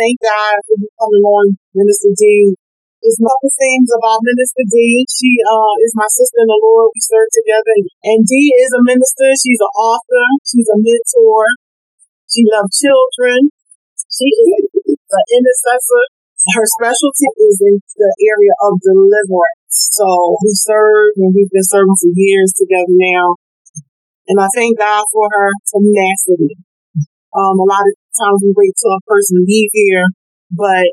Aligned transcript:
Thank 0.00 0.16
God 0.24 0.56
for 0.64 0.80
you 0.80 0.88
coming 0.96 1.24
on, 1.28 1.60
Minister 1.76 2.08
Dee. 2.16 2.56
There's 3.04 3.20
couple 3.20 3.52
things 3.52 3.92
about 3.92 4.24
Minister 4.24 4.64
Dee. 4.64 5.04
She 5.12 5.28
uh, 5.44 5.76
is 5.84 5.92
my 5.92 6.08
sister 6.08 6.40
in 6.40 6.48
the 6.48 6.56
Lord. 6.56 6.88
We 6.96 7.04
serve 7.04 7.28
together. 7.28 7.76
And 8.08 8.24
Dee 8.24 8.48
is 8.64 8.72
a 8.72 8.80
minister. 8.80 9.28
She's 9.36 9.60
an 9.60 9.68
author. 9.76 10.24
She's 10.48 10.64
a 10.72 10.80
mentor. 10.80 11.44
She 12.32 12.48
loves 12.48 12.80
children. 12.80 13.52
She 14.08 14.24
is 14.24 14.72
an 14.88 15.24
intercessor. 15.36 16.04
Her 16.56 16.64
specialty 16.80 17.28
is 17.36 17.60
in 17.60 17.76
the 17.84 18.12
area 18.24 18.56
of 18.64 18.80
deliverance. 18.80 19.92
So 19.92 20.08
we 20.40 20.56
serve 20.56 21.12
and 21.20 21.36
we've 21.36 21.52
been 21.52 21.68
serving 21.68 22.00
for 22.00 22.08
years 22.16 22.56
together 22.56 22.96
now. 22.96 23.36
And 24.32 24.40
I 24.40 24.48
thank 24.56 24.80
God 24.80 25.04
for 25.12 25.28
her 25.28 25.52
tenacity. 25.68 26.56
Um, 27.36 27.60
a 27.60 27.68
lot 27.68 27.84
of 27.84 27.99
times 28.16 28.40
we 28.42 28.54
wait 28.56 28.74
till 28.78 28.94
a 28.94 29.02
person 29.06 29.44
leave 29.46 29.70
here, 29.72 30.06
but 30.50 30.90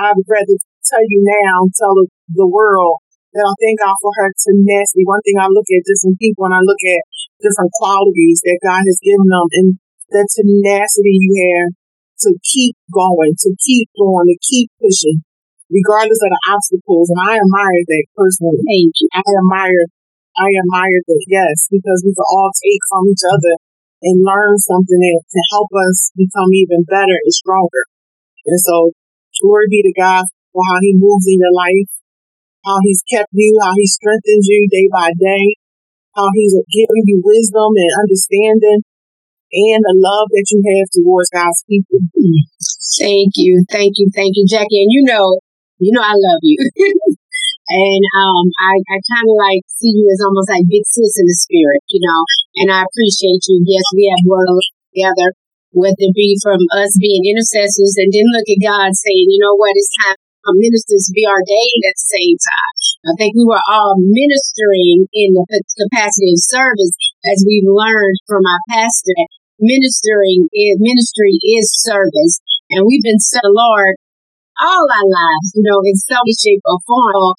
I'd 0.00 0.24
rather 0.28 0.56
tell 0.86 1.04
you 1.04 1.20
now, 1.20 1.68
tell 1.76 1.94
the, 1.98 2.06
the 2.32 2.48
world 2.48 3.02
that 3.34 3.46
I 3.46 3.54
thank 3.62 3.78
God 3.78 3.94
for 4.02 4.10
her 4.22 4.30
tenacity. 4.34 5.06
One 5.06 5.22
thing 5.22 5.38
I 5.38 5.50
look 5.50 5.68
at 5.70 5.86
different 5.86 6.18
people 6.18 6.48
and 6.48 6.56
I 6.56 6.62
look 6.62 6.82
at 6.82 7.02
different 7.38 7.70
qualities 7.78 8.42
that 8.42 8.64
God 8.64 8.82
has 8.82 8.98
given 9.02 9.28
them 9.28 9.46
and 9.60 9.68
the 10.10 10.26
tenacity 10.26 11.14
you 11.14 11.32
have 11.38 11.70
to 12.26 12.30
keep 12.42 12.74
going, 12.90 13.32
to 13.38 13.50
keep 13.62 13.88
going, 13.94 14.26
to 14.28 14.38
keep 14.42 14.68
pushing, 14.82 15.22
regardless 15.70 16.20
of 16.20 16.30
the 16.34 16.42
obstacles. 16.50 17.08
And 17.14 17.20
I 17.22 17.38
admire 17.38 17.82
that 17.86 18.04
personally. 18.18 18.60
Thank 18.66 18.92
you. 18.98 19.08
I 19.14 19.22
admire, 19.22 19.84
I 20.36 20.48
admire 20.50 21.00
that, 21.06 21.22
yes, 21.30 21.70
because 21.70 22.02
we 22.02 22.12
can 22.12 22.28
all 22.28 22.50
take 22.58 22.82
from 22.90 23.08
each 23.08 23.24
other 23.24 23.54
and 24.02 24.24
learn 24.24 24.56
something 24.58 25.00
that 25.00 25.20
to 25.24 25.40
help 25.52 25.70
us 25.74 26.10
become 26.16 26.50
even 26.56 26.84
better 26.88 27.16
and 27.24 27.34
stronger. 27.34 27.84
And 28.46 28.58
so, 28.60 28.92
glory 29.40 29.68
be 29.68 29.84
to 29.84 29.94
God 29.94 30.24
for 30.52 30.62
how 30.64 30.78
he 30.80 30.96
moves 30.96 31.28
in 31.28 31.38
your 31.40 31.52
life, 31.54 31.90
how 32.64 32.80
he's 32.84 33.04
kept 33.08 33.30
you, 33.32 33.56
how 33.60 33.72
he 33.76 33.86
strengthens 33.86 34.48
you 34.48 34.68
day 34.70 34.88
by 34.92 35.12
day, 35.16 35.56
how 36.16 36.28
he's 36.34 36.56
giving 36.72 37.04
you 37.06 37.22
wisdom 37.24 37.72
and 37.76 37.92
understanding 38.00 38.82
and 39.52 39.82
the 39.82 39.96
love 39.98 40.28
that 40.30 40.46
you 40.50 40.62
have 40.62 40.88
towards 40.94 41.30
God's 41.30 41.64
people. 41.68 41.98
Thank 43.00 43.34
you. 43.36 43.64
Thank 43.70 43.94
you. 43.96 44.10
Thank 44.14 44.32
you, 44.36 44.46
Jackie. 44.48 44.82
And 44.82 44.90
you 44.90 45.02
know, 45.04 45.40
you 45.78 45.92
know 45.92 46.02
I 46.02 46.14
love 46.14 46.40
you. 46.42 46.58
and 47.70 48.02
um 48.18 48.46
I, 48.58 48.74
I 48.90 48.98
kinda 48.98 49.34
like 49.38 49.62
see 49.78 49.94
you 49.94 50.10
as 50.10 50.20
almost 50.26 50.50
like 50.50 50.66
big 50.66 50.82
sis 50.90 51.14
in 51.22 51.26
the 51.26 51.38
spirit, 51.38 51.86
you 51.86 52.02
know. 52.02 52.20
And 52.62 52.68
I 52.74 52.82
appreciate 52.82 53.46
you. 53.46 53.62
Yes, 53.62 53.86
we 53.94 54.10
have 54.10 54.26
worked 54.26 54.66
together, 54.90 55.38
whether 55.70 56.02
it 56.02 56.18
be 56.18 56.34
from 56.42 56.58
us 56.74 56.90
being 56.98 57.30
intercessors 57.30 57.94
and 57.94 58.10
then 58.10 58.26
look 58.34 58.48
at 58.50 58.66
God 58.66 58.90
saying, 58.90 59.30
you 59.30 59.38
know 59.38 59.54
what, 59.54 59.78
it's 59.78 59.94
time 60.02 60.18
for 60.42 60.58
ministers 60.58 61.06
to 61.06 61.12
be 61.14 61.24
ordained 61.28 61.84
at 61.86 61.94
the 61.94 62.08
same 62.10 62.36
time. 62.42 62.74
I 63.06 63.12
think 63.16 63.32
we 63.38 63.46
were 63.46 63.62
all 63.70 63.96
ministering 63.96 65.08
in 65.14 65.30
the 65.32 65.62
capacity 65.86 66.36
of 66.36 66.48
service 66.50 66.96
as 67.32 67.46
we've 67.46 67.68
learned 67.68 68.18
from 68.26 68.42
our 68.44 68.60
pastor. 68.68 69.16
Ministering 69.60 70.48
is 70.52 70.80
ministry 70.80 71.36
is 71.44 71.68
service, 71.84 72.40
and 72.72 72.84
we've 72.88 73.04
been 73.04 73.20
set 73.20 73.44
the 73.44 73.52
Lord 73.52 73.96
all 74.60 74.84
our 74.84 75.08
lives, 75.08 75.48
you 75.56 75.64
know, 75.64 75.80
in 75.82 75.96
some 75.96 76.28
shape 76.28 76.64
or 76.68 76.78
form. 76.84 77.34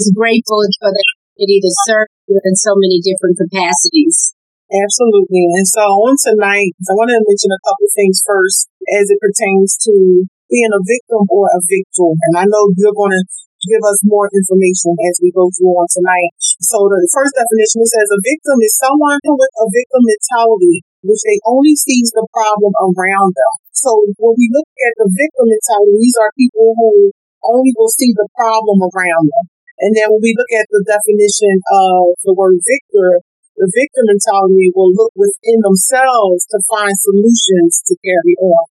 I'm 0.00 0.10
grateful 0.12 0.60
for 0.82 0.90
the 0.90 1.02
opportunity 1.02 1.58
to 1.62 1.72
serve 1.86 2.10
in 2.26 2.54
so 2.58 2.74
many 2.74 2.98
different 2.98 3.38
capacities. 3.38 4.34
Absolutely. 4.70 5.50
And 5.50 5.66
so 5.66 5.82
on 5.82 6.14
tonight, 6.14 6.78
I 6.86 6.94
want 6.94 7.10
to 7.10 7.18
mention 7.18 7.50
a 7.50 7.64
couple 7.66 7.90
things 7.90 8.22
first 8.22 8.70
as 8.94 9.10
it 9.10 9.18
pertains 9.18 9.74
to 9.82 10.26
being 10.46 10.70
a 10.70 10.82
victim 10.82 11.26
or 11.26 11.50
a 11.50 11.60
victim. 11.66 12.14
And 12.30 12.34
I 12.38 12.46
know 12.46 12.70
you're 12.78 12.94
going 12.94 13.14
to 13.14 13.24
give 13.66 13.82
us 13.82 14.00
more 14.06 14.30
information 14.30 14.94
as 15.10 15.18
we 15.18 15.34
go 15.34 15.50
through 15.52 15.74
on 15.74 15.90
tonight. 15.90 16.32
So 16.62 16.86
the 16.86 17.02
first 17.10 17.34
definition, 17.34 17.82
it 17.82 17.90
says 17.90 18.08
a 18.14 18.20
victim 18.22 18.56
is 18.62 18.78
someone 18.78 19.20
with 19.26 19.54
a 19.58 19.66
victim 19.74 20.02
mentality, 20.06 20.86
which 21.02 21.22
they 21.26 21.38
only 21.44 21.74
sees 21.74 22.14
the 22.14 22.24
problem 22.30 22.72
around 22.78 23.34
them. 23.34 23.54
So 23.74 23.90
when 24.22 24.34
we 24.38 24.46
look 24.54 24.69
at 24.86 24.94
the 24.96 25.08
victim 25.08 25.46
mentality, 25.48 25.96
these 26.00 26.18
are 26.20 26.32
people 26.36 26.74
who 26.76 27.12
only 27.44 27.72
will 27.76 27.92
see 27.92 28.12
the 28.12 28.28
problem 28.36 28.84
around 28.84 29.26
them. 29.28 29.46
And 29.80 29.96
then 29.96 30.12
when 30.12 30.20
we 30.20 30.36
look 30.36 30.52
at 30.52 30.68
the 30.68 30.84
definition 30.84 31.56
of 31.72 32.12
the 32.24 32.36
word 32.36 32.60
victor, 32.60 33.24
the 33.56 33.68
victim 33.72 34.04
mentality 34.08 34.72
will 34.76 34.92
look 34.92 35.12
within 35.16 35.60
themselves 35.64 36.44
to 36.52 36.58
find 36.68 36.92
solutions 37.00 37.80
to 37.88 37.96
carry 38.04 38.36
on. 38.40 38.64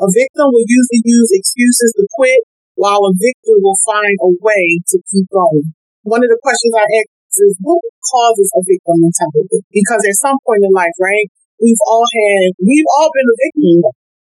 A 0.00 0.08
victim 0.08 0.48
will 0.48 0.64
usually 0.64 1.04
use 1.04 1.28
excuses 1.32 1.92
to 2.00 2.08
quit, 2.16 2.40
while 2.80 3.04
a 3.04 3.12
victor 3.12 3.60
will 3.60 3.76
find 3.84 4.16
a 4.24 4.32
way 4.40 4.80
to 4.92 4.96
keep 5.12 5.28
going. 5.28 5.76
One 6.08 6.24
of 6.24 6.32
the 6.32 6.40
questions 6.40 6.72
I 6.72 6.88
ask 7.04 7.12
is 7.36 7.60
what 7.60 7.84
causes 8.08 8.48
a 8.56 8.64
victim 8.64 9.04
mentality? 9.04 9.60
Because 9.68 10.00
at 10.08 10.16
some 10.16 10.40
point 10.48 10.64
in 10.64 10.72
life, 10.72 10.96
right, 10.96 11.28
we've 11.60 11.84
all 11.84 12.08
had, 12.08 12.56
we've 12.64 12.88
all 12.96 13.12
been 13.12 13.28
a 13.28 13.36
victim, 13.36 13.76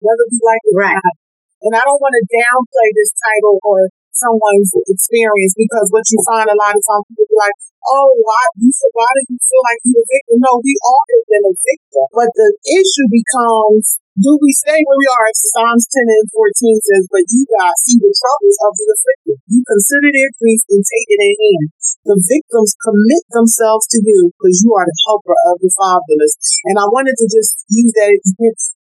whether 0.03 0.27
we 0.29 0.39
like 0.43 0.63
it 0.67 0.75
right. 0.75 0.93
or 0.93 1.01
not. 1.01 1.15
And 1.63 1.73
I 1.79 1.83
don't 1.87 2.03
want 2.03 2.15
to 2.19 2.25
downplay 2.27 2.89
this 2.91 3.15
title 3.15 3.63
or 3.63 3.87
someone's 4.13 4.75
experience 4.91 5.55
because 5.57 5.89
what 5.89 6.05
you 6.11 6.19
find 6.27 6.47
a 6.51 6.59
lot 6.59 6.75
of 6.75 6.83
times 6.83 7.07
people 7.09 7.27
be 7.31 7.39
like, 7.39 7.57
oh, 7.87 8.11
why 8.19 8.43
you 8.59 8.69
feel, 8.69 8.93
why 8.93 9.09
do 9.15 9.23
you 9.31 9.39
feel 9.41 9.63
like 9.63 9.81
you're 9.87 10.03
a 10.03 10.07
victim? 10.11 10.37
No, 10.43 10.53
we 10.61 10.75
all 10.85 11.05
have 11.07 11.27
been 11.31 11.47
a 11.49 11.55
victim. 11.55 12.07
But 12.13 12.31
the 12.35 12.51
issue 12.77 13.07
becomes 13.09 14.03
do 14.21 14.37
we 14.45 14.53
stay 14.53 14.77
where 14.77 15.01
we 15.01 15.09
are? 15.09 15.33
Psalms 15.33 15.89
10 15.89 16.05
and 16.05 16.29
14 16.29 16.53
says, 16.85 17.09
But 17.09 17.25
you, 17.33 17.49
guys 17.49 17.81
see 17.81 17.97
the 17.97 18.13
troubles 18.13 18.59
of 18.61 18.73
the 18.77 18.87
afflicted. 18.93 19.41
You 19.49 19.65
consider 19.65 20.13
their 20.13 20.33
grief 20.37 20.61
and 20.69 20.85
take 20.85 21.09
it 21.17 21.21
in 21.25 21.33
hand. 21.33 21.67
The 22.13 22.19
victims 22.21 22.77
commit 22.77 23.25
themselves 23.33 23.89
to 23.89 24.05
you 24.05 24.37
because 24.37 24.61
you 24.61 24.77
are 24.77 24.85
the 24.85 24.99
helper 25.09 25.33
of 25.49 25.65
the 25.65 25.73
fatherless. 25.73 26.37
And 26.69 26.77
I 26.77 26.93
wanted 26.93 27.17
to 27.25 27.27
just 27.33 27.65
use 27.73 27.93
that 27.97 28.13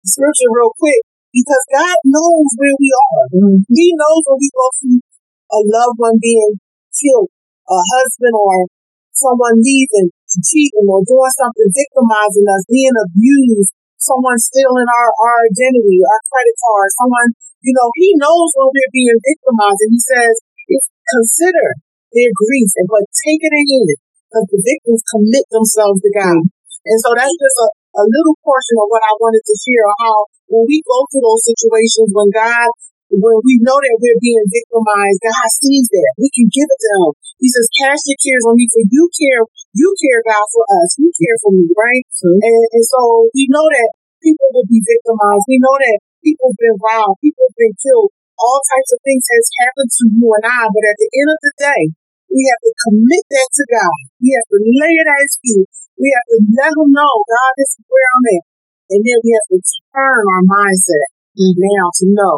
scripture 0.03 0.51
real 0.51 0.75
quick 0.75 1.07
because 1.31 1.65
God 1.71 1.97
knows 2.07 2.49
where 2.59 2.77
we 2.77 2.91
are. 2.91 3.25
Mm-hmm. 3.31 3.59
He 3.71 3.87
knows 3.95 4.23
when 4.27 4.39
we 4.39 4.51
go 4.51 4.67
through 4.79 5.01
a 5.51 5.59
loved 5.63 5.99
one 5.99 6.19
being 6.19 6.59
killed, 6.95 7.31
a 7.71 7.79
husband 7.79 8.35
or 8.35 8.67
someone 9.15 9.59
leaving, 9.59 10.11
cheating 10.43 10.87
or 10.87 11.03
doing 11.03 11.35
something, 11.39 11.69
victimizing 11.71 12.47
us, 12.47 12.63
being 12.71 12.95
abused, 12.95 13.75
someone 13.99 14.39
stealing 14.39 14.89
our, 14.89 15.11
our 15.11 15.37
identity, 15.51 15.99
our 16.03 16.23
credit 16.31 16.57
card, 16.57 16.89
someone, 16.99 17.31
you 17.63 17.75
know, 17.77 17.89
he 17.99 18.15
knows 18.17 18.49
when 18.57 18.71
we're 18.71 18.95
being 18.95 19.19
victimized 19.21 19.81
and 19.87 19.93
he 19.95 20.03
says, 20.03 20.35
it's 20.71 20.89
consider 21.11 21.67
their 22.15 22.33
grief 22.35 22.71
and 22.79 22.89
but 22.91 23.07
take 23.27 23.43
it 23.43 23.55
in 23.55 23.83
because 24.31 24.47
the 24.51 24.63
victims 24.63 25.03
commit 25.11 25.45
themselves 25.51 25.99
to 26.03 26.11
God. 26.15 26.43
And 26.87 26.99
so 27.03 27.13
that's 27.13 27.35
just 27.35 27.59
a, 27.61 27.69
a 27.97 28.05
little 28.07 28.37
portion 28.47 28.77
of 28.79 28.87
what 28.91 29.03
I 29.03 29.13
wanted 29.19 29.43
to 29.43 29.55
share 29.59 29.87
how 30.03 30.17
when 30.51 30.65
we 30.67 30.83
go 30.87 30.99
through 31.11 31.27
those 31.27 31.47
situations 31.47 32.11
when 32.15 32.31
God 32.31 32.71
when 33.11 33.43
we 33.43 33.59
know 33.59 33.75
that 33.75 33.99
we're 33.99 34.23
being 34.23 34.47
victimized, 34.47 35.19
God 35.27 35.51
sees 35.51 35.91
that. 35.91 36.11
We 36.15 36.31
can 36.31 36.47
give 36.47 36.69
it 36.71 36.79
to 36.79 36.91
Him. 36.95 37.13
He 37.43 37.51
says, 37.51 37.67
Cast 37.83 38.07
your 38.07 38.19
cares 38.23 38.47
on 38.47 38.55
me, 38.55 38.71
for 38.71 38.87
you 38.87 39.05
care, 39.11 39.43
you 39.75 39.89
care, 39.99 40.23
God, 40.31 40.47
for 40.55 40.63
us. 40.63 40.95
You 40.95 41.11
care 41.11 41.39
for 41.43 41.51
me, 41.51 41.67
right? 41.75 42.07
Mm-hmm. 42.07 42.39
And, 42.39 42.63
and 42.71 42.85
so 42.87 43.27
we 43.35 43.51
know 43.51 43.67
that 43.67 43.91
people 44.23 44.49
will 44.55 44.69
be 44.71 44.79
victimized. 44.79 45.51
We 45.51 45.59
know 45.59 45.75
that 45.75 45.99
people 46.23 46.55
have 46.55 46.61
been 46.63 46.79
robbed, 46.79 47.19
people 47.19 47.43
have 47.51 47.59
been 47.59 47.75
killed. 47.83 48.15
All 48.39 48.61
types 48.63 48.91
of 48.95 49.03
things 49.03 49.27
has 49.27 49.47
happened 49.67 49.91
to 49.91 50.05
you 50.07 50.27
and 50.31 50.47
I, 50.47 50.63
but 50.71 50.85
at 50.87 50.97
the 50.97 51.11
end 51.11 51.29
of 51.35 51.41
the 51.45 51.55
day, 51.61 51.83
we 52.31 52.47
have 52.47 52.63
to 52.63 52.73
commit 52.89 53.25
that 53.27 53.51
to 53.59 53.65
God. 53.75 54.01
We 54.23 54.31
have 54.39 54.49
to 54.55 54.59
lay 54.63 54.95
it 54.95 55.09
at 55.11 55.21
His 55.27 55.35
feet. 55.43 55.71
We 56.01 56.09
have 56.17 56.27
to 56.33 56.39
let 56.57 56.73
Him 56.73 56.89
know, 56.97 57.13
God, 57.29 57.53
this 57.61 57.77
is 57.77 57.85
where 57.85 58.09
I'm 58.17 58.27
at. 58.41 58.45
And 58.91 59.01
then 59.05 59.19
we 59.21 59.31
have 59.37 59.49
to 59.53 59.61
turn 59.93 60.25
our 60.25 60.45
mindset 60.49 61.09
mm-hmm. 61.37 61.61
now 61.61 61.85
to 62.01 62.05
know 62.09 62.35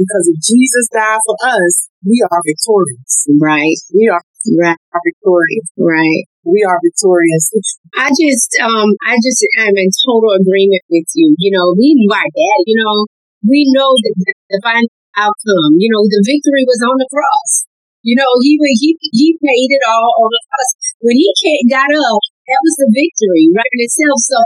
because 0.00 0.24
if 0.32 0.38
Jesus 0.40 0.86
died 0.92 1.20
for 1.24 1.36
us, 1.44 1.92
we 2.04 2.24
are 2.24 2.40
victorious. 2.40 3.28
Right. 3.36 3.76
We 3.92 4.08
are, 4.08 4.24
right. 4.56 4.80
are 4.96 5.04
victorious. 5.04 5.66
Right. 5.76 6.24
We 6.44 6.64
are 6.64 6.80
victorious. 6.80 7.52
I 7.92 8.08
just, 8.08 8.48
um, 8.64 8.88
I 9.04 9.20
just 9.20 9.44
am 9.60 9.76
in 9.76 9.90
total 10.08 10.40
agreement 10.40 10.84
with 10.88 11.08
you. 11.12 11.36
You 11.36 11.52
know, 11.52 11.76
we 11.76 11.92
knew 11.92 12.08
our 12.08 12.30
dad, 12.32 12.60
you 12.64 12.80
know, 12.80 12.96
we 13.44 13.68
know 13.76 13.92
the, 13.92 14.12
the 14.48 14.60
final 14.64 14.88
outcome. 15.20 15.76
You 15.76 15.92
know, 15.92 16.04
the 16.08 16.22
victory 16.24 16.64
was 16.64 16.80
on 16.80 16.96
the 16.96 17.08
cross. 17.12 17.68
You 18.00 18.16
know, 18.16 18.32
he 18.40 18.56
he 18.80 18.96
he 19.12 19.26
paid 19.36 19.70
it 19.76 19.84
all 19.84 20.12
on 20.24 20.28
the 20.32 20.42
cross. 20.48 20.70
When 21.04 21.16
he 21.20 21.28
got 21.68 21.92
up, 21.92 22.24
that 22.50 22.62
was 22.66 22.74
the 22.82 22.90
victory, 22.90 23.46
right 23.54 23.72
in 23.78 23.86
itself. 23.86 24.18
So, 24.26 24.38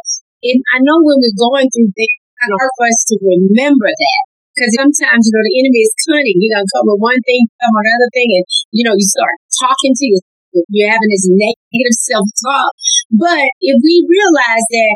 and 0.53 0.61
I 0.77 0.79
know 0.85 1.01
when 1.01 1.25
we're 1.25 1.41
going 1.41 1.69
through 1.73 1.89
things, 1.97 2.21
kind 2.37 2.53
of 2.53 2.61
hard 2.61 2.73
for 2.77 2.87
us 2.93 3.01
to 3.09 3.17
remember 3.25 3.89
that. 3.89 4.23
Because 4.53 4.71
sometimes, 4.79 5.27
you 5.27 5.33
know, 5.35 5.43
the 5.43 5.57
enemy 5.65 5.83
is 5.83 5.95
cunning. 6.07 6.39
You're 6.39 6.55
going 6.55 6.69
to 6.69 6.75
come 6.79 6.87
with 6.93 7.03
one 7.03 7.23
thing, 7.27 7.43
come 7.59 7.75
with 7.75 7.89
another 7.91 8.11
thing, 8.15 8.31
and, 8.39 8.45
you 8.71 8.85
know, 8.87 8.95
you 8.95 9.09
start 9.09 9.35
talking 9.59 9.97
to 9.97 10.05
yourself. 10.07 10.69
You're 10.71 10.95
having 10.95 11.11
this 11.11 11.27
negative 11.27 11.97
self-talk. 12.07 12.71
But 13.19 13.43
if 13.59 13.77
we 13.83 13.95
realize 14.07 14.67
that 14.71 14.95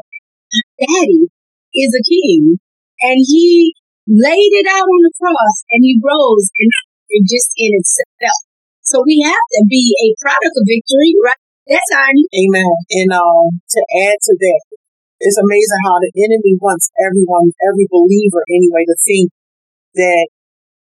daddy 0.79 1.27
is 1.75 1.91
a 1.91 2.03
king 2.07 2.63
and 3.03 3.19
he 3.27 3.75
laid 4.07 4.53
it 4.63 4.71
out 4.71 4.87
on 4.87 5.01
the 5.03 5.15
cross 5.19 5.57
and 5.75 5.83
he 5.83 5.99
rose 5.99 6.47
and 6.63 6.71
it 7.11 7.27
just 7.27 7.51
in 7.59 7.75
itself. 7.75 8.41
So 8.87 9.03
we 9.03 9.21
have 9.27 9.47
to 9.59 9.63
be 9.67 9.85
a 10.07 10.15
product 10.23 10.55
of 10.55 10.65
victory, 10.65 11.13
right? 11.27 11.43
That's 11.69 11.93
our 11.93 12.09
Amen. 12.09 12.73
And 12.97 13.11
um, 13.13 13.61
to 13.61 13.81
add 14.09 14.17
to 14.17 14.33
that, 14.41 14.63
it's 15.21 15.37
amazing 15.37 15.83
how 15.85 16.01
the 16.01 16.13
enemy 16.17 16.57
wants 16.57 16.89
everyone, 16.97 17.53
every 17.61 17.85
believer 17.93 18.41
anyway, 18.49 18.89
to 18.89 18.97
think 19.05 19.29
that 20.01 20.27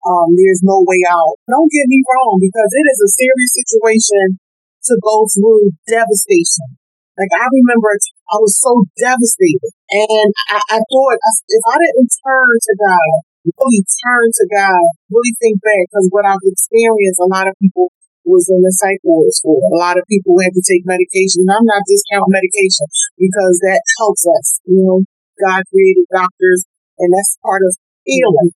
um, 0.07 0.31
there's 0.39 0.63
no 0.63 0.79
way 0.87 1.03
out. 1.09 1.35
Don't 1.51 1.67
get 1.67 1.91
me 1.91 1.99
wrong, 2.07 2.39
because 2.39 2.71
it 2.71 2.85
is 2.87 2.99
a 3.03 3.11
serious 3.11 3.51
situation 3.51 4.39
to 4.87 4.93
go 5.03 5.27
through 5.27 5.75
devastation. 5.91 6.79
Like 7.19 7.33
I 7.33 7.49
remember, 7.49 7.91
I 8.31 8.37
was 8.39 8.55
so 8.55 8.85
devastated, 8.95 9.73
and 9.91 10.29
I, 10.53 10.61
I 10.77 10.79
thought 10.79 11.17
if 11.17 11.63
I 11.65 11.75
didn't 11.81 12.13
turn 12.23 12.53
to 12.61 12.73
God, 12.77 13.13
really 13.43 13.83
turn 14.05 14.27
to 14.29 14.45
God, 14.53 14.85
really 15.09 15.33
think 15.41 15.57
back, 15.65 15.89
because 15.89 16.07
what 16.13 16.29
I've 16.29 16.45
experienced, 16.45 17.19
a 17.19 17.27
lot 17.27 17.49
of 17.49 17.57
people 17.57 17.89
was 18.27 18.51
in 18.51 18.59
the 18.59 18.73
psych 18.75 18.99
wards 19.07 19.39
for. 19.39 19.55
A 19.55 19.79
lot 19.79 19.95
of 19.95 20.03
people 20.11 20.35
had 20.43 20.51
to 20.51 20.63
take 20.67 20.83
medication. 20.83 21.47
I'm 21.47 21.63
not 21.63 21.87
discounting 21.87 22.35
medication 22.35 22.87
because 23.15 23.55
that 23.63 23.81
helps 24.03 24.27
us. 24.27 24.59
You 24.67 24.83
know, 24.83 24.97
God 25.39 25.63
created 25.71 26.05
doctors 26.11 26.67
and 26.99 27.09
that's 27.15 27.39
part 27.39 27.63
of 27.63 27.71
healing. 28.03 28.51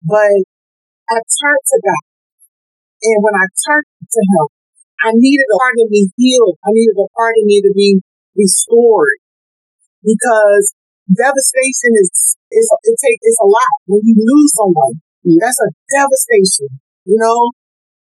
But 0.00 0.40
I 1.12 1.18
turned 1.20 1.66
to 1.68 1.78
God. 1.84 2.04
And 3.00 3.18
when 3.20 3.36
I 3.36 3.46
turned 3.68 3.88
to 3.88 4.22
Him, 4.24 4.46
I 5.04 5.10
needed 5.16 5.48
a 5.48 5.58
part 5.60 5.76
of 5.80 5.88
me 5.88 6.08
healed. 6.16 6.56
I 6.64 6.72
needed 6.72 6.96
a 6.96 7.08
part 7.16 7.36
of 7.36 7.44
me 7.44 7.60
to 7.64 7.72
be 7.76 8.00
restored 8.36 9.20
because 10.04 10.72
devastation 11.08 11.92
is, 12.00 12.36
is 12.52 12.66
it 12.68 12.96
take, 13.00 13.20
it's 13.20 13.40
a 13.40 13.48
lot. 13.48 13.74
When 13.88 14.00
you 14.04 14.16
lose 14.16 14.52
someone, 14.56 15.00
that's 15.40 15.60
a 15.60 15.70
devastation, 15.92 16.80
you 17.04 17.16
know? 17.20 17.52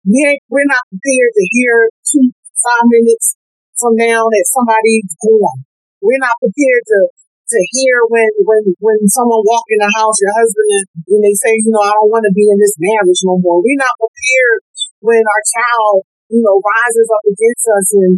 We're, 0.05 0.37
we're 0.49 0.71
not 0.71 0.83
prepared 0.89 1.31
to 1.37 1.45
hear 1.53 1.73
two, 2.01 2.33
five 2.61 2.85
minutes 2.89 3.37
from 3.77 3.97
now 3.97 4.25
that 4.29 4.45
somebody's 4.53 5.09
gone. 5.17 5.65
We're 6.01 6.21
not 6.21 6.37
prepared 6.41 6.83
to, 6.89 6.99
to 7.09 7.59
hear 7.77 8.05
when, 8.09 8.29
when, 8.41 8.63
when 8.81 8.99
someone 9.09 9.45
walk 9.45 9.65
in 9.69 9.81
the 9.81 9.91
house, 9.97 10.17
your 10.21 10.33
husband, 10.33 10.89
and 11.05 11.21
they 11.21 11.35
say, 11.37 11.53
you 11.53 11.69
know, 11.69 11.81
I 11.81 11.93
don't 11.97 12.13
want 12.13 12.25
to 12.25 12.33
be 12.33 12.49
in 12.49 12.57
this 12.57 12.77
marriage 12.81 13.21
no 13.25 13.37
more. 13.37 13.61
We're 13.61 13.81
not 13.81 13.97
prepared 14.01 14.59
when 15.01 15.21
our 15.21 15.43
child, 15.45 16.05
you 16.33 16.41
know, 16.41 16.57
rises 16.57 17.09
up 17.09 17.25
against 17.25 17.65
us 17.69 17.87
and, 18.01 18.13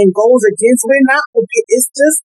and 0.00 0.08
goes 0.16 0.42
against. 0.48 0.88
We're 0.88 1.08
not 1.08 1.24
prepared. 1.32 1.68
It's 1.68 1.92
just 1.92 2.24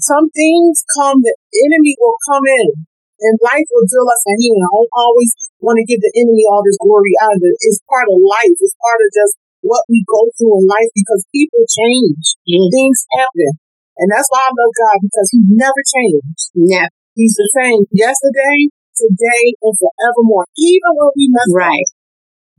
some 0.00 0.32
things 0.32 0.84
come, 0.96 1.20
the 1.20 1.36
enemy 1.68 1.94
will 2.00 2.18
come 2.28 2.44
in 2.48 2.88
and 3.24 3.34
life 3.40 3.68
will 3.72 3.88
deal 3.88 4.04
us 4.04 4.24
a 4.28 4.34
hand. 4.36 4.60
I 4.60 4.68
don't 4.68 4.94
always 5.00 5.30
want 5.64 5.80
to 5.80 5.88
give 5.88 6.04
the 6.04 6.12
enemy 6.12 6.44
all 6.44 6.60
this 6.60 6.76
glory 6.76 7.16
out 7.24 7.32
of 7.32 7.42
it. 7.42 7.56
It's 7.64 7.80
part 7.88 8.04
of 8.12 8.20
life. 8.20 8.56
It's 8.60 8.76
part 8.76 9.00
of 9.00 9.08
just 9.16 9.34
what 9.64 9.84
we 9.88 10.04
go 10.04 10.28
through 10.36 10.60
in 10.60 10.68
life 10.68 10.92
because 10.92 11.24
people 11.32 11.64
change. 11.64 12.36
Mm. 12.44 12.68
Things 12.68 13.00
happen. 13.16 13.52
And 13.96 14.12
that's 14.12 14.28
why 14.28 14.44
I 14.44 14.52
love 14.52 14.72
God 14.76 14.98
because 15.00 15.28
He 15.32 15.40
never 15.56 15.82
changed. 15.88 16.52
Yeah. 16.52 16.92
He's 17.16 17.38
the 17.38 17.48
same 17.56 17.88
yesterday, 17.94 18.68
today, 18.92 19.44
and 19.64 19.74
forevermore. 19.78 20.44
Even 20.58 20.92
when 20.98 21.10
we 21.16 21.30
mess 21.30 21.52
right. 21.54 21.88
up, 21.88 22.04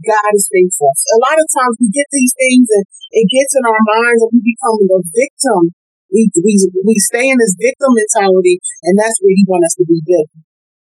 God 0.01 0.31
is 0.33 0.47
faithful. 0.47 0.89
A 0.89 1.19
lot 1.21 1.37
of 1.37 1.47
times 1.51 1.75
we 1.77 1.91
get 1.91 2.07
these 2.09 2.33
things 2.33 2.67
and 2.71 2.85
it 3.13 3.27
gets 3.29 3.53
in 3.53 3.63
our 3.67 3.83
minds 3.83 4.21
and 4.25 4.31
we 4.33 4.55
become 4.55 4.79
a 4.81 5.01
victim 5.13 5.75
we, 6.15 6.31
we, 6.39 6.53
we 6.87 6.95
stay 7.11 7.27
in 7.27 7.35
this 7.35 7.59
victim 7.59 7.91
mentality, 7.91 8.63
and 8.87 8.95
that's 8.95 9.19
where 9.19 9.35
he 9.35 9.43
wants 9.47 9.73
us 9.73 9.75
to 9.81 9.85
be 9.85 9.99
bitter. 9.99 10.31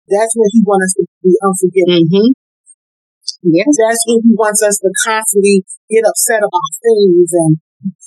That's 0.07 0.33
where 0.39 0.51
he 0.51 0.63
wants 0.63 0.95
us 0.95 1.03
to 1.03 1.03
be 1.19 1.35
unforgiving. 1.43 2.07
Mm-hmm. 2.07 2.29
Yes. 3.43 3.67
That's 3.75 4.03
where 4.07 4.23
he 4.23 4.31
wants 4.33 4.63
us 4.63 4.79
to 4.79 4.89
constantly 5.03 5.67
get 5.91 6.07
upset 6.07 6.41
about 6.41 6.71
things 6.79 7.27
and 7.35 7.51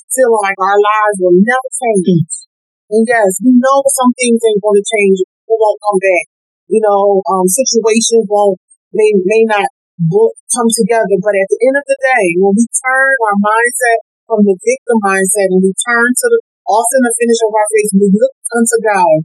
feeling 0.09 0.43
like 0.43 0.57
our 0.57 0.79
lives 0.81 1.17
will 1.21 1.37
never 1.37 1.69
change. 1.71 2.09
Mm-hmm. 2.09 2.91
And 2.91 3.03
yes, 3.07 3.39
we 3.39 3.55
know 3.55 3.85
some 3.87 4.11
things 4.17 4.41
ain't 4.43 4.59
going 4.59 4.81
to 4.81 4.87
change. 4.87 5.23
It 5.23 5.57
won't 5.57 5.79
come 5.79 5.99
back. 6.01 6.25
You 6.67 6.81
know, 6.83 7.23
um, 7.31 7.47
situations 7.47 8.27
won't, 8.27 8.59
may, 8.91 9.11
may 9.23 9.43
not 9.47 9.67
come 10.09 10.69
together. 10.71 11.15
But 11.21 11.37
at 11.37 11.47
the 11.47 11.59
end 11.69 11.75
of 11.77 11.85
the 11.87 11.99
day, 12.01 12.25
when 12.41 12.57
we 12.57 12.65
turn 12.67 13.13
our 13.29 13.37
mindset 13.39 13.99
from 14.27 14.41
the 14.43 14.57
victim 14.57 14.97
mindset 15.05 15.51
and 15.53 15.63
we 15.63 15.71
turn 15.75 16.07
to 16.11 16.27
the 16.31 16.39
in 16.71 17.01
the 17.03 17.15
finish 17.19 17.41
of 17.43 17.51
our 17.51 17.67
faith, 17.67 17.91
we 17.99 18.07
look 18.15 18.35
unto 18.55 18.77
God. 18.79 19.17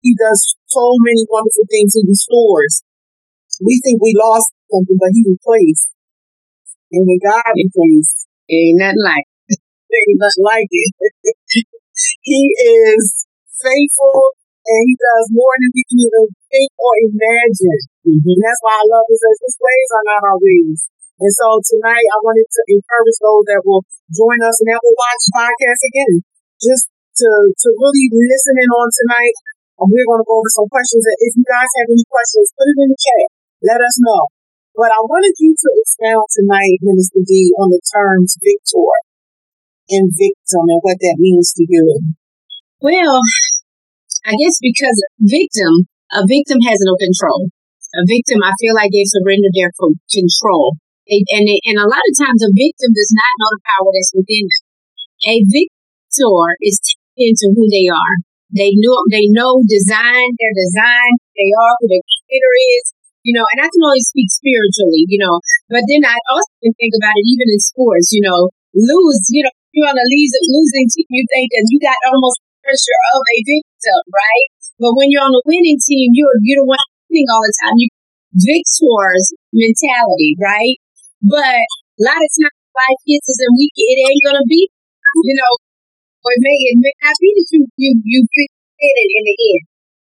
He 0.00 0.14
does 0.14 0.56
so 0.66 0.94
many 1.02 1.26
wonderful 1.28 1.66
things. 1.66 1.94
He 1.94 2.02
restores. 2.06 2.82
We 3.58 3.80
think 3.82 3.98
we 3.98 4.14
lost 4.14 4.54
something, 4.70 4.98
but 4.98 5.10
He 5.12 5.26
replaced. 5.26 5.90
And 6.92 7.04
when 7.04 7.20
God 7.20 7.52
replaced, 7.52 8.28
ain't 8.48 8.80
nothing 8.80 9.04
like 9.04 9.28
it. 9.52 9.60
ain't 9.60 10.20
nothing 10.20 10.46
like 10.46 10.70
it. 10.70 10.90
he 12.22 12.40
is 12.58 13.26
faithful 13.60 14.38
and 14.64 14.80
He 14.88 14.94
does 14.96 15.26
more 15.34 15.56
than 15.60 15.70
we 15.74 15.82
can 15.84 16.00
even 16.00 16.26
think 16.48 16.70
or 16.78 16.94
imagine. 17.12 17.80
Mm-hmm. 18.08 18.24
And 18.24 18.40
that's 18.40 18.62
why 18.64 18.76
I 18.78 18.84
love 18.88 19.04
His 19.10 19.20
His 19.20 19.56
ways 19.60 19.88
are 19.92 20.06
not 20.06 20.22
our 20.32 20.38
ways. 20.40 20.88
And 21.18 21.32
so 21.34 21.58
tonight 21.58 22.06
I 22.14 22.18
wanted 22.22 22.46
to 22.46 22.62
encourage 22.70 23.18
those 23.18 23.44
that 23.50 23.66
will 23.66 23.82
join 24.14 24.38
us 24.46 24.56
and 24.62 24.70
that 24.70 24.80
will 24.80 24.94
watch 24.94 25.22
the 25.26 25.34
podcast 25.34 25.82
again, 25.90 26.14
just 26.62 26.86
to, 27.18 27.28
to 27.50 27.68
really 27.74 28.06
listen 28.14 28.54
in 28.54 28.70
on 28.70 28.86
tonight. 28.86 29.34
And 29.78 29.86
we're 29.86 30.08
going 30.10 30.22
to 30.22 30.28
go 30.28 30.42
over 30.42 30.52
some 30.52 30.68
questions. 30.70 31.06
And 31.06 31.18
if 31.22 31.32
you 31.38 31.46
guys 31.46 31.70
have 31.78 31.88
any 31.90 32.06
questions, 32.06 32.54
put 32.54 32.66
it 32.66 32.78
in 32.82 32.90
the 32.90 32.98
chat. 32.98 33.28
Let 33.62 33.80
us 33.82 33.96
know. 34.02 34.22
But 34.74 34.90
I 34.94 35.00
wanted 35.06 35.34
you 35.38 35.54
to 35.54 35.68
expound 35.78 36.26
tonight, 36.34 36.78
Minister 36.82 37.22
Dee, 37.22 37.54
on 37.58 37.70
the 37.70 37.82
terms 37.82 38.38
victor 38.38 38.90
and 39.90 40.10
victim 40.14 40.64
and 40.70 40.82
what 40.82 40.98
that 41.02 41.18
means 41.18 41.54
to 41.58 41.66
you. 41.66 42.14
Well, 42.78 43.18
I 44.26 44.34
guess 44.38 44.58
because 44.62 44.98
victim, 45.18 45.90
a 46.14 46.22
victim 46.26 46.62
has 46.66 46.78
no 46.82 46.94
control. 46.98 47.50
A 47.98 48.04
victim, 48.06 48.38
I 48.44 48.54
feel 48.60 48.74
like 48.74 48.90
they've 48.94 49.08
surrendered 49.10 49.56
their 49.56 49.72
control 49.74 50.78
and, 51.08 51.48
and 51.64 51.78
a 51.80 51.88
lot 51.88 52.04
of 52.04 52.14
times 52.20 52.44
a 52.44 52.52
victim 52.52 52.90
does 52.92 53.12
not 53.16 53.32
know 53.40 53.50
the 53.56 53.64
power 53.64 53.90
that's 53.96 54.12
within 54.12 54.44
them. 54.44 54.64
A 55.24 55.36
victor 55.48 56.44
is 56.60 56.76
into 57.16 57.48
who 57.56 57.64
they 57.72 57.88
are. 57.88 58.27
They 58.54 58.72
know, 58.80 58.96
they 59.12 59.28
know 59.28 59.60
design, 59.68 60.28
their 60.40 60.54
design, 60.56 61.12
they 61.36 61.50
are 61.52 61.74
who 61.80 61.86
their 61.92 62.04
creator 62.04 62.54
is, 62.80 62.84
you 63.24 63.36
know, 63.36 63.44
and 63.54 63.60
I 63.60 63.68
can 63.68 63.82
only 63.84 64.00
speak 64.04 64.28
spiritually, 64.32 65.04
you 65.08 65.20
know, 65.20 65.40
but 65.68 65.84
then 65.84 66.02
I 66.08 66.16
also 66.32 66.48
think 66.64 66.94
about 66.96 67.16
it 67.16 67.26
even 67.28 67.48
in 67.52 67.60
sports, 67.60 68.08
you 68.12 68.24
know, 68.24 68.48
lose, 68.72 69.20
you 69.28 69.44
know, 69.44 69.52
you're 69.76 69.90
on 69.90 70.00
a 70.00 70.06
losing 70.08 70.86
team, 70.88 71.06
you 71.12 71.24
think 71.28 71.48
that 71.52 71.66
you 71.68 71.78
got 71.80 71.98
almost 72.08 72.40
pressure 72.64 73.00
of 73.14 73.20
a 73.20 73.36
victim, 73.44 74.00
right? 74.10 74.46
But 74.80 74.96
when 74.96 75.12
you're 75.12 75.24
on 75.24 75.36
a 75.36 75.44
winning 75.44 75.78
team, 75.84 76.16
you're, 76.16 76.32
you're 76.40 76.64
the 76.64 76.68
one 76.68 76.80
winning 77.10 77.28
all 77.28 77.44
the 77.44 77.54
time. 77.62 77.76
You 77.76 77.88
victor's 78.34 79.26
mentality, 79.52 80.36
right? 80.40 80.76
But 81.24 81.58
a 81.64 82.00
lot 82.04 82.20
of 82.20 82.30
times 82.30 82.58
life 82.76 83.00
hits 83.08 83.26
us 83.28 83.40
and 83.42 83.54
we 83.58 83.66
it 83.74 83.98
ain't 83.98 84.24
gonna 84.24 84.46
be, 84.46 84.70
you 85.24 85.34
know, 85.34 85.52
or 86.28 86.36
it 86.36 86.44
may 86.44 86.56
it 86.68 86.76
may 86.76 86.94
not 87.00 87.16
be 87.16 87.32
that 87.40 87.48
you 87.56 87.60
you 87.80 87.90
you 88.04 88.20
it 88.36 89.08
in 89.16 89.24
the 89.24 89.36
end. 89.56 89.64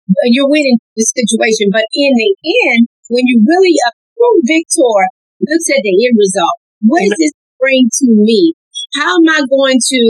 Uh, 0.09 0.29
you're 0.33 0.49
winning 0.49 0.81
the 0.97 1.05
situation, 1.05 1.69
but 1.69 1.85
in 1.93 2.11
the 2.17 2.31
end, 2.65 2.89
when 3.13 3.29
you 3.29 3.45
really 3.45 3.77
a 3.85 3.93
true 4.17 4.41
victor 4.41 4.97
looks 5.45 5.69
at 5.69 5.85
the 5.85 5.93
end 5.93 6.17
result, 6.17 6.57
what 6.81 7.05
does 7.05 7.13
this 7.13 7.33
bring 7.61 7.85
to 8.01 8.09
me? 8.09 8.57
How 8.97 9.21
am 9.21 9.29
I 9.29 9.45
going 9.45 9.77
to 9.77 10.01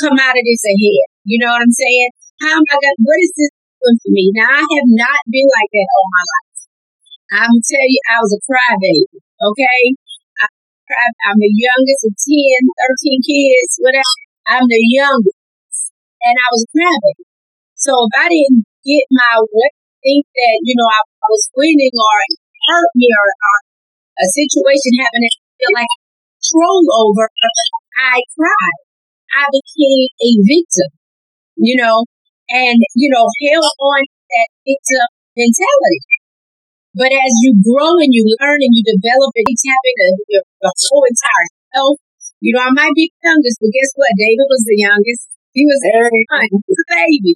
come 0.00 0.16
out 0.16 0.32
of 0.32 0.44
this 0.48 0.64
ahead? 0.64 1.04
You 1.28 1.36
know 1.44 1.52
what 1.52 1.68
I'm 1.68 1.76
saying? 1.76 2.10
How 2.40 2.56
am 2.56 2.64
I 2.64 2.76
going? 2.80 3.00
What 3.04 3.20
is 3.20 3.32
this 3.36 3.52
doing 3.76 3.98
for 4.00 4.12
me? 4.16 4.24
Now 4.32 4.56
I 4.56 4.64
have 4.64 4.88
not 4.88 5.20
been 5.28 5.48
like 5.52 5.70
that 5.76 5.88
all 5.92 6.08
my 6.08 6.24
life. 6.24 6.52
I'm 7.32 7.56
tell 7.60 7.86
you, 7.92 8.00
I 8.08 8.16
was 8.24 8.32
a 8.36 8.40
crybaby. 8.40 9.20
Okay, 9.20 9.80
I'm 11.28 11.38
the 11.38 11.52
youngest 11.52 12.02
of 12.08 12.12
10, 12.12 12.28
13 12.28 13.20
kids, 13.24 13.70
whatever. 13.80 14.16
I'm 14.48 14.66
the 14.66 14.84
youngest. 14.92 15.41
And 16.22 16.34
I 16.38 16.48
was 16.54 16.62
crabbing. 16.70 17.18
So 17.74 17.92
if 18.06 18.12
I 18.14 18.26
didn't 18.30 18.62
get 18.86 19.04
my 19.10 19.42
way, 19.42 19.70
think 20.02 20.26
that, 20.34 20.56
you 20.62 20.74
know, 20.78 20.86
I, 20.86 21.00
I 21.02 21.26
was 21.30 21.46
winning 21.54 21.94
or 21.94 22.18
hurt 22.70 22.92
me 22.94 23.06
or, 23.10 23.28
or 23.30 23.56
a 24.22 24.26
situation 24.30 24.92
happened 25.02 25.24
that 25.26 25.34
I 25.34 25.42
feel 25.58 25.72
like 25.78 25.92
control 26.42 26.82
over, 27.06 27.26
I 27.98 28.18
cried. 28.34 28.78
I 29.32 29.44
became 29.48 30.08
a 30.12 30.30
victim, 30.44 30.90
you 31.56 31.80
know, 31.80 32.04
and, 32.52 32.76
you 32.94 33.08
know, 33.08 33.24
held 33.48 33.72
on 33.80 34.02
that 34.04 34.48
victim 34.68 35.06
mentality. 35.32 36.00
But 36.92 37.08
as 37.08 37.32
you 37.40 37.56
grow 37.64 37.96
and 37.96 38.12
you 38.12 38.28
learn 38.36 38.60
and 38.60 38.72
you 38.76 38.84
develop 38.84 39.32
and 39.32 39.48
tap 39.56 39.82
into 39.88 40.24
your, 40.28 40.44
the 40.60 40.72
whole 40.76 41.04
entire 41.08 41.48
self, 41.72 41.96
you 42.44 42.52
know, 42.52 42.60
I 42.68 42.72
might 42.76 42.92
be 42.92 43.08
the 43.08 43.32
youngest, 43.32 43.56
but 43.64 43.72
guess 43.72 43.90
what? 43.96 44.12
David 44.20 44.44
was 44.44 44.64
the 44.68 44.76
youngest. 44.76 45.31
He 45.52 45.62
was, 45.68 45.80
he 45.84 46.58
was 46.58 46.78
a 46.80 46.88
baby. 46.88 47.34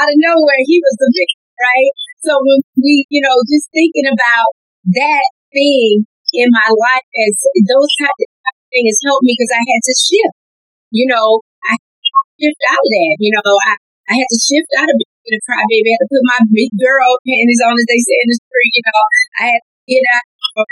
Out 0.00 0.08
of 0.08 0.18
nowhere, 0.20 0.62
he 0.64 0.80
was 0.80 0.96
the 1.00 1.08
big 1.12 1.30
right? 1.58 1.92
So 2.22 2.32
when 2.38 2.58
we, 2.78 3.06
you 3.10 3.22
know, 3.22 3.34
just 3.46 3.70
thinking 3.74 4.06
about 4.08 4.50
that 4.94 5.26
thing 5.52 6.06
in 6.34 6.48
my 6.54 6.68
life 6.70 7.06
as 7.06 7.34
those 7.66 7.90
type 7.98 8.18
of 8.18 8.28
things 8.70 8.98
helped 9.04 9.26
me 9.26 9.34
because 9.34 9.52
I 9.54 9.62
had 9.62 9.82
to 9.84 9.94
shift. 9.94 10.36
You 10.94 11.06
know, 11.10 11.42
I 11.68 11.74
shift 12.38 12.60
out 12.72 12.82
of 12.82 12.90
that. 12.90 13.14
You 13.20 13.30
know, 13.34 13.44
I, 13.44 13.72
I 14.08 14.14
had 14.16 14.28
to 14.30 14.40
shift 14.40 14.70
out 14.78 14.88
of 14.88 14.96
being 14.96 15.36
a 15.36 15.40
crybaby. 15.44 15.88
I 15.92 15.94
had 15.98 16.04
to 16.06 16.10
put 16.10 16.24
my 16.24 16.40
big 16.48 16.70
girl 16.78 17.10
panties 17.26 17.62
on, 17.66 17.76
as 17.76 17.86
they 17.88 18.00
say 18.00 18.16
in 18.24 18.28
the 18.32 18.38
street. 18.38 18.72
You 18.72 18.84
know, 18.88 19.02
I 19.38 19.42
had 19.52 19.60
to 19.62 19.70
get 19.88 20.04
out, 20.14 20.26
put, 20.56 20.68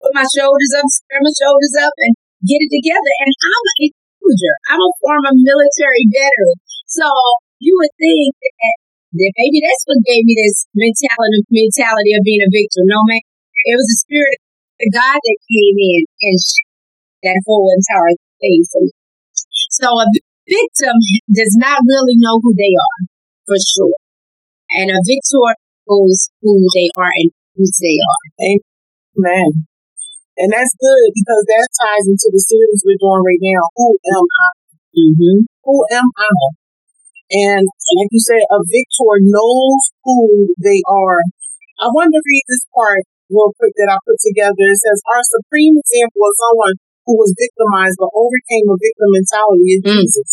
put 0.00 0.12
my 0.16 0.26
shoulders 0.28 0.72
up, 0.80 0.86
square 0.88 1.22
my 1.22 1.34
shoulders 1.34 1.74
up, 1.84 1.94
and 2.00 2.12
get 2.48 2.64
it 2.64 2.72
together. 2.72 3.12
And 3.20 3.30
I'm 3.32 3.64
a 3.64 3.99
soldier. 4.20 4.54
I'm 4.68 4.84
a 4.84 4.92
former 5.00 5.32
military 5.32 6.04
veteran. 6.12 6.56
So 6.86 7.08
you 7.58 7.72
would 7.80 7.94
think 7.96 8.36
that, 8.36 8.76
that 9.16 9.32
maybe 9.40 9.58
that's 9.64 9.84
what 9.88 10.04
gave 10.04 10.24
me 10.28 10.36
this 10.36 10.68
mentality 10.76 11.40
mentality 11.48 12.12
of 12.14 12.22
being 12.22 12.44
a 12.44 12.50
victim. 12.52 12.84
No 12.86 13.00
man, 13.08 13.24
it 13.66 13.74
was 13.74 13.88
the 13.88 14.00
spirit 14.04 14.38
of 14.84 14.88
God 14.92 15.18
that 15.18 15.38
came 15.48 15.76
in 15.76 16.00
and 16.28 16.38
that 17.24 17.38
whole 17.48 17.68
entire 17.72 18.16
thing. 18.40 18.64
So 19.72 19.88
a 19.88 20.06
victim 20.48 20.96
does 21.32 21.54
not 21.56 21.80
really 21.84 22.16
know 22.20 22.40
who 22.40 22.52
they 22.56 22.74
are, 22.76 23.00
for 23.48 23.58
sure. 23.60 23.96
And 24.76 24.90
a 24.90 25.00
victor 25.04 25.56
knows 25.88 26.30
who 26.42 26.54
they 26.74 26.88
are 26.96 27.12
and 27.16 27.30
who 27.56 27.64
they 27.66 27.98
are. 28.00 28.24
Amen. 28.40 29.69
And 30.40 30.48
that's 30.48 30.72
good 30.80 31.08
because 31.12 31.44
that 31.52 31.68
ties 31.68 32.06
into 32.08 32.32
the 32.32 32.40
series 32.40 32.80
we're 32.80 32.96
doing 32.96 33.20
right 33.20 33.44
now. 33.44 33.62
Who 33.76 33.88
am 34.08 34.24
I? 34.24 34.50
Mm-hmm. 34.96 35.38
Who 35.68 35.76
am 35.92 36.08
I? 36.16 36.32
And 37.30 37.64
like 37.68 38.10
you 38.10 38.22
said, 38.24 38.40
a 38.48 38.58
victor 38.64 39.20
knows 39.20 39.80
who 40.00 40.50
they 40.56 40.80
are. 40.88 41.20
I 41.76 41.92
want 41.92 42.10
to 42.16 42.24
read 42.24 42.44
this 42.48 42.64
part 42.72 43.04
real 43.28 43.52
quick 43.60 43.76
that 43.76 43.92
I 43.92 44.00
put 44.02 44.16
together. 44.18 44.64
It 44.64 44.80
says, 44.80 45.04
Our 45.12 45.22
supreme 45.22 45.76
example 45.76 46.24
of 46.24 46.34
someone 46.40 46.76
who 47.04 47.14
was 47.20 47.36
victimized 47.36 48.00
but 48.00 48.10
overcame 48.16 48.66
a 48.72 48.76
victim 48.80 49.08
mentality 49.12 49.68
is 49.76 49.82
mm. 49.84 49.92
Jesus. 49.92 50.30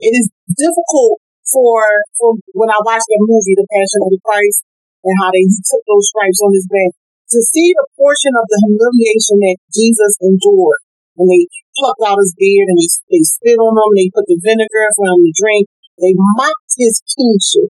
It 0.00 0.12
is 0.16 0.26
difficult 0.48 1.20
for, 1.44 1.78
for 2.16 2.40
when 2.56 2.72
I 2.72 2.80
watched 2.82 3.06
that 3.06 3.24
movie, 3.28 3.54
The 3.54 3.68
Passion 3.68 4.00
of 4.08 4.10
the 4.16 4.20
Christ, 4.24 4.64
and 5.04 5.14
how 5.20 5.28
they 5.30 5.44
took 5.44 5.84
those 5.84 6.08
stripes 6.08 6.40
on 6.40 6.50
his 6.56 6.66
back, 6.66 6.92
to 7.30 7.38
see 7.40 7.72
the 7.72 7.86
portion 7.96 8.34
of 8.36 8.46
the 8.48 8.58
humiliation 8.68 9.38
that 9.40 9.58
Jesus 9.72 10.12
endured 10.20 10.80
when 11.14 11.30
they 11.30 11.46
plucked 11.78 12.02
out 12.04 12.18
his 12.20 12.34
beard 12.34 12.66
and 12.68 12.78
they, 12.78 12.90
they 13.14 13.22
spit 13.22 13.58
on 13.58 13.74
him, 13.74 13.90
they 13.94 14.10
put 14.10 14.26
the 14.26 14.38
vinegar 14.42 14.86
for 14.98 15.06
him 15.08 15.22
to 15.22 15.32
drink, 15.32 15.70
they 15.98 16.12
mocked 16.14 16.74
his 16.74 16.98
kingship. 17.06 17.70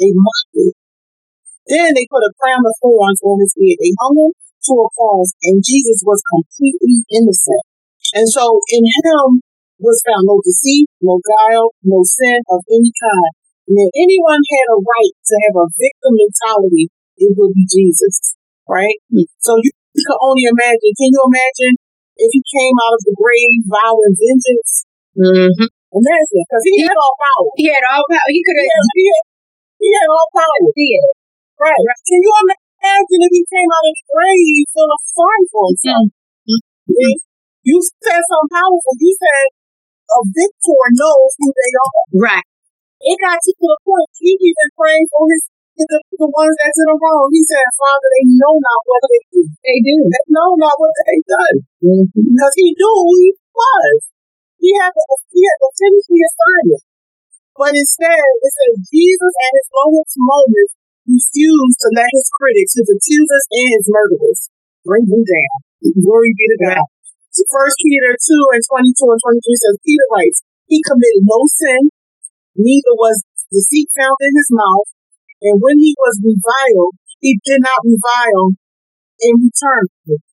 They 0.00 0.10
mocked 0.10 0.56
it. 0.56 0.74
Then 1.68 1.94
they 1.94 2.08
put 2.10 2.26
a 2.26 2.34
crown 2.34 2.64
of 2.66 2.74
thorns 2.82 3.20
on 3.22 3.38
his 3.38 3.54
head. 3.54 3.78
They 3.78 3.94
hung 4.00 4.16
him 4.16 4.32
to 4.34 4.72
a 4.80 4.88
cross, 4.96 5.30
and 5.46 5.62
Jesus 5.62 6.02
was 6.02 6.24
completely 6.24 7.06
innocent. 7.14 7.64
And 8.16 8.26
so 8.26 8.58
in 8.74 8.82
him 8.82 9.44
was 9.78 10.02
found 10.02 10.26
no 10.26 10.42
deceit, 10.42 10.90
no 10.98 11.22
guile, 11.22 11.70
no 11.86 12.02
sin 12.02 12.42
of 12.50 12.60
any 12.66 12.90
kind. 12.90 13.32
And 13.70 13.76
if 13.86 13.90
anyone 13.94 14.42
had 14.42 14.66
a 14.74 14.82
right 14.82 15.14
to 15.14 15.34
have 15.46 15.56
a 15.62 15.72
victim 15.78 16.12
mentality, 16.18 16.90
it 17.20 17.30
would 17.38 17.54
be 17.54 17.68
Jesus, 17.70 18.34
right? 18.70 18.96
Mm-hmm. 19.10 19.26
So 19.42 19.58
you, 19.58 19.70
you 19.98 20.04
can 20.06 20.18
only 20.22 20.46
imagine. 20.46 20.94
Can 20.94 21.10
you 21.10 21.22
imagine 21.26 21.74
if 22.14 22.30
he 22.30 22.40
came 22.46 22.76
out 22.86 22.94
of 22.94 23.02
the 23.02 23.14
grave 23.18 23.66
vowing 23.66 24.14
vengeance? 24.14 24.86
Mm-hmm. 25.18 25.66
Imagine, 25.90 26.42
because 26.46 26.62
he, 26.62 26.72
he, 26.78 26.86
had 26.86 26.94
all 26.94 27.16
power. 27.18 27.50
He 27.58 27.66
had 27.66 27.82
all 27.90 28.06
power. 28.06 28.30
He 28.30 28.40
could 28.46 28.54
have. 28.54 28.86
He, 28.94 29.04
he, 29.82 29.88
had 29.90 30.06
all 30.06 30.30
power. 30.30 30.58
He. 30.78 30.86
Right. 31.58 31.74
right. 31.74 32.02
Can 32.06 32.22
you 32.22 32.32
imagine 32.46 33.20
if 33.26 33.32
he 33.34 33.42
came 33.50 33.66
out 33.66 33.84
of 33.90 33.94
the 33.98 34.06
grave 34.06 34.64
feeling 34.70 35.02
sorry 35.10 35.44
for 35.50 35.62
himself? 35.66 36.06
Mm-hmm. 36.46 37.18
You 37.66 37.76
said 37.82 38.22
something 38.22 38.54
powerful. 38.54 38.94
You 38.96 39.12
said 39.18 39.46
a 40.14 40.20
victor 40.30 40.82
knows 40.94 41.30
who 41.42 41.48
they 41.50 41.72
are. 41.74 42.02
Right. 42.16 42.46
It 43.00 43.16
got 43.18 43.38
to 43.40 43.52
the 43.56 43.78
point 43.82 44.10
he 44.14 44.36
even 44.36 44.68
praying 44.76 45.08
for 45.10 45.24
his 45.26 45.42
the, 45.78 45.98
the 46.18 46.30
ones 46.30 46.56
that's 46.58 46.80
in 46.80 46.88
the 46.90 46.98
wrong. 46.98 47.26
He 47.30 47.42
said, 47.46 47.66
Father, 47.78 48.08
they 48.14 48.24
know 48.36 48.54
not 48.58 48.80
what 48.86 49.02
they 49.06 49.22
do. 49.30 49.42
They 49.62 49.78
do. 49.80 49.96
They 50.08 50.24
know 50.32 50.50
not 50.58 50.76
what 50.76 50.94
they 51.06 51.20
done. 51.24 51.56
Mm-hmm. 51.82 52.34
Because 52.34 52.54
he 52.58 52.74
knew 52.74 52.96
who 53.00 53.14
he 53.22 53.30
was. 53.54 53.96
He 54.60 54.70
had 54.76 54.92
to, 54.92 55.02
he 55.32 55.40
had 55.40 55.58
to 55.62 55.70
finish 55.72 56.04
the 56.10 56.20
assignment. 56.20 56.84
But 57.56 57.72
instead, 57.76 58.24
it 58.40 58.52
says 58.52 58.74
Jesus 58.88 59.34
at 59.36 59.52
his 59.56 59.68
lowest 59.72 60.14
moments 60.16 60.72
refused 61.08 61.78
to 61.80 61.88
let 61.96 62.08
his 62.12 62.28
critics, 62.36 62.76
his 62.76 62.88
accusers, 62.88 63.44
and 63.52 63.68
his 63.72 63.86
murderers 63.88 64.40
bring 64.84 65.04
him 65.08 65.22
down. 65.24 65.56
Glory 65.96 66.32
be 66.36 66.46
to 66.56 66.58
God. 66.60 66.86
First 67.48 67.76
Peter 67.80 68.12
2 68.16 68.56
and 68.56 68.62
22 68.64 69.12
and 69.12 69.20
23 69.22 69.62
says, 69.64 69.76
Peter 69.86 70.06
writes, 70.12 70.38
He 70.66 70.82
committed 70.82 71.24
no 71.24 71.40
sin, 71.46 71.82
neither 72.58 72.94
was 72.98 73.22
deceit 73.48 73.88
found 73.96 74.18
in 74.18 74.32
his 74.34 74.50
mouth, 74.50 74.88
and 75.40 75.56
when 75.60 75.76
he 75.80 75.96
was 75.96 76.20
reviled, 76.20 76.94
he 77.20 77.36
did 77.44 77.60
not 77.60 77.80
revile 77.84 78.56
in 79.20 79.34
return. 79.40 79.84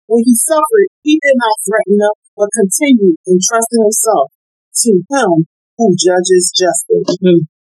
When 0.07 0.23
he 0.23 0.35
suffered, 0.39 0.89
he 1.03 1.19
did 1.19 1.37
not 1.39 1.57
threaten 1.67 1.99
them, 1.99 2.15
but 2.39 2.51
continued 2.55 3.19
entrusting 3.27 3.83
himself 3.83 4.31
to 4.87 4.91
him 5.03 5.31
who 5.79 5.87
judges 5.99 6.55
justly. 6.55 7.03
Mm-hmm. 7.03 7.51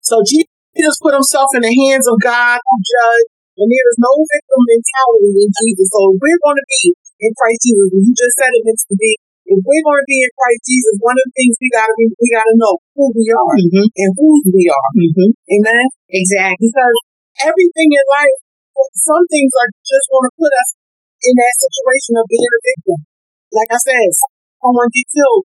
So 0.00 0.22
Jesus 0.22 1.02
put 1.02 1.14
himself 1.14 1.50
in 1.58 1.66
the 1.66 1.74
hands 1.74 2.06
of 2.06 2.16
God 2.22 2.58
who 2.62 2.76
judge, 2.80 3.28
and 3.58 3.66
there 3.66 3.88
is 3.90 3.98
no 3.98 4.12
victim 4.22 4.60
mentality 4.62 5.30
in 5.42 5.50
Jesus. 5.50 5.88
So 5.90 6.14
we're 6.16 6.42
going 6.46 6.58
to 6.58 6.68
be 6.70 6.82
in 7.18 7.30
Christ 7.34 7.60
Jesus, 7.66 7.88
and 7.92 8.02
you 8.06 8.12
just 8.14 8.34
said 8.38 8.54
it 8.54 8.62
meant 8.62 8.78
to 8.78 8.94
be, 8.94 9.10
if 9.48 9.58
we're 9.64 9.86
going 9.88 10.00
to 10.04 10.08
be 10.08 10.20
in 10.20 10.30
Christ 10.36 10.62
Jesus, 10.68 10.94
one 11.00 11.16
of 11.16 11.24
the 11.24 11.34
things 11.34 11.56
we 11.56 11.68
gotta 11.72 11.94
be, 11.96 12.04
we 12.12 12.28
gotta 12.36 12.56
know 12.60 12.74
who 12.92 13.08
we 13.16 13.26
are 13.32 13.56
mm-hmm. 13.56 13.88
and 13.88 14.10
whose 14.12 14.44
we 14.52 14.68
are. 14.68 14.90
Mm-hmm. 14.92 15.30
Amen. 15.56 15.84
Exactly. 16.12 16.68
Because 16.68 16.96
everything 17.48 17.88
in 17.88 18.06
life, 18.12 18.36
some 18.92 19.24
things 19.32 19.52
are 19.56 19.70
just 19.88 20.06
going 20.12 20.26
to 20.28 20.34
put 20.36 20.52
us 20.52 20.68
in 21.24 21.34
that 21.34 21.54
situation 21.56 22.12
of 22.20 22.28
being 22.28 22.52
a 22.52 22.60
victim. 22.62 22.98
Like 23.50 23.72
I 23.72 23.80
said, 23.80 24.06
someone 24.60 24.92
get 24.92 25.08
killed, 25.08 25.44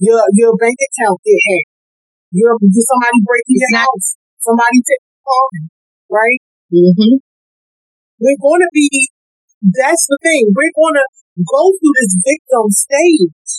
your 0.00 0.18
your 0.32 0.56
bank 0.56 0.78
account 0.80 1.20
get 1.22 1.38
hacked, 1.38 1.70
you're, 2.32 2.56
somebody 2.56 3.18
breaking 3.22 3.60
your 3.60 3.84
house. 3.84 4.18
Somebody 4.38 4.78
taking 4.86 5.10
your 5.12 5.22
car, 5.26 5.48
right? 6.14 6.40
Mm-hmm. 6.70 7.14
We're 8.22 8.38
going 8.38 8.62
to 8.62 8.70
be, 8.70 8.86
that's 9.66 10.06
the 10.06 10.18
thing. 10.22 10.54
We're 10.54 10.74
going 10.78 10.94
to 10.94 11.06
go 11.44 11.62
through 11.78 11.94
this 12.02 12.14
victim 12.18 12.64
stage, 12.70 13.50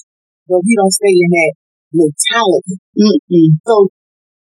but 0.47 0.63
we 0.63 0.73
don't 0.75 0.91
stay 0.91 1.15
in 1.15 1.31
that 1.31 1.53
mentality. 1.93 2.75
Mm-hmm. 2.95 3.63
So 3.63 3.75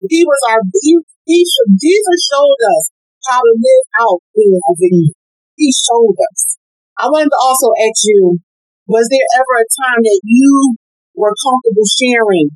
he 0.06 0.22
was 0.26 0.42
our, 0.50 0.62
he, 0.82 0.98
he 1.26 1.40
Jesus 1.78 2.20
showed 2.30 2.62
us 2.78 2.84
how 3.30 3.42
to 3.42 3.54
live 3.54 3.86
out 4.08 4.20
being 4.34 4.58
a 4.58 4.74
victim. 4.78 5.14
He 5.58 5.74
showed 5.74 6.18
us. 6.32 6.58
I 6.98 7.10
wanted 7.10 7.34
to 7.34 7.42
also 7.42 7.74
ask 7.78 8.06
you, 8.06 8.42
was 8.86 9.06
there 9.10 9.30
ever 9.38 9.56
a 9.62 9.68
time 9.68 10.02
that 10.02 10.22
you 10.24 10.78
were 11.14 11.34
comfortable 11.34 11.86
sharing 11.86 12.54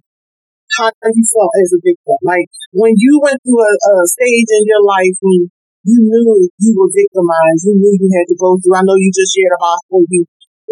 how 0.77 0.87
you 0.87 1.25
felt 1.27 1.51
as 1.59 1.75
a 1.75 1.81
victim. 1.83 2.17
Like 2.23 2.47
when 2.71 2.95
you 2.95 3.19
went 3.19 3.41
through 3.43 3.59
a, 3.59 3.73
a 3.75 3.93
stage 4.07 4.49
in 4.49 4.63
your 4.69 4.83
life 4.85 5.17
when 5.19 5.51
you 5.83 5.97
knew 5.97 6.47
you 6.61 6.71
were 6.77 6.91
victimized, 6.93 7.65
you 7.65 7.75
knew 7.75 7.93
you 7.97 8.09
had 8.13 8.29
to 8.29 8.37
go 8.37 8.55
through. 8.61 8.77
I 8.77 8.85
know 8.85 8.95
you 8.95 9.11
just 9.11 9.33
shared 9.33 9.57
about 9.57 9.81
when 9.89 10.05
you 10.07 10.23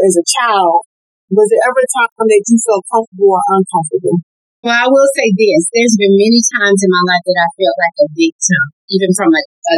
as 0.04 0.16
a 0.16 0.26
child. 0.40 0.88
Was 1.30 1.48
there 1.54 1.62
ever 1.62 1.82
a 1.84 1.90
time 1.94 2.26
that 2.26 2.44
you 2.50 2.58
felt 2.66 2.84
comfortable 2.90 3.38
or 3.38 3.44
uncomfortable? 3.54 4.18
Well, 4.60 4.76
I 4.76 4.92
will 4.92 5.08
say 5.16 5.30
this. 5.32 5.72
There's 5.72 5.96
been 5.96 6.20
many 6.20 6.42
times 6.60 6.84
in 6.84 6.92
my 6.92 7.04
life 7.08 7.24
that 7.24 7.40
I 7.40 7.50
felt 7.56 7.78
like 7.80 7.98
a 8.04 8.08
victim, 8.12 8.64
even 8.92 9.12
from 9.16 9.32
a, 9.32 9.40
a 9.40 9.78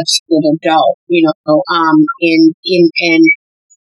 adult, 0.58 0.98
you 1.06 1.22
know, 1.22 1.62
um, 1.70 2.02
in, 2.18 2.50
in, 2.66 2.84
and 3.14 3.22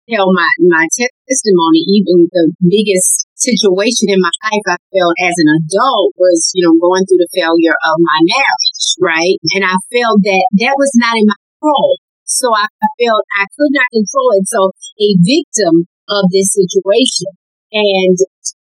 tell 0.07 0.31
my, 0.31 0.47
my 0.63 0.87
testimony, 0.95 1.83
even 1.91 2.31
the 2.31 2.55
biggest 2.63 3.27
situation 3.35 4.15
in 4.15 4.23
my 4.23 4.31
life 4.47 4.67
I 4.71 4.79
felt 4.95 5.15
as 5.19 5.35
an 5.35 5.51
adult 5.59 6.15
was, 6.15 6.55
you 6.55 6.63
know, 6.63 6.79
going 6.79 7.03
through 7.03 7.19
the 7.19 7.35
failure 7.35 7.75
of 7.75 7.97
my 7.99 8.19
marriage, 8.31 8.85
right? 9.03 9.39
And 9.59 9.67
I 9.67 9.75
felt 9.91 10.23
that 10.23 10.45
that 10.63 10.75
was 10.79 10.93
not 11.03 11.19
in 11.19 11.27
my 11.27 11.39
control. 11.59 11.99
So 12.31 12.55
I 12.55 12.71
felt 12.71 13.23
I 13.39 13.47
could 13.59 13.75
not 13.75 13.91
control 13.91 14.39
it. 14.39 14.47
So 14.47 14.71
a 15.03 15.09
victim 15.19 15.91
of 16.09 16.31
this 16.31 16.55
situation 16.55 17.31
and 17.73 18.17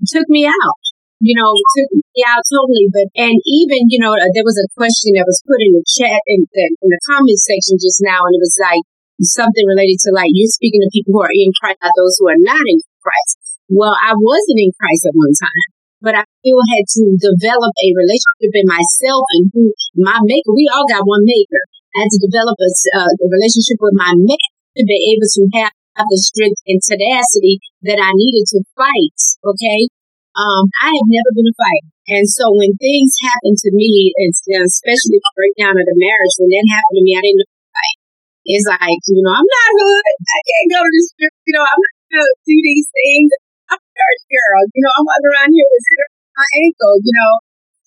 took 0.08 0.27
me 0.27 0.48
out, 0.48 0.82
you 1.20 1.36
know, 1.36 1.51
took 1.75 1.89
me 1.96 2.22
out 2.27 2.44
totally. 2.48 2.88
But, 2.92 3.08
and 3.15 3.36
even, 3.48 3.88
you 3.92 4.00
know, 4.00 4.15
there 4.15 4.48
was 4.48 4.60
a 4.60 4.72
question 4.75 5.15
that 5.15 5.27
was 5.27 5.44
put 5.44 5.60
in 5.60 5.75
the 5.75 5.86
chat 5.86 6.22
in 6.32 6.48
the, 6.48 6.65
in 6.82 6.89
the 6.92 7.01
comment 7.08 7.39
section 7.39 7.75
just 7.80 8.00
now, 8.04 8.24
and 8.24 8.36
it 8.36 8.44
was 8.44 8.58
like, 8.60 8.84
something 9.24 9.63
related 9.63 9.96
to 10.04 10.12
like 10.12 10.27
you're 10.36 10.51
speaking 10.51 10.84
to 10.84 10.92
people 10.92 11.15
who 11.15 11.24
are 11.24 11.32
in 11.32 11.48
Christ, 11.56 11.80
not 11.80 11.96
those 11.96 12.20
who 12.20 12.27
are 12.27 12.36
not 12.36 12.60
in 12.68 12.84
Christ. 13.00 13.63
Well, 13.72 13.96
I 13.96 14.12
wasn't 14.12 14.60
in 14.60 14.75
Christ 14.75 15.08
at 15.08 15.15
one 15.15 15.32
time, 15.39 15.68
but 16.04 16.13
I 16.20 16.27
still 16.44 16.60
had 16.75 16.84
to 16.84 17.04
develop 17.15 17.72
a 17.80 17.89
relationship 17.96 18.51
in 18.60 18.68
myself 18.68 19.24
and 19.39 19.44
who 19.56 19.72
my 20.04 20.20
maker. 20.20 20.51
We 20.51 20.68
all 20.68 20.84
got 20.84 21.08
one 21.08 21.24
maker. 21.24 21.63
I 21.96 22.04
had 22.04 22.12
to 22.12 22.27
develop 22.27 22.60
a, 22.60 22.70
uh, 23.00 23.08
a 23.08 23.27
relationship 23.32 23.80
with 23.80 23.96
my 23.96 24.12
maker 24.20 24.51
to 24.75 24.84
be 24.84 25.00
able 25.15 25.30
to 25.32 25.42
have 25.63 25.72
the 26.04 26.20
strength 26.20 26.60
and 26.68 26.84
tenacity 26.84 27.64
that 27.88 28.04
I 28.04 28.12
needed 28.12 28.44
to 28.52 28.60
fight. 28.75 29.20
Okay. 29.40 29.88
Um, 30.36 30.68
I 30.84 30.92
have 30.92 31.08
never 31.08 31.32
been 31.32 31.48
a 31.48 31.56
fighter. 31.56 31.96
And 32.12 32.28
so 32.28 32.52
when 32.52 32.75
things 32.75 33.16
happen 33.24 33.56
to 33.56 33.70
me, 33.72 34.12
especially 34.20 35.18
the 35.24 35.34
breakdown 35.40 35.80
of 35.80 35.88
the 35.88 35.96
marriage, 35.96 36.36
when 36.38 36.52
that 36.52 36.68
happened 36.75 37.00
to 37.00 37.06
me, 37.08 37.14
I 37.16 37.24
didn't 37.24 37.48
fight. 37.72 37.98
It's 38.46 38.68
like, 38.68 39.02
you 39.10 39.24
know, 39.24 39.32
I'm 39.32 39.48
not 39.48 39.72
hood. 39.74 40.06
I 40.22 40.40
can't 40.44 40.70
go 40.75 40.82
to 40.84 40.92
the 40.92 41.04
strip. 41.08 41.34
You 41.48 41.54
know, 41.56 41.66
I'm 41.66 41.82
not 41.82 41.96
going 42.14 42.30
to 42.30 42.46
do 42.46 42.58
these 42.62 42.88
things. 42.92 43.30
I'm 43.72 43.80
a 43.80 43.90
church 43.90 44.22
girl. 44.28 44.62
You 44.75 44.82
know, 44.86 44.94
I'm 45.00 45.08
walking 45.08 45.30
around 45.34 45.52
here 45.56 45.66
with 45.72 45.88
my 46.36 46.50
ankle, 46.62 46.96
you 47.00 47.14
know, 47.16 47.32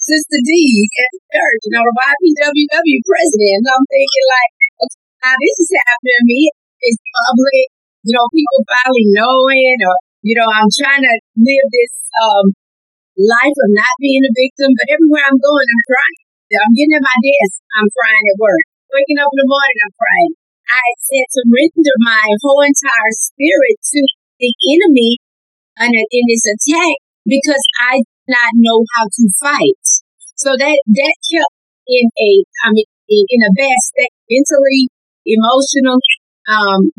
Sister 0.02 0.40
Dee 0.40 0.88
at 0.88 1.10
the 1.14 1.22
church, 1.36 1.60
you 1.68 1.72
know, 1.76 1.84
the 1.84 1.94
YPWW 1.94 2.98
president. 3.04 3.60
And 3.60 3.70
I'm 3.70 3.86
thinking 3.86 4.26
like, 4.34 4.50
okay, 4.82 5.04
now 5.20 5.36
this 5.36 5.56
is 5.62 5.70
happening 5.78 6.16
to 6.16 6.24
me. 6.26 6.40
It's 6.80 6.98
public. 7.06 7.66
You 8.06 8.12
know, 8.14 8.26
people 8.30 8.60
finally 8.68 9.06
knowing 9.10 9.78
or 9.82 9.96
you 10.26 10.34
know, 10.34 10.50
I'm 10.50 10.70
trying 10.74 11.02
to 11.02 11.14
live 11.38 11.66
this 11.70 11.94
um, 12.18 12.46
life 13.18 13.54
of 13.54 13.70
not 13.70 13.94
being 14.02 14.22
a 14.26 14.32
victim, 14.34 14.70
but 14.74 14.90
everywhere 14.90 15.24
I'm 15.26 15.38
going, 15.38 15.66
I'm 15.66 15.84
crying. 15.86 16.22
I'm 16.48 16.74
getting 16.74 16.96
at 16.96 17.04
my 17.04 17.18
desk, 17.20 17.60
I'm 17.76 17.88
crying 17.92 18.26
at 18.32 18.40
work. 18.40 18.64
Waking 18.88 19.20
up 19.20 19.28
in 19.28 19.38
the 19.44 19.48
morning, 19.52 19.78
I'm 19.84 19.94
crying. 20.00 20.32
I 20.68 20.86
said 20.96 21.26
surrender 21.28 21.96
my 22.04 22.24
whole 22.40 22.64
entire 22.64 23.14
spirit 23.20 23.76
to 23.76 24.00
the 24.40 24.50
enemy 24.72 25.20
in, 25.80 25.92
in 25.92 26.24
this 26.24 26.44
attack 26.48 26.96
because 27.28 27.64
I 27.84 28.00
did 28.00 28.28
not 28.32 28.52
know 28.56 28.80
how 28.96 29.04
to 29.12 29.24
fight. 29.40 29.84
So 30.40 30.56
that 30.56 30.76
that 30.76 31.14
kept 31.28 31.54
in 31.88 32.06
a 32.08 32.30
I 32.64 32.68
mean 32.72 32.88
in, 33.08 33.40
a 33.44 33.52
bad 33.56 33.78
state 33.80 34.14
mentally, 34.28 34.88
emotional, 35.24 36.00
um, 36.48 36.92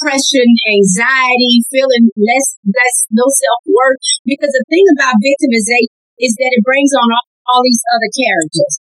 depression, 0.00 0.48
anxiety, 0.80 1.60
feeling 1.68 2.08
less, 2.16 2.56
less, 2.64 2.96
no 3.12 3.28
self 3.28 3.60
worth. 3.68 4.00
Because 4.24 4.48
the 4.48 4.64
thing 4.72 4.88
about 4.96 5.20
victimization 5.20 5.92
is 6.16 6.32
that 6.40 6.56
it 6.56 6.64
brings 6.64 6.88
on 6.96 7.04
all, 7.04 7.26
all 7.52 7.60
these 7.60 7.84
other 7.92 8.08
characters. 8.16 8.80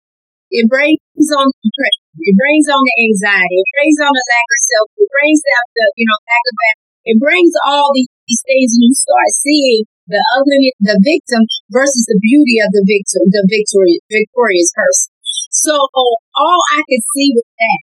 It 0.54 0.70
brings 0.70 1.02
on 1.34 1.50
depression. 1.58 2.06
It 2.22 2.38
brings 2.38 2.70
on 2.70 2.80
the 2.86 2.96
anxiety. 3.10 3.58
It 3.58 3.70
brings 3.74 3.98
on 3.98 4.14
the 4.14 4.26
lack 4.30 4.46
of 4.46 4.60
self. 4.62 4.86
It 4.94 5.10
brings 5.10 5.42
out 5.42 5.66
the, 5.74 5.86
you 5.98 6.06
know, 6.06 6.18
lack 6.22 6.44
of 6.46 6.54
that. 6.54 6.76
It 7.10 7.16
brings 7.18 7.52
all 7.66 7.90
these, 7.92 8.10
these 8.30 8.42
things 8.46 8.70
and 8.78 8.84
you 8.86 8.94
start 8.94 9.30
seeing 9.42 9.82
the 10.06 10.22
ugly, 10.38 10.72
the 10.80 10.96
victim 11.02 11.42
versus 11.68 12.06
the 12.06 12.16
beauty 12.22 12.62
of 12.62 12.70
the 12.72 12.84
victim, 12.86 13.28
the 13.28 13.44
victorious, 13.44 14.00
victorious 14.08 14.70
person. 14.72 15.10
So 15.52 15.74
all 15.74 16.60
I 16.78 16.80
could 16.86 17.04
see 17.12 17.34
was 17.34 17.44
that 17.44 17.87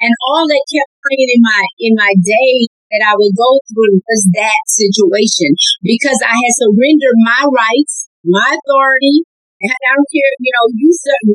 and 0.00 0.12
all 0.28 0.44
that 0.44 0.64
kept 0.68 0.92
playing 1.00 1.30
in 1.32 1.42
my 1.42 1.62
in 1.80 1.92
my 1.96 2.12
day 2.20 2.68
that 2.92 3.02
I 3.02 3.14
would 3.18 3.34
go 3.34 3.50
through 3.66 3.98
was 4.04 4.22
that 4.38 4.62
situation 4.70 5.50
because 5.82 6.18
I 6.22 6.36
had 6.36 6.54
surrendered 6.62 7.18
my 7.26 7.42
rights, 7.50 8.08
my 8.22 8.54
authority. 8.54 9.26
And 9.56 9.72
I 9.72 9.78
don't 9.96 10.10
care, 10.12 10.32
you 10.36 10.52
know, 10.52 10.66
you 10.76 10.90
serve 10.92 11.26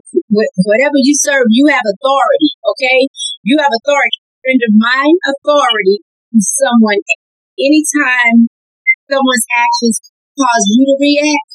whatever 0.61 0.93
you 1.01 1.17
serve, 1.17 1.49
you 1.49 1.73
have 1.73 1.81
authority. 1.81 2.53
Okay, 2.69 3.09
you 3.41 3.57
have 3.57 3.73
authority. 3.73 4.21
Surrender 4.45 4.71
my 4.77 5.05
authority 5.25 6.05
to 6.05 6.39
someone 6.39 7.01
anytime 7.57 8.45
someone's 9.09 9.47
actions 9.57 10.13
cause 10.37 10.65
you 10.69 10.85
to 10.85 10.95
react. 11.01 11.49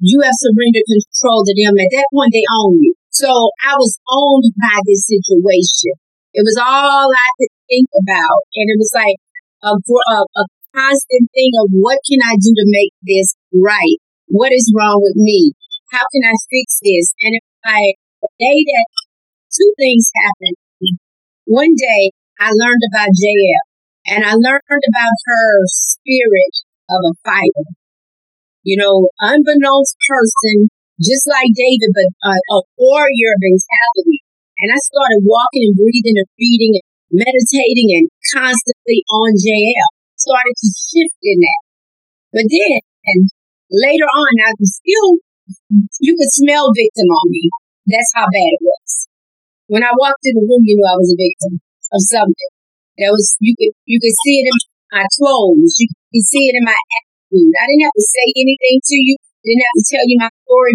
You 0.00 0.20
have 0.24 0.36
surrendered 0.40 0.88
control 0.88 1.44
to 1.44 1.52
them. 1.52 1.76
At 1.80 1.92
that 2.00 2.08
point, 2.12 2.32
they 2.32 2.44
own 2.64 2.80
you. 2.80 2.92
So 3.12 3.28
I 3.64 3.76
was 3.76 3.96
owned 4.12 4.48
by 4.56 4.76
this 4.84 5.08
situation. 5.08 5.96
It 6.36 6.44
was 6.44 6.60
all 6.60 7.08
I 7.08 7.28
could 7.40 7.52
think 7.64 7.88
about. 7.96 8.44
And 8.60 8.68
it 8.68 8.76
was 8.76 8.92
like 8.92 9.16
a, 9.64 9.72
a, 9.72 10.18
a 10.20 10.44
constant 10.76 11.32
thing 11.32 11.52
of 11.64 11.72
what 11.80 11.96
can 12.04 12.20
I 12.20 12.36
do 12.36 12.52
to 12.52 12.66
make 12.68 12.92
this 13.00 13.32
right? 13.56 13.96
What 14.28 14.52
is 14.52 14.68
wrong 14.76 15.00
with 15.00 15.16
me? 15.16 15.56
How 15.88 16.04
can 16.12 16.28
I 16.28 16.36
fix 16.52 16.76
this? 16.84 17.16
And 17.24 17.40
it's 17.40 17.56
like 17.64 17.96
the 18.20 18.28
day 18.36 18.58
that 18.68 18.86
two 19.48 19.72
things 19.80 20.12
happened. 20.12 20.60
One 21.48 21.72
day 21.72 22.12
I 22.36 22.52
learned 22.52 22.84
about 22.92 23.16
Jael 23.16 23.64
and 24.12 24.20
I 24.28 24.36
learned 24.36 24.84
about 24.92 25.16
her 25.24 25.64
spirit 25.72 26.54
of 26.92 27.00
a 27.00 27.16
fighter. 27.24 27.72
You 28.60 28.76
know, 28.76 29.08
unbeknownst 29.24 29.96
person, 30.04 30.68
just 31.00 31.24
like 31.30 31.48
David, 31.56 31.96
but 31.96 32.12
a, 32.28 32.34
a 32.34 32.58
warrior 32.76 33.32
mentality. 33.40 34.25
And 34.56 34.68
I 34.72 34.78
started 34.80 35.20
walking 35.28 35.68
and 35.68 35.76
breathing 35.76 36.16
and 36.16 36.30
feeding 36.40 36.72
and 36.80 36.86
meditating 37.12 37.88
and 37.92 38.04
constantly 38.32 39.04
on 39.12 39.30
Jael. 39.36 39.90
Started 40.16 40.56
to 40.56 40.68
shift 40.72 41.20
in 41.22 41.38
that. 41.44 41.62
But 42.32 42.46
then, 42.48 42.80
and 42.80 43.20
later 43.68 44.08
on, 44.08 44.32
I 44.48 44.50
was 44.56 44.80
still, 44.80 45.20
you 46.00 46.16
could 46.16 46.32
smell 46.32 46.72
victim 46.72 47.08
on 47.12 47.26
me. 47.28 47.52
That's 47.84 48.12
how 48.16 48.24
bad 48.24 48.50
it 48.56 48.64
was. 48.64 48.90
When 49.68 49.84
I 49.84 49.92
walked 49.92 50.24
in 50.24 50.40
the 50.40 50.46
room, 50.48 50.64
you 50.64 50.80
knew 50.80 50.88
I 50.88 50.96
was 50.96 51.12
a 51.12 51.20
victim 51.20 51.60
of 51.92 52.00
something. 52.00 52.52
That 52.96 53.12
was, 53.12 53.36
you 53.44 53.52
could, 53.60 53.76
you 53.84 54.00
could 54.00 54.16
see 54.24 54.40
it 54.40 54.48
in 54.48 54.56
my 54.96 55.04
clothes. 55.20 55.76
You 55.76 55.88
could 55.92 56.26
see 56.26 56.48
it 56.48 56.56
in 56.56 56.64
my 56.64 56.74
attitude. 56.80 57.52
I 57.60 57.64
didn't 57.68 57.86
have 57.92 57.98
to 58.00 58.06
say 58.08 58.26
anything 58.40 58.76
to 58.80 58.96
you. 58.96 59.14
Didn't 59.44 59.66
have 59.68 59.76
to 59.78 59.84
tell 59.84 60.04
you 60.08 60.16
my 60.16 60.32
story 60.48 60.74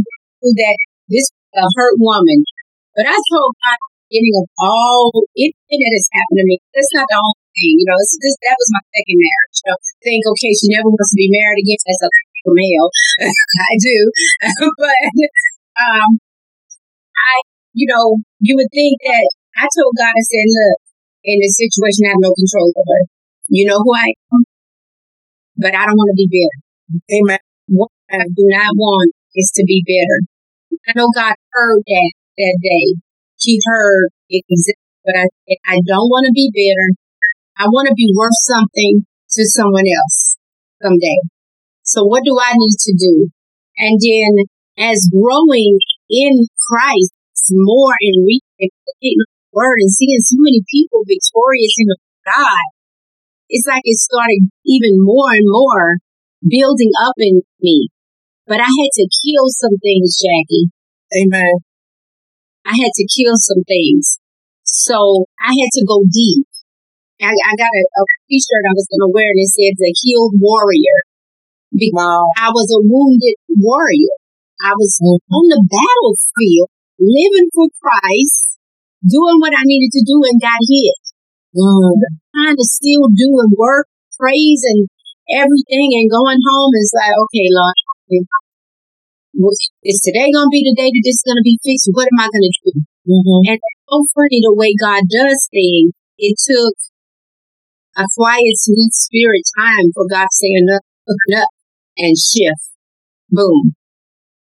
that 0.53 0.77
this 1.09 1.27
a 1.55 1.67
hurt 1.75 1.99
woman. 1.99 2.45
But 2.95 3.07
I 3.07 3.15
told 3.15 3.55
God 3.55 3.79
beginning 4.11 4.35
of 4.43 4.47
all 4.59 5.07
anything 5.39 5.79
that 5.79 5.95
has 5.95 6.07
happened 6.11 6.39
to 6.43 6.45
me, 6.45 6.59
that's 6.75 6.91
not 6.91 7.07
the 7.07 7.15
only 7.15 7.47
thing. 7.55 7.73
You 7.79 7.87
know, 7.87 7.95
this 7.95 8.35
that 8.43 8.59
was 8.59 8.69
my 8.75 8.83
second 8.91 9.17
marriage. 9.23 9.57
So 9.63 9.71
think, 10.03 10.21
okay, 10.35 10.51
she 10.51 10.67
never 10.75 10.91
wants 10.91 11.15
to 11.15 11.19
be 11.19 11.31
married 11.31 11.63
again. 11.63 11.79
That's 11.87 12.03
a 12.03 12.11
male. 12.51 12.89
I 13.71 13.73
do. 13.79 13.97
but 14.83 15.07
um 15.79 16.19
I 17.15 17.35
you 17.71 17.87
know, 17.87 18.19
you 18.43 18.59
would 18.59 18.71
think 18.75 18.99
that 19.07 19.23
I 19.55 19.71
told 19.71 19.95
God, 19.95 20.11
I 20.11 20.23
said, 20.27 20.47
look, 20.51 20.77
in 21.23 21.39
this 21.39 21.55
situation 21.55 22.11
I 22.11 22.19
have 22.19 22.23
no 22.23 22.35
control 22.35 22.75
over. 22.75 22.99
You 23.47 23.63
know 23.71 23.79
who 23.79 23.95
I 23.95 24.11
am? 24.35 24.43
But 25.55 25.71
I 25.75 25.87
don't 25.87 25.95
want 25.95 26.11
to 26.11 26.19
be 26.19 26.27
bitter. 26.27 26.59
Amen. 27.15 27.39
What 27.71 27.91
I 28.11 28.27
do 28.27 28.43
not 28.51 28.75
want 28.75 29.15
is 29.35 29.51
to 29.55 29.63
be 29.63 29.79
bitter. 29.87 30.27
I 30.87 30.91
know 30.95 31.07
God 31.15 31.35
heard 31.55 31.83
that 31.87 32.11
that 32.37 32.57
day. 32.61 33.01
She 33.39 33.59
heard 33.65 34.09
it 34.29 34.45
exists, 34.49 34.81
but 35.05 35.15
I 35.17 35.25
I 35.67 35.77
don't 35.85 36.09
want 36.09 36.25
to 36.29 36.33
be 36.33 36.51
bitter. 36.53 36.93
I 37.57 37.65
want 37.69 37.87
to 37.89 37.95
be 37.95 38.13
worth 38.15 38.37
something 38.47 39.05
to 39.05 39.41
someone 39.45 39.85
else 39.85 40.37
someday. 40.81 41.19
So 41.83 42.05
what 42.05 42.23
do 42.23 42.37
I 42.39 42.53
need 42.55 42.77
to 42.77 42.93
do? 42.97 43.15
And 43.77 43.99
then 43.99 44.31
as 44.77 45.09
growing 45.11 45.79
in 46.09 46.47
Christ 46.69 47.13
more 47.51 47.93
and 47.99 48.25
reading 48.25 48.71
the 49.01 49.25
word 49.51 49.77
and 49.79 49.91
seeing 49.91 50.21
so 50.21 50.37
many 50.39 50.63
people 50.71 51.03
victorious 51.07 51.75
in 51.79 51.87
God, 52.25 52.65
it's 53.49 53.67
like 53.67 53.81
it 53.83 53.99
started 53.99 54.47
even 54.65 55.03
more 55.03 55.31
and 55.33 55.45
more 55.45 55.97
building 56.47 56.91
up 57.03 57.15
in 57.17 57.41
me. 57.59 57.89
But 58.47 58.61
I 58.61 58.69
had 58.69 58.91
to 58.95 59.05
kill 59.23 59.47
some 59.49 59.77
things, 59.81 60.19
Jackie. 60.21 60.71
Amen. 61.11 61.70
I 62.65 62.73
had 62.77 62.93
to 62.93 63.05
kill 63.09 63.35
some 63.37 63.63
things. 63.65 64.19
So 64.63 65.25
I 65.41 65.51
had 65.51 65.71
to 65.77 65.83
go 65.85 66.05
deep. 66.05 66.47
I, 67.21 67.29
I 67.29 67.53
got 67.53 67.69
a 67.69 67.83
a 67.85 68.03
t-shirt 68.29 68.65
I 68.65 68.73
was 68.73 68.89
going 68.89 69.05
to 69.05 69.13
wear 69.13 69.29
and 69.29 69.41
it 69.41 69.51
said 69.53 69.77
the 69.77 69.93
healed 70.01 70.41
warrior. 70.41 71.05
Because 71.71 72.09
wow. 72.09 72.25
I 72.35 72.49
was 72.49 72.67
a 72.73 72.81
wounded 72.81 73.37
warrior. 73.47 74.15
I 74.61 74.73
was 74.75 74.97
mm-hmm. 75.01 75.21
on 75.33 75.45
the 75.49 75.61
battlefield, 75.65 76.69
living 76.99 77.49
for 77.53 77.69
Christ, 77.77 78.57
doing 79.05 79.37
what 79.41 79.55
I 79.55 79.63
needed 79.65 79.89
to 79.97 80.03
do 80.05 80.17
and 80.25 80.41
got 80.41 80.61
hit. 80.61 81.01
Mm. 81.57 81.97
Trying 82.31 82.57
to 82.57 82.67
still 82.67 83.09
do 83.11 83.29
and 83.41 83.53
work, 83.57 83.87
praise 84.17 84.61
and 84.71 84.87
everything 85.31 85.95
and 85.97 86.11
going 86.11 86.39
home 86.39 86.71
is 86.77 86.91
like, 86.95 87.11
okay, 87.11 87.47
Lord, 87.51 87.75
is 89.33 89.99
today 90.03 90.27
going 90.27 90.47
to 90.47 90.53
be 90.53 90.63
the 90.67 90.75
day 90.75 90.89
that 90.91 91.03
this 91.05 91.19
is 91.19 91.25
going 91.25 91.39
to 91.39 91.47
be 91.47 91.59
fixed? 91.63 91.89
What 91.95 92.09
am 92.11 92.19
I 92.19 92.27
going 92.27 92.47
to 92.47 92.55
do? 92.67 92.73
Mm-hmm. 93.07 93.41
And 93.47 93.57
it's 93.57 93.81
so 93.87 93.97
funny 94.13 94.39
the 94.43 94.55
way 94.55 94.75
God 94.75 95.03
does 95.07 95.39
things. 95.49 95.95
It 96.21 96.35
took 96.37 96.75
a 97.97 98.05
quiet, 98.15 98.55
sweet 98.59 98.93
spirit 98.93 99.43
time 99.57 99.89
for 99.95 100.05
God 100.07 100.27
to 100.27 100.35
say 100.35 100.51
enough, 100.53 100.85
enough 101.31 101.53
and 101.97 102.15
shift. 102.15 102.75
Boom. 103.31 103.75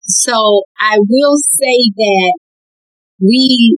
So 0.02 0.66
I 0.80 0.98
will 0.98 1.38
say 1.38 1.78
that 1.94 2.32
we 3.22 3.76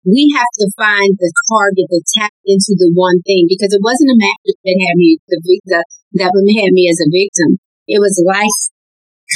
we 0.00 0.32
have 0.32 0.48
to 0.56 0.66
find 0.80 1.12
the 1.20 1.28
target 1.52 1.84
to 1.92 2.00
tap 2.16 2.32
into 2.48 2.72
the 2.72 2.88
one 2.96 3.20
thing 3.20 3.44
because 3.44 3.76
it 3.76 3.84
wasn't 3.84 4.08
a 4.08 4.16
mattress 4.16 4.56
that 4.64 4.76
had 4.88 4.96
me 4.96 5.20
the, 5.28 5.36
the 5.68 5.84
that 6.16 6.32
had 6.32 6.72
me 6.72 6.88
as 6.88 7.04
a 7.04 7.12
victim. 7.12 7.60
It 7.86 8.00
was 8.00 8.16
life 8.24 8.72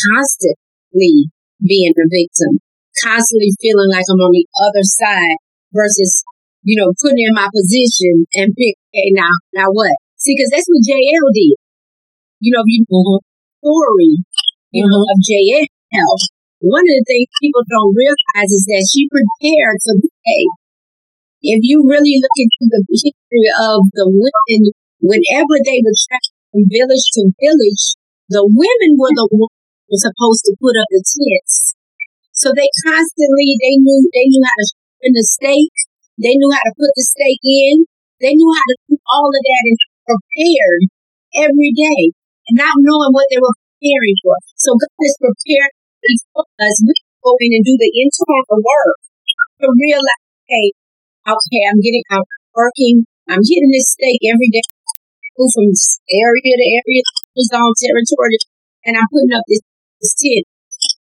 constant 0.09 0.57
constantly 0.95 1.31
being 1.63 1.93
a 1.97 2.07
victim, 2.11 2.61
constantly 3.03 3.51
feeling 3.61 3.91
like 3.91 4.05
I'm 4.11 4.21
on 4.21 4.33
the 4.33 4.47
other 4.63 4.85
side 4.85 5.39
versus, 5.73 6.25
you 6.63 6.79
know, 6.81 6.93
putting 7.03 7.27
in 7.27 7.35
my 7.35 7.49
position 7.51 8.27
and 8.35 8.55
pick, 8.55 8.75
okay, 8.95 9.11
now, 9.15 9.31
now 9.55 9.69
what? 9.73 9.95
See, 10.17 10.35
because 10.37 10.51
that's 10.51 10.69
what 10.69 10.87
Jael 10.87 11.29
did. 11.35 11.59
You 12.41 12.53
know, 12.53 12.63
if 12.63 12.71
you 12.71 12.85
mm-hmm. 12.87 13.21
story, 13.63 14.13
you 14.71 14.85
mm-hmm. 14.85 14.91
know, 14.91 15.03
of 15.03 15.19
Jael. 15.27 15.67
One 16.65 16.81
of 16.81 16.97
the 16.97 17.05
things 17.07 17.29
people 17.45 17.61
don't 17.69 17.93
realize 17.93 18.51
is 18.51 18.65
that 18.73 18.89
she 18.89 19.05
prepared 19.13 19.79
for 19.85 19.95
the 20.01 20.09
day. 20.09 20.45
If 21.45 21.61
you 21.61 21.85
really 21.85 22.17
look 22.17 22.37
into 22.41 22.65
the 22.73 22.83
history 22.89 23.47
of 23.53 23.85
the 23.93 24.09
women, 24.09 24.73
whenever 25.05 25.61
they 25.61 25.85
were 25.85 25.93
travel 25.93 26.33
from 26.57 26.65
village 26.73 27.05
to 27.21 27.29
village, 27.37 27.85
the 28.33 28.49
women 28.49 28.91
were 28.97 29.13
the 29.13 29.29
ones 29.29 29.64
were 29.89 30.03
supposed 30.03 30.43
to 30.49 30.57
put 30.59 30.75
up 30.77 30.89
the 30.91 31.03
tents. 31.03 31.77
So 32.35 32.51
they 32.51 32.67
constantly, 32.83 33.55
they 33.63 33.79
knew, 33.79 34.01
they 34.11 34.27
knew 34.27 34.43
how 34.43 34.59
to 34.59 34.67
in 35.05 35.13
the 35.13 35.23
stake. 35.23 35.79
They 36.17 36.35
knew 36.35 36.51
how 36.51 36.65
to 36.65 36.75
put 36.75 36.93
the 36.97 37.05
stake 37.05 37.45
in. 37.45 37.85
They 38.19 38.33
knew 38.33 38.51
how 38.57 38.67
to 38.73 38.77
do 38.89 38.97
all 39.13 39.29
of 39.29 39.43
that 39.45 39.63
and 39.69 39.79
prepared 40.09 40.83
every 41.45 41.73
day, 41.77 42.17
not 42.57 42.73
knowing 42.81 43.13
what 43.13 43.29
they 43.29 43.39
were 43.39 43.53
preparing 43.53 44.17
for. 44.25 44.41
So 44.57 44.73
God 44.73 44.97
is 45.05 45.17
prepared 45.21 45.73
us. 46.09 46.77
We 46.85 46.95
go 47.21 47.37
in 47.41 47.53
and 47.61 47.65
do 47.65 47.77
the 47.77 47.93
internal 48.01 48.61
work 48.61 48.99
to 49.61 49.67
realize, 49.69 50.25
hey, 50.49 50.73
okay, 51.29 51.63
I'm 51.69 51.81
getting, 51.81 52.05
I'm 52.13 52.25
working, 52.57 53.05
I'm 53.29 53.45
getting 53.45 53.73
this 53.73 53.93
stake 53.93 54.25
every 54.29 54.49
day, 54.53 54.65
move 55.37 55.53
from 55.53 55.69
area 56.13 56.55
to 56.57 56.67
area, 56.81 57.05
zone 57.49 57.75
territory, 57.81 58.39
and 58.85 58.95
I'm 58.97 59.09
putting 59.09 59.33
up 59.33 59.45
this, 59.49 59.65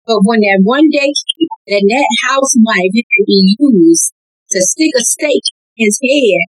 But 0.06 0.28
when 0.28 0.42
that 0.42 0.60
one 0.66 0.90
day 0.90 1.08
came, 1.14 1.54
then 1.68 1.86
that 1.88 2.10
housewife 2.28 2.92
can 2.92 3.24
be 3.24 3.56
used 3.56 4.12
to 4.52 4.60
stick 4.60 4.92
a 4.98 5.04
stake 5.06 5.48
in 5.78 5.88
his 5.88 6.00
head 6.02 6.42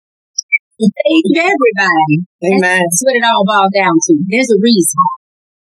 to 0.81 0.85
save 0.89 1.53
everybody. 1.53 2.25
Amen. 2.41 2.81
That's 2.89 3.03
what 3.05 3.19
it 3.19 3.27
all 3.27 3.45
boils 3.45 3.75
down 3.77 3.93
to. 3.93 4.13
There's 4.25 4.49
a 4.49 4.61
reason. 4.61 5.01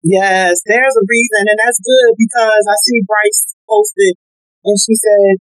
Yes, 0.07 0.63
there's 0.63 0.95
a 0.95 1.05
reason, 1.05 1.43
and 1.51 1.59
that's 1.59 1.83
good 1.83 2.15
because 2.15 2.65
I 2.71 2.77
see 2.87 3.03
Bryce 3.03 3.51
posted, 3.67 4.15
and 4.63 4.79
she 4.79 4.95
said, 4.95 5.43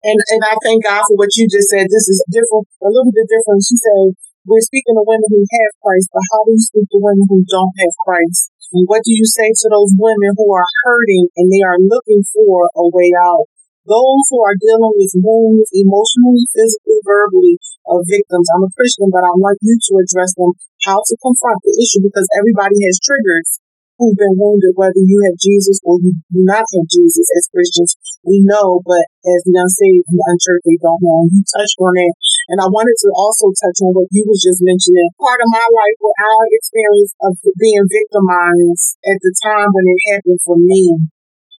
and 0.00 0.16
and 0.32 0.40
I 0.48 0.56
thank 0.64 0.80
God 0.80 1.04
for 1.04 1.20
what 1.20 1.28
you 1.36 1.44
just 1.44 1.68
said. 1.68 1.92
This 1.92 2.08
is 2.08 2.24
different, 2.32 2.64
a 2.80 2.88
little 2.88 3.12
bit 3.12 3.28
different. 3.28 3.68
She 3.68 3.76
said, 3.76 4.16
we're 4.48 4.64
speaking 4.64 4.96
to 4.96 5.04
women 5.04 5.28
who 5.28 5.44
have 5.44 5.72
Christ, 5.84 6.08
but 6.08 6.24
how 6.32 6.40
do 6.48 6.56
you 6.56 6.62
speak 6.64 6.88
to 6.88 6.98
women 7.04 7.26
who 7.28 7.44
don't 7.44 7.74
have 7.84 7.94
Christ? 8.00 8.48
And 8.76 8.84
what 8.84 9.00
do 9.08 9.16
you 9.16 9.24
say 9.24 9.48
to 9.56 9.72
those 9.72 9.96
women 9.96 10.36
who 10.36 10.52
are 10.52 10.68
hurting 10.84 11.32
and 11.40 11.48
they 11.48 11.64
are 11.64 11.80
looking 11.80 12.20
for 12.28 12.68
a 12.76 12.84
way 12.92 13.08
out? 13.16 13.48
Those 13.88 14.28
who 14.28 14.44
are 14.44 14.60
dealing 14.60 14.92
with 15.00 15.16
wounds 15.16 15.72
emotionally, 15.72 16.44
physically, 16.52 17.00
verbally 17.00 17.56
of 17.88 18.04
victims. 18.04 18.52
I'm 18.52 18.68
a 18.68 18.76
Christian, 18.76 19.08
but 19.08 19.24
I 19.24 19.32
want 19.40 19.56
you 19.64 19.80
to 19.80 19.92
address 19.96 20.36
them, 20.36 20.52
how 20.84 21.00
to 21.00 21.14
confront 21.24 21.64
the 21.64 21.72
issue 21.72 22.04
because 22.04 22.28
everybody 22.36 22.76
has 22.84 23.00
triggers 23.00 23.64
who've 23.96 24.20
been 24.20 24.36
wounded, 24.36 24.76
whether 24.76 25.00
you 25.00 25.24
have 25.24 25.40
Jesus 25.40 25.80
or 25.80 25.96
you 26.04 26.20
do 26.28 26.44
not 26.44 26.68
have 26.68 26.86
Jesus 26.92 27.24
as 27.32 27.48
Christians. 27.48 27.96
We 28.28 28.44
know, 28.44 28.84
but 28.84 29.08
as 29.24 29.40
the 29.48 29.56
unsaved 29.56 30.04
and 30.12 30.20
unchurched, 30.20 30.68
they 30.68 30.76
don't 30.76 31.00
know. 31.00 31.32
You 31.32 31.40
touched 31.48 31.80
on 31.80 31.96
it. 31.96 32.12
And 32.46 32.62
I 32.62 32.70
wanted 32.70 32.94
to 32.94 33.10
also 33.18 33.50
touch 33.50 33.78
on 33.82 33.90
what 33.90 34.06
you 34.14 34.22
was 34.26 34.38
just 34.38 34.62
mentioning. 34.62 35.10
Part 35.18 35.42
of 35.42 35.50
my 35.50 35.66
life, 35.66 35.98
what 35.98 36.14
I 36.14 36.46
experienced 36.54 37.18
of 37.26 37.34
being 37.58 37.82
victimized 37.90 38.98
at 39.02 39.18
the 39.18 39.32
time 39.42 39.70
when 39.74 39.86
it 39.90 40.00
happened 40.14 40.40
for 40.46 40.54
me, 40.54 41.10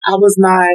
I 0.07 0.14
was 0.14 0.38
not 0.38 0.70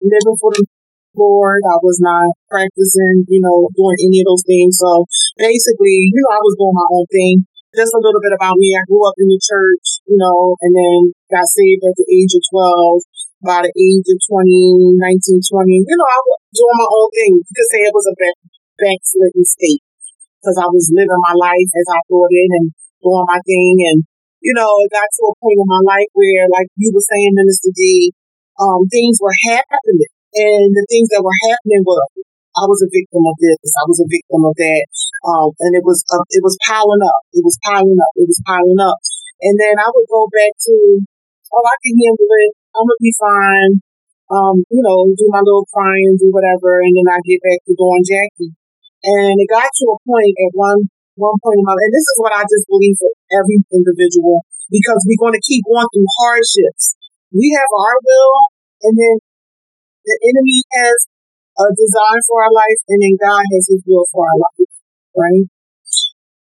living 0.00 0.38
for 0.40 0.50
the 0.56 0.64
Lord. 1.12 1.60
I 1.68 1.76
was 1.84 2.00
not 2.00 2.32
practicing, 2.48 3.28
you 3.28 3.44
know, 3.44 3.68
doing 3.76 3.98
any 4.00 4.24
of 4.24 4.32
those 4.32 4.46
things. 4.48 4.80
So 4.80 5.04
basically, 5.36 6.08
you 6.08 6.20
know, 6.24 6.32
I 6.32 6.40
was 6.40 6.56
doing 6.56 6.76
my 6.76 6.88
own 6.96 7.06
thing. 7.12 7.34
Just 7.76 7.94
a 7.94 8.02
little 8.02 8.18
bit 8.18 8.34
about 8.34 8.58
me. 8.58 8.74
I 8.74 8.82
grew 8.88 9.04
up 9.06 9.14
in 9.20 9.30
the 9.30 9.38
church, 9.38 10.02
you 10.08 10.18
know, 10.18 10.56
and 10.58 10.72
then 10.74 10.98
got 11.30 11.46
saved 11.46 11.84
at 11.86 11.94
the 11.94 12.08
age 12.08 12.32
of 12.34 12.42
12. 12.48 13.04
By 13.40 13.64
the 13.64 13.72
age 13.72 14.04
of 14.04 14.20
20, 14.20 15.00
19, 15.00 15.40
20, 15.40 15.88
you 15.88 15.96
know, 15.96 16.08
I 16.12 16.20
was 16.28 16.40
doing 16.52 16.76
my 16.76 16.90
own 16.92 17.08
thing. 17.08 17.32
You 17.40 17.54
could 17.56 17.70
say 17.72 17.80
it 17.88 17.96
was 17.96 18.04
a 18.04 18.16
backslidden 18.80 19.44
state 19.44 19.84
because 20.40 20.56
I 20.56 20.68
was 20.72 20.88
living 20.88 21.20
my 21.20 21.36
life 21.36 21.70
as 21.76 21.88
I 21.92 22.00
thought 22.08 22.32
it 22.32 22.50
and 22.56 22.72
doing 23.04 23.28
my 23.28 23.40
thing. 23.44 23.76
And, 23.92 23.98
you 24.40 24.56
know, 24.56 24.72
it 24.80 24.88
got 24.88 25.04
to 25.04 25.22
a 25.28 25.34
point 25.36 25.60
in 25.60 25.68
my 25.68 25.84
life 25.84 26.08
where, 26.16 26.48
like 26.48 26.72
you 26.80 26.88
were 26.96 27.04
saying, 27.04 27.36
Minister 27.36 27.70
Dee, 27.76 28.16
um, 28.56 28.88
things 28.88 29.20
were 29.20 29.36
happening 29.52 30.08
and 30.32 30.70
the 30.72 30.86
things 30.88 31.12
that 31.12 31.20
were 31.20 31.38
happening 31.52 31.84
were, 31.84 32.00
I 32.56 32.64
was 32.66 32.80
a 32.82 32.90
victim 32.90 33.22
of 33.26 33.36
this, 33.36 33.60
I 33.60 33.84
was 33.84 34.00
a 34.00 34.08
victim 34.08 34.42
of 34.48 34.54
that. 34.56 34.84
Um, 35.28 35.52
and 35.60 35.72
it 35.76 35.84
was, 35.84 36.00
uh, 36.08 36.24
it 36.32 36.40
was 36.40 36.56
piling 36.64 37.04
up. 37.04 37.22
It 37.36 37.44
was 37.44 37.60
piling 37.66 38.00
up. 38.00 38.12
It 38.16 38.26
was 38.26 38.40
piling 38.48 38.80
up. 38.80 38.98
And 39.44 39.60
then 39.60 39.76
I 39.76 39.88
would 39.92 40.08
go 40.08 40.24
back 40.32 40.56
to, 40.56 40.74
oh, 41.52 41.64
I 41.66 41.76
can 41.84 41.94
handle 41.98 42.32
it. 42.46 42.52
I'm 42.76 42.86
gonna 42.86 43.02
be 43.04 43.14
fine. 43.18 43.72
Um, 44.30 44.56
you 44.70 44.82
know, 44.86 45.10
do 45.10 45.26
my 45.28 45.42
little 45.42 45.66
crying, 45.74 46.14
do 46.14 46.30
whatever, 46.30 46.78
and 46.86 46.94
then 46.94 47.08
I 47.10 47.18
get 47.26 47.42
back 47.42 47.58
to 47.66 47.74
doing 47.74 48.06
Jackie. 48.06 48.54
And 49.00 49.34
it 49.40 49.48
got 49.48 49.68
to 49.68 49.84
a 49.92 49.98
point 50.04 50.34
at 50.36 50.52
one 50.52 50.88
one 51.16 51.36
point 51.44 51.60
in 51.60 51.66
my 51.68 51.76
life, 51.76 51.84
and 51.84 51.96
this 51.96 52.08
is 52.08 52.18
what 52.20 52.32
I 52.32 52.42
just 52.48 52.64
believe 52.64 52.96
for 52.96 53.12
every 53.36 53.60
individual, 53.68 54.40
because 54.72 55.04
we're 55.04 55.20
going 55.20 55.36
to 55.36 55.44
keep 55.44 55.60
going 55.68 55.84
through 55.92 56.08
hardships. 56.16 56.96
We 57.28 57.52
have 57.60 57.68
our 57.68 57.96
will, 58.00 58.36
and 58.88 58.94
then 58.96 59.14
the 59.20 60.16
enemy 60.16 60.64
has 60.80 60.96
a 61.60 61.66
design 61.76 62.20
for 62.24 62.40
our 62.40 62.54
life, 62.56 62.80
and 62.88 62.98
then 63.04 63.20
God 63.20 63.44
has 63.52 63.68
His 63.68 63.84
will 63.84 64.08
for 64.08 64.24
our 64.24 64.38
life, 64.40 64.72
right? 65.12 65.46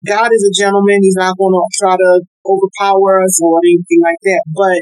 God 0.04 0.30
is 0.34 0.44
a 0.44 0.58
gentleman. 0.58 1.00
He's 1.06 1.16
not 1.16 1.38
going 1.38 1.54
to 1.54 1.64
try 1.80 1.96
to 1.96 2.12
overpower 2.44 3.24
us 3.24 3.40
or 3.40 3.62
anything 3.64 4.02
like 4.04 4.20
that. 4.26 4.44
But 4.52 4.80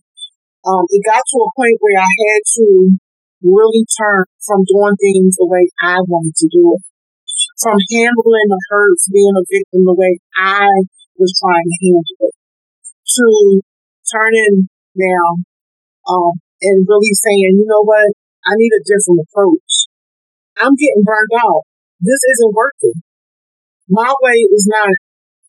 um, 0.65 0.85
it 0.89 1.05
got 1.05 1.21
to 1.21 1.37
a 1.45 1.53
point 1.53 1.77
where 1.77 1.99
I 2.01 2.09
had 2.09 2.41
to 2.57 2.97
really 3.43 3.85
turn 3.97 4.25
from 4.45 4.65
doing 4.65 4.97
things 4.97 5.37
the 5.37 5.45
way 5.45 5.69
I 5.81 6.01
wanted 6.05 6.33
to 6.37 6.47
do 6.49 6.73
it, 6.73 6.81
from 7.61 7.77
handling 7.93 8.49
the 8.49 8.61
hurts, 8.73 9.05
being 9.13 9.37
a 9.37 9.45
victim 9.45 9.85
the 9.85 9.93
way 9.93 10.17
I 10.33 10.65
was 11.17 11.31
trying 11.37 11.67
to 11.69 11.77
handle 11.85 12.17
it, 12.25 12.35
to 13.05 13.27
turning 14.09 14.67
now 14.97 15.27
um, 16.09 16.33
and 16.61 16.85
really 16.89 17.13
saying, 17.13 17.61
you 17.61 17.65
know 17.69 17.85
what, 17.85 18.09
I 18.41 18.57
need 18.57 18.73
a 18.73 18.81
different 18.81 19.21
approach. 19.29 19.87
I'm 20.57 20.73
getting 20.73 21.05
burned 21.05 21.37
out. 21.37 21.69
This 22.01 22.21
isn't 22.37 22.57
working. 22.57 22.97
My 23.89 24.09
way 24.09 24.37
is 24.49 24.65
not 24.65 24.93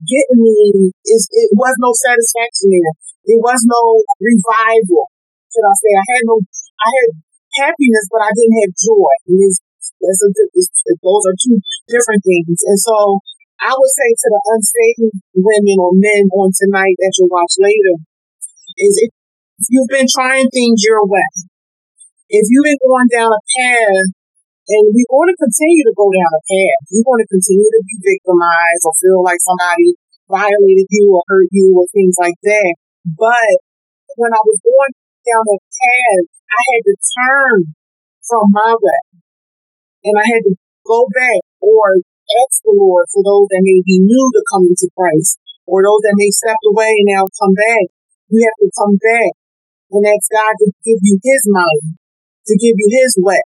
getting 0.05 0.40
me. 0.44 0.92
Is 1.09 1.29
it 1.33 1.51
was 1.57 1.75
no 1.81 1.96
satisfaction 1.96 2.68
there. 2.75 2.94
It 3.33 3.40
was 3.40 3.61
no 3.64 4.03
revival. 4.20 5.09
Should 5.48 5.64
I 5.64 5.75
say? 5.79 5.92
I 5.96 6.05
had 6.16 6.22
no. 6.29 6.37
I 6.42 6.88
had 6.92 7.09
happiness, 7.64 8.07
but 8.11 8.25
I 8.25 8.31
didn't 8.35 8.59
have 8.66 8.72
joy. 8.77 9.12
And 9.31 9.38
it's, 9.46 9.61
a, 10.03 10.29
those 10.99 11.25
are 11.31 11.37
two 11.38 11.59
different 11.87 12.23
things. 12.27 12.59
And 12.67 12.79
so 12.79 13.23
I 13.62 13.71
would 13.71 13.93
say 13.95 14.09
to 14.11 14.27
the 14.27 14.43
unsaved 14.59 15.23
women 15.38 15.77
or 15.79 15.95
men 15.95 16.27
on 16.35 16.51
tonight 16.51 16.99
that 16.99 17.15
you'll 17.19 17.31
watch 17.31 17.55
later 17.62 18.03
is 18.79 18.95
if 19.07 19.11
you've 19.71 19.93
been 19.93 20.11
trying 20.11 20.51
things 20.51 20.83
your 20.83 21.07
way, 21.07 21.31
if 22.27 22.45
you've 22.51 22.67
been 22.67 22.83
going 22.83 23.09
down 23.12 23.31
a 23.31 23.43
path, 23.55 24.11
and 24.62 24.95
we 24.95 25.03
want 25.11 25.27
to 25.27 25.37
continue 25.43 25.85
to 25.85 25.95
go 25.99 26.07
down 26.07 26.33
a 26.33 26.43
path, 26.47 26.83
we 26.95 27.03
want 27.03 27.19
to 27.23 27.29
continue 27.29 27.67
to 27.67 27.83
be 27.83 27.97
victimized 27.99 28.83
or 28.87 28.95
feel 28.95 29.21
like 29.23 29.43
somebody 29.43 29.99
violated 30.31 30.87
you 30.88 31.12
or 31.12 31.23
hurt 31.27 31.51
you 31.51 31.75
or 31.75 31.85
things 31.91 32.15
like 32.17 32.38
that. 32.47 32.73
But 33.05 33.55
when 34.17 34.31
I 34.31 34.43
was 34.47 34.59
going 34.62 34.95
down 35.27 35.43
that 35.51 35.62
path, 35.67 36.27
I 36.47 36.61
had 36.73 36.83
to 36.87 36.95
turn 36.95 37.59
from 38.23 38.45
my 38.55 38.73
way. 38.79 39.03
And 40.03 40.15
I 40.19 40.27
had 40.27 40.43
to 40.51 40.55
go 40.87 41.07
back 41.15 41.43
or 41.62 41.99
ask 42.43 42.62
the 42.67 42.75
Lord 42.75 43.07
for 43.11 43.23
those 43.23 43.47
that 43.51 43.62
may 43.62 43.81
be 43.87 44.03
new 44.03 44.27
to 44.35 44.43
coming 44.51 44.75
to 44.75 44.88
Christ 44.99 45.38
or 45.67 45.83
those 45.83 46.03
that 46.03 46.19
may 46.19 46.31
step 46.31 46.59
away 46.67 46.91
and 46.91 47.09
now 47.15 47.25
come 47.38 47.55
back. 47.55 47.87
You 48.29 48.41
have 48.43 48.59
to 48.67 48.71
come 48.75 48.97
back 48.99 49.33
and 49.95 50.03
ask 50.09 50.27
God 50.33 50.55
to 50.59 50.67
give 50.83 51.01
you 51.03 51.17
his 51.23 51.43
mind 51.47 52.01
to 52.47 52.55
give 52.59 52.75
you 52.75 52.88
his 52.91 53.15
way 53.23 53.43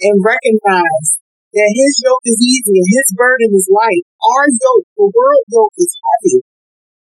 and 0.00 0.16
recognize 0.20 1.08
that 1.52 1.70
his 1.72 1.92
yoke 2.04 2.24
is 2.28 2.40
easy 2.40 2.76
and 2.76 2.88
his 2.88 3.08
burden 3.16 3.52
is 3.56 3.68
light. 3.72 4.04
Our 4.20 4.46
yoke, 4.48 4.88
the 4.96 5.08
world 5.08 5.44
yoke 5.48 5.76
is 5.76 5.92
heavy 5.96 6.44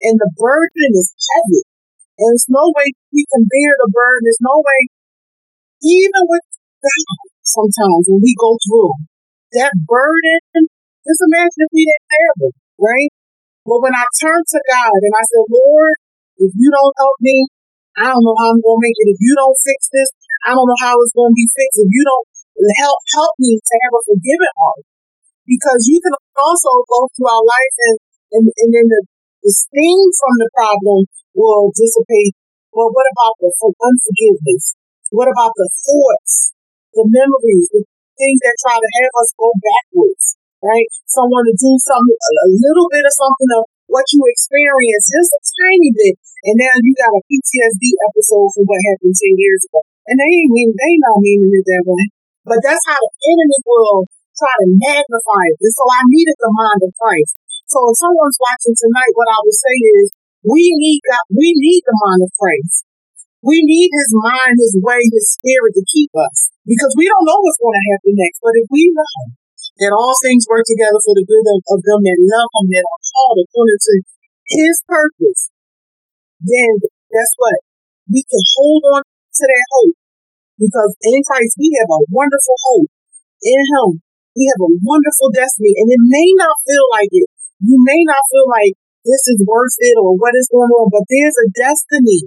and 0.01 0.17
the 0.17 0.31
burden 0.37 0.91
is 0.97 1.13
heavy. 1.13 1.63
And 2.17 2.31
there's 2.31 2.49
no 2.49 2.71
way 2.73 2.93
we 3.11 3.25
can 3.27 3.43
bear 3.43 3.71
the 3.85 3.91
burden. 3.91 4.23
There's 4.23 4.45
no 4.45 4.55
way, 4.63 4.81
even 5.83 6.23
with 6.31 6.45
God, 6.79 7.27
sometimes 7.45 8.09
when 8.09 8.21
we 8.21 8.33
go 8.35 8.57
through 8.59 8.91
that 9.55 9.73
burden, 9.85 10.67
just 11.05 11.21
imagine 11.21 11.61
if 11.63 11.71
we 11.71 11.85
didn't 11.85 12.09
bear 12.09 12.31
it, 12.49 12.55
right? 12.81 13.11
But 13.65 13.81
when 13.81 13.95
I 13.95 14.05
turned 14.19 14.45
to 14.45 14.59
God 14.61 14.99
and 14.99 15.13
I 15.15 15.23
said, 15.25 15.45
Lord, 15.49 15.95
if 16.37 16.51
you 16.53 16.69
don't 16.69 16.95
help 16.99 17.17
me, 17.21 17.47
I 17.95 18.11
don't 18.11 18.25
know 18.25 18.35
how 18.35 18.51
I'm 18.51 18.61
going 18.61 18.77
to 18.81 18.85
make 18.85 18.97
it. 18.99 19.15
If 19.15 19.21
you 19.21 19.33
don't 19.39 19.55
fix 19.63 19.87
this, 19.89 20.09
I 20.45 20.51
don't 20.51 20.67
know 20.67 20.81
how 20.83 20.99
it's 20.99 21.15
going 21.15 21.31
to 21.31 21.39
be 21.39 21.47
fixed. 21.47 21.79
If 21.79 21.89
you 21.89 22.03
don't 22.03 22.27
help 22.81 22.99
help 23.15 23.33
me 23.39 23.55
to 23.55 23.73
have 23.87 23.93
a 23.95 24.01
forgiving 24.03 24.55
heart, 24.59 24.83
because 25.47 25.81
you 25.87 26.01
can 26.01 26.15
also 26.35 26.71
go 26.87 27.07
through 27.15 27.29
our 27.29 27.45
life 27.45 27.75
and 27.93 27.97
and, 28.35 28.45
and 28.49 28.69
then 28.73 28.87
the, 28.89 29.01
the 29.45 29.51
sting 29.53 30.01
from 30.17 30.33
the 30.41 30.49
problem 30.51 31.05
will 31.37 31.71
dissipate. 31.71 32.35
Well, 32.73 32.91
what 32.91 33.07
about 33.15 33.39
the 33.39 33.49
unforgiveness? 33.53 34.75
What 35.13 35.29
about 35.31 35.53
the 35.55 35.69
thoughts, 35.71 36.51
the 36.95 37.05
memories, 37.05 37.67
the 37.75 37.83
things 38.15 38.39
that 38.41 38.55
try 38.63 38.75
to 38.79 38.89
have 39.03 39.13
us 39.19 39.29
go 39.35 39.51
backwards? 39.59 40.39
Right? 40.63 40.89
Someone 41.05 41.45
to 41.45 41.53
do 41.53 41.71
something, 41.77 42.17
a 42.17 42.49
little 42.49 42.89
bit 42.89 43.05
of 43.05 43.13
something 43.13 43.51
of 43.61 43.63
what 43.85 44.07
you 44.09 44.23
experienced, 44.25 45.13
just 45.13 45.37
a 45.37 45.41
tiny 45.45 45.93
bit, 45.93 46.15
and 46.49 46.57
now 46.57 46.73
you 46.81 46.91
got 46.97 47.13
a 47.13 47.21
PTSD 47.29 47.85
episode 48.09 48.49
from 48.57 48.65
what 48.65 48.81
happened 48.89 49.13
10 49.13 49.37
years 49.37 49.61
ago. 49.69 49.85
And 50.09 50.17
they 50.17 50.25
ain't 50.25 50.53
mean, 50.53 50.73
they 50.73 50.93
not 51.05 51.21
meaning 51.21 51.53
it 51.53 51.65
that 51.69 51.85
way. 51.85 52.03
But 52.45 52.61
that's 52.61 52.85
how 52.85 52.97
the 52.97 53.13
enemy 53.33 53.59
will 53.65 54.05
try 54.37 54.53
to 54.61 54.67
magnify 54.69 55.43
it. 55.49 55.57
And 55.57 55.73
so 55.73 55.83
I 55.89 56.01
needed 56.05 56.37
the 56.37 56.53
mind 56.53 56.81
of 56.85 56.93
Christ. 56.97 57.33
So 57.65 57.81
if 57.89 57.97
someone's 57.97 58.37
watching 58.37 58.77
tonight, 58.77 59.13
what 59.17 59.33
I 59.33 59.39
would 59.41 59.57
say 59.57 59.75
is 60.01 60.05
we 60.45 60.61
need 60.77 61.01
God, 61.09 61.25
we 61.33 61.49
need 61.57 61.81
the 61.81 61.97
mind 61.97 62.21
of 62.21 62.31
Christ. 62.37 62.85
We 63.45 63.61
need 63.61 63.93
his 63.93 64.09
mind, 64.25 64.57
his 64.57 64.73
way, 64.81 64.97
his 65.13 65.37
spirit 65.37 65.77
to 65.77 65.85
keep 65.85 66.09
us. 66.17 66.49
Because 66.65 66.97
we 66.97 67.05
don't 67.05 67.29
know 67.29 67.37
what's 67.45 67.61
going 67.61 67.77
to 67.77 67.87
happen 67.93 68.17
next. 68.17 68.41
But 68.41 68.57
if 68.57 68.65
we 68.73 68.89
know 68.89 69.37
that 69.85 69.93
all 69.93 70.17
things 70.25 70.49
work 70.49 70.65
together 70.65 70.97
for 70.97 71.13
the 71.13 71.29
good 71.29 71.45
of, 71.45 71.61
of 71.77 71.79
them 71.85 72.01
that 72.01 72.19
love 72.25 72.49
him, 72.57 72.65
that 72.73 72.89
are 72.89 73.03
called 73.05 73.37
according 73.45 73.81
to 73.85 73.95
his 74.49 74.75
purpose, 74.89 75.53
then 76.41 76.73
guess 77.13 77.31
what? 77.37 77.61
We 78.09 78.25
can 78.25 78.41
hold 78.57 78.81
on 78.97 79.01
to 79.05 79.43
that 79.45 79.65
hope. 79.77 79.97
Because 80.57 80.97
in 81.05 81.21
Christ 81.21 81.53
we 81.61 81.69
have 81.85 81.91
a 81.93 82.01
wonderful 82.09 82.57
hope. 82.65 82.89
In 83.45 83.61
him, 83.61 84.01
we 84.33 84.49
have 84.57 84.61
a 84.65 84.73
wonderful 84.81 85.29
destiny. 85.29 85.77
And 85.77 85.93
it 85.93 86.01
may 86.01 86.29
not 86.33 86.57
feel 86.65 86.85
like 86.89 87.13
it. 87.13 87.29
You 87.61 87.77
may 87.77 88.01
not 88.09 88.25
feel 88.33 88.49
like 88.49 88.73
this 89.05 89.21
is 89.37 89.45
worth 89.45 89.77
it 89.85 90.01
or 90.01 90.17
what 90.17 90.33
is 90.33 90.49
going 90.49 90.73
on, 90.73 90.89
but 90.89 91.05
there's 91.05 91.37
a 91.45 91.53
destiny 91.53 92.25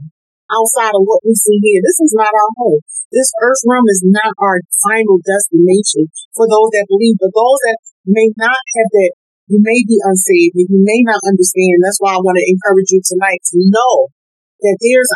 outside 0.52 0.96
of 0.96 1.04
what 1.04 1.24
we 1.24 1.32
see 1.36 1.60
here. 1.60 1.80
This 1.84 2.00
is 2.02 2.12
not 2.16 2.32
our 2.32 2.50
home. 2.60 2.80
This 3.12 3.32
earth 3.40 3.62
realm 3.64 3.86
is 3.88 4.04
not 4.04 4.32
our 4.40 4.60
final 4.84 5.20
destination 5.24 6.12
for 6.36 6.48
those 6.48 6.72
that 6.76 6.90
believe, 6.90 7.16
but 7.20 7.32
those 7.32 7.60
that 7.68 7.78
may 8.04 8.28
not 8.36 8.60
have 8.76 8.90
that, 8.92 9.12
you 9.48 9.60
may 9.64 9.80
be 9.84 9.96
unsaved 10.04 10.56
and 10.60 10.68
you 10.68 10.80
may 10.80 11.00
not 11.04 11.24
understand. 11.24 11.80
That's 11.80 12.00
why 12.00 12.16
I 12.16 12.24
want 12.24 12.36
to 12.36 12.44
encourage 12.44 12.92
you 12.92 13.00
tonight 13.00 13.40
to 13.52 13.56
know 13.64 14.12
that 14.60 14.76
there's 14.80 15.10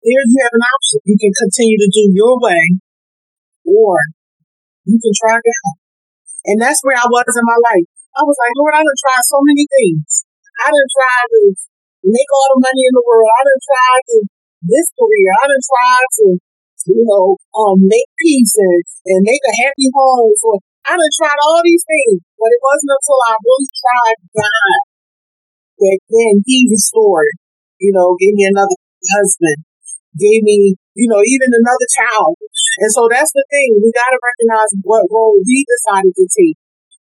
there 0.00 0.24
you 0.24 0.38
have 0.40 0.56
an 0.56 0.64
option. 0.64 0.98
You 1.04 1.16
can 1.20 1.32
continue 1.32 1.76
to 1.76 1.90
do 1.92 2.04
your 2.16 2.36
way 2.40 2.64
or 3.68 4.00
you 4.88 4.96
can 4.96 5.14
try 5.16 5.36
God. 5.36 5.74
And 6.48 6.56
that's 6.56 6.80
where 6.80 6.96
I 6.96 7.04
was 7.04 7.28
in 7.36 7.44
my 7.44 7.60
life. 7.60 7.88
I 8.16 8.24
was 8.24 8.36
like, 8.40 8.54
Lord, 8.56 8.74
I 8.74 8.82
done 8.82 9.00
tried 9.00 9.24
so 9.28 9.38
many 9.44 9.64
things. 9.68 10.24
I 10.64 10.72
done 10.72 10.90
tried 10.92 11.28
to 11.36 11.40
make 12.04 12.30
all 12.32 12.48
the 12.56 12.64
money 12.64 12.82
in 12.88 12.94
the 12.96 13.04
world. 13.04 13.28
I 13.28 13.42
done 13.44 13.62
tried 13.64 14.04
to 14.08 14.18
this 14.64 14.88
career. 14.96 15.28
I 15.40 15.44
done 15.48 15.64
tried 15.64 16.10
to, 16.20 16.26
you 16.90 17.04
know, 17.04 17.36
um, 17.56 17.76
make 17.84 18.08
peace 18.20 18.54
and, 18.56 18.82
and 19.10 19.20
make 19.24 19.42
a 19.44 19.54
happy 19.64 19.88
home 19.92 20.32
for, 20.40 20.60
I 20.86 20.96
done 20.96 21.14
tried 21.16 21.40
all 21.44 21.60
these 21.64 21.84
things, 21.84 22.20
but 22.36 22.50
it 22.50 22.62
wasn't 22.64 22.96
until 22.96 23.20
I 23.24 23.34
really 23.40 23.68
tried 23.70 24.18
God 24.36 24.80
that 25.80 25.98
then 26.12 26.34
He 26.44 26.68
restored, 26.68 27.36
you 27.80 27.92
know, 27.92 28.16
gave 28.20 28.36
me 28.36 28.44
another 28.48 28.76
husband, 29.16 29.64
gave 30.16 30.44
me, 30.44 30.76
you 30.96 31.08
know, 31.08 31.20
even 31.24 31.50
another 31.52 31.88
child. 31.96 32.36
And 32.80 32.90
so 32.92 33.08
that's 33.08 33.32
the 33.32 33.44
thing. 33.48 33.80
We 33.80 33.92
got 33.92 34.12
to 34.12 34.20
recognize 34.20 34.72
what 34.84 35.08
role 35.08 35.36
we 35.40 35.64
decided 35.64 36.12
to 36.16 36.26
take 36.28 36.56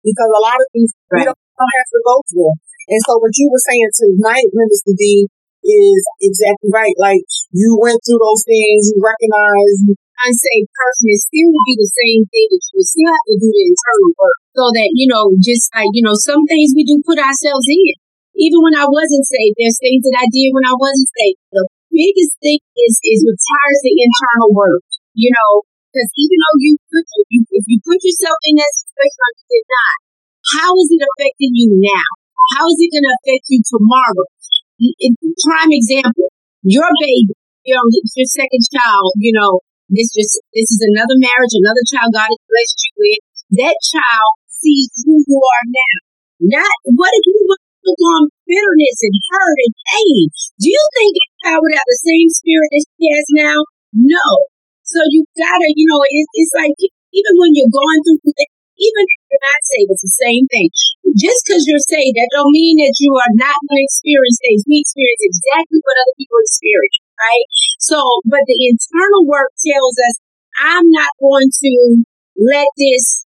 because 0.04 0.30
a 0.30 0.42
lot 0.44 0.56
of 0.60 0.68
things 0.70 0.94
right. 1.10 1.20
we 1.20 1.22
don't, 1.26 1.40
don't 1.58 1.76
have 1.80 1.90
to 1.90 2.00
go 2.06 2.16
through. 2.30 2.54
And 2.86 3.02
so 3.02 3.18
what 3.18 3.34
you 3.34 3.50
were 3.50 3.64
saying 3.66 3.90
tonight, 3.98 4.46
Minister 4.54 4.94
Dee, 4.94 5.26
is 5.66 5.98
exactly 6.22 6.70
right. 6.70 6.94
Like 6.96 7.26
you 7.50 7.74
went 7.82 7.98
through 8.06 8.22
those 8.22 8.46
things, 8.46 8.94
you 8.94 9.02
recognize 9.02 9.98
unsaved 10.22 10.70
person, 10.72 11.12
it 11.12 11.20
still 11.20 11.48
would 11.52 11.66
be 11.68 11.76
the 11.76 11.92
same 11.92 12.22
thing 12.32 12.48
you 12.56 12.84
still 12.84 13.10
have 13.12 13.26
to 13.28 13.36
do 13.36 13.48
the 13.52 13.64
internal 13.68 14.10
work. 14.16 14.38
So 14.56 14.64
that, 14.72 14.90
you 14.96 15.06
know, 15.10 15.36
just 15.44 15.68
like, 15.76 15.92
you 15.92 16.00
know, 16.00 16.16
some 16.16 16.40
things 16.48 16.72
we 16.72 16.88
do 16.88 16.96
put 17.04 17.20
ourselves 17.20 17.66
in. 17.68 18.00
Even 18.36 18.60
when 18.60 18.76
I 18.76 18.84
wasn't 18.88 19.24
safe, 19.24 19.56
there's 19.56 19.80
things 19.80 20.04
that 20.04 20.16
I 20.20 20.28
did 20.28 20.52
when 20.52 20.68
I 20.68 20.76
wasn't 20.76 21.08
safe. 21.08 21.40
The 21.56 21.64
biggest 21.88 22.36
thing 22.40 22.60
is 22.60 22.94
is 23.00 23.24
retires 23.24 23.80
the 23.80 23.96
internal 23.96 24.52
work. 24.52 24.84
You 25.16 25.32
know, 25.32 25.64
because 25.88 26.12
even 26.20 26.36
though 26.36 26.58
you 26.60 26.72
put 26.92 27.04
you, 27.32 27.40
if 27.48 27.64
you 27.64 27.80
put 27.80 27.96
yourself 28.04 28.36
in 28.44 28.60
that 28.60 28.72
situation 28.76 29.24
you 29.40 29.46
did 29.56 29.66
not, 29.72 29.96
how 30.60 30.70
is 30.76 30.88
it 30.92 31.00
affecting 31.00 31.52
you 31.56 31.80
now? 31.80 32.08
How 32.54 32.68
is 32.68 32.78
it 32.78 32.92
going 32.92 33.08
to 33.08 33.16
affect 33.16 33.48
you 33.48 33.60
tomorrow? 33.64 34.28
Prime 34.76 35.72
example, 35.72 36.28
your 36.62 36.88
baby, 37.00 37.34
you 37.64 37.74
know, 37.74 37.86
your 37.88 38.28
second 38.28 38.62
child, 38.72 39.12
you 39.16 39.32
know, 39.32 39.60
this 39.88 40.10
just 40.12 40.36
this 40.52 40.68
is 40.68 40.82
another 40.92 41.16
marriage, 41.18 41.54
another 41.54 41.84
child 41.86 42.10
God 42.12 42.28
has 42.28 42.42
blessed 42.50 42.78
you 42.82 42.92
with. 42.98 43.22
That 43.62 43.76
child 43.78 44.32
sees 44.50 44.90
who 45.06 45.22
you 45.22 45.38
are 45.38 45.66
now. 45.70 45.96
Not 46.58 46.76
what 46.92 47.12
if 47.14 47.24
you 47.30 47.38
look 47.46 47.62
on 47.86 48.28
bitterness 48.50 48.98
and 49.06 49.16
hurt 49.30 49.58
and 49.62 49.74
pain. 49.94 50.22
Do 50.58 50.66
you 50.66 50.84
think 50.98 51.10
that 51.14 51.30
child 51.46 51.60
would 51.62 51.76
have 51.78 51.86
the 51.86 52.02
same 52.02 52.28
spirit 52.34 52.68
that 52.74 52.84
she 52.98 53.04
has 53.14 53.26
now? 53.30 53.58
No. 53.94 54.26
So 54.82 54.98
you 55.10 55.22
gotta, 55.38 55.68
you 55.74 55.86
know, 55.86 56.02
it, 56.02 56.26
it's 56.34 56.54
like 56.54 56.74
even 57.14 57.34
when 57.38 57.54
you're 57.54 57.70
going 57.70 58.00
through 58.02 58.20
even 58.76 59.02
if 59.08 59.20
you're 59.28 59.46
not 59.46 59.62
saved, 59.64 59.90
it's 59.92 60.04
the 60.04 60.16
same 60.20 60.44
thing. 60.52 60.68
Just 61.16 61.40
because 61.44 61.64
you're 61.64 61.82
saved, 61.82 62.16
that 62.16 62.32
don't 62.32 62.52
mean 62.52 62.76
that 62.84 62.96
you 63.00 63.12
are 63.16 63.34
not 63.40 63.56
going 63.66 63.80
to 63.80 63.88
experience 63.88 64.38
things. 64.40 64.68
We 64.68 64.84
experience 64.84 65.22
exactly 65.24 65.80
what 65.80 65.96
other 65.96 66.16
people 66.20 66.40
experience, 66.44 66.96
right? 67.16 67.46
So, 67.80 67.98
but 68.28 68.44
the 68.44 68.58
internal 68.68 69.24
work 69.24 69.52
tells 69.56 69.96
us, 69.96 70.14
I'm 70.60 70.88
not 70.92 71.12
going 71.20 71.52
to 71.52 71.72
let 72.36 72.68
this 72.76 73.24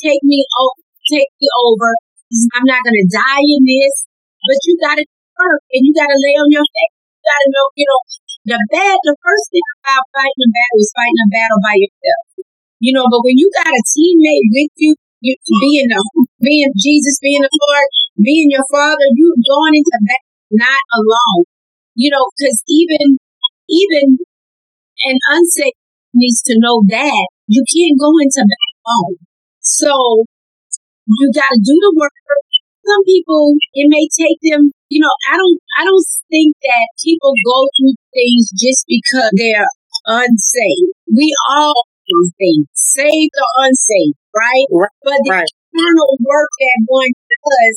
take 0.00 0.24
me 0.24 0.44
over, 0.56 0.80
take 1.08 1.30
me 1.36 1.48
over. 1.68 1.92
I'm 2.56 2.64
not 2.64 2.80
going 2.80 2.96
to 2.96 3.08
die 3.12 3.44
in 3.44 3.62
this, 3.68 4.08
but 4.40 4.56
you 4.64 4.72
got 4.80 4.96
to 4.96 5.04
work 5.36 5.62
and 5.72 5.84
you 5.84 5.92
got 5.92 6.08
to 6.08 6.16
lay 6.16 6.36
on 6.40 6.48
your 6.48 6.64
face. 6.64 6.96
You 6.96 7.24
got 7.28 7.40
to 7.44 7.48
know, 7.52 7.66
you 7.76 7.86
know, 7.88 8.02
the 8.42 8.58
bad, 8.72 8.96
the 9.04 9.16
first 9.20 9.46
thing 9.52 9.66
about 9.84 10.02
fighting 10.10 10.42
a 10.42 10.50
battle 10.50 10.80
is 10.80 10.92
fighting 10.96 11.22
a 11.22 11.28
battle 11.30 11.60
by 11.60 11.74
yourself. 11.76 12.24
You 12.82 12.90
know, 12.98 13.06
but 13.06 13.22
when 13.22 13.38
you 13.38 13.46
got 13.54 13.70
a 13.70 13.82
teammate 13.94 14.46
with 14.50 14.74
you, 14.74 14.98
you 15.22 15.38
being 15.62 15.86
the 15.86 16.02
being 16.42 16.74
Jesus, 16.74 17.22
being 17.22 17.38
the 17.38 17.54
Lord, 17.54 17.86
being 18.18 18.50
your 18.50 18.66
father, 18.74 19.06
you 19.14 19.30
going 19.38 19.78
into 19.78 19.98
that 20.10 20.22
not 20.50 20.82
alone. 20.98 21.46
You 21.94 22.10
know, 22.10 22.26
because 22.34 22.58
even 22.66 23.22
even 23.70 24.18
an 25.06 25.16
unsaved 25.30 25.78
needs 26.10 26.42
to 26.42 26.58
know 26.58 26.82
that 26.90 27.22
you 27.46 27.62
can't 27.70 27.94
go 28.02 28.10
into 28.18 28.42
that 28.42 28.66
alone. 28.82 29.16
So 29.62 30.26
you 31.06 31.30
got 31.38 31.54
to 31.54 31.60
do 31.62 31.76
the 31.86 31.94
work. 32.02 32.10
Some 32.82 33.04
people, 33.06 33.54
it 33.78 33.86
may 33.86 34.10
take 34.10 34.42
them. 34.42 34.74
You 34.90 35.06
know, 35.06 35.14
I 35.30 35.38
don't. 35.38 35.58
I 35.78 35.86
don't 35.86 36.08
think 36.26 36.58
that 36.66 36.86
people 36.98 37.30
go 37.46 37.70
through 37.78 37.94
things 38.10 38.50
just 38.58 38.82
because 38.90 39.30
they're 39.38 39.70
unsaved. 40.10 40.98
We 41.06 41.30
all 41.54 41.86
things, 42.38 42.66
saved 42.72 43.34
or 43.36 43.50
unsaved, 43.66 44.18
right? 44.32 44.66
right. 44.70 44.96
But 45.04 45.18
the 45.24 45.32
right. 45.42 45.50
internal 45.72 46.10
work 46.20 46.50
that 46.60 46.78
one 46.88 47.12
does 47.12 47.76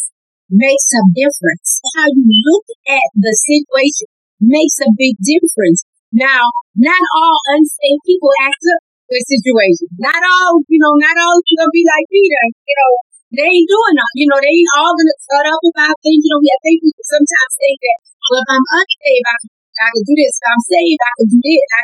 makes 0.52 0.88
a 0.93 1.04
difference. 1.15 1.82
How 1.98 2.08
you 2.12 2.26
look 2.26 2.67
at 2.89 3.08
the 3.17 3.34
situation 3.34 4.08
makes 4.39 4.78
a 4.84 4.89
big 4.93 5.17
difference. 5.21 5.86
Now, 6.13 6.45
not 6.78 7.02
all 7.17 7.38
unsaved 7.56 8.04
people 8.06 8.32
act 8.45 8.63
up 8.71 8.82
the 9.10 9.21
situation. 9.26 9.89
Not 10.02 10.21
all, 10.21 10.63
you 10.69 10.80
know, 10.82 10.93
not 10.98 11.15
all 11.17 11.38
gonna 11.43 11.74
be 11.74 11.84
like 11.86 12.06
Peter. 12.10 12.43
You 12.56 12.76
know, 12.78 12.91
they 13.36 13.48
ain't 13.50 13.69
doing 13.69 13.95
that. 14.00 14.13
You 14.15 14.28
know, 14.30 14.39
they 14.39 14.54
ain't 14.54 14.76
all 14.80 14.93
gonna 14.95 15.17
cut 15.30 15.45
up 15.50 15.63
about 15.65 15.95
things. 16.02 16.24
You 16.24 16.30
know, 16.34 16.41
we 16.41 16.50
have 16.50 16.63
people 16.65 17.06
sometimes 17.06 17.54
think 17.58 17.78
that, 17.84 18.00
well, 18.32 18.41
if 18.41 18.50
I'm 18.50 18.67
unsaved, 18.80 19.28
I 19.28 19.36
can, 19.43 19.52
I 19.76 19.88
can 19.91 20.04
do 20.06 20.13
this. 20.15 20.34
If 20.39 20.45
I'm 20.45 20.63
saved, 20.65 21.02
I 21.04 21.12
can 21.19 21.28
do 21.30 21.39
this. 21.41 21.67
I, 21.69 21.82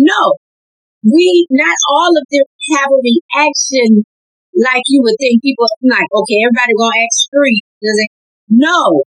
no, 0.00 0.22
we 1.04 1.46
not 1.50 1.76
all 1.88 2.12
of 2.12 2.24
them 2.28 2.46
have 2.76 2.90
a 2.92 3.00
reaction 3.00 4.04
like 4.52 4.84
you 4.88 5.00
would 5.00 5.16
think 5.16 5.40
people 5.40 5.66
like, 5.86 6.10
okay, 6.12 6.38
everybody 6.44 6.74
gonna 6.76 7.00
act 7.00 7.16
street. 7.16 7.64
Does 7.80 7.98
it? 8.04 8.10
No, 8.50 9.04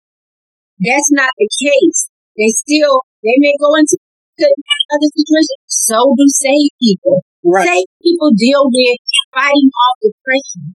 that's 0.77 1.09
not 1.11 1.31
the 1.37 1.49
case. 1.49 2.09
They 2.37 2.51
still 2.53 3.01
they 3.23 3.35
may 3.41 3.55
go 3.59 3.73
into 3.75 3.97
other 4.39 5.09
situations. 5.11 5.63
So 5.67 6.15
do 6.15 6.25
saved 6.27 6.75
people. 6.79 7.25
Right. 7.43 7.65
Saved 7.65 7.93
people 8.03 8.31
deal 8.35 8.69
with 8.69 8.99
fighting 9.33 9.71
off 9.73 9.95
depression. 10.03 10.75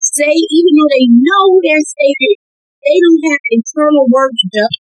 Say 0.00 0.32
even 0.32 0.72
though 0.74 0.90
they 0.90 1.06
know 1.10 1.44
they're 1.60 1.82
saved, 1.82 2.40
they 2.86 2.96
don't 2.96 3.22
have 3.26 3.42
internal 3.52 4.06
work 4.08 4.32
done. 4.54 4.78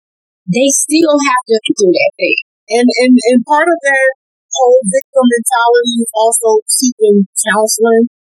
They 0.48 0.68
still 0.72 1.14
have 1.14 1.44
to 1.46 1.56
do 1.76 1.86
that 1.92 2.12
thing. 2.18 2.40
And, 2.70 2.88
and, 3.02 3.14
and 3.14 3.44
part 3.44 3.68
of 3.68 3.78
that 3.82 4.10
whole 4.54 4.80
victim 4.86 5.24
mentality 5.26 5.94
is 6.02 6.12
also 6.14 6.62
seeking 6.66 7.26
counseling, 7.46 8.10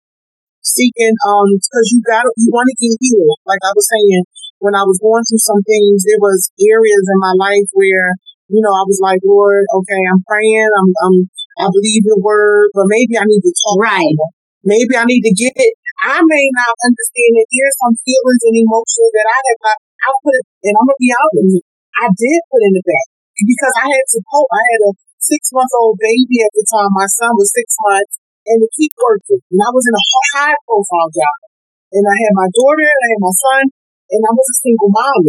seeking, 0.62 1.14
um, 1.26 1.48
cause 1.70 1.86
you 1.90 2.00
got 2.06 2.24
you 2.38 2.48
want 2.52 2.68
to 2.70 2.76
get 2.78 2.94
healed. 3.00 3.38
Like 3.46 3.62
I 3.66 3.72
was 3.74 3.86
saying, 3.88 4.24
when 4.60 4.76
I 4.76 4.84
was 4.84 5.00
going 5.00 5.24
through 5.26 5.42
some 5.42 5.62
things, 5.64 6.04
there 6.04 6.20
was 6.20 6.52
areas 6.60 7.04
in 7.08 7.18
my 7.18 7.34
life 7.36 7.68
where, 7.72 8.14
you 8.52 8.60
know, 8.60 8.72
I 8.72 8.84
was 8.84 9.00
like, 9.00 9.20
Lord, 9.24 9.64
okay, 9.72 10.02
I'm 10.12 10.22
praying, 10.28 10.70
I'm, 10.70 10.90
I'm, 11.04 11.16
I 11.64 11.66
believe 11.72 12.04
your 12.04 12.20
word, 12.20 12.70
but 12.76 12.88
maybe 12.88 13.16
I 13.16 13.24
need 13.24 13.42
to 13.44 13.54
talk. 13.64 13.80
Right. 13.80 14.16
Maybe 14.62 14.92
I 14.92 15.08
need 15.08 15.24
to 15.24 15.32
get 15.32 15.56
it. 15.56 15.74
I 16.04 16.20
may 16.20 16.46
not 16.56 16.74
understand 16.84 17.32
that 17.36 17.48
there's 17.52 17.76
some 17.80 17.96
feelings 18.04 18.42
and 18.48 18.56
emotions 18.56 19.10
that 19.12 19.28
I 19.28 19.38
have 19.52 19.60
not, 19.64 19.78
I 20.00 20.08
put 20.24 20.32
it, 20.36 20.46
and 20.64 20.74
I'm 20.76 20.88
gonna 20.88 21.00
be 21.00 21.12
honest, 21.12 21.60
I 22.00 22.06
did 22.08 22.40
put 22.48 22.64
in 22.64 22.72
the 22.72 22.84
back 22.84 23.08
because 23.36 23.74
I 23.76 23.86
had 23.88 24.06
to 24.16 24.18
cope. 24.24 24.48
I 24.48 24.62
had 24.64 24.80
a 24.88 24.92
six 25.20 25.52
month 25.52 25.70
old 25.78 26.00
baby 26.00 26.42
at 26.42 26.52
the 26.56 26.64
time. 26.66 26.90
My 26.96 27.08
son 27.08 27.36
was 27.36 27.52
six 27.52 27.76
months 27.84 28.20
and 28.48 28.58
the 28.58 28.68
keep 28.74 28.92
working. 28.96 29.40
And 29.52 29.60
I 29.60 29.70
was 29.70 29.84
in 29.84 29.94
a 29.94 30.06
high 30.34 30.56
profile 30.64 31.12
job. 31.12 31.38
And 31.90 32.06
I 32.06 32.16
had 32.22 32.38
my 32.38 32.46
daughter, 32.54 32.86
and 32.86 33.02
I 33.02 33.08
had 33.18 33.22
my 33.26 33.34
son, 33.34 33.64
and 34.14 34.22
I 34.22 34.30
was 34.30 34.46
a 34.46 34.56
single 34.62 34.94
mom 34.94 35.26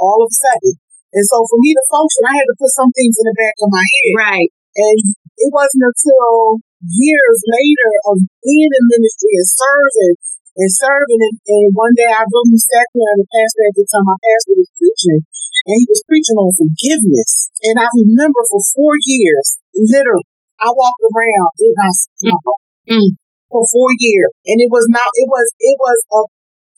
all 0.00 0.18
of 0.24 0.32
a 0.32 0.34
sudden. 0.34 0.74
And 1.12 1.24
so 1.26 1.44
for 1.46 1.58
me 1.60 1.70
to 1.76 1.84
function, 1.90 2.22
I 2.26 2.34
had 2.34 2.48
to 2.50 2.58
put 2.58 2.72
some 2.72 2.90
things 2.94 3.14
in 3.18 3.26
the 3.30 3.36
back 3.36 3.56
of 3.62 3.68
my 3.70 3.84
head. 3.84 4.12
Right. 4.16 4.50
And 4.74 4.98
it 5.14 5.50
wasn't 5.50 5.86
until 5.86 6.62
years 6.82 7.38
later 7.44 7.92
of 8.10 8.16
being 8.42 8.72
in 8.72 8.84
ministry 8.90 9.34
and 9.36 9.48
serving 9.50 10.14
and 10.58 10.70
serving. 10.70 11.20
And, 11.20 11.36
and 11.46 11.66
one 11.74 11.94
day 11.94 12.10
I 12.10 12.22
really 12.26 12.58
sat 12.58 12.88
there 12.94 13.10
and 13.14 13.22
the 13.22 13.30
pastor 13.30 13.62
at 13.68 13.74
the 13.76 13.84
time, 13.86 14.06
my 14.06 14.18
pastor 14.18 14.54
was 14.56 14.70
preaching 14.78 15.20
and 15.66 15.76
he 15.76 15.86
was 15.88 16.04
preaching 16.08 16.38
on 16.40 16.52
forgiveness. 16.56 17.52
And 17.64 17.76
I 17.76 17.88
remember 17.92 18.40
for 18.48 18.62
four 18.72 18.94
years, 19.04 19.60
literally, 19.76 20.28
I 20.60 20.72
walked 20.72 21.04
around 21.04 21.52
in 21.60 21.72
my 21.76 21.90
mm. 22.88 23.10
for 23.48 23.64
four 23.68 23.90
years. 23.96 24.32
And 24.48 24.58
it 24.60 24.70
was 24.72 24.86
not, 24.88 25.08
it 25.16 25.28
was, 25.28 25.46
it 25.60 25.76
was 25.76 25.98
a 26.16 26.20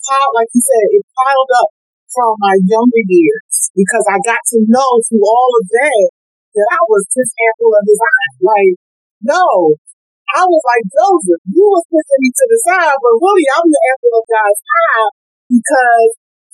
pile, 0.02 0.32
like 0.34 0.50
you 0.50 0.62
said, 0.62 0.86
it 0.98 1.04
piled 1.14 1.52
up 1.62 1.70
from 2.10 2.34
my 2.42 2.54
younger 2.62 3.02
years 3.06 3.72
because 3.72 4.04
I 4.10 4.18
got 4.26 4.42
to 4.52 4.58
know 4.66 4.90
through 5.06 5.24
all 5.24 5.50
of 5.62 5.64
that 5.70 6.06
that 6.52 6.68
I 6.68 6.82
was 6.84 7.02
just 7.08 7.32
apple 7.32 7.72
of 7.72 7.84
his 7.88 8.00
eye. 8.02 8.34
Like, 8.44 8.74
no, 9.24 9.46
I 10.36 10.42
was 10.44 10.62
like 10.64 10.84
Joseph. 10.92 11.42
You 11.48 11.64
was 11.64 11.84
pushing 11.88 12.20
me 12.20 12.30
to 12.32 12.46
the 12.50 12.58
side, 12.68 12.98
but 13.00 13.20
really 13.20 13.46
I'm 13.56 13.68
the 13.68 13.82
apple 13.96 14.14
of 14.20 14.24
God's 14.28 14.62
eye 14.62 15.08
because 15.48 16.10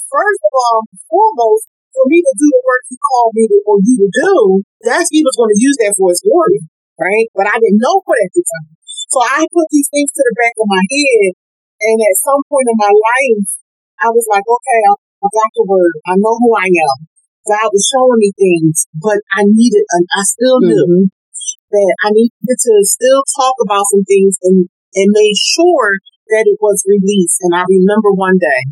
first 0.07 0.43
of 0.47 0.53
all, 0.55 0.79
foremost, 1.11 1.67
for 1.99 2.07
me 2.07 2.23
to 2.23 2.33
do 2.39 2.47
the 2.47 2.63
work 2.63 2.83
he 2.87 2.97
called 3.03 3.35
me 3.35 3.45
to, 3.51 3.59
or 3.67 3.83
you 3.83 3.95
to 3.99 4.11
do, 4.15 4.63
that's 4.87 5.11
he 5.11 5.27
was 5.27 5.35
going 5.35 5.51
to 5.51 5.59
use 5.59 5.77
that 5.83 5.99
for 5.99 6.15
his 6.15 6.23
glory, 6.23 6.63
right? 6.95 7.27
But 7.35 7.51
I 7.51 7.59
didn't 7.59 7.83
know 7.83 7.99
for 8.07 8.15
at 8.15 8.31
the 8.31 8.43
time. 8.47 8.79
So 9.11 9.19
I 9.19 9.43
put 9.51 9.67
these 9.75 9.91
things 9.91 10.15
to 10.15 10.23
the 10.23 10.39
back 10.39 10.55
of 10.63 10.71
my 10.71 10.85
head, 10.87 11.35
and 11.83 11.99
at 11.99 12.23
some 12.23 12.43
point 12.47 12.71
in 12.71 12.79
my 12.79 12.95
life, 12.95 13.51
I 13.99 14.09
was 14.15 14.27
like, 14.31 14.47
okay, 14.47 14.81
I, 14.87 14.95
got 15.27 15.51
the 15.59 15.67
word. 15.67 15.95
I 16.07 16.15
know 16.23 16.39
who 16.39 16.55
I 16.55 16.71
am. 16.71 16.99
God 17.43 17.75
was 17.75 17.83
showing 17.83 18.23
me 18.23 18.31
things, 18.39 18.87
but 18.95 19.19
I 19.35 19.43
needed, 19.43 19.83
and 19.83 20.07
I 20.15 20.23
still 20.23 20.63
do, 20.63 20.79
mm-hmm. 20.79 21.05
that 21.11 21.93
I 22.07 22.09
needed 22.15 22.59
to 22.63 22.75
still 22.87 23.27
talk 23.35 23.57
about 23.67 23.89
some 23.91 24.07
things 24.07 24.39
and, 24.47 24.71
and 24.71 25.09
made 25.11 25.35
sure 25.35 25.99
that 26.31 26.47
it 26.47 26.61
was 26.63 26.85
released. 26.87 27.43
And 27.43 27.57
I 27.57 27.65
remember 27.67 28.13
one 28.13 28.39
day 28.39 28.63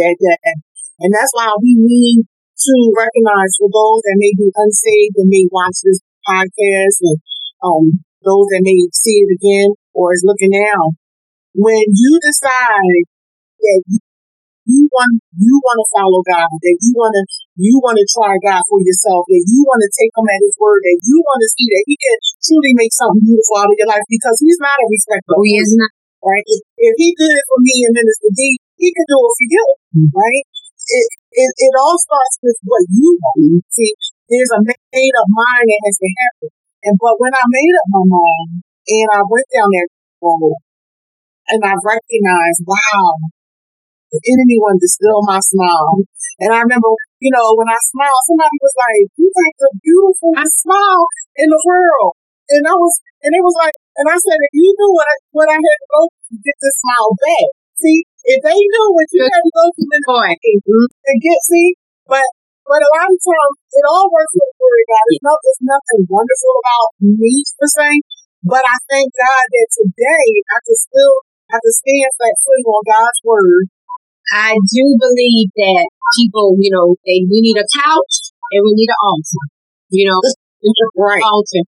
that, 0.00 0.16
that 0.18 0.40
and 1.00 1.10
that's 1.12 1.32
why 1.36 1.52
we 1.60 1.76
need 1.76 2.24
to 2.24 2.74
recognize 2.96 3.52
for 3.60 3.68
those 3.68 4.00
that 4.08 4.16
may 4.16 4.32
be 4.32 4.48
unsaved 4.48 5.16
and 5.20 5.28
may 5.28 5.44
watch 5.52 5.76
this 5.84 6.00
podcast 6.24 6.96
and 7.04 7.18
um, 7.60 7.84
those 8.24 8.48
that 8.56 8.64
may 8.64 8.80
see 8.96 9.22
it 9.22 9.30
again 9.36 9.76
or 9.92 10.16
is 10.16 10.24
looking 10.24 10.52
now. 10.56 10.96
When 11.56 11.84
you 11.88 12.12
decide 12.20 13.04
that 13.60 13.80
you, 13.88 13.98
you 14.66 14.82
want 14.92 15.22
you 15.36 15.54
want 15.62 15.78
to 15.80 15.88
follow 15.94 16.20
God, 16.26 16.52
that 16.52 16.78
you 16.80 16.92
want 16.92 17.14
to 17.16 17.22
you 17.56 17.80
want 17.80 17.96
to 17.96 18.06
try 18.12 18.36
God 18.44 18.60
for 18.68 18.80
yourself, 18.84 19.24
that 19.28 19.44
you 19.48 19.64
want 19.64 19.80
to 19.80 19.90
take 19.96 20.12
Him 20.12 20.28
at 20.28 20.44
His 20.44 20.56
word, 20.60 20.84
that 20.84 21.00
you 21.00 21.16
want 21.24 21.40
to 21.40 21.48
see 21.48 21.68
that 21.72 21.84
He 21.88 21.96
can 21.96 22.16
truly 22.44 22.72
make 22.76 22.92
something 22.92 23.24
beautiful 23.24 23.56
out 23.56 23.72
of 23.72 23.78
your 23.80 23.88
life 23.88 24.04
because 24.12 24.36
He's 24.40 24.60
not 24.60 24.76
a 24.76 24.86
respecter. 24.88 25.32
He 25.44 25.56
is 25.56 25.72
not. 25.76 25.92
Right? 26.24 26.44
If, 26.44 26.60
if 26.92 26.94
He 26.98 27.08
did 27.16 27.32
it 27.32 27.46
for 27.46 27.60
me 27.62 27.74
and 27.88 27.94
Minister 27.96 28.30
Dee, 28.36 28.58
He 28.76 28.88
can 28.92 29.06
do 29.08 29.16
it 29.16 29.32
for 29.32 29.46
you. 29.48 29.64
Mm-hmm. 29.96 30.12
Right? 30.12 30.44
It, 30.86 31.06
it, 31.34 31.50
it 31.58 31.72
all 31.74 31.98
starts 31.98 32.36
with 32.42 32.58
what 32.62 32.84
you 32.88 33.18
want. 33.18 33.62
See, 33.74 33.92
there's 34.30 34.52
a 34.54 34.60
made 34.62 35.14
up 35.18 35.28
mind 35.30 35.66
that 35.66 35.82
has 35.86 35.96
to 35.98 36.10
happen. 36.10 36.48
And 36.86 36.94
but 37.02 37.18
when 37.18 37.34
I 37.34 37.44
made 37.46 37.74
up 37.82 37.88
my 37.90 38.04
mind 38.06 38.50
and 38.62 39.08
I 39.10 39.20
went 39.26 39.48
down 39.50 39.70
that 39.74 39.88
road 40.22 40.54
and 41.50 41.60
I 41.62 41.74
recognized, 41.74 42.62
wow, 42.66 43.26
the 44.10 44.20
enemy 44.22 44.56
wanted 44.62 44.82
to 44.86 44.90
steal 44.90 45.20
my 45.26 45.42
smile. 45.42 46.06
And 46.42 46.50
I 46.54 46.62
remember, 46.62 46.90
you 47.18 47.30
know, 47.34 47.58
when 47.58 47.70
I 47.70 47.78
smiled, 47.90 48.22
somebody 48.30 48.58
was 48.62 48.76
like, 48.76 49.02
you 49.18 49.26
got 49.30 49.54
the 49.58 49.70
beautiful 49.82 50.32
smile 50.62 51.04
in 51.42 51.48
the 51.50 51.62
world. 51.66 52.14
And 52.46 52.62
I 52.62 52.74
was, 52.78 52.94
and 53.26 53.34
it 53.34 53.42
was 53.42 53.56
like, 53.58 53.74
and 53.98 54.06
I 54.06 54.14
said, 54.14 54.38
if 54.38 54.52
you 54.54 54.70
knew 54.70 54.92
what 54.94 55.08
I, 55.10 55.16
what 55.34 55.48
I 55.50 55.58
had 55.58 55.78
to 55.82 55.88
go 55.90 56.00
to 56.06 56.34
get 56.38 56.56
this 56.62 56.76
smile 56.78 57.12
back. 57.18 57.48
See, 57.82 57.98
if 58.26 58.38
they 58.42 58.58
knew 58.58 58.86
what 58.90 59.06
you 59.14 59.22
had 59.22 59.42
to 59.42 59.52
go 59.54 59.64
through 59.70 59.86
in 59.86 60.02
the 60.02 60.14
to 60.66 61.12
get 61.22 61.38
see, 61.46 61.78
but 62.10 62.26
but 62.66 62.82
a 62.82 62.90
lot 62.98 63.06
of 63.06 63.20
times 63.22 63.56
it 63.70 63.84
all 63.86 64.10
works 64.10 64.34
for 64.34 64.42
the 64.42 64.56
glory 64.58 64.82
of 64.82 64.88
God. 64.90 65.06
It's, 65.06 65.22
no, 65.22 65.34
there's 65.38 65.62
nothing 65.62 66.02
wonderful 66.10 66.54
about 66.58 66.86
me 66.98 67.34
per 67.54 67.68
se, 67.70 67.90
but 68.42 68.66
I 68.66 68.76
thank 68.90 69.14
God 69.14 69.44
that 69.46 69.68
today 69.70 70.26
I 70.50 70.58
can 70.66 70.76
still 70.76 71.14
I 71.46 71.58
can 71.62 71.74
stand 71.78 72.10
flat 72.18 72.36
footing 72.42 72.66
on 72.66 72.82
God's 72.90 73.20
word. 73.22 73.64
I 74.34 74.58
do 74.58 74.84
believe 74.98 75.54
that 75.54 75.86
people, 76.18 76.58
you 76.58 76.74
know, 76.74 76.98
they 77.06 77.22
we 77.30 77.38
need 77.38 77.54
a 77.54 77.68
couch 77.78 78.34
and 78.50 78.60
we 78.66 78.74
need 78.74 78.90
an 78.90 79.00
altar. 79.06 79.42
You 79.94 80.10
know, 80.10 80.18
right. 80.98 81.22
altar. 81.22 81.62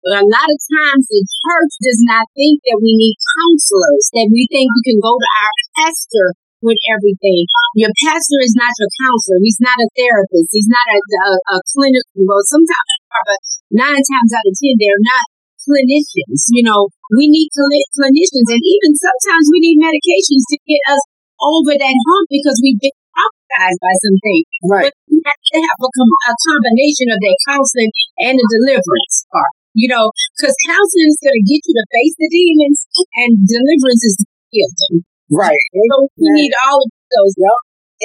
But 0.00 0.24
a 0.24 0.26
lot 0.26 0.48
of 0.48 0.58
times 0.70 1.04
the 1.10 1.22
church 1.22 1.72
does 1.82 2.00
not 2.06 2.24
think 2.32 2.62
that 2.66 2.80
we 2.80 2.96
need 2.96 3.16
counselors, 3.18 4.04
that 4.16 4.28
we 4.30 4.48
think 4.48 4.70
we 4.70 4.82
can 4.86 5.00
go 5.02 5.12
to 5.14 5.28
our 5.42 5.52
pastor 5.76 6.26
with 6.60 6.80
everything. 6.92 7.44
Your 7.76 7.92
pastor 8.04 8.38
is 8.44 8.52
not 8.56 8.72
your 8.76 8.92
counselor. 9.00 9.40
He's 9.40 9.60
not 9.60 9.76
a 9.80 9.88
therapist. 9.96 10.52
He's 10.52 10.68
not 10.68 10.86
a, 10.92 10.98
a, 11.00 11.30
a 11.56 11.58
clinic. 11.72 12.04
Well, 12.16 12.44
sometimes, 12.44 12.90
but 13.08 13.40
nine 13.72 14.02
times 14.04 14.30
out 14.36 14.48
of 14.48 14.54
ten, 14.56 14.76
they're 14.76 15.06
not 15.08 15.24
clinicians. 15.64 16.48
You 16.52 16.64
know, 16.64 16.88
we 17.16 17.28
need 17.28 17.48
cl- 17.52 17.90
clinicians, 17.96 18.48
and 18.48 18.60
even 18.64 18.90
sometimes 18.96 19.46
we 19.52 19.60
need 19.60 19.80
medications 19.80 20.44
to 20.52 20.56
get 20.68 20.82
us 20.92 21.02
over 21.40 21.72
that 21.72 21.96
hump 21.96 22.26
because 22.28 22.60
we've 22.60 22.80
been 22.80 22.96
traumatized 23.16 23.80
by 23.80 23.94
something. 23.96 24.40
Right. 24.68 24.84
But 24.88 24.92
we 25.08 25.16
have 25.24 25.40
to 25.40 25.56
have 25.64 25.78
a, 25.80 25.88
a 25.88 26.34
combination 26.44 27.08
of 27.12 27.18
that 27.20 27.36
counseling 27.48 27.92
and 28.28 28.34
the 28.36 28.46
deliverance 28.60 29.24
part. 29.32 29.52
You 29.74 29.86
know, 29.86 30.10
because 30.34 30.54
counseling 30.66 31.10
is 31.14 31.20
going 31.22 31.38
to 31.38 31.46
get 31.46 31.62
you 31.62 31.74
to 31.78 31.86
face 31.94 32.14
the 32.18 32.28
demons, 32.30 32.78
and 33.22 33.30
deliverance 33.46 34.02
is 34.02 34.16
healing. 34.50 35.06
Right. 35.30 35.62
So 35.70 36.10
we 36.18 36.28
need 36.34 36.52
all 36.66 36.82
of 36.82 36.90
those. 36.90 37.34
Yep. 37.38 37.58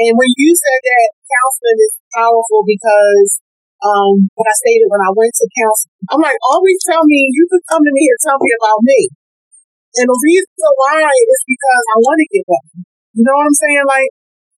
And 0.05 0.13
when 0.13 0.31
you 0.37 0.53
said 0.53 0.79
that 0.85 1.07
counseling 1.25 1.79
is 1.81 1.93
powerful 2.13 2.61
because 2.67 3.41
um, 3.81 4.29
when 4.29 4.45
I 4.45 4.55
stated 4.61 4.91
when 4.93 5.01
I 5.01 5.11
went 5.15 5.33
to 5.33 5.47
counseling, 5.49 5.95
I'm 6.13 6.21
like, 6.21 6.37
always 6.45 6.79
tell 6.85 7.01
me, 7.05 7.19
you 7.33 7.49
can 7.49 7.63
come 7.65 7.81
to 7.81 7.93
me 7.93 8.03
and 8.13 8.19
tell 8.21 8.37
me 8.37 8.51
about 8.61 8.79
me. 8.85 8.99
And 9.95 10.05
the 10.11 10.19
reason 10.21 10.51
why 10.75 11.07
is 11.07 11.41
because 11.47 11.83
I 11.87 11.97
want 12.03 12.19
to 12.19 12.27
get 12.29 12.45
better. 12.45 12.75
You 13.15 13.23
know 13.23 13.35
what 13.39 13.47
I'm 13.47 13.57
saying? 13.57 13.85
Like, 13.87 14.11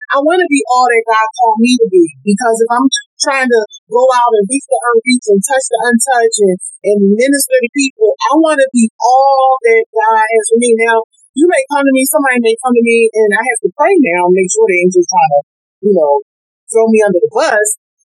I 0.09 0.17
want 0.17 0.41
to 0.41 0.49
be 0.49 0.61
all 0.73 0.87
that 0.89 1.05
God 1.05 1.27
called 1.37 1.59
me 1.61 1.77
to 1.77 1.87
be. 1.93 2.03
Because 2.25 2.57
if 2.57 2.69
I'm 2.73 2.87
trying 3.21 3.49
to 3.49 3.61
go 3.89 4.03
out 4.05 4.31
and 4.37 4.45
reach 4.49 4.67
the 4.69 4.79
unreached 4.79 5.29
and 5.33 5.41
touch 5.41 5.65
the 5.69 5.79
untouched 5.81 6.41
and, 6.45 6.57
and 6.87 6.99
minister 7.17 7.57
to 7.57 7.69
people, 7.73 8.13
I 8.29 8.33
want 8.37 8.61
to 8.61 8.69
be 8.73 8.89
all 9.01 9.57
that 9.65 9.83
God 9.89 10.25
has 10.25 10.45
for 10.53 10.59
me. 10.61 10.71
Now, 10.77 11.01
you 11.37 11.45
may 11.45 11.61
come 11.69 11.85
to 11.85 11.93
me, 11.93 12.03
somebody 12.09 12.41
may 12.41 12.55
come 12.61 12.73
to 12.73 12.85
me, 12.85 13.09
and 13.13 13.29
I 13.37 13.41
have 13.45 13.61
to 13.65 13.69
pray 13.77 13.93
now 13.93 14.25
and 14.25 14.33
make 14.33 14.49
sure 14.49 14.65
the 14.65 14.81
angels 14.81 15.05
trying 15.05 15.33
to, 15.37 15.41
you 15.85 15.93
know, 15.93 16.13
throw 16.73 16.89
me 16.89 16.99
under 17.05 17.21
the 17.21 17.29
bus. 17.29 17.67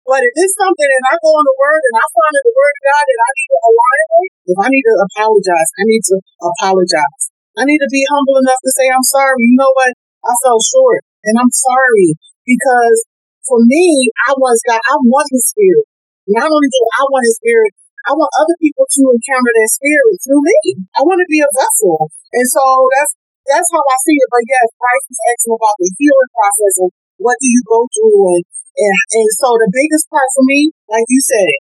But 0.04 0.20
if 0.20 0.34
it's 0.36 0.52
something 0.60 0.84
and 0.84 1.04
I 1.08 1.16
go 1.16 1.32
on 1.32 1.48
the 1.48 1.56
word 1.56 1.80
and 1.80 1.96
I 1.96 2.04
find 2.12 2.34
in 2.36 2.44
the 2.44 2.52
word 2.52 2.74
of 2.76 2.82
God 2.84 3.04
that 3.08 3.20
I 3.24 3.30
need 3.32 3.48
to 3.48 3.60
align 3.64 4.04
with, 4.12 4.32
if 4.52 4.58
I 4.60 4.68
need 4.68 4.84
to 4.84 4.96
apologize, 5.00 5.70
I 5.80 5.84
need 5.88 6.04
to 6.12 6.16
apologize. 6.44 7.22
I 7.56 7.64
need 7.64 7.80
to 7.80 7.88
be 7.88 8.04
humble 8.12 8.36
enough 8.44 8.60
to 8.60 8.70
say, 8.76 8.92
I'm 8.92 9.08
sorry. 9.08 9.40
You 9.40 9.56
know 9.56 9.72
what? 9.72 9.96
I 10.28 10.32
fell 10.44 10.60
short 10.60 11.08
and 11.24 11.40
I'm 11.40 11.52
sorry 11.52 12.20
because 12.44 12.96
for 13.44 13.60
me, 13.64 14.08
I 14.28 14.36
want 14.36 14.56
God, 14.64 14.80
I 14.80 14.96
want 15.04 15.28
his 15.30 15.44
spirit. 15.48 15.86
Not 16.28 16.48
only 16.48 16.70
do 16.72 16.80
I 16.96 17.04
want 17.08 17.28
his 17.28 17.36
spirit, 17.36 17.72
I 18.04 18.12
want 18.16 18.32
other 18.36 18.56
people 18.60 18.84
to 18.84 19.02
encounter 19.16 19.52
that 19.52 19.70
spirit 19.72 20.16
through 20.20 20.44
me. 20.44 20.84
I 20.96 21.00
want 21.04 21.20
to 21.24 21.28
be 21.28 21.40
a 21.40 21.50
vessel. 21.56 22.08
And 22.32 22.46
so 22.48 22.64
that's 22.96 23.12
that's 23.44 23.70
how 23.72 23.84
I 23.84 23.96
see 24.04 24.16
it. 24.16 24.28
But 24.32 24.44
yes, 24.44 24.68
Christ 24.76 25.06
is 25.12 25.20
asking 25.20 25.56
about 25.56 25.76
the 25.76 25.88
healing 26.00 26.32
process 26.32 26.74
and 26.84 26.90
what 27.20 27.36
do 27.40 27.48
you 27.48 27.62
go 27.68 27.84
through 27.92 28.20
and, 28.36 28.44
and 28.76 28.96
and 29.20 29.28
so 29.36 29.48
the 29.56 29.70
biggest 29.72 30.08
part 30.08 30.28
for 30.32 30.44
me, 30.48 30.72
like 30.88 31.08
you 31.08 31.20
said, 31.20 31.64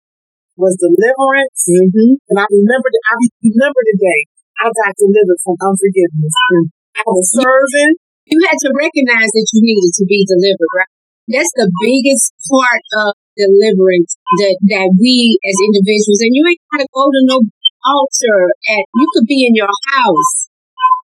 was 0.57 0.77
deliverance. 0.81 1.61
Mm-hmm. 1.68 2.20
And 2.33 2.37
I 2.41 2.47
remember, 2.49 2.89
I 2.89 3.14
remember 3.45 3.81
the 3.85 3.97
day 4.01 4.20
I 4.61 4.72
got 4.72 4.97
delivered 4.97 5.41
from 5.45 5.57
unforgiveness. 5.61 6.35
And 6.57 6.64
I 6.97 7.05
was 7.12 7.29
serving. 7.29 7.93
You 8.27 8.41
had 8.49 8.59
to 8.66 8.70
recognize 8.74 9.31
that 9.31 9.47
you 9.53 9.61
needed 9.62 9.93
to 10.01 10.05
be 10.09 10.27
delivered, 10.27 10.72
right? 10.74 10.96
That's 11.27 11.51
the 11.59 11.68
biggest 11.83 12.35
part 12.47 12.83
of 13.03 13.18
deliverance 13.35 14.14
that, 14.41 14.57
that 14.72 14.89
we 14.97 15.37
as 15.43 15.57
individuals, 15.66 16.22
and 16.22 16.33
you 16.33 16.43
ain't 16.47 16.62
gotta 16.72 16.89
go 16.95 17.11
to 17.11 17.20
no 17.27 17.39
altar 17.87 18.41
and 18.66 18.83
you 18.95 19.07
could 19.14 19.27
be 19.27 19.47
in 19.47 19.55
your 19.55 19.70
house. 19.95 20.51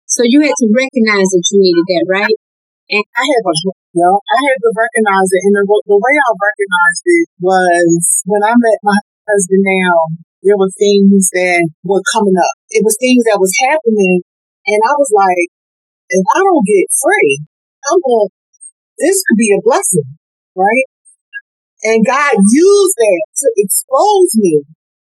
So 0.06 0.22
you 0.22 0.42
had 0.42 0.54
to 0.54 0.68
recognize 0.70 1.28
that 1.34 1.44
you 1.50 1.58
needed 1.58 1.86
that, 1.90 2.06
right? 2.06 2.38
And 2.90 3.04
I 3.16 3.24
had 3.24 3.42
to, 3.42 3.52
you 3.96 4.00
know, 4.02 4.14
I 4.20 4.38
had 4.46 4.58
to 4.62 4.70
recognize 4.70 5.30
it. 5.32 5.42
And 5.48 5.54
the, 5.56 5.64
the 5.64 5.98
way 5.98 6.14
I 6.14 6.30
recognized 6.36 7.04
it 7.08 7.26
was 7.40 8.22
when 8.28 8.42
I 8.44 8.52
met 8.54 8.78
my 8.84 8.98
husband 9.26 9.64
now, 9.64 9.96
there 10.44 10.58
were 10.60 10.70
things 10.76 11.32
that 11.32 11.64
were 11.82 12.04
coming 12.12 12.36
up. 12.36 12.54
It 12.68 12.84
was 12.84 12.94
things 13.00 13.24
that 13.24 13.40
was 13.40 13.50
happening. 13.64 14.20
And 14.68 14.80
I 14.84 14.94
was 15.00 15.10
like, 15.16 15.48
if 16.12 16.24
I 16.36 16.40
don't 16.44 16.68
get 16.68 16.86
free, 16.92 17.40
I'm 17.88 18.00
going, 18.04 18.28
this 18.98 19.22
could 19.24 19.38
be 19.40 19.50
a 19.54 19.64
blessing, 19.64 20.06
right? 20.54 20.88
And 21.84 22.00
God 22.00 22.32
used 22.40 22.96
that 22.96 23.22
to 23.44 23.46
expose 23.60 24.32
me. 24.40 24.64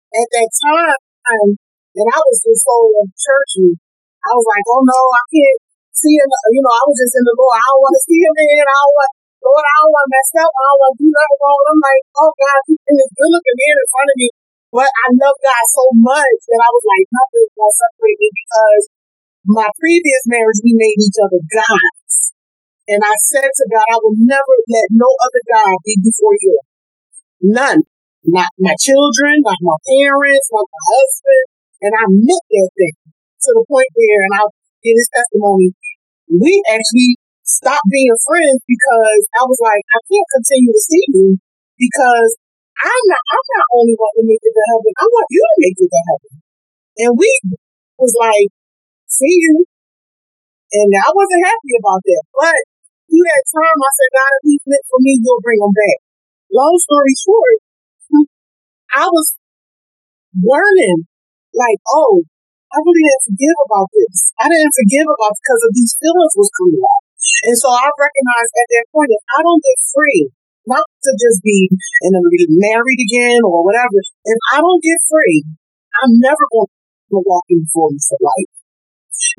At 0.10 0.26
that 0.26 0.50
time, 0.66 1.54
and 1.54 2.08
I 2.10 2.18
was 2.18 2.42
just 2.42 2.66
so 2.66 2.78
churchy. 3.14 3.78
I 4.26 4.32
was 4.34 4.48
like, 4.50 4.66
oh 4.74 4.82
no, 4.82 5.00
I 5.14 5.24
can't 5.30 5.60
see 5.94 6.18
him. 6.18 6.26
You 6.50 6.66
know, 6.66 6.74
I 6.74 6.84
was 6.90 6.98
just 6.98 7.14
in 7.14 7.30
the 7.30 7.38
Lord. 7.38 7.62
I 7.62 7.62
don't 7.62 7.84
want 7.86 7.94
to 7.94 8.04
see 8.10 8.18
him 8.18 8.34
in. 8.34 8.66
I 8.66 8.74
don't 8.74 8.98
want, 8.98 9.12
Lord, 9.46 9.62
I 9.70 9.76
don't 9.78 9.94
want 9.94 10.06
to 10.10 10.14
mess 10.18 10.32
up. 10.42 10.50
I 10.50 10.64
don't 10.66 10.82
want 10.82 10.94
to 10.98 11.02
do 11.06 11.10
nothing 11.14 11.40
wrong. 11.46 11.62
I'm 11.70 11.82
like, 11.86 12.04
oh 12.18 12.32
God, 12.34 12.60
he's 12.66 12.82
this 12.90 13.12
good 13.14 13.32
looking 13.38 13.58
man 13.62 13.76
in 13.78 13.90
front 13.94 14.10
of 14.10 14.18
me. 14.18 14.30
But 14.74 14.90
I 14.90 15.06
love 15.14 15.38
God 15.46 15.64
so 15.78 15.86
much 15.94 16.40
that 16.50 16.62
I 16.66 16.70
was 16.74 16.86
like, 16.90 17.06
nothing's 17.14 17.54
going 17.54 17.70
to 17.70 17.82
separate 17.86 18.18
me 18.18 18.30
because 18.34 18.84
my 19.46 19.70
previous 19.78 20.24
marriage, 20.26 20.62
we 20.66 20.74
made 20.74 20.98
each 20.98 21.22
other 21.22 21.42
gods. 21.54 21.99
And 22.90 23.06
I 23.06 23.16
said 23.30 23.46
to 23.46 23.66
God, 23.70 23.86
I 23.86 24.02
will 24.02 24.18
never 24.18 24.56
let 24.66 24.88
no 24.90 25.06
other 25.06 25.44
God 25.46 25.78
be 25.86 25.94
before 26.02 26.34
you. 26.42 26.58
None. 27.46 27.86
Not 28.26 28.50
my 28.58 28.74
children, 28.82 29.46
not 29.46 29.62
my 29.62 29.78
parents, 29.86 30.50
not 30.50 30.66
my 30.66 30.84
husband. 30.98 31.46
And 31.86 31.94
I 31.94 32.04
meant 32.10 32.46
that 32.50 32.70
thing 32.74 32.98
to 33.46 33.50
the 33.54 33.64
point 33.70 33.94
where, 33.94 34.22
and 34.26 34.34
I'll 34.42 34.54
give 34.82 34.98
this 34.98 35.14
testimony, 35.14 35.72
we 36.34 36.60
actually 36.66 37.16
stopped 37.46 37.86
being 37.94 38.18
friends 38.26 38.60
because 38.66 39.22
I 39.38 39.44
was 39.46 39.62
like, 39.62 39.86
I 39.94 40.02
can't 40.10 40.30
continue 40.34 40.74
to 40.74 40.84
see 40.84 41.06
you 41.14 41.28
because 41.78 42.32
I'm 42.82 43.04
not, 43.06 43.22
I'm 43.22 43.48
not 43.54 43.68
only 43.78 43.96
want 44.02 44.14
to 44.18 44.24
make 44.26 44.42
it 44.42 44.54
to 44.54 44.64
heaven, 44.74 44.92
I 44.98 45.06
want 45.06 45.28
you 45.30 45.42
to 45.46 45.58
make 45.62 45.78
it 45.78 45.90
to 45.94 46.02
heaven. 46.10 46.32
And 47.06 47.12
we 47.16 47.30
was 48.02 48.14
like, 48.18 48.50
see 49.06 49.36
you. 49.46 49.64
And 50.74 50.90
I 50.90 51.10
wasn't 51.14 51.46
happy 51.46 51.74
about 51.78 52.02
that. 52.04 52.24
But 52.34 52.60
through 53.10 53.26
that 53.26 53.46
time, 53.50 53.78
I 53.82 53.92
said, 53.98 54.12
God, 54.14 54.32
if 54.38 54.44
he's 54.46 54.66
meant 54.70 54.86
for 54.86 55.00
me, 55.02 55.18
you'll 55.18 55.42
bring 55.42 55.58
him 55.58 55.74
back. 55.74 56.00
Long 56.54 56.78
story 56.78 57.14
short, 57.18 57.58
I 58.94 59.06
was 59.10 59.34
learning, 60.38 61.10
like, 61.54 61.82
oh, 61.90 62.26
I 62.70 62.78
really 62.86 63.02
didn't 63.02 63.28
forgive 63.34 63.58
about 63.66 63.90
this. 63.90 64.30
I 64.38 64.46
didn't 64.46 64.78
forgive 64.78 65.08
about 65.10 65.34
because 65.42 65.62
of 65.66 65.72
these 65.74 65.94
feelings 65.98 66.34
was 66.38 66.54
coming 66.54 66.86
up. 66.86 67.04
And 67.50 67.58
so 67.58 67.74
I 67.74 67.90
recognized 67.90 68.54
at 68.54 68.70
that 68.78 68.86
point, 68.94 69.10
if 69.10 69.24
I 69.26 69.40
don't 69.42 69.66
get 69.66 69.78
free, 69.90 70.22
not 70.70 70.86
to 70.86 71.12
just 71.18 71.42
be 71.42 71.66
and 72.06 72.14
then 72.14 72.24
be 72.30 72.46
married 72.62 73.02
again 73.02 73.42
or 73.42 73.66
whatever, 73.66 73.98
if 73.98 74.40
I 74.54 74.62
don't 74.62 74.86
get 74.86 75.02
free, 75.10 75.50
I'm 76.06 76.22
never 76.22 76.46
going 76.54 76.70
to 76.70 77.20
walk 77.26 77.46
in 77.50 77.66
the 77.66 77.70
fullness 77.74 78.06
of 78.14 78.22
life. 78.22 78.54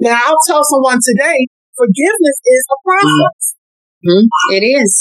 Now 0.03 0.19
I'll 0.19 0.43
tell 0.51 0.67
someone 0.67 0.99
today, 0.99 1.47
forgiveness 1.79 2.39
is 2.43 2.63
a 2.67 2.79
process. 2.83 3.60
Mm-hmm. 4.01 4.49
It 4.57 4.65
is. 4.65 4.93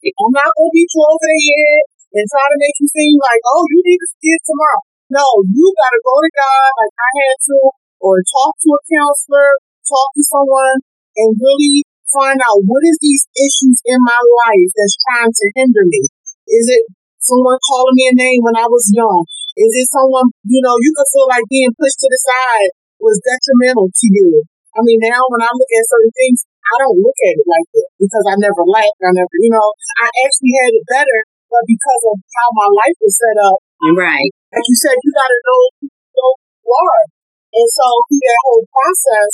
I'm 0.00 0.34
not 0.34 0.50
going 0.58 0.72
to 0.74 1.00
over 1.06 1.26
the 1.28 1.40
head 1.44 1.82
and 2.18 2.24
try 2.26 2.46
to 2.50 2.58
make 2.58 2.76
you 2.82 2.88
seem 2.90 3.14
like, 3.20 3.42
oh, 3.46 3.62
you 3.70 3.80
need 3.84 4.00
to 4.00 4.08
forgive 4.10 4.42
tomorrow. 4.42 4.82
No, 5.10 5.26
you 5.46 5.66
got 5.74 5.92
to 5.94 6.02
go 6.02 6.14
to 6.18 6.30
God 6.34 6.68
like 6.78 6.94
I 6.98 7.10
had 7.20 7.36
to, 7.50 7.58
or 8.02 8.14
talk 8.26 8.52
to 8.58 8.70
a 8.74 8.80
counselor, 8.90 9.50
talk 9.86 10.08
to 10.18 10.22
someone, 10.26 10.78
and 11.18 11.30
really 11.38 11.86
find 12.10 12.38
out 12.42 12.62
what 12.66 12.82
is 12.86 12.98
these 12.98 13.22
issues 13.38 13.78
in 13.86 13.98
my 14.02 14.20
life 14.46 14.70
that's 14.74 14.98
trying 15.10 15.30
to 15.30 15.46
hinder 15.54 15.86
me. 15.86 16.02
Is 16.50 16.66
it 16.70 16.82
someone 17.22 17.58
calling 17.62 17.94
me 17.94 18.10
a 18.10 18.14
name 18.18 18.42
when 18.42 18.58
I 18.58 18.66
was 18.66 18.90
young? 18.90 19.26
Is 19.54 19.72
it 19.78 19.86
someone, 19.94 20.30
you 20.46 20.62
know, 20.62 20.74
you 20.82 20.90
could 20.96 21.10
feel 21.14 21.28
like 21.30 21.46
being 21.46 21.70
pushed 21.78 22.02
to 22.02 22.08
the 22.10 22.20
side 22.22 22.70
was 22.98 23.22
detrimental 23.22 23.90
to 23.94 24.06
you. 24.10 24.42
I 24.76 24.80
mean, 24.86 25.00
now 25.02 25.20
when 25.30 25.42
I 25.42 25.50
look 25.50 25.72
at 25.74 25.90
certain 25.90 26.14
things, 26.14 26.46
I 26.46 26.74
don't 26.86 27.02
look 27.02 27.18
at 27.26 27.34
it 27.34 27.48
like 27.48 27.68
that 27.74 27.88
because 27.98 28.24
I 28.30 28.34
never 28.38 28.62
lacked. 28.62 29.00
I 29.02 29.10
never, 29.10 29.34
you 29.42 29.50
know, 29.50 29.68
I 29.98 30.06
actually 30.22 30.54
had 30.62 30.70
it 30.70 30.84
better, 30.86 31.18
but 31.50 31.66
because 31.66 32.02
of 32.06 32.16
how 32.22 32.48
my 32.54 32.68
life 32.78 32.98
was 33.02 33.14
set 33.18 33.38
up. 33.42 33.58
Right. 33.98 34.30
Like 34.54 34.66
you 34.66 34.76
said, 34.78 34.94
you 34.94 35.10
got 35.10 35.30
to 35.30 35.38
know 35.42 35.60
who 35.82 35.88
you 35.90 36.70
are. 36.70 37.02
And 37.50 37.66
so 37.66 37.86
through 38.06 38.22
that 38.22 38.42
whole 38.46 38.64
process 38.70 39.32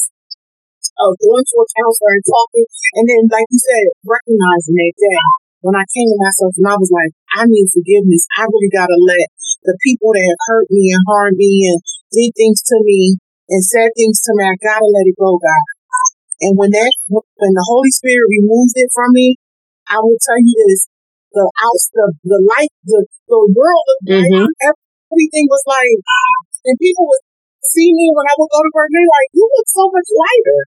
of 0.97 1.13
going 1.21 1.45
to 1.45 1.57
a 1.61 1.67
counselor 1.77 2.13
and 2.17 2.25
talking, 2.25 2.67
and 2.97 3.05
then, 3.05 3.23
like 3.29 3.49
you 3.53 3.61
said, 3.61 3.87
recognizing 4.09 4.77
that 4.81 4.95
day 4.97 5.21
when 5.61 5.77
I 5.77 5.85
came 5.93 6.09
to 6.09 6.17
myself 6.17 6.57
and 6.57 6.69
I 6.71 6.77
was 6.81 6.89
like, 6.89 7.13
I 7.37 7.45
need 7.45 7.69
forgiveness. 7.69 8.25
I 8.41 8.49
really 8.49 8.73
got 8.73 8.89
to 8.89 8.97
let 8.97 9.27
the 9.67 9.77
people 9.85 10.15
that 10.15 10.25
have 10.25 10.43
hurt 10.49 10.69
me 10.71 10.95
and 10.95 11.03
harmed 11.11 11.37
me 11.37 11.69
and 11.69 11.79
did 12.15 12.31
things 12.33 12.63
to 12.71 12.77
me 12.87 13.19
and 13.49 13.63
said 13.63 13.95
things 13.95 14.19
to 14.27 14.31
me, 14.35 14.43
I 14.45 14.55
got 14.59 14.83
to 14.83 14.89
let 14.91 15.07
it 15.07 15.19
go, 15.19 15.39
God. 15.39 15.65
And 16.43 16.53
when 16.59 16.69
that, 16.77 16.93
when 17.09 17.55
the 17.57 17.67
Holy 17.67 17.93
Spirit 17.95 18.29
removes 18.29 18.77
it 18.77 18.93
from 18.93 19.09
me, 19.17 19.41
I 19.89 19.97
will 20.03 20.21
tell 20.21 20.37
you 20.37 20.53
this: 20.69 20.91
the 21.33 21.45
out, 21.47 21.83
the 21.97 22.07
the 22.27 22.41
light, 22.45 22.75
the 22.85 23.07
the 23.31 23.41
world 23.57 23.87
of 23.93 23.99
mm-hmm. 24.05 24.45
everything 24.45 25.47
was 25.49 25.65
like, 25.65 25.97
and 26.69 26.77
people 26.77 27.09
would 27.09 27.25
see 27.65 27.89
me 27.95 28.13
when 28.13 28.27
I 28.29 28.35
would 28.37 28.53
go 28.53 28.61
to 28.61 28.73
work. 28.75 28.91
They're 28.93 29.09
like, 29.09 29.31
"You 29.33 29.49
look 29.49 29.69
so 29.73 29.89
much 29.89 30.09
lighter. 30.13 30.61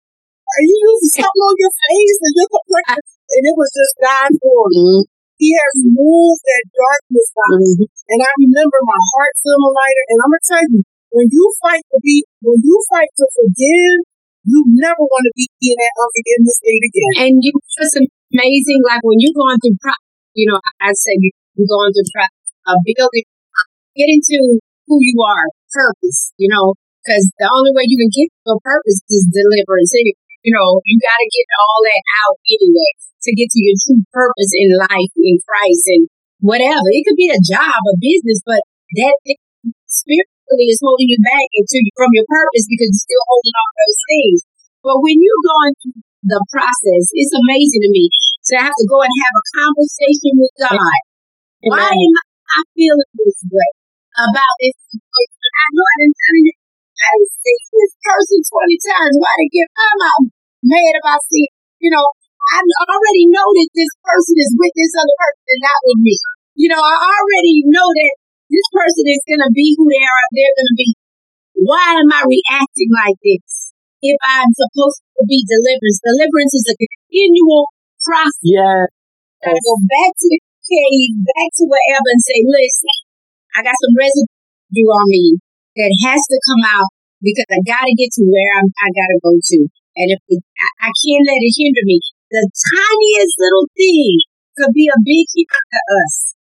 Are 0.49 0.65
you 0.65 0.77
using 0.89 1.13
something 1.21 1.45
on 1.45 1.57
your 1.61 1.75
face 1.75 2.19
and 2.25 2.33
your 2.33 2.49
complexion?" 2.49 3.19
And 3.29 3.43
it 3.45 3.57
was 3.61 3.71
just 3.77 3.93
God's 4.01 4.39
glory. 4.41 4.73
Mm-hmm. 4.73 5.03
He 5.37 5.55
had 5.55 5.71
removed 5.85 6.43
that 6.49 6.65
darkness 6.75 7.29
from 7.31 7.51
mm-hmm. 7.61 7.87
And 7.87 8.21
I 8.25 8.33
remember 8.43 8.79
my 8.89 9.01
heart 9.13 9.35
feeling 9.37 9.75
lighter. 9.77 10.05
And 10.09 10.19
I'm 10.25 10.33
gonna 10.33 10.49
tell 10.49 10.65
you, 10.65 10.81
when 11.11 11.27
you 11.33 11.45
fight 11.65 11.85
to 11.89 11.99
be, 12.05 12.25
when 12.45 12.61
you 12.61 12.77
fight 12.93 13.09
to 13.17 13.27
forgive, 13.33 13.97
you 14.45 14.65
never 14.81 15.05
want 15.05 15.25
to 15.29 15.35
be 15.37 15.49
in 15.49 15.77
that 15.77 15.95
unforgiveness 16.01 16.57
state 16.61 16.85
again. 16.85 17.13
And 17.29 17.33
you 17.45 17.53
just 17.77 17.97
amazing, 18.33 18.81
like 18.85 19.05
when 19.05 19.21
you're 19.21 19.37
going 19.37 19.61
through, 19.61 19.77
you 20.37 20.49
know, 20.49 20.61
I 20.81 20.93
said 20.93 21.21
you, 21.21 21.33
you're 21.57 21.69
going 21.69 21.93
through 21.93 22.09
a 22.69 22.75
building, 22.85 23.27
get 23.97 24.09
into 24.09 24.61
who 24.89 24.97
you 25.01 25.17
are, 25.21 25.47
purpose, 25.73 26.33
you 26.41 26.49
know, 26.49 26.77
because 27.05 27.29
the 27.41 27.49
only 27.49 27.73
way 27.77 27.85
you 27.89 27.99
can 28.01 28.13
get 28.13 28.29
a 28.49 28.57
purpose 28.61 29.01
is 29.09 29.29
deliverance. 29.29 29.93
And, 29.97 30.13
you 30.45 30.53
know, 30.53 30.81
you 30.85 30.97
got 31.01 31.19
to 31.19 31.29
get 31.29 31.49
all 31.61 31.81
that 31.85 32.03
out 32.25 32.37
anyway 32.49 32.93
to 33.25 33.31
get 33.35 33.49
to 33.53 33.61
your 33.61 33.77
true 33.81 34.03
purpose 34.13 34.53
in 34.55 34.69
life, 34.81 35.13
in 35.19 35.37
Christ, 35.45 35.85
and 35.93 36.03
whatever. 36.41 36.89
It 36.93 37.05
could 37.05 37.19
be 37.19 37.33
a 37.33 37.41
job, 37.43 37.77
a 37.77 37.95
business, 37.99 38.41
but 38.45 38.63
that 38.97 39.17
spirit 39.89 40.29
is 40.57 40.81
holding 40.81 41.13
you 41.13 41.21
back 41.21 41.49
into 41.53 41.77
from 41.93 42.09
your 42.17 42.25
purpose 42.25 42.65
because 42.65 42.89
you're 42.89 43.05
still 43.05 43.25
holding 43.29 43.57
on 43.57 43.69
to 43.69 43.77
those 43.77 44.01
things. 44.09 44.39
But 44.81 44.97
when 45.05 45.17
you're 45.21 45.45
going 45.45 45.75
through 45.85 46.01
the 46.25 46.41
process, 46.49 47.05
it's 47.13 47.35
amazing 47.37 47.83
to 47.85 47.91
me 47.93 48.09
to 48.09 48.55
have 48.65 48.73
to 48.73 48.87
go 48.89 49.05
and 49.05 49.13
have 49.13 49.35
a 49.37 49.45
conversation 49.61 50.33
with 50.41 50.55
God. 50.57 51.01
Why 51.69 51.93
am 51.93 52.15
I 52.49 52.59
feeling 52.73 53.13
this 53.19 53.39
way 53.45 53.71
about 54.17 54.55
this? 54.63 54.77
I 54.97 55.67
know 55.75 55.85
I 55.85 55.97
didn't 56.01 56.17
tell 56.17 56.39
you. 56.41 56.55
I 56.99 57.11
didn't 57.19 57.35
see 57.37 57.59
this 57.77 57.95
person 58.03 58.39
20 58.41 58.89
times. 58.89 59.15
Why 59.21 59.33
did 59.39 59.51
get 59.53 59.69
I'm 59.77 60.01
out 60.03 60.23
mad 60.65 60.95
about 60.99 61.23
seeing, 61.31 61.53
you 61.79 61.91
know, 61.93 62.03
I 62.03 62.59
already 62.65 63.29
know 63.29 63.45
that 63.45 63.71
this 63.77 63.93
person 64.01 64.35
is 64.41 64.53
with 64.57 64.75
this 64.75 64.93
other 64.97 65.17
person 65.21 65.45
and 65.53 65.63
not 65.63 65.81
with 65.85 66.01
me. 66.01 66.17
You 66.57 66.69
know, 66.73 66.81
I 66.81 66.97
already 66.97 67.57
know 67.69 67.87
that 67.87 68.13
this 68.49 68.67
person 68.73 69.05
is 69.09 69.23
going 69.29 69.45
to 69.45 69.53
be 69.53 69.77
who 69.77 69.85
they 69.89 70.05
are. 70.05 70.25
They're 70.33 70.57
going 70.57 70.73
to 70.73 70.79
be. 70.79 70.89
Why 71.59 72.01
am 72.01 72.11
I 72.11 72.23
reacting 72.23 72.91
like 72.95 73.19
this? 73.21 73.75
If 73.99 74.19
I'm 74.23 74.53
supposed 74.55 75.03
to 75.19 75.27
be 75.27 75.43
deliverance, 75.43 75.99
deliverance 76.01 76.55
is 76.55 76.67
a 76.71 76.77
continual 76.79 77.67
process. 77.99 78.47
Yeah. 78.47 78.87
I 79.43 79.55
go 79.55 79.75
back 79.87 80.11
to 80.15 80.27
the 80.31 80.41
cave, 80.67 81.13
back 81.27 81.51
to 81.59 81.65
wherever, 81.67 82.09
and 82.09 82.23
say, 82.23 82.39
"Listen, 82.47 82.95
I 83.59 83.67
got 83.67 83.75
some 83.75 83.95
residue 83.99 84.91
on 84.91 85.07
me 85.11 85.39
that 85.79 85.93
has 86.07 86.23
to 86.23 86.39
come 86.47 86.63
out 86.79 86.91
because 87.23 87.49
I 87.51 87.59
got 87.67 87.87
to 87.87 87.95
get 87.99 88.11
to 88.19 88.23
where 88.27 88.51
I'm, 88.59 88.69
I 88.83 88.89
got 88.95 89.11
to 89.15 89.19
go 89.23 89.33
to, 89.35 89.59
and 89.99 90.09
if 90.15 90.21
it, 90.31 90.43
I, 90.43 90.69
I 90.87 90.91
can't 90.95 91.27
let 91.27 91.43
it 91.43 91.55
hinder 91.59 91.85
me. 91.87 91.99
The 92.31 92.45
tiniest 92.45 93.35
little 93.39 93.67
thing 93.75 94.15
could 94.59 94.73
be 94.75 94.87
a 94.91 94.99
big 95.03 95.27
hit 95.35 95.49
to 95.49 95.81
us. 96.07 96.38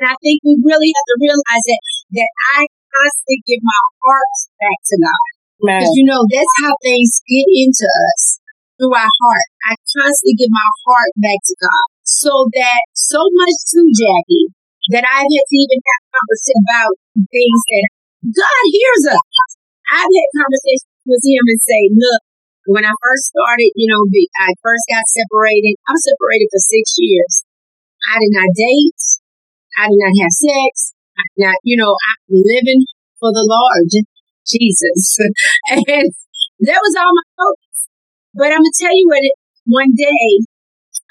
And 0.00 0.12
I 0.12 0.16
think 0.20 0.44
we 0.44 0.60
really 0.60 0.92
have 0.92 1.06
to 1.08 1.16
realize 1.20 1.64
that 1.64 1.82
that 2.20 2.30
I 2.56 2.60
constantly 2.68 3.40
give 3.48 3.62
my 3.64 3.82
heart 4.04 4.36
back 4.60 4.78
to 4.92 4.96
God. 5.00 5.28
Because 5.56 5.92
you 5.96 6.04
know, 6.04 6.20
that's 6.28 6.56
how 6.62 6.72
things 6.84 7.24
get 7.24 7.48
into 7.48 7.86
us 7.88 8.38
through 8.76 8.92
our 8.92 9.08
heart. 9.08 9.48
I 9.64 9.72
constantly 9.96 10.36
give 10.36 10.52
my 10.52 10.70
heart 10.84 11.12
back 11.16 11.40
to 11.40 11.54
God. 11.56 11.86
So 12.04 12.30
that 12.54 12.80
so 12.92 13.24
much 13.24 13.56
too, 13.72 13.88
Jackie, 13.96 14.52
that 14.92 15.08
I've 15.08 15.26
had 15.26 15.46
to 15.48 15.56
even 15.56 15.80
have 15.80 16.02
conversations 16.12 16.62
about 16.62 16.92
things 17.32 17.60
that 17.72 17.86
God 18.36 18.64
hears 18.68 19.04
us. 19.16 19.26
I've 19.90 20.12
had 20.12 20.28
conversations 20.36 21.02
with 21.06 21.22
him 21.24 21.44
and 21.46 21.60
say, 21.62 21.82
look, 21.94 22.22
when 22.66 22.84
I 22.84 22.92
first 22.98 23.30
started, 23.30 23.70
you 23.78 23.86
know, 23.86 24.02
I 24.42 24.50
first 24.62 24.84
got 24.90 25.06
separated. 25.06 25.78
I 25.86 25.94
was 25.94 26.02
separated 26.02 26.50
for 26.50 26.62
six 26.62 26.98
years. 26.98 27.46
I 28.10 28.18
did 28.18 28.34
not 28.34 28.50
date. 28.54 29.02
I 29.76 29.92
did 29.92 30.00
not 30.00 30.16
have 30.24 30.34
sex. 30.34 30.96
I 31.16 31.24
did 31.36 31.40
not, 31.46 31.58
you 31.62 31.76
know, 31.76 31.92
I'm 31.92 32.20
living 32.32 32.82
for 33.20 33.30
the 33.32 33.44
Lord, 33.44 33.92
Jesus. 34.48 35.00
and 35.72 36.08
that 36.64 36.80
was 36.80 36.94
all 36.96 37.12
my 37.12 37.28
focus. 37.36 37.76
But 38.36 38.52
I'm 38.52 38.64
going 38.64 38.72
to 38.72 38.80
tell 38.80 38.96
you 38.96 39.06
what, 39.08 39.24
one 39.68 39.92
day 39.96 40.28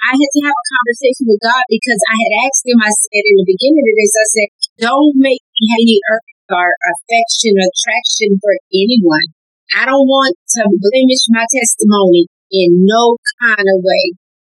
I 0.05 0.13
had 0.13 0.31
to 0.37 0.41
have 0.45 0.53
a 0.53 0.69
conversation 0.77 1.25
with 1.25 1.41
God 1.41 1.65
because 1.65 2.01
I 2.05 2.15
had 2.17 2.33
asked 2.45 2.65
him, 2.65 2.77
I 2.77 2.93
said 2.93 3.25
in 3.25 3.37
the 3.41 3.49
beginning 3.49 3.85
of 3.85 3.95
this, 3.97 4.13
I 4.13 4.27
said, 4.29 4.49
don't 4.85 5.15
make 5.17 5.41
me 5.41 5.65
any 5.81 5.97
earth 6.13 6.29
or 6.53 6.67
affection 6.93 7.57
or 7.57 7.65
attraction 7.65 8.37
for 8.37 8.53
anyone. 8.69 9.27
I 9.73 9.89
don't 9.89 10.05
want 10.05 10.37
to 10.37 10.61
blemish 10.69 11.25
my 11.33 11.45
testimony 11.49 12.29
in 12.53 12.85
no 12.85 13.17
kind 13.41 13.65
of 13.65 13.77
way. 13.81 14.05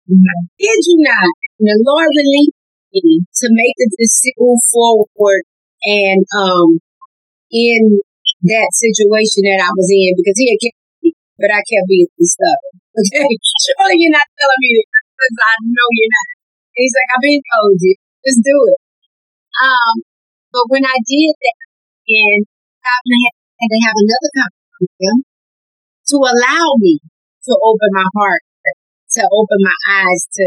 Did 0.07 0.79
you 0.83 0.97
not? 1.07 1.31
The 1.63 1.79
Lord 1.87 2.11
released 2.11 2.56
to 3.01 3.47
make 3.51 3.75
the 3.77 3.89
decision 3.97 4.57
forward 4.73 5.43
and 5.85 6.21
um 6.35 6.79
in 7.51 8.01
that 8.43 8.69
situation 8.75 9.47
that 9.49 9.63
I 9.63 9.71
was 9.71 9.89
in 9.89 10.13
because 10.17 10.37
he 10.37 10.47
had 10.51 10.61
kept 10.61 10.79
me, 11.03 11.09
but 11.39 11.49
I 11.51 11.61
kept 11.63 11.87
being 11.89 12.09
stubborn. 12.21 12.75
Okay, 12.97 13.29
surely 13.29 13.93
you're 14.01 14.09
not 14.17 14.25
telling 14.25 14.61
me 14.65 14.71
that 14.81 14.89
because 15.13 15.37
I 15.37 15.53
know 15.69 15.87
you're 15.93 16.13
not. 16.17 16.29
And 16.73 16.81
he's 16.81 16.95
like, 16.97 17.09
I've 17.13 17.21
been 17.21 17.43
told 17.45 17.77
you, 17.77 17.93
just 18.25 18.41
do 18.41 18.57
it. 18.73 18.79
Um, 19.61 19.95
but 20.49 20.65
when 20.73 20.81
I 20.81 20.97
did 21.05 21.33
that, 21.37 21.61
and 22.09 22.41
I 22.81 22.97
had 23.61 23.69
to 23.69 23.79
have 23.85 23.97
another 24.01 24.31
conversation 24.33 24.97
him 24.97 25.17
to 26.09 26.17
allow 26.17 26.67
me 26.81 26.99
to 27.45 27.53
open 27.63 27.89
my 27.93 28.07
heart, 28.17 28.43
to 29.17 29.23
open 29.31 29.59
my 29.61 29.77
eyes 30.01 30.23
to 30.33 30.45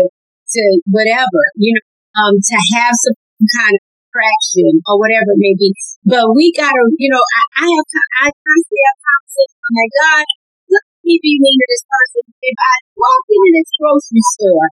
to 0.59 0.63
whatever, 0.91 1.43
you 1.57 1.75
know, 1.75 1.87
um, 2.17 2.35
to 2.39 2.57
have 2.79 2.95
some 2.97 3.19
kind 3.61 3.75
of 3.77 3.83
traction 4.11 4.83
or 4.87 4.99
whatever 4.99 5.35
it 5.35 5.43
may 5.43 5.55
be. 5.55 5.71
But 6.07 6.31
we 6.35 6.51
gotta, 6.57 6.83
you 6.99 7.11
know, 7.11 7.23
I, 7.23 7.43
I 7.63 7.67
have 7.67 7.89
I 8.23 8.27
constantly 8.33 8.83
have 8.89 9.01
conversations. 9.05 9.61
I'm 9.61 9.75
like, 9.79 9.95
God, 9.95 10.27
let 10.71 10.85
me 11.07 11.15
be 11.23 11.33
mean 11.39 11.57
to 11.59 11.67
this 11.71 11.85
person. 11.87 12.23
If 12.31 12.57
I 12.59 12.75
walk 12.99 13.25
into 13.31 13.51
this 13.55 13.71
grocery 13.79 14.25
store, 14.39 14.69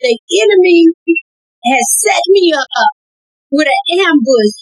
the 0.00 0.14
enemy 0.14 0.78
has 1.72 1.84
set 2.00 2.22
me 2.30 2.52
up 2.54 2.92
with 3.50 3.68
an 3.68 3.82
ambush, 4.06 4.56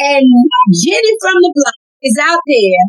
and 0.00 0.26
Jenny 0.70 1.14
from 1.20 1.36
the 1.38 1.52
block 1.54 1.78
is 2.02 2.16
out 2.18 2.42
there 2.46 2.82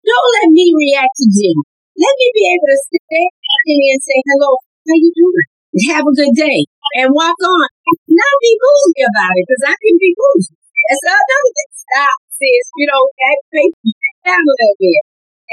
don't 0.00 0.30
let 0.40 0.48
me 0.50 0.64
react 0.72 1.12
to 1.20 1.26
Jenny. 1.28 1.64
Let 2.00 2.14
me 2.16 2.26
be 2.32 2.44
able 2.56 2.68
to 2.72 2.78
sit 2.88 3.04
there 3.04 3.30
and 3.30 4.00
say, 4.00 4.18
hello, 4.24 4.50
how 4.56 4.96
you 4.96 5.12
doing? 5.12 5.48
Have 5.70 6.02
a 6.02 6.14
good 6.18 6.34
day 6.34 6.66
and 6.98 7.14
walk 7.14 7.38
on. 7.38 7.68
Not 8.10 8.36
be 8.42 8.52
bougie 8.58 9.06
about 9.06 9.34
it 9.38 9.44
because 9.46 9.64
I 9.70 9.76
can 9.78 9.96
be 10.02 10.10
bougie. 10.18 10.56
That's 10.58 11.06
another 11.06 11.50
thing. 11.54 11.70
Stop, 11.78 12.16
sis. 12.34 12.64
You 12.74 12.86
know, 12.90 13.02
act 13.30 13.42
faithful 13.54 13.94
down 14.26 14.42
a 14.42 14.54
little 14.58 14.78
bit 14.82 15.02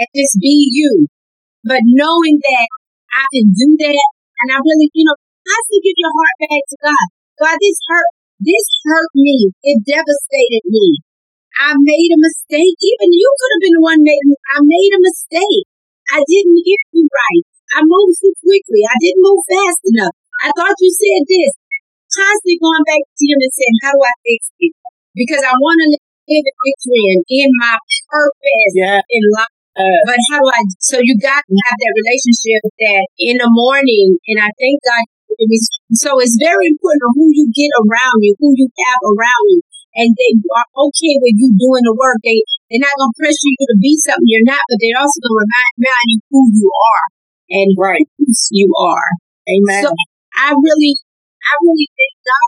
and 0.01 0.09
just 0.17 0.35
be 0.41 0.73
you. 0.73 1.05
But 1.61 1.85
knowing 1.85 2.41
that 2.41 2.67
I 3.13 3.23
can 3.29 3.53
do 3.53 3.67
that 3.77 4.07
and 4.41 4.47
I 4.53 4.57
really, 4.57 4.89
you 4.93 5.05
know, 5.05 5.17
to 5.17 5.79
give 5.83 5.97
your 5.99 6.13
heart 6.15 6.35
back 6.47 6.63
to 6.71 6.77
God. 6.81 7.07
God, 7.37 7.57
this 7.59 7.79
hurt, 7.87 8.11
this 8.41 8.67
hurt 8.87 9.11
me. 9.15 9.51
It 9.63 9.83
devastated 9.85 10.63
me. 10.67 10.97
I 11.57 11.73
made 11.77 12.11
a 12.13 12.19
mistake. 12.21 12.77
Even 12.77 13.09
you 13.13 13.29
could 13.37 13.51
have 13.53 13.63
been 13.65 13.77
the 13.77 13.85
one 13.85 14.01
made. 14.01 14.25
I 14.53 14.57
made 14.61 14.91
a 14.93 15.01
mistake. 15.01 15.65
I 16.13 16.19
didn't 16.23 16.61
hear 16.63 16.81
you 16.93 17.03
right. 17.09 17.45
I 17.75 17.83
moved 17.83 18.15
too 18.21 18.33
quickly. 18.39 18.81
I 18.87 18.95
didn't 19.03 19.23
move 19.23 19.41
fast 19.43 19.81
enough. 19.91 20.15
I 20.43 20.49
thought 20.55 20.77
you 20.79 20.91
said 20.93 21.23
this. 21.27 21.51
Constantly 22.07 22.57
going 22.63 22.85
back 22.87 23.03
to 23.03 23.23
him 23.27 23.39
and 23.43 23.51
saying, 23.51 23.77
"How 23.83 23.91
do 23.91 23.99
I 23.99 24.15
fix 24.23 24.39
it?" 24.63 24.73
Because 25.11 25.43
I 25.43 25.51
want 25.59 25.77
to 25.83 25.87
live 25.91 26.45
in 26.47 26.57
victory 26.63 27.03
and 27.11 27.21
in 27.27 27.49
my 27.59 27.75
purpose 28.07 28.73
yeah. 28.75 29.01
in 29.03 29.23
life. 29.35 29.55
Uh, 29.75 29.99
but 30.07 30.17
how 30.31 30.39
do 30.39 30.47
I? 30.47 30.61
So 30.79 30.97
you 31.03 31.19
got 31.19 31.43
to 31.43 31.55
have 31.67 31.77
that 31.77 31.93
relationship 31.99 32.61
that 32.63 33.03
in 33.19 33.35
the 33.43 33.51
morning, 33.51 34.17
and 34.31 34.37
I 34.39 34.49
thank 34.55 34.79
God. 34.81 35.03
So 35.93 36.17
it's 36.23 36.39
very 36.39 36.71
important 36.71 37.13
who 37.13 37.27
you 37.29 37.51
get 37.51 37.69
around 37.83 38.17
you, 38.23 38.33
who 38.39 38.55
you 38.55 38.71
have 38.87 39.01
around 39.03 39.43
you 39.51 39.61
and 39.97 40.13
they 40.13 40.31
are 40.53 40.69
okay 40.77 41.13
with 41.19 41.35
you 41.35 41.49
doing 41.57 41.83
the 41.83 41.93
work. 41.97 42.21
They 42.23 42.41
they're 42.69 42.81
not 42.81 42.95
gonna 42.95 43.17
pressure 43.17 43.51
you 43.53 43.65
to 43.69 43.77
be 43.81 43.97
something 44.07 44.29
you're 44.29 44.47
not, 44.47 44.61
but 44.71 44.77
they're 44.79 44.97
also 44.97 45.19
gonna 45.19 45.41
remind, 45.41 45.73
remind 45.83 46.07
you 46.07 46.19
who 46.31 46.41
you 46.53 46.69
are 46.69 47.05
and 47.49 47.75
right 47.77 48.07
you 48.51 48.67
are. 48.77 49.09
Amen. 49.47 49.83
So 49.83 49.89
I 50.35 50.51
really, 50.51 50.93
I 51.41 51.53
really 51.63 51.89
thank 51.95 52.15
God 52.21 52.47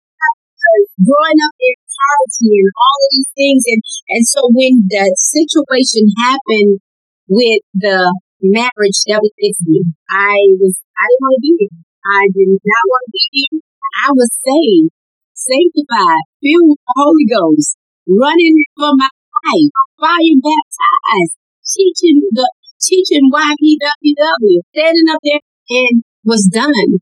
growing 1.01 1.39
up 1.39 1.55
in 1.57 1.75
poverty 1.89 2.51
and 2.59 2.71
all 2.75 2.99
of 2.99 3.09
these 3.15 3.31
things, 3.33 3.63
and 3.65 3.81
and 4.11 4.23
so 4.27 4.41
when 4.51 4.73
the 4.85 5.05
situation 5.17 6.11
happened 6.19 6.83
with 7.27 7.63
the 7.73 7.99
marriage 8.43 8.99
that 9.07 9.23
was 9.23 9.33
with 9.39 9.59
me, 9.65 9.87
I 10.11 10.35
was 10.59 10.75
I 10.99 11.05
didn't 11.07 11.23
want 11.23 11.35
to 11.39 11.43
be 11.43 11.53
here. 11.59 11.75
I 12.05 12.23
did 12.35 12.49
not 12.53 12.83
want 12.85 13.03
to 13.07 13.11
be 13.15 13.25
here. 13.31 13.59
I 14.03 14.09
was 14.11 14.29
saved 14.35 14.93
sanctified, 15.39 16.23
filled 16.43 16.75
with 16.75 16.81
the 16.83 16.93
Holy 16.99 17.27
Ghost, 17.31 17.79
running 18.05 18.59
for 18.75 18.91
my 18.99 19.07
life, 19.07 19.71
fire 19.95 20.37
baptized, 20.43 21.35
teaching 21.63 22.27
the 22.35 22.47
teaching 22.81 23.29
YPWW, 23.31 24.59
standing 24.73 25.07
up 25.11 25.21
there 25.23 25.43
and 25.69 26.03
was 26.23 26.49
done. 26.51 26.99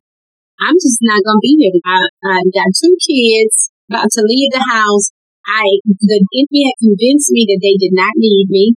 I'm 0.59 0.75
just 0.75 0.99
not 1.01 1.21
gonna 1.23 1.41
be 1.41 1.55
here. 1.61 1.77
I, 1.85 2.01
I 2.25 2.37
got 2.49 2.73
two 2.73 2.97
kids 2.97 3.69
about 3.89 4.09
to 4.17 4.25
leave 4.25 4.51
the 4.51 4.65
house. 4.65 5.13
I 5.45 5.63
the 5.85 6.19
enemy 6.33 6.61
had 6.67 6.81
convinced 6.81 7.29
me 7.31 7.45
that 7.47 7.61
they 7.61 7.77
did 7.77 7.93
not 7.93 8.13
need 8.17 8.47
me. 8.49 8.73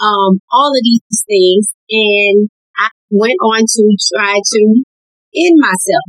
Um, 0.00 0.40
all 0.50 0.72
of 0.72 0.82
these 0.82 1.24
things, 1.28 1.70
and 1.90 2.48
I 2.76 2.88
went 3.10 3.38
on 3.42 3.62
to 3.62 3.82
try 4.12 4.36
to 4.36 4.60
end 5.36 5.56
myself. 5.60 6.08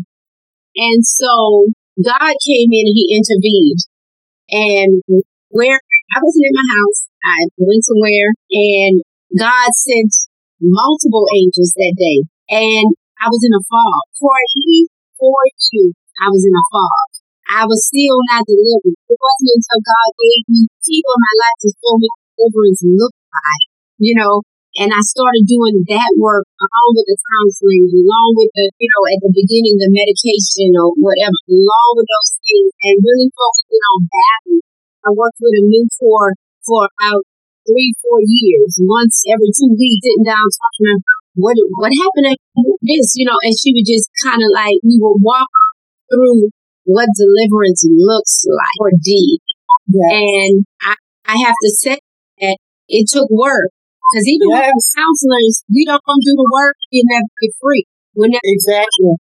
And 0.75 1.03
so 1.05 1.67
God 2.01 2.33
came 2.41 2.71
in 2.71 2.85
and 2.87 2.97
he 2.97 3.05
intervened. 3.13 3.81
And 4.51 5.03
where 5.49 5.79
I 5.79 6.17
wasn't 6.19 6.47
in 6.47 6.55
my 6.55 6.67
house, 6.67 6.99
I 7.23 7.39
went 7.57 7.83
somewhere 7.83 8.29
and 8.51 9.01
God 9.37 9.69
sent 9.75 10.11
multiple 10.61 11.25
angels 11.41 11.73
that 11.75 11.95
day. 11.97 12.23
And 12.53 12.87
I 13.17 13.27
was 13.27 13.41
in 13.41 13.53
a 13.57 13.63
fog. 13.65 14.03
For 14.15 14.37
you, 14.61 14.87
for 15.17 15.37
you, 15.73 15.93
I 16.21 16.29
was 16.29 16.45
in 16.45 16.53
a 16.53 16.65
fog. 16.69 17.07
I 17.51 17.67
was 17.67 17.83
still 17.83 18.17
not 18.31 18.47
delivered. 18.47 18.95
It 18.95 19.19
wasn't 19.19 19.53
until 19.59 19.81
God 19.83 20.09
gave 20.15 20.43
me 20.47 20.61
people 20.87 21.13
in 21.17 21.21
my 21.21 21.35
life 21.41 21.59
to 21.65 21.69
show 21.75 21.93
me 21.99 22.07
deliverance 22.41 22.81
looked 22.81 23.21
like, 23.21 23.65
you 23.99 24.15
know, 24.15 24.41
and 24.79 24.89
I 24.95 25.03
started 25.03 25.43
doing 25.51 25.83
that 25.91 26.11
work 26.15 26.47
along 26.47 26.89
with 26.95 27.07
the 27.11 27.19
counseling, 27.19 27.91
along 27.91 28.29
with 28.39 28.51
the, 28.55 28.65
you 28.79 28.87
know, 28.87 29.03
at 29.11 29.19
the 29.19 29.33
beginning, 29.35 29.75
the 29.75 29.91
medication 29.91 30.71
or 30.79 30.95
whatever, 30.95 31.35
along 31.51 31.89
with 31.99 32.07
those 32.07 32.31
things 32.39 32.71
and 32.87 33.03
really 33.03 33.29
focusing 33.35 33.83
on 33.83 33.99
battle. 34.07 34.59
I 35.03 35.09
worked 35.11 35.43
with 35.43 35.59
a 35.59 35.63
mentor 35.67 36.39
for 36.63 36.87
about 36.87 37.27
three, 37.67 37.93
four 38.01 38.19
years, 38.23 38.77
once 38.81 39.23
every 39.29 39.51
two 39.53 39.71
weeks, 39.73 40.01
sitting 40.01 40.25
down 40.25 40.41
talking 40.41 40.85
to 40.85 40.91
her, 40.95 41.19
what, 41.39 41.55
what 41.79 41.91
happened 41.95 42.35
at 42.35 42.39
this, 42.83 43.15
you 43.15 43.25
know, 43.25 43.37
and 43.41 43.55
she 43.55 43.71
would 43.71 43.87
just 43.87 44.11
kind 44.25 44.41
of 44.41 44.49
like, 44.51 44.77
we 44.83 44.99
would 44.99 45.21
walk 45.23 45.51
through 46.11 46.51
what 46.83 47.07
deliverance 47.15 47.85
looks 47.87 48.43
like 48.49 48.77
or 48.83 48.91
did. 48.91 49.39
Yes. 49.87 50.11
And 50.11 50.53
I, 50.81 50.93
I 51.27 51.35
have 51.45 51.55
to 51.55 51.69
say 51.71 51.97
that 52.41 52.57
it 52.89 53.05
took 53.07 53.29
work 53.31 53.71
because 54.11 54.27
even 54.27 54.51
yes. 54.51 54.75
with 54.75 54.91
counselors, 54.91 55.63
we 55.71 55.87
don't 55.87 56.03
do 56.03 56.33
the 56.35 56.49
work, 56.51 56.75
we 56.91 56.99
never 57.07 57.31
get 57.39 57.55
free. 57.63 57.87
We 58.11 58.27
never 58.27 58.43
exactly. 58.43 59.15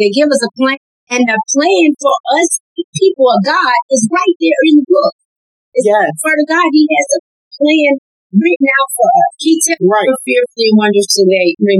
They 0.00 0.10
give 0.16 0.32
us 0.32 0.40
a 0.40 0.50
plan, 0.56 0.80
and 1.12 1.22
the 1.28 1.36
plan 1.36 1.86
for 2.00 2.16
us, 2.40 2.58
people 2.96 3.28
of 3.28 3.44
God, 3.44 3.76
is 3.92 4.08
right 4.08 4.36
there 4.40 4.62
in 4.64 4.80
the 4.80 4.86
book. 4.88 5.14
It's 5.76 5.86
yes. 5.86 6.08
For 6.24 6.32
the 6.34 6.46
God, 6.48 6.68
He 6.72 6.88
has 6.88 7.08
a 7.14 7.29
plan 7.60 8.00
written 8.30 8.68
out 8.70 8.90
for 8.94 9.08
us. 9.10 9.32
He 9.42 9.58
tells 9.58 9.82
right. 9.82 10.06
us 10.06 10.22
fearfully 10.22 10.66
and 10.70 10.78
wonderfully 10.78 11.26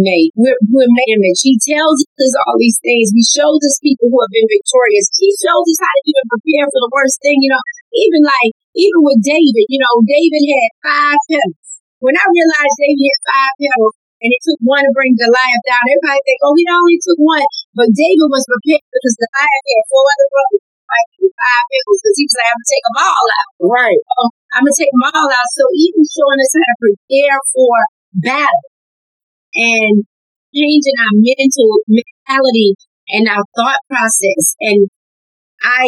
made. 0.02 0.28
We're, 0.34 0.58
we're 0.66 0.90
made 0.90 1.14
image. 1.14 1.40
He 1.46 1.54
tells 1.62 2.02
us 2.02 2.34
all 2.42 2.58
these 2.58 2.78
things. 2.82 3.14
He 3.14 3.22
shows 3.22 3.62
us 3.62 3.78
people 3.78 4.10
who 4.10 4.18
have 4.18 4.34
been 4.34 4.50
victorious. 4.50 5.06
He 5.14 5.30
shows 5.38 5.66
us 5.66 5.78
how 5.78 5.94
to 5.94 6.02
even 6.10 6.26
prepare 6.26 6.66
for 6.68 6.80
the 6.82 6.92
worst 6.92 7.22
thing. 7.22 7.38
You 7.38 7.54
know, 7.54 7.62
Even 7.94 8.22
like, 8.26 8.52
even 8.74 9.00
with 9.06 9.22
David, 9.22 9.66
you 9.70 9.78
know, 9.78 9.94
David 10.02 10.42
had 10.50 10.70
five 10.82 11.20
petals. 11.30 11.70
When 12.02 12.16
I 12.18 12.24
realized 12.26 12.76
David 12.82 13.06
had 13.06 13.22
five 13.30 13.52
petals 13.60 13.94
and 14.20 14.30
it 14.34 14.40
took 14.44 14.60
one 14.66 14.84
to 14.84 14.92
bring 14.92 15.14
Goliath 15.16 15.64
down, 15.70 15.84
everybody 15.86 16.20
think, 16.26 16.40
oh, 16.44 16.54
he 16.58 16.66
only 16.66 16.98
took 16.98 17.20
one. 17.20 17.46
But 17.78 17.94
David 17.94 18.26
was 18.26 18.44
prepared 18.50 18.84
because 18.90 19.16
Goliath 19.16 19.66
had 19.70 19.84
four 19.86 20.04
other 20.04 20.28
brothers. 20.34 20.69
Five 20.90 21.66
because 21.72 22.16
he 22.20 22.24
was 22.28 22.36
like, 22.36 22.50
I'm 22.50 22.58
going 22.60 22.66
to 22.66 22.72
take 22.74 22.84
them 22.84 22.98
all 23.00 23.26
out. 23.32 23.50
Right. 23.64 24.00
So 24.02 24.20
I'm 24.52 24.62
going 24.66 24.74
to 24.74 24.80
take 24.80 24.92
them 24.92 25.06
all 25.08 25.28
out. 25.30 25.48
So 25.56 25.62
even 25.72 26.02
showing 26.04 26.40
us 26.42 26.52
how 26.52 26.66
to 26.68 26.76
prepare 26.84 27.38
for 27.54 27.74
battle 28.20 28.66
and 29.56 29.94
changing 30.52 30.96
our 31.00 31.14
mental 31.16 31.70
mentality 31.88 32.70
and 33.14 33.24
our 33.30 33.44
thought 33.56 33.80
process. 33.88 34.58
And 34.60 34.90
I 35.62 35.86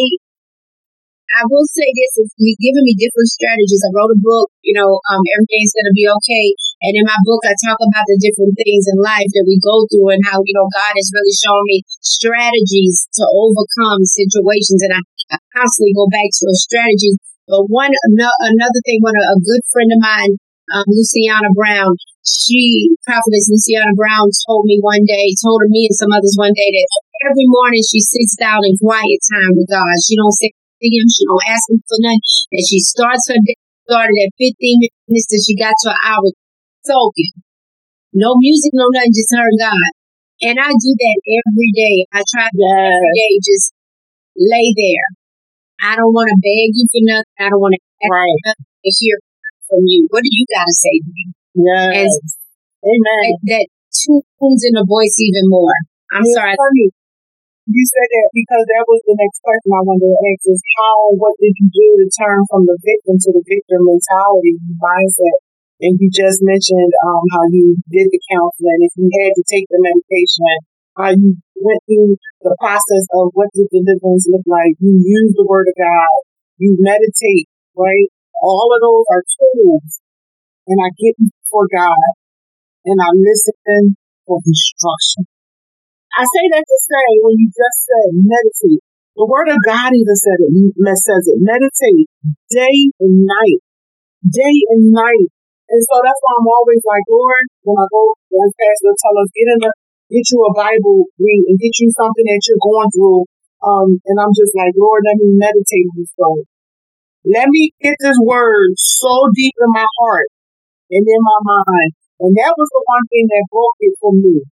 I 1.33 1.49
will 1.49 1.65
say 1.65 1.89
this, 1.97 2.29
it's 2.29 2.37
giving 2.37 2.85
me 2.85 2.93
different 2.93 3.33
strategies. 3.33 3.81
I 3.89 3.91
wrote 3.97 4.13
a 4.13 4.21
book, 4.21 4.53
you 4.61 4.77
know, 4.77 5.01
um, 5.09 5.23
everything's 5.33 5.73
going 5.73 5.89
to 5.89 5.97
be 5.97 6.05
okay. 6.05 6.47
And 6.83 6.99
in 6.99 7.07
my 7.07 7.19
book, 7.23 7.47
I 7.47 7.55
talk 7.63 7.79
about 7.79 8.07
the 8.11 8.19
different 8.19 8.59
things 8.59 8.91
in 8.91 8.99
life 8.99 9.31
that 9.31 9.47
we 9.47 9.63
go 9.63 9.87
through 9.87 10.19
and 10.19 10.23
how, 10.27 10.43
you 10.43 10.55
know, 10.55 10.67
God 10.75 10.93
has 10.99 11.15
really 11.15 11.37
shown 11.39 11.63
me 11.71 11.87
strategies 12.03 13.07
to 13.23 13.25
overcome 13.31 14.03
situations. 14.03 14.83
And 14.83 14.99
I, 14.99 15.01
I 15.31 15.39
constantly 15.55 15.95
go 15.95 16.11
back 16.11 16.27
to 16.27 16.43
those 16.51 16.67
strategies. 16.67 17.23
But 17.47 17.71
one, 17.71 17.95
another 17.95 18.83
thing, 18.83 18.99
one, 18.99 19.15
a 19.15 19.39
good 19.39 19.63
friend 19.71 19.91
of 19.95 20.01
mine, 20.03 20.33
um, 20.75 20.87
Luciana 20.91 21.55
Brown, 21.55 21.95
she, 22.27 22.95
prophetess 23.07 23.51
Luciana 23.51 23.95
Brown 23.95 24.27
told 24.47 24.67
me 24.67 24.83
one 24.83 25.07
day, 25.07 25.35
told 25.39 25.63
me 25.71 25.87
and 25.87 25.95
some 25.95 26.11
others 26.11 26.35
one 26.35 26.55
day 26.55 26.71
that 26.71 26.89
every 27.31 27.47
morning 27.47 27.83
she 27.83 28.03
sits 28.03 28.35
down 28.39 28.63
in 28.67 28.75
quiet 28.79 29.21
time 29.31 29.55
with 29.55 29.71
God. 29.71 29.95
She 30.03 30.19
don't 30.19 30.35
say 30.35 30.51
him. 30.83 31.07
She 31.07 31.23
don't 31.31 31.47
ask 31.47 31.63
him 31.71 31.79
for 31.87 31.99
nothing. 32.03 32.27
And 32.51 32.65
she 32.67 32.83
starts 32.83 33.31
her 33.31 33.39
day, 33.39 33.59
started 33.87 34.19
at 34.27 34.35
15 34.35 34.83
minutes 34.83 35.31
and 35.31 35.43
she 35.47 35.55
got 35.55 35.75
to 35.87 35.95
an 35.95 36.03
hour 36.03 36.27
soaking. 36.85 37.35
No 38.13 38.37
music, 38.37 38.73
no 38.75 38.87
nothing, 38.93 39.15
just 39.15 39.33
her 39.33 39.47
and 39.47 39.61
God. 39.61 39.91
And 40.43 40.57
I 40.59 40.71
do 40.75 40.91
that 40.93 41.19
every 41.23 41.71
day. 41.73 41.97
I 42.13 42.21
try 42.27 42.47
to 42.51 42.59
yes. 42.59 42.93
every 42.93 43.13
day 43.15 43.33
just 43.41 43.67
lay 44.37 44.69
there. 44.75 45.09
I 45.83 45.97
don't 45.97 46.13
want 46.13 46.29
to 46.31 46.39
beg 46.39 46.75
you 46.75 46.87
for 46.91 47.03
nothing. 47.03 47.39
I 47.41 47.47
don't 47.51 47.63
want 47.63 47.75
to 47.75 47.83
right. 48.07 48.39
to 48.59 48.91
hear 48.91 49.17
from 49.71 49.83
you. 49.87 50.07
What 50.11 50.23
do 50.23 50.31
you 50.31 50.47
got 50.51 50.67
to 50.67 50.75
say 50.75 50.95
to 50.99 51.11
me? 51.11 51.25
Yes. 51.57 52.11
And 52.83 52.99
Amen. 52.99 53.27
That, 53.47 53.65
that 53.65 53.67
tunes 53.95 54.63
in 54.67 54.75
the 54.75 54.87
voice 54.87 55.17
even 55.23 55.47
more. 55.47 55.75
I'm 56.11 56.27
it's 56.27 56.35
sorry. 56.35 56.55
Funny 56.59 56.91
you 57.71 57.85
said 57.87 58.09
that 58.11 58.29
because 58.35 58.65
that 58.67 58.85
was 58.91 59.01
the 59.07 59.15
next 59.15 59.39
question 59.39 59.71
I 59.71 59.83
wanted 59.87 60.11
to 60.11 60.19
ask 60.19 60.43
is 60.51 60.63
how, 60.83 61.15
what 61.15 61.39
did 61.39 61.55
you 61.55 61.69
do 61.71 61.89
to 62.03 62.07
turn 62.11 62.43
from 62.51 62.67
the 62.67 62.75
victim 62.75 63.23
to 63.23 63.31
the 63.39 63.45
victor 63.47 63.79
mentality 63.79 64.59
mindset? 64.83 65.39
And 65.83 65.99
you 65.99 66.07
just 66.15 66.39
mentioned 66.47 66.95
um, 67.03 67.23
how 67.35 67.45
you 67.51 67.75
did 67.91 68.07
the 68.15 68.23
counseling, 68.31 68.87
if 68.87 68.95
you 68.95 69.11
had 69.19 69.35
to 69.35 69.43
take 69.51 69.67
the 69.67 69.83
medication, 69.83 70.55
how 70.95 71.11
you 71.11 71.35
went 71.59 71.83
through 71.91 72.15
the 72.47 72.55
process 72.63 73.05
of 73.19 73.35
what 73.35 73.51
did 73.51 73.67
deliverance 73.67 74.31
look 74.31 74.47
like. 74.47 74.79
You 74.79 74.95
use 74.95 75.35
the 75.35 75.43
word 75.43 75.67
of 75.67 75.75
God, 75.75 76.15
you 76.63 76.79
meditate, 76.79 77.51
right? 77.75 78.07
All 78.39 78.71
of 78.71 78.79
those 78.79 79.07
are 79.11 79.27
tools. 79.27 79.99
And 80.71 80.79
I 80.79 80.95
get 80.95 81.19
before 81.19 81.67
God 81.67 82.15
and 82.87 82.99
I 83.03 83.11
listen 83.19 83.99
for 84.23 84.39
instruction. 84.39 85.27
I 86.15 86.23
say 86.23 86.45
that 86.55 86.63
to 86.63 86.79
say 86.79 87.07
when 87.27 87.43
you 87.43 87.49
just 87.51 87.79
said 87.91 88.09
meditate, 88.15 88.83
the 89.19 89.27
word 89.27 89.51
of 89.51 89.59
God 89.67 89.91
even 89.91 90.15
said 90.15 90.39
it, 90.47 90.53
says 90.95 91.25
it, 91.27 91.43
meditate 91.43 92.07
day 92.55 92.79
and 93.01 93.27
night, 93.27 93.61
day 94.23 94.57
and 94.71 94.93
night. 94.95 95.33
And 95.73 95.81
so 95.81 95.95
that's 96.05 96.21
why 96.21 96.33
I'm 96.37 96.53
always 96.53 96.85
like, 96.85 97.07
Lord, 97.09 97.45
when 97.65 97.81
I 97.81 97.89
go, 97.89 98.13
when 98.29 98.53
Pastor 98.53 98.93
tell 98.93 99.17
us, 99.17 99.33
get 99.33 99.49
in 99.49 99.59
the, 99.65 99.73
get 100.13 100.29
you 100.29 100.39
a 100.45 100.53
Bible, 100.53 101.09
read, 101.17 101.49
and 101.49 101.57
get 101.57 101.73
you 101.81 101.89
something 101.97 102.29
that 102.29 102.45
you're 102.45 102.61
going 102.61 102.93
through. 102.93 103.25
Um, 103.65 103.89
and 104.05 104.17
I'm 104.21 104.37
just 104.37 104.53
like, 104.53 104.77
Lord, 104.77 105.01
let 105.09 105.17
me 105.17 105.33
meditate 105.33 105.89
on 105.89 105.97
this 105.97 106.13
word. 106.21 106.45
Let 107.25 107.49
me 107.49 107.73
get 107.81 107.97
this 108.05 108.21
word 108.21 108.77
so 108.77 109.33
deep 109.33 109.57
in 109.57 109.71
my 109.73 109.89
heart 110.05 110.29
and 110.93 111.05
in 111.09 111.21
my 111.25 111.41
mind. 111.41 111.93
And 112.21 112.37
that 112.37 112.53
was 112.53 112.69
the 112.69 112.85
one 112.85 113.07
thing 113.09 113.27
that 113.33 113.49
broke 113.49 113.79
it 113.81 113.95
for 113.97 114.13
me 114.13 114.45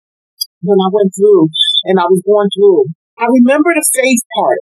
when 0.64 0.80
I 0.80 0.88
went 0.88 1.12
through 1.12 1.52
and 1.92 2.00
I 2.00 2.08
was 2.08 2.24
going 2.24 2.48
through. 2.56 2.96
I 3.20 3.28
remember 3.28 3.76
the 3.76 3.84
faith 3.92 4.24
part, 4.40 4.64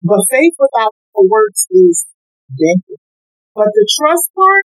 but 0.00 0.24
faith 0.32 0.56
without 0.56 0.96
the 1.12 1.28
works 1.28 1.68
is 1.68 2.06
dead. 2.48 2.96
But 3.52 3.68
the 3.76 3.84
trust 4.00 4.32
part, 4.32 4.64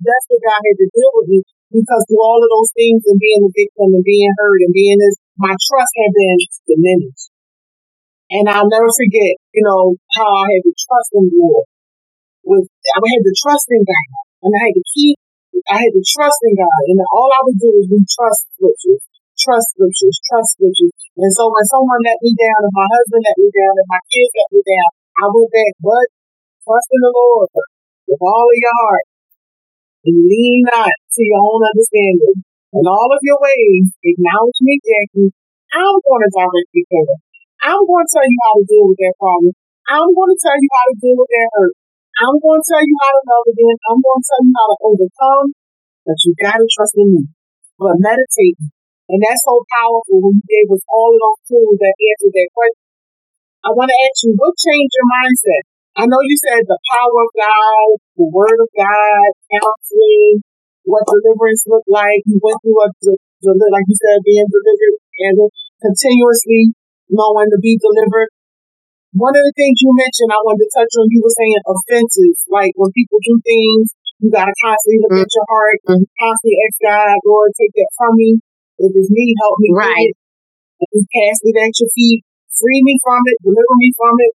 that's 0.00 0.26
what 0.28 0.44
God 0.44 0.60
had 0.60 0.78
to 0.80 0.88
deal 0.92 1.12
with 1.16 1.28
me 1.32 1.40
because 1.72 2.02
through 2.06 2.22
all 2.22 2.40
of 2.40 2.50
those 2.50 2.72
things 2.76 3.02
and 3.06 3.18
being 3.18 3.42
a 3.42 3.52
victim 3.52 3.88
and 3.92 4.04
being 4.06 4.32
hurt 4.38 4.60
and 4.64 4.72
being 4.72 4.98
this, 5.00 5.16
my 5.36 5.52
trust 5.52 5.92
had 5.96 6.12
been 6.14 6.38
diminished. 6.68 7.28
And 8.32 8.50
I'll 8.50 8.70
never 8.70 8.90
forget, 8.90 9.38
you 9.54 9.62
know, 9.62 9.94
how 10.18 10.28
I 10.30 10.46
had 10.50 10.62
to 10.66 10.74
trust 10.74 11.10
in 11.14 11.30
the 11.30 11.36
Lord. 11.38 11.66
With 12.46 12.66
I 12.66 12.98
had 13.02 13.22
to 13.26 13.34
trust 13.42 13.66
in 13.70 13.82
God, 13.82 14.12
and 14.46 14.50
I 14.54 14.60
had 14.70 14.76
to 14.78 14.84
keep, 14.94 15.18
I 15.66 15.76
had 15.82 15.94
to 15.94 16.02
trust 16.02 16.40
in 16.46 16.54
God, 16.54 16.82
and 16.90 16.98
all 17.10 17.30
I 17.30 17.42
would 17.42 17.58
do 17.58 17.70
is 17.74 17.90
we 17.90 18.02
trust 18.06 18.46
scriptures 18.54 19.02
trust 19.36 19.76
scriptures, 19.76 20.16
trust 20.26 20.56
scriptures. 20.56 20.96
And 21.20 21.32
so 21.32 21.48
when 21.52 21.66
someone 21.68 22.00
let 22.02 22.18
me 22.24 22.32
down, 22.32 22.60
and 22.64 22.72
my 22.72 22.88
husband 22.88 23.22
let 23.24 23.36
me 23.36 23.48
down, 23.52 23.74
and 23.76 23.88
my 23.88 24.02
kids 24.08 24.32
let 24.32 24.48
me 24.52 24.60
down, 24.64 24.90
I 25.20 25.24
went 25.28 25.50
back, 25.52 25.72
but 25.80 26.06
trust 26.64 26.88
in 26.92 27.00
the 27.04 27.12
Lord 27.12 27.48
with 28.08 28.20
all 28.20 28.48
of 28.48 28.58
your 28.58 28.76
heart 28.80 29.06
and 30.06 30.16
lean 30.30 30.62
not 30.70 30.94
to 30.94 31.20
your 31.20 31.42
own 31.42 31.62
understanding. 31.66 32.46
In 32.72 32.84
all 32.86 33.10
of 33.10 33.20
your 33.26 33.42
ways, 33.42 33.90
acknowledge 34.06 34.60
me, 34.62 34.78
Jackie. 34.80 35.34
I'm 35.74 35.98
going 35.98 36.22
to 36.22 36.30
direct 36.30 36.70
your 36.72 36.86
path. 36.86 37.20
I'm 37.66 37.82
going 37.82 38.06
to 38.06 38.12
tell 38.14 38.26
you 38.26 38.38
how 38.46 38.54
to 38.56 38.64
deal 38.64 38.86
with 38.86 39.00
that 39.02 39.16
problem. 39.18 39.52
I'm 39.90 40.10
going 40.14 40.30
to 40.30 40.38
tell 40.38 40.56
you 40.56 40.70
how 40.70 40.84
to 40.86 40.96
deal 41.02 41.16
with 41.18 41.30
that 41.34 41.48
hurt. 41.58 41.74
I'm 42.22 42.36
going 42.38 42.60
to 42.62 42.66
tell 42.70 42.84
you 42.86 42.96
how 43.02 43.12
to 43.12 43.22
love 43.26 43.46
again. 43.50 43.76
I'm 43.90 44.00
going 44.00 44.20
to 44.22 44.28
tell 44.30 44.42
you 44.46 44.54
how 44.56 44.66
to 44.70 44.78
overcome, 44.86 45.46
but 46.06 46.16
you 46.24 46.30
got 46.38 46.56
to 46.56 46.66
trust 46.70 46.94
in 46.96 47.08
me. 47.12 47.22
But 47.76 48.00
meditate 48.00 48.56
and 49.06 49.22
that's 49.22 49.42
so 49.46 49.62
powerful 49.78 50.18
when 50.18 50.42
you 50.42 50.46
gave 50.50 50.66
us 50.74 50.82
all 50.90 51.14
of 51.14 51.18
those 51.22 51.42
tools 51.46 51.78
that 51.78 51.94
answer 51.94 52.30
that 52.34 52.50
question. 52.50 52.86
I 53.62 53.70
want 53.70 53.90
to 53.90 53.98
ask 54.02 54.18
you, 54.26 54.34
what 54.34 54.54
changed 54.58 54.94
your 54.98 55.08
mindset? 55.10 55.64
I 55.96 56.04
know 56.04 56.20
you 56.20 56.36
said 56.44 56.60
the 56.68 56.76
power 56.92 57.18
of 57.24 57.30
God, 57.32 57.88
the 58.20 58.28
word 58.28 58.60
of 58.60 58.68
God, 58.76 59.28
counseling, 59.48 60.44
what 60.84 61.08
deliverance 61.08 61.64
looked 61.64 61.88
like. 61.88 62.20
You 62.28 62.36
went 62.36 62.60
through 62.60 62.84
a, 62.84 62.88
like 62.92 63.88
you 63.88 63.96
said, 63.96 64.20
being 64.20 64.44
delivered 64.44 64.96
and 65.24 65.36
continuously 65.80 66.76
knowing 67.08 67.48
to 67.48 67.58
be 67.64 67.80
delivered. 67.80 68.28
One 69.16 69.32
of 69.32 69.40
the 69.40 69.56
things 69.56 69.80
you 69.80 69.88
mentioned, 69.96 70.36
I 70.36 70.44
wanted 70.44 70.68
to 70.68 70.72
touch 70.76 70.92
on, 71.00 71.08
you 71.08 71.24
were 71.24 71.32
saying 71.32 71.64
offenses, 71.64 72.44
like 72.52 72.76
when 72.76 72.92
people 72.92 73.16
do 73.24 73.40
things, 73.40 73.96
you 74.20 74.28
gotta 74.28 74.52
constantly 74.60 75.00
look 75.00 75.16
at 75.24 75.32
your 75.32 75.48
heart, 75.48 75.80
mm-hmm. 75.88 76.04
constantly 76.20 76.56
ask 76.60 76.76
God, 76.84 77.16
Lord, 77.24 77.56
take 77.56 77.72
that 77.72 77.92
from 77.96 78.12
me. 78.20 78.36
If 78.76 78.92
it's 78.92 79.08
me, 79.08 79.32
help 79.40 79.56
me. 79.64 79.72
Right. 79.72 80.12
If 80.84 80.88
you 80.92 81.08
cast 81.08 81.40
it 81.48 81.56
at 81.56 81.72
your 81.80 81.88
feet, 81.96 82.20
free 82.52 82.84
me 82.84 83.00
from 83.00 83.24
it, 83.32 83.40
deliver 83.40 83.76
me 83.80 83.88
from 83.96 84.16
it. 84.20 84.32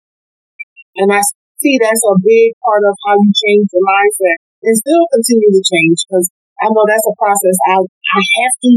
And 1.04 1.08
I 1.12 1.20
see 1.60 1.76
that's 1.76 2.04
a 2.08 2.16
big 2.24 2.56
part 2.64 2.82
of 2.82 2.96
how 3.04 3.14
you 3.20 3.30
change 3.30 3.68
your 3.70 3.84
mindset 3.84 4.38
and 4.64 4.74
still 4.76 5.04
continue 5.12 5.52
to 5.52 5.62
change 5.62 5.98
because 6.04 6.26
I 6.60 6.68
know 6.72 6.84
that's 6.88 7.08
a 7.08 7.16
process. 7.16 7.56
I 7.68 7.76
I 7.84 8.20
have 8.20 8.54
to 8.64 8.72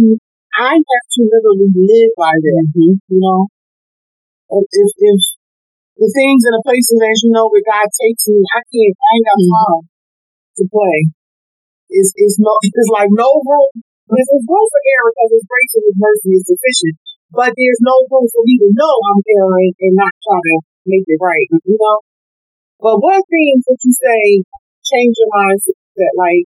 I 0.54 0.72
have 0.78 1.08
to 1.18 1.22
literally 1.26 1.72
live 1.74 2.12
by 2.20 2.36
that. 2.36 2.64
Mm-hmm. 2.76 3.00
You 3.10 3.20
know, 3.20 3.48
if, 4.62 4.68
if 4.70 5.20
the 5.98 6.10
things 6.12 6.42
and 6.46 6.56
the 6.60 6.64
places 6.68 7.00
as 7.00 7.18
you 7.24 7.32
know 7.32 7.48
where 7.48 7.66
God 7.66 7.88
takes 7.90 8.28
me, 8.30 8.44
I 8.44 8.62
can't. 8.68 8.96
I 8.96 9.10
ain't 9.16 9.28
got 9.28 9.40
mm-hmm. 9.40 9.56
time 9.56 9.82
to 10.60 10.64
play. 10.70 11.00
It's 11.90 12.12
it's 12.20 12.38
no. 12.38 12.54
It's 12.62 12.92
like 12.94 13.10
no 13.12 13.30
room 13.44 13.84
there's 14.14 14.46
room 14.46 14.68
for 14.70 14.82
error 14.84 15.12
because 15.16 15.32
His 15.34 15.46
grace 15.48 15.74
and 15.80 15.86
His 15.90 15.98
mercy 15.98 16.32
is 16.38 16.46
sufficient. 16.46 16.96
But 17.34 17.50
there's 17.58 17.82
no 17.82 17.96
room 18.14 18.28
for 18.30 18.44
me 18.46 18.62
to 18.62 18.70
know 18.70 18.94
I'm 18.94 19.22
erring 19.26 19.74
and 19.80 19.96
not 19.98 20.14
try 20.22 20.38
to 20.38 20.56
make 20.86 21.08
it 21.10 21.18
right, 21.18 21.50
you 21.66 21.78
know? 21.80 21.98
But 22.80 23.00
what 23.00 23.22
things 23.30 23.64
would 23.68 23.82
you 23.84 23.94
say, 23.94 24.24
change 24.84 25.14
your 25.18 25.32
mindset, 25.32 25.80
that 25.98 26.14
like 26.18 26.46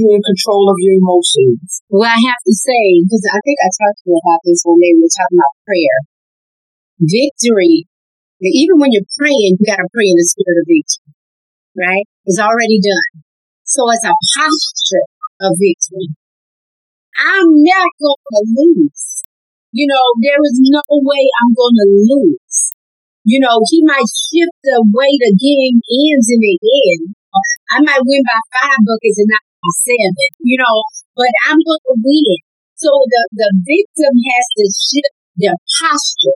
you're 0.00 0.16
in 0.16 0.24
control 0.24 0.72
of 0.72 0.80
your 0.80 0.96
emotions. 0.96 1.84
Well, 1.92 2.08
I 2.08 2.16
have 2.16 2.42
to 2.46 2.54
say, 2.56 3.04
because 3.04 3.24
I 3.28 3.40
think 3.44 3.58
I 3.60 3.68
talked 3.68 4.00
to 4.00 4.06
you 4.08 4.16
about 4.16 4.40
this 4.48 4.64
when 4.64 4.80
they 4.80 4.96
were 4.96 5.12
talking 5.12 5.36
about 5.36 5.60
prayer. 5.68 5.98
Victory, 7.00 7.84
even 8.40 8.80
when 8.80 8.92
you're 8.96 9.08
praying, 9.20 9.60
you 9.60 9.64
got 9.68 9.80
to 9.80 9.88
pray 9.92 10.08
in 10.08 10.16
the 10.16 10.24
spirit 10.24 10.56
of 10.64 10.66
victory, 10.68 11.12
right? 11.76 12.06
It's 12.24 12.40
already 12.40 12.80
done. 12.80 13.24
So 13.68 13.84
it's 13.92 14.08
a 14.08 14.16
posture 14.40 15.06
of 15.44 15.52
victory. 15.60 16.16
I'm 17.20 17.50
not 17.60 17.88
going 18.00 18.24
to 18.24 18.42
lose. 18.56 19.04
You 19.72 19.86
know, 19.86 20.04
there 20.24 20.40
is 20.40 20.56
no 20.64 20.82
way 20.88 21.22
I'm 21.44 21.52
going 21.52 21.76
to 21.76 21.88
lose. 22.08 22.72
You 23.30 23.38
know, 23.38 23.62
he 23.70 23.78
might 23.86 24.10
shift 24.10 24.58
the 24.66 24.82
the 24.82 25.32
game 25.38 25.78
ends 25.78 26.26
in 26.34 26.40
the 26.42 26.56
end. 26.58 27.14
I 27.70 27.78
might 27.78 28.02
win 28.02 28.22
by 28.26 28.42
five 28.58 28.82
buckets 28.82 29.22
and 29.22 29.30
not 29.30 29.46
by 29.62 29.70
seven, 29.86 30.30
you 30.42 30.58
know, 30.58 30.76
but 31.14 31.30
I'm 31.46 31.62
going 31.62 31.84
to 31.86 31.94
win. 31.94 32.38
So 32.74 32.90
the, 32.90 33.22
the 33.38 33.50
victim 33.62 34.14
has 34.18 34.46
to 34.58 34.64
shift 34.74 35.14
their 35.38 35.54
posture. 35.78 36.34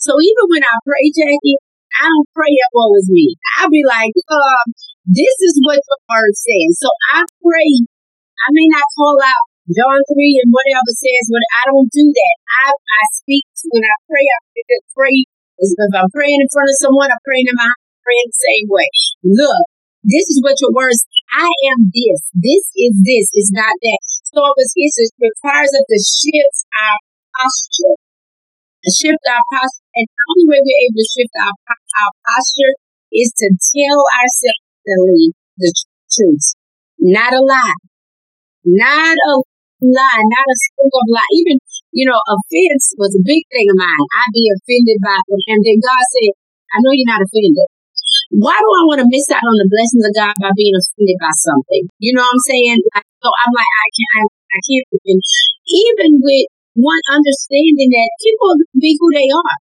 So 0.00 0.16
even 0.16 0.44
when 0.48 0.64
I 0.64 0.72
pray, 0.88 1.04
Jackie, 1.12 1.60
I 2.00 2.08
don't 2.08 2.30
pray 2.32 2.48
it 2.48 2.70
woe 2.72 2.96
is 2.96 3.12
me. 3.12 3.36
I'll 3.60 3.68
be 3.68 3.84
like, 3.84 4.16
um, 4.32 4.72
this 5.04 5.36
is 5.36 5.60
what 5.60 5.84
the 5.84 5.98
word 6.08 6.32
says. 6.32 6.80
So 6.80 6.88
I 7.12 7.28
pray. 7.44 7.84
I 8.40 8.48
may 8.56 8.72
not 8.72 8.88
call 8.96 9.20
out 9.20 9.44
John 9.68 10.00
3 10.00 10.40
and 10.42 10.48
whatever 10.48 10.92
says, 10.96 11.24
but 11.28 11.44
I 11.60 11.62
don't 11.68 11.92
do 11.92 12.08
that. 12.08 12.36
I, 12.64 12.66
I 12.72 13.02
speak 13.20 13.44
when 13.68 13.84
I 13.84 13.96
pray, 14.08 14.24
I 14.24 14.38
pray 14.96 15.28
if 15.62 15.92
I'm 15.94 16.10
praying 16.10 16.42
in 16.42 16.50
front 16.50 16.66
of 16.66 16.76
someone, 16.82 17.10
I'm 17.10 17.22
praying 17.22 17.46
in 17.46 17.54
my 17.54 17.70
praying 18.02 18.28
the 18.34 18.42
same 18.42 18.66
way. 18.66 18.88
Look, 19.22 19.62
this 20.02 20.26
is 20.26 20.42
what 20.42 20.58
your 20.58 20.74
words. 20.74 21.06
I 21.30 21.46
am 21.70 21.86
this. 21.94 22.18
This 22.34 22.64
is 22.74 22.92
this. 22.98 23.26
It's 23.30 23.54
not 23.54 23.70
that. 23.70 24.00
So 24.34 24.42
it, 24.42 24.68
it 24.74 25.12
requires 25.22 25.70
us 25.70 25.86
to 25.86 25.98
shift 26.02 26.58
our 26.74 26.98
posture, 27.38 27.94
shift 28.90 29.22
our 29.30 29.44
posture, 29.54 29.86
and 29.94 30.06
the 30.10 30.22
only 30.34 30.46
way 30.50 30.58
we're 30.58 30.82
able 30.90 30.98
to 30.98 31.06
shift 31.06 31.34
our 31.38 31.54
our 31.54 32.12
posture 32.26 32.74
is 33.14 33.30
to 33.38 33.46
tell 33.54 34.00
ourselves 34.18 34.66
the 35.62 35.70
truth, 36.10 36.58
not 36.98 37.32
a 37.32 37.40
lie, 37.40 37.78
not 38.64 39.14
a 39.14 39.34
lie, 39.84 40.24
not 40.26 40.46
a 40.48 40.56
single 40.74 41.06
lie. 41.06 41.32
Even 41.38 41.58
you 41.92 42.08
know, 42.08 42.16
offense 42.24 42.96
was 42.96 43.12
a 43.12 43.22
big 43.22 43.44
thing 43.52 43.68
of 43.68 43.76
mine. 43.76 44.04
I'd 44.16 44.32
be 44.32 44.48
offended 44.48 44.98
by 45.04 45.20
it. 45.20 45.42
And 45.52 45.60
then 45.60 45.78
God 45.78 46.02
said, 46.16 46.32
I 46.72 46.76
know 46.80 46.92
you're 46.92 47.12
not 47.12 47.24
offended. 47.24 47.68
Why 48.32 48.56
do 48.56 48.68
I 48.68 48.82
want 48.88 49.00
to 49.04 49.12
miss 49.12 49.28
out 49.28 49.44
on 49.44 49.56
the 49.60 49.68
blessings 49.68 50.04
of 50.08 50.16
God 50.16 50.34
by 50.40 50.52
being 50.56 50.72
offended 50.72 51.20
by 51.20 51.32
something? 51.36 51.84
You 52.00 52.16
know 52.16 52.24
what 52.24 52.32
I'm 52.32 52.48
saying? 52.48 52.80
so 52.96 53.28
I'm 53.28 53.52
like, 53.52 53.68
I 53.68 53.88
can't, 53.92 54.12
I, 54.16 54.22
I 54.24 54.60
can't 54.64 54.88
offend. 54.88 55.20
Even 55.68 56.10
with 56.24 56.48
one 56.72 57.04
understanding 57.12 57.92
that 57.92 58.08
people 58.24 58.52
be 58.80 58.96
who 58.96 59.08
they 59.12 59.28
are. 59.28 59.56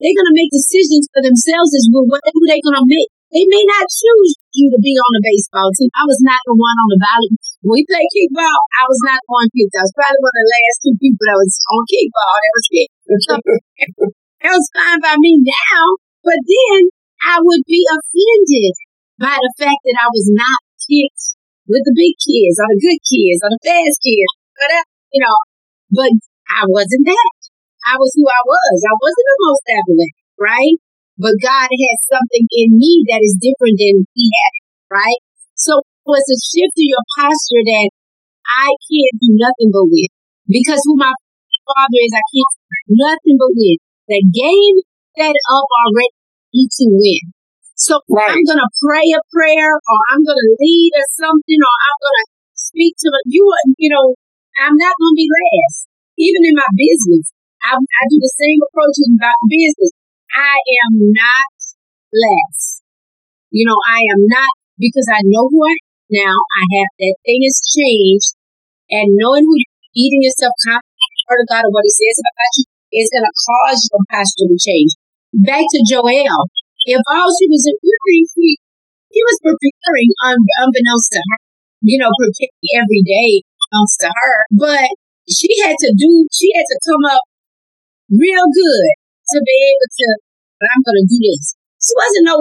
They're 0.00 0.16
going 0.16 0.30
to 0.32 0.40
make 0.40 0.52
decisions 0.52 1.08
for 1.12 1.20
themselves 1.20 1.72
as 1.76 1.86
well. 1.92 2.08
What 2.08 2.24
are 2.24 2.48
they 2.48 2.60
going 2.64 2.80
to 2.80 2.88
make? 2.88 3.08
They 3.32 3.44
may 3.44 3.64
not 3.66 3.90
choose 3.90 4.32
you 4.54 4.70
to 4.72 4.80
be 4.80 4.94
on 4.96 5.10
the 5.18 5.24
baseball 5.26 5.68
team. 5.74 5.90
I 5.92 6.06
was 6.06 6.20
not 6.22 6.40
the 6.46 6.56
one 6.56 6.76
on 6.80 6.88
the 6.92 7.00
ballot. 7.02 7.32
When 7.64 7.80
we 7.80 7.88
played 7.88 8.12
kickball, 8.12 8.60
I 8.76 8.84
was 8.84 9.00
not 9.08 9.24
one 9.24 9.48
picked. 9.56 9.72
I 9.72 9.88
was 9.88 9.96
probably 9.96 10.20
one 10.20 10.36
of 10.36 10.44
the 10.44 10.52
last 10.52 10.76
two 10.84 10.94
people 11.00 11.24
that 11.24 11.40
was 11.40 11.54
on 11.72 11.82
kickball 11.88 12.34
that 12.36 12.52
was 12.52 12.66
that 14.44 14.52
was 14.52 14.68
fine 14.76 15.00
by 15.00 15.16
me 15.16 15.40
now. 15.40 15.82
But 16.20 16.40
then 16.44 16.92
I 17.24 17.40
would 17.40 17.64
be 17.64 17.80
offended 17.88 18.74
by 19.16 19.40
the 19.40 19.52
fact 19.56 19.80
that 19.80 19.96
I 19.96 20.08
was 20.12 20.28
not 20.28 20.60
picked 20.84 21.40
with 21.64 21.80
the 21.88 21.96
big 21.96 22.14
kids 22.20 22.60
or 22.60 22.68
the 22.68 22.84
good 22.84 23.00
kids 23.00 23.40
or 23.40 23.48
the 23.48 23.62
fast 23.64 23.96
kids, 24.04 24.32
whatever, 24.60 24.92
you 25.16 25.20
know. 25.24 25.38
But 25.88 26.12
I 26.52 26.68
wasn't 26.68 27.08
that. 27.08 27.32
I 27.88 27.96
was 27.96 28.12
who 28.12 28.28
I 28.28 28.42
was. 28.44 28.76
I 28.84 28.94
wasn't 29.00 29.28
the 29.28 29.40
most 29.40 29.64
athletic, 29.72 30.14
right? 30.36 30.76
but 31.18 31.38
God 31.38 31.70
has 31.70 31.98
something 32.10 32.46
in 32.50 32.68
me 32.74 33.06
that 33.10 33.22
is 33.22 33.38
different 33.38 33.78
than 33.78 34.06
He 34.14 34.26
had, 34.34 34.54
right? 34.98 35.20
So 35.54 35.82
it's 36.12 36.28
a 36.28 36.38
shift 36.52 36.76
in 36.76 36.92
your 36.92 37.06
posture 37.16 37.64
that 37.64 37.88
I 38.44 38.68
can't 38.68 39.16
do 39.24 39.30
nothing 39.40 39.72
but 39.72 39.88
win 39.88 40.12
because 40.44 40.80
who 40.84 41.00
my 41.00 41.12
Father 41.64 41.96
is, 41.96 42.12
I 42.12 42.24
can't 42.28 42.52
do 42.60 42.92
nothing 42.92 43.36
but 43.40 43.52
win. 43.56 43.76
The 44.12 44.20
game 44.20 44.76
set 45.16 45.32
up 45.32 45.64
already 45.64 46.68
to 46.68 46.84
win. 46.92 47.24
So 47.74 47.98
right. 48.06 48.30
I'm 48.30 48.44
gonna 48.44 48.70
pray 48.84 49.08
a 49.16 49.22
prayer, 49.32 49.70
or 49.72 49.98
I'm 50.12 50.22
gonna 50.22 50.50
lead 50.60 50.92
or 50.94 51.06
something, 51.16 51.60
or 51.64 51.74
I'm 51.74 51.98
gonna 52.04 52.26
speak 52.54 52.94
to 53.00 53.08
you. 53.26 53.42
You 53.80 53.90
know, 53.90 54.14
I'm 54.60 54.76
not 54.76 54.94
gonna 54.94 55.18
be 55.18 55.26
last. 55.26 55.88
Even 56.14 56.46
in 56.46 56.54
my 56.54 56.70
business, 56.78 57.34
I, 57.66 57.74
I 57.74 58.02
do 58.12 58.18
the 58.22 58.34
same 58.38 58.60
approach 58.62 58.98
in 59.02 59.18
my 59.18 59.34
business. 59.50 59.90
I 60.30 60.56
am 60.86 60.92
not 61.10 61.50
less. 62.14 62.84
You 63.50 63.66
know, 63.66 63.78
I 63.88 63.98
am 64.14 64.20
not 64.30 64.52
because 64.78 65.06
I 65.10 65.18
know 65.26 65.50
who 65.50 65.58
I 65.66 65.74
am 65.74 65.83
now. 66.14 66.34
I 66.54 66.62
have 66.78 66.90
that 67.02 67.16
thing 67.26 67.42
has 67.42 67.58
changed, 67.74 68.38
and 68.94 69.18
knowing 69.18 69.42
who 69.42 69.58
you're 69.58 69.82
eating 69.98 70.22
yourself 70.22 70.54
confident, 70.62 71.26
word 71.26 71.42
of 71.42 71.50
God, 71.50 71.66
or 71.66 71.72
what 71.74 71.82
He 71.82 71.92
says 71.92 72.18
about 72.22 72.52
you 72.54 72.64
is 73.02 73.10
going 73.10 73.26
to 73.26 73.34
cause 73.34 73.80
your 73.90 74.02
posture 74.06 74.46
to 74.46 74.58
change. 74.62 74.94
Back 75.34 75.66
to 75.66 75.80
Jael. 75.82 76.46
If 76.86 77.02
all 77.10 77.30
she 77.34 77.50
was 77.50 77.64
doing, 77.66 78.22
she, 78.30 78.48
she 79.10 79.20
was 79.24 79.36
preparing 79.42 80.10
un, 80.30 80.38
unbeknownst 80.62 81.10
to 81.16 81.20
her, 81.20 81.40
you 81.82 81.98
know, 81.98 82.12
preparing 82.14 82.70
every 82.78 83.02
day 83.02 83.42
unbeknownst 83.42 83.98
to 84.04 84.10
her, 84.12 84.36
but 84.54 84.86
she 85.26 85.48
had 85.64 85.74
to 85.80 85.90
do, 85.96 86.28
she 86.30 86.52
had 86.54 86.68
to 86.68 86.78
come 86.84 87.04
up 87.08 87.24
real 88.12 88.46
good 88.52 88.88
to 89.32 89.38
be 89.40 89.56
able 89.64 89.88
to, 89.90 90.06
I'm 90.60 90.82
going 90.84 91.00
to 91.02 91.08
do 91.08 91.18
this. 91.24 91.56
She 91.80 91.92
wasn't 91.96 92.28
no 92.28 92.36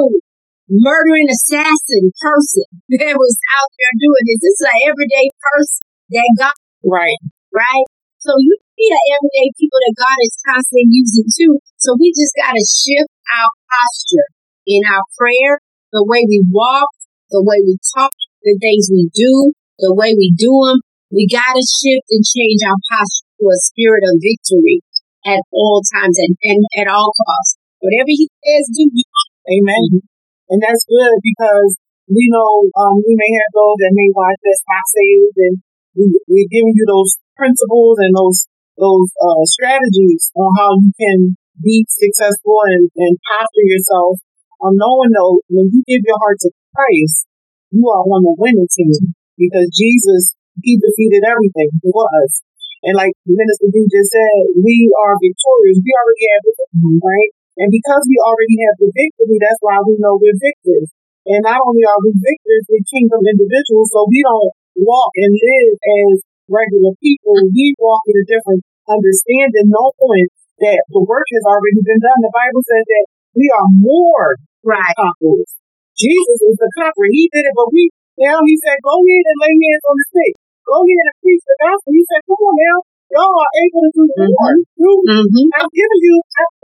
murdering 0.70 1.28
assassin 1.30 2.12
person 2.20 2.68
that 3.00 3.16
was 3.16 3.36
out 3.58 3.72
there 3.76 3.96
doing 4.00 4.24
this. 4.30 4.42
This 4.44 4.56
is 4.60 4.68
an 4.70 4.80
everyday 4.88 5.28
person 5.52 5.84
that 6.14 6.30
God, 6.40 6.58
right, 6.86 7.22
right. 7.52 7.88
So 8.24 8.32
you 8.40 8.56
see 8.56 8.88
the 8.88 9.04
everyday 9.20 9.48
people 9.60 9.80
that 9.84 10.00
God 10.00 10.18
is 10.24 10.36
constantly 10.48 10.88
using 10.88 11.28
too. 11.28 11.60
So 11.76 11.96
we 12.00 12.16
just 12.16 12.32
got 12.40 12.56
to 12.56 12.64
shift 12.64 13.12
our 13.36 13.52
posture 13.68 14.28
in 14.64 14.80
our 14.88 15.04
prayer, 15.20 15.60
the 15.92 16.08
way 16.08 16.24
we 16.24 16.40
walk, 16.48 16.88
the 17.32 17.44
way 17.44 17.60
we 17.60 17.76
talk, 17.98 18.16
the 18.48 18.56
things 18.64 18.88
we 18.88 19.12
do, 19.12 19.52
the 19.80 19.92
way 19.92 20.16
we 20.16 20.32
do 20.32 20.52
them. 20.68 20.80
We 21.12 21.28
got 21.28 21.52
to 21.52 21.64
shift 21.68 22.08
and 22.10 22.24
change 22.24 22.64
our 22.64 22.80
posture 22.90 23.28
to 23.38 23.46
a 23.52 23.60
spirit 23.60 24.08
of 24.08 24.24
victory 24.24 24.82
at 25.28 25.44
all 25.52 25.84
times 25.84 26.18
and, 26.20 26.34
and 26.42 26.62
at 26.80 26.88
all 26.88 27.12
costs. 27.12 27.60
Whatever 27.84 28.08
he 28.08 28.32
says, 28.32 28.72
do. 28.72 28.88
You. 28.88 29.04
Amen. 29.44 30.08
And 30.54 30.62
that's 30.62 30.86
good 30.86 31.18
because 31.26 31.82
we 32.06 32.30
know 32.30 32.70
um, 32.78 33.02
we 33.02 33.18
may 33.18 33.32
have 33.42 33.52
those 33.58 33.78
that 33.82 33.98
may 33.98 34.10
watch 34.14 34.38
this 34.46 34.62
not 34.70 34.86
saved, 34.86 35.38
and 35.42 35.56
we, 35.98 36.14
we're 36.30 36.54
giving 36.54 36.78
you 36.78 36.86
those 36.86 37.18
principles 37.34 37.98
and 38.06 38.14
those 38.14 38.46
those 38.78 39.10
uh, 39.18 39.42
strategies 39.50 40.30
on 40.38 40.50
how 40.62 40.78
you 40.78 40.94
can 40.94 41.34
be 41.58 41.86
successful 41.90 42.62
and, 42.70 42.86
and 43.02 43.18
posture 43.26 43.66
yourself. 43.66 44.22
Um, 44.62 44.78
knowing 44.78 45.10
though, 45.10 45.42
when 45.50 45.74
you 45.74 45.82
give 45.90 46.06
your 46.06 46.22
heart 46.22 46.38
to 46.46 46.54
Christ, 46.70 47.26
you 47.74 47.90
are 47.90 48.06
on 48.06 48.22
the 48.22 48.38
winning 48.38 48.70
team 48.70 49.18
because 49.34 49.74
Jesus, 49.74 50.38
He 50.62 50.78
defeated 50.78 51.26
everything 51.26 51.82
for 51.82 52.06
us. 52.24 52.46
And 52.86 52.94
like 52.94 53.16
the 53.26 53.34
Minister 53.34 53.74
Dee 53.74 53.90
just 53.90 54.12
said, 54.12 54.54
we 54.60 54.92
are 55.02 55.18
victorious. 55.18 55.82
We 55.82 55.92
already 55.98 56.26
have 56.30 56.42
victory, 56.46 56.98
right? 57.02 57.32
And 57.60 57.70
because 57.70 58.04
we 58.10 58.18
already 58.18 58.58
have 58.66 58.78
the 58.82 58.90
victory, 58.90 59.38
that's 59.38 59.62
why 59.62 59.78
we 59.86 59.98
know 60.02 60.18
we're 60.18 60.38
victors. 60.42 60.90
And 61.30 61.42
not 61.46 61.62
only 61.64 61.86
are 61.86 62.02
we 62.04 62.12
victors, 62.18 62.64
we're 62.68 62.84
kingdom 62.90 63.24
individuals, 63.24 63.94
so 63.94 64.10
we 64.10 64.20
don't 64.26 64.52
walk 64.84 65.14
and 65.16 65.32
live 65.32 65.74
as 65.78 66.14
regular 66.50 66.92
people. 67.00 67.38
We 67.54 67.78
walk 67.80 68.04
in 68.10 68.18
a 68.20 68.26
different 68.28 68.66
understanding, 68.90 69.72
knowing 69.72 70.28
that 70.66 70.82
the 70.92 71.04
work 71.06 71.28
has 71.32 71.46
already 71.48 71.80
been 71.80 72.02
done. 72.02 72.20
The 72.26 72.36
Bible 72.36 72.64
says 72.68 72.86
that 72.86 73.06
we 73.38 73.48
are 73.54 73.70
more 73.80 74.36
right. 74.66 74.96
conquerors. 74.98 75.50
Jesus 75.96 76.40
is 76.42 76.58
the 76.58 76.70
conqueror. 76.82 77.10
He 77.14 77.30
did 77.32 77.46
it, 77.48 77.56
but 77.56 77.70
we 77.72 77.94
now 78.18 78.38
he 78.46 78.56
said, 78.62 78.78
go 78.86 78.94
ahead 78.94 79.26
and 79.26 79.38
lay 79.42 79.54
hands 79.58 79.86
on 79.90 79.96
the 79.98 80.08
sick. 80.14 80.34
Go 80.70 80.78
ahead 80.86 81.06
and 81.10 81.18
preach 81.22 81.44
the 81.46 81.58
gospel. 81.66 81.92
He 81.94 82.04
said, 82.06 82.22
come 82.30 82.42
on 82.42 82.56
now. 82.58 82.78
Y'all 83.14 83.38
are 83.38 83.54
able 83.62 83.82
to 83.86 83.92
do 83.94 84.04
the 84.10 84.26
more. 84.26 84.58
Mm-hmm. 84.58 85.48
I've 85.54 85.70
given 85.70 86.00
you, 86.02 86.16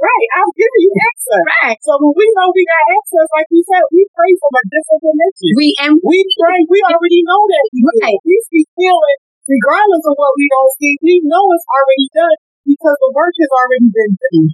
right, 0.01 0.27
I've 0.33 0.53
given 0.57 0.79
you 0.81 0.91
access. 0.97 1.45
Right. 1.61 1.77
So 1.85 1.93
when 2.01 2.13
we 2.17 2.25
know 2.33 2.49
we 2.49 2.65
got 2.65 2.83
access, 2.97 3.27
like 3.37 3.49
you 3.53 3.61
said, 3.69 3.85
we 3.93 4.01
pray 4.17 4.33
from 4.41 4.53
a 4.57 4.63
different 4.65 5.01
dimension. 5.05 5.49
We, 5.53 5.67
and 5.85 5.93
we 6.01 6.17
pray, 6.41 6.57
we 6.65 6.79
already 6.89 7.21
know 7.21 7.41
that. 7.53 7.65
Right. 8.01 8.17
We 8.25 8.35
speak 8.49 8.65
healing 8.73 9.19
regardless 9.49 10.05
of 10.05 10.13
what 10.17 10.33
we 10.37 10.45
don't 10.49 10.73
see. 10.77 10.93
We 11.01 11.15
know 11.25 11.43
it's 11.53 11.69
already 11.69 12.07
done 12.13 12.37
because 12.69 12.97
the 13.01 13.11
work 13.17 13.33
has 13.33 13.51
already 13.53 13.89
been 13.89 14.13
done. 14.13 14.45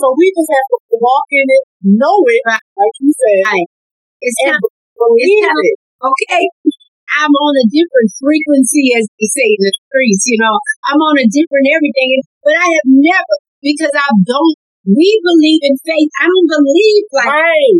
So 0.00 0.14
we 0.16 0.32
just 0.32 0.48
have 0.48 0.68
to 0.72 0.96
walk 1.00 1.28
in 1.32 1.46
it, 1.48 1.64
know 1.84 2.18
it, 2.28 2.42
right. 2.48 2.64
like 2.76 2.96
you 3.02 3.12
said, 3.12 3.40
right. 3.50 3.68
it's 4.22 4.38
and 4.46 4.56
time, 4.56 4.68
believe 4.94 5.42
it's 5.42 5.48
time. 5.48 5.68
it. 5.68 5.76
Okay. 5.98 6.44
I'm 7.18 7.34
on 7.34 7.54
a 7.58 7.66
different 7.66 8.10
frequency, 8.14 8.94
as 8.94 9.10
they 9.18 9.26
say 9.26 9.48
in 9.50 9.62
the 9.62 9.74
streets, 9.90 10.24
you 10.30 10.38
know. 10.38 10.54
I'm 10.86 11.02
on 11.02 11.18
a 11.18 11.26
different 11.26 11.66
everything, 11.74 12.22
but 12.46 12.54
I 12.54 12.66
have 12.78 12.86
never, 12.86 13.34
because 13.58 13.90
I 13.90 14.06
don't, 14.22 14.56
we 14.86 15.08
believe 15.26 15.62
in 15.66 15.74
faith. 15.82 16.10
I 16.22 16.30
don't 16.30 16.48
believe 16.48 17.04
like, 17.10 17.34
right. 17.34 17.78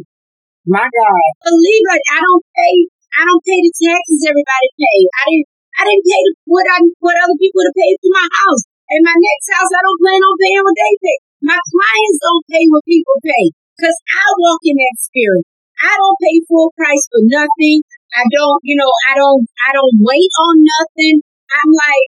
my 0.67 0.87
God, 0.91 1.29
believe 1.47 1.83
like 1.87 2.05
I 2.11 2.19
don't 2.19 2.45
pay, 2.51 2.75
I 3.15 3.23
don't 3.31 3.45
pay 3.47 3.59
the 3.63 3.73
taxes 3.79 4.27
everybody 4.27 4.69
pay. 4.75 4.99
I 5.07 5.23
didn't, 5.31 5.49
I 5.79 5.83
didn't 5.87 6.07
pay 6.11 6.25
what 6.51 6.67
I, 6.67 6.79
what 6.99 7.17
other 7.23 7.39
people 7.39 7.63
to 7.63 7.73
pay 7.79 7.91
for 8.03 8.11
my 8.11 8.27
house. 8.27 8.63
And 8.91 9.07
my 9.07 9.15
next 9.15 9.47
house, 9.55 9.71
I 9.71 9.85
don't 9.87 10.01
plan 10.03 10.19
on 10.19 10.37
paying 10.43 10.65
what 10.67 10.75
they 10.75 10.95
pay. 10.99 11.19
My 11.47 11.61
clients 11.61 12.19
don't 12.19 12.45
pay 12.51 12.65
what 12.73 12.83
people 12.89 13.17
pay. 13.23 13.55
Because 13.79 13.95
I 13.95 14.27
walk 14.43 14.59
in 14.67 14.75
that 14.75 14.97
spirit. 14.99 15.47
I 15.79 15.95
don't 15.95 16.19
pay 16.19 16.43
full 16.51 16.75
price 16.75 17.07
for 17.15 17.23
nothing. 17.23 17.79
I 18.15 18.25
don't, 18.33 18.61
you 18.65 18.77
know, 18.79 18.91
I 19.11 19.15
don't, 19.19 19.45
I 19.69 19.71
don't 19.77 19.97
wait 20.01 20.33
on 20.41 20.55
nothing. 20.65 21.17
I'm 21.53 21.71
like, 21.73 22.09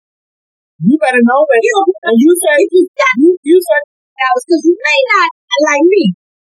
you 0.83 0.95
better 0.99 1.21
know 1.23 1.41
that. 1.47 1.61
You, 1.63 1.75
and 2.09 2.17
you 2.19 2.31
said 2.37 2.59
you, 2.69 2.81
you, 3.21 3.29
you 3.43 3.57
said 3.61 3.83
because 4.13 4.63
you 4.63 4.75
may 4.77 4.99
not 5.15 5.29
like 5.69 5.85
me. 5.85 6.03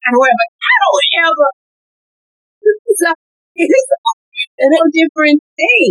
I 0.06 0.08
don't 0.12 0.24
ever, 0.26 0.46
I 0.56 0.74
don't 0.80 1.08
ever. 1.26 1.48
so 3.00 3.10
it's 3.66 3.92
a 4.72 4.88
different 4.92 5.40
thing. 5.56 5.90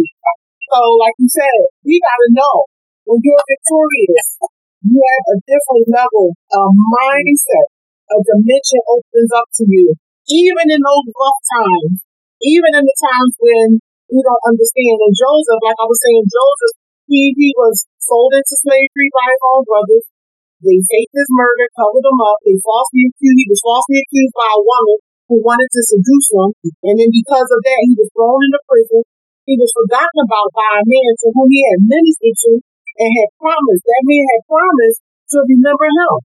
So, 0.71 0.79
like 0.97 1.15
you 1.19 1.29
said, 1.29 1.59
we 1.85 2.01
gotta 2.01 2.29
know 2.33 2.55
when 3.05 3.21
you're 3.21 3.45
victorious, 3.45 4.27
you 4.85 4.97
have 4.97 5.25
a 5.33 5.37
different 5.45 5.85
level 5.93 6.33
of 6.33 6.67
mindset. 6.73 7.67
A 8.05 8.17
dimension 8.21 8.81
opens 8.85 9.31
up 9.33 9.49
to 9.57 9.63
you, 9.65 9.93
even 10.29 10.65
in 10.69 10.81
those 10.81 11.05
rough 11.09 11.41
times, 11.57 12.04
even 12.45 12.71
in 12.77 12.85
the 12.85 12.97
times 13.01 13.33
when 13.41 13.67
we 14.13 14.21
don't 14.21 14.45
understand. 14.45 14.97
And 15.01 15.13
Joseph, 15.17 15.61
like 15.65 15.79
I 15.81 15.89
was 15.89 15.97
saying, 15.97 16.25
Joseph, 16.29 16.75
he, 17.09 17.33
he 17.33 17.49
was 17.57 17.89
sold 17.97 18.33
into 18.37 18.55
slavery 18.61 19.09
by 19.09 19.25
his 19.33 19.43
own 19.49 19.61
brothers. 19.65 20.05
They 20.61 20.77
faked 20.81 21.13
his 21.13 21.29
murder, 21.33 21.65
covered 21.77 22.05
him 22.05 22.19
up. 22.21 22.41
They 22.45 22.57
falsely 22.61 23.09
accused, 23.09 23.41
he 23.41 23.49
was 23.49 23.61
falsely 23.61 23.97
accused 24.01 24.35
by 24.37 24.49
a 24.55 24.61
woman 24.65 24.97
who 25.29 25.41
wanted 25.41 25.69
to 25.73 25.81
seduce 25.89 26.29
him. 26.33 26.49
And 26.85 26.95
then 27.01 27.09
because 27.09 27.49
of 27.49 27.61
that, 27.65 27.81
he 27.85 27.93
was 27.97 28.09
thrown 28.13 28.39
into 28.45 28.61
prison. 28.69 29.01
He 29.45 29.57
was 29.57 29.69
forgotten 29.73 30.19
about 30.25 30.49
by 30.57 30.81
a 30.81 30.83
man 30.85 31.11
to 31.21 31.27
whom 31.33 31.49
he 31.49 31.61
had 31.69 31.85
ministered 31.85 32.37
to 32.49 32.51
and 32.97 33.09
had 33.13 33.29
promised. 33.37 33.85
That 33.85 34.05
man 34.05 34.25
had 34.25 34.41
promised 34.49 34.99
to 35.33 35.37
remember 35.45 35.85
him. 35.85 36.15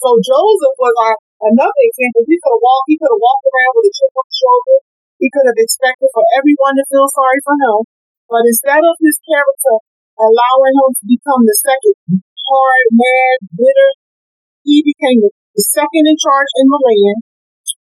So 0.00 0.16
Joseph 0.16 0.76
was 0.80 0.94
our, 0.96 1.16
another 1.44 1.80
example. 1.84 2.24
He 2.24 2.40
could 2.40 2.56
have 2.56 2.64
walked, 2.64 2.88
he 2.88 2.96
could 2.96 3.12
have 3.12 3.20
walked 3.20 3.44
around 3.52 3.72
with 3.76 3.90
a 3.90 3.92
chip 3.92 4.12
on 4.16 4.24
his 4.24 4.38
shoulder. 4.40 4.78
He 5.20 5.28
could 5.28 5.44
have 5.44 5.60
expected 5.60 6.08
for 6.16 6.24
everyone 6.40 6.80
to 6.80 6.84
feel 6.88 7.04
sorry 7.12 7.40
for 7.44 7.56
him. 7.60 7.78
But 8.32 8.48
instead 8.48 8.80
of 8.80 8.96
his 8.96 9.20
character 9.20 9.76
allowing 10.16 10.74
him 10.80 10.90
to 10.96 11.04
become 11.04 11.44
the 11.44 11.56
second 11.60 12.24
hard, 12.24 12.86
mad, 12.96 13.36
bitter, 13.52 13.90
he 14.64 14.80
became 14.80 15.20
the 15.20 15.32
second 15.60 16.04
in 16.08 16.16
charge 16.16 16.50
in 16.56 16.66
the 16.72 16.80
land. 16.80 17.20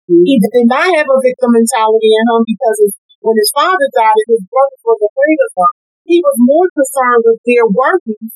He 0.07 0.39
mm-hmm. 0.39 0.49
did 0.49 0.67
not 0.71 0.87
have 0.97 1.09
a 1.09 1.19
victim 1.21 1.51
mentality 1.53 2.09
in 2.09 2.25
him 2.25 2.41
because 2.47 2.77
his, 2.81 2.93
when 3.21 3.37
his 3.37 3.51
father 3.53 3.87
died 3.93 4.17
and 4.17 4.33
his 4.39 4.45
brothers 4.49 4.81
were 4.81 4.97
afraid 4.97 5.39
of 5.45 5.51
him, 5.53 5.71
he 6.07 6.17
was 6.23 6.37
more 6.39 6.67
concerned 6.71 7.23
with 7.27 7.39
their 7.43 7.67
workings 7.67 8.33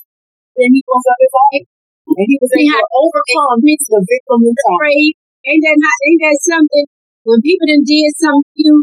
than 0.59 0.69
he 0.75 0.83
was 0.83 1.03
of 1.07 1.17
his 1.17 1.33
own. 1.33 1.63
And 2.11 2.27
he 2.27 2.35
was 2.43 2.51
able 2.51 2.75
to 2.75 2.91
overcome 2.91 3.59
the 3.63 4.01
victim 4.03 4.39
mentality. 4.43 5.15
Ain't 5.47 5.63
that 5.63 5.79
not, 5.79 5.97
ain't 6.05 6.21
that 6.27 6.37
something? 6.43 6.85
When 7.23 7.39
people 7.39 7.65
done 7.71 7.87
did 7.87 8.11
something 8.19 8.51
to 8.51 8.59
you 8.59 8.75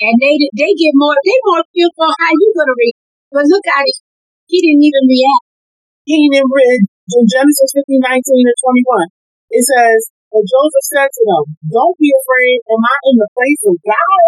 and 0.00 0.14
they 0.18 0.34
they 0.58 0.72
get 0.74 0.94
more 0.98 1.14
they 1.22 1.38
more 1.46 1.62
fearful 1.70 2.10
how 2.10 2.32
you 2.34 2.48
gonna 2.54 2.74
react. 2.74 3.02
But 3.30 3.50
look 3.50 3.66
at 3.66 3.84
it. 3.86 3.98
He 4.46 4.58
didn't 4.62 4.84
even 4.86 5.04
react. 5.06 5.46
He 6.04 6.28
didn't 6.28 6.52
read 6.52 6.80
Genesis 7.08 7.70
15, 7.76 8.00
19 8.00 8.20
and 8.20 8.60
21. 8.60 9.08
It 9.52 9.64
says, 9.64 10.00
And 10.32 10.44
Joseph 10.44 10.86
said 10.88 11.10
to 11.10 11.22
them, 11.24 11.44
Don't 11.68 11.96
be 11.96 12.12
afraid. 12.12 12.58
Am 12.68 12.82
I 12.84 12.96
in 13.08 13.16
the 13.20 13.30
place 13.32 13.62
of 13.64 13.76
God? 13.80 14.24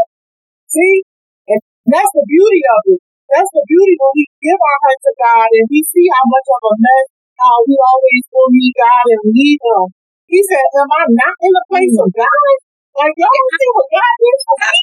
See? 0.73 1.05
And 1.53 1.61
that's 1.89 2.13
the 2.17 2.25
beauty 2.27 2.63
of 2.65 2.81
it. 2.97 3.01
That's 3.31 3.53
the 3.53 3.65
beauty 3.67 3.95
when 3.99 4.13
we 4.17 4.25
give 4.39 4.61
our 4.61 4.79
heart 4.87 5.01
to 5.03 5.13
God 5.19 5.49
and 5.51 5.67
we 5.67 5.83
see 5.83 6.07
how 6.07 6.25
much 6.31 6.47
of 6.47 6.63
a 6.63 6.75
mess, 6.79 7.07
how 7.43 7.57
we 7.67 7.75
always 7.75 8.23
will 8.31 8.51
need 8.55 8.75
God 8.77 9.05
and 9.19 9.23
need 9.35 9.59
Him. 9.61 9.85
He 10.31 10.41
said, 10.47 10.67
Am 10.79 10.91
I 10.91 11.03
not 11.11 11.37
in 11.43 11.53
the 11.53 11.65
place 11.71 11.95
mm-hmm. 11.95 12.07
of 12.07 12.11
God? 12.15 12.55
Like, 12.97 13.15
y'all 13.21 13.51
see 13.53 13.71
what 13.77 13.89
God 13.93 14.13
did 14.17 14.39
for 14.47 14.57
me? 14.65 14.77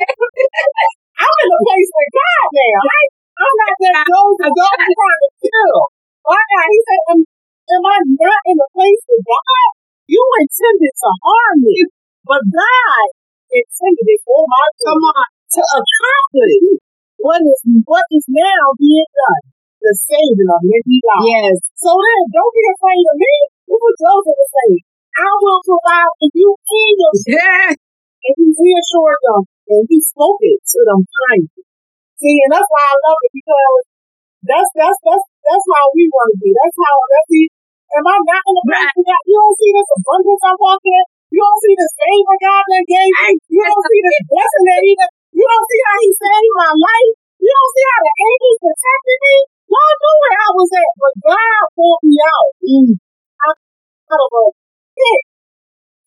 I'm 0.00 1.34
in 1.44 1.48
the 1.52 1.60
place 1.60 1.90
with 1.92 2.10
God 2.16 2.46
now. 2.56 2.80
I, 2.80 3.00
I'm 3.40 3.54
not 3.60 3.74
just 3.80 4.00
going 4.08 4.36
to 4.40 4.48
go 4.48 4.66
and 4.80 4.92
trying 4.96 5.22
to 5.24 5.30
kill. 5.44 5.76
Why 6.24 6.40
God? 6.40 6.66
He 6.72 6.78
said, 6.84 7.02
am, 7.12 7.18
am 7.20 7.82
I 7.84 7.96
not 8.16 8.42
in 8.48 8.56
the 8.56 8.70
place 8.72 9.02
with 9.08 9.24
God? 9.24 9.68
You 10.08 10.22
intended 10.42 10.94
to 10.96 11.10
harm 11.22 11.56
me, 11.62 11.78
but 12.24 12.42
God 12.48 13.06
intended 13.50 14.06
it 14.06 14.20
for 14.24 14.42
my 14.46 14.66
come 14.82 15.02
on 15.04 15.26
to 15.28 15.62
accomplish 15.62 16.80
what 17.20 17.40
is 17.44 17.60
what 17.84 18.06
is 18.10 18.24
now 18.30 18.64
being 18.80 19.10
done, 19.12 19.44
the 19.84 19.92
saving 20.08 20.50
of 20.50 20.60
many 20.64 20.98
lives. 21.04 21.28
Yes. 21.28 21.54
So 21.76 21.92
then, 21.92 22.20
don't 22.32 22.54
be 22.56 22.64
afraid 22.72 23.04
of 23.04 23.16
me. 23.20 23.34
This 23.68 23.76
is 23.76 23.82
what 23.84 23.96
Joseph 24.00 24.38
was 24.40 24.50
saying. 24.50 24.82
I 25.20 25.30
will 25.36 25.60
provide 25.66 26.12
for 26.16 26.30
you 26.32 26.48
and 26.56 26.96
your 26.96 27.14
yeah. 27.36 27.70
And 27.70 28.34
he 28.36 28.46
reassured 28.52 29.20
them, 29.24 29.40
and 29.70 29.86
he 29.86 29.98
spoke 30.02 30.42
it 30.42 30.58
to 30.58 30.78
them 30.82 31.00
kindly. 31.06 31.62
See, 32.18 32.36
and 32.44 32.50
that's 32.52 32.68
why 32.68 32.84
I 32.84 32.96
love 33.06 33.20
it 33.24 33.32
because 33.32 33.80
that's 34.44 34.70
that's 34.76 34.98
that's 35.04 35.24
that's 35.46 35.66
how 35.68 35.84
we 35.94 36.04
want 36.10 36.34
to 36.34 36.38
be. 36.40 36.50
That's 36.52 36.76
how 36.76 36.94
that's 37.06 37.30
the. 37.30 37.42
Am 37.90 38.06
I 38.06 38.16
not 38.22 38.42
in 38.46 38.54
the 38.54 38.64
right. 38.70 38.94
God? 39.02 39.22
You 39.26 39.34
don't 39.34 39.58
see 39.58 39.72
this 39.74 39.90
abundance 39.98 40.42
I'm 40.46 40.58
walking 40.62 40.94
in. 40.94 41.06
You 41.34 41.42
don't 41.42 41.58
see 41.58 41.74
this 41.74 41.92
favor 41.98 42.36
God 42.38 42.64
that 42.70 42.84
gave 42.86 43.10
me. 43.10 43.30
You 43.50 43.62
don't 43.66 43.86
see 43.90 44.00
this 44.06 44.20
blessing 44.30 44.64
that 44.70 44.80
He. 44.86 44.92
You 45.34 45.44
don't 45.46 45.66
see 45.66 45.80
how 45.82 45.96
He 45.98 46.10
saved 46.14 46.54
my 46.54 46.72
life. 46.76 47.12
You 47.40 47.50
don't 47.50 47.72
see 47.74 47.86
how 47.90 48.00
the 48.06 48.14
angels 48.20 48.58
protected 48.62 49.18
me. 49.26 49.36
Y'all 49.70 49.96
knew 49.98 50.16
where 50.22 50.38
I 50.38 50.50
was 50.54 50.70
at, 50.70 50.92
but 50.98 51.14
God 51.24 51.62
pulled 51.74 52.02
me 52.06 52.16
out. 52.20 52.50
Mm. 52.62 52.90
Out 53.40 53.58
of 54.10 54.30
a 54.34 54.44
pit 54.98 55.22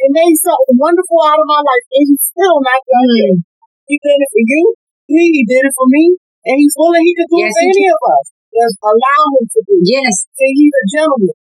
and 0.03 0.11
made 0.11 0.35
something 0.39 0.77
wonderful 0.79 1.19
out 1.23 1.39
of 1.39 1.47
my 1.47 1.61
life, 1.63 1.85
and 1.95 2.03
He's 2.11 2.23
still 2.23 2.57
not 2.63 2.81
done 2.83 3.07
mm. 3.07 3.52
He 3.93 4.01
did 4.01 4.17
it 4.17 4.31
for 4.33 4.41
you. 4.41 4.61
He, 5.05 5.21
he 5.37 5.43
did 5.45 5.69
it 5.69 5.75
for 5.77 5.85
me, 5.85 6.17
and 6.49 6.57
He's 6.57 6.73
willing 6.73 7.05
He 7.05 7.13
could 7.13 7.29
do 7.29 7.45
yes, 7.45 7.53
it 7.53 7.61
for 7.61 7.69
any 7.69 7.85
of 7.93 8.01
us. 8.01 8.25
Just 8.49 8.77
allow 8.81 9.21
Him 9.37 9.45
to 9.53 9.59
do. 9.69 9.73
it. 9.77 9.85
Yes. 9.85 10.13
See, 10.33 10.49
He's 10.57 10.73
a 10.73 10.85
gentleman. 10.97 11.37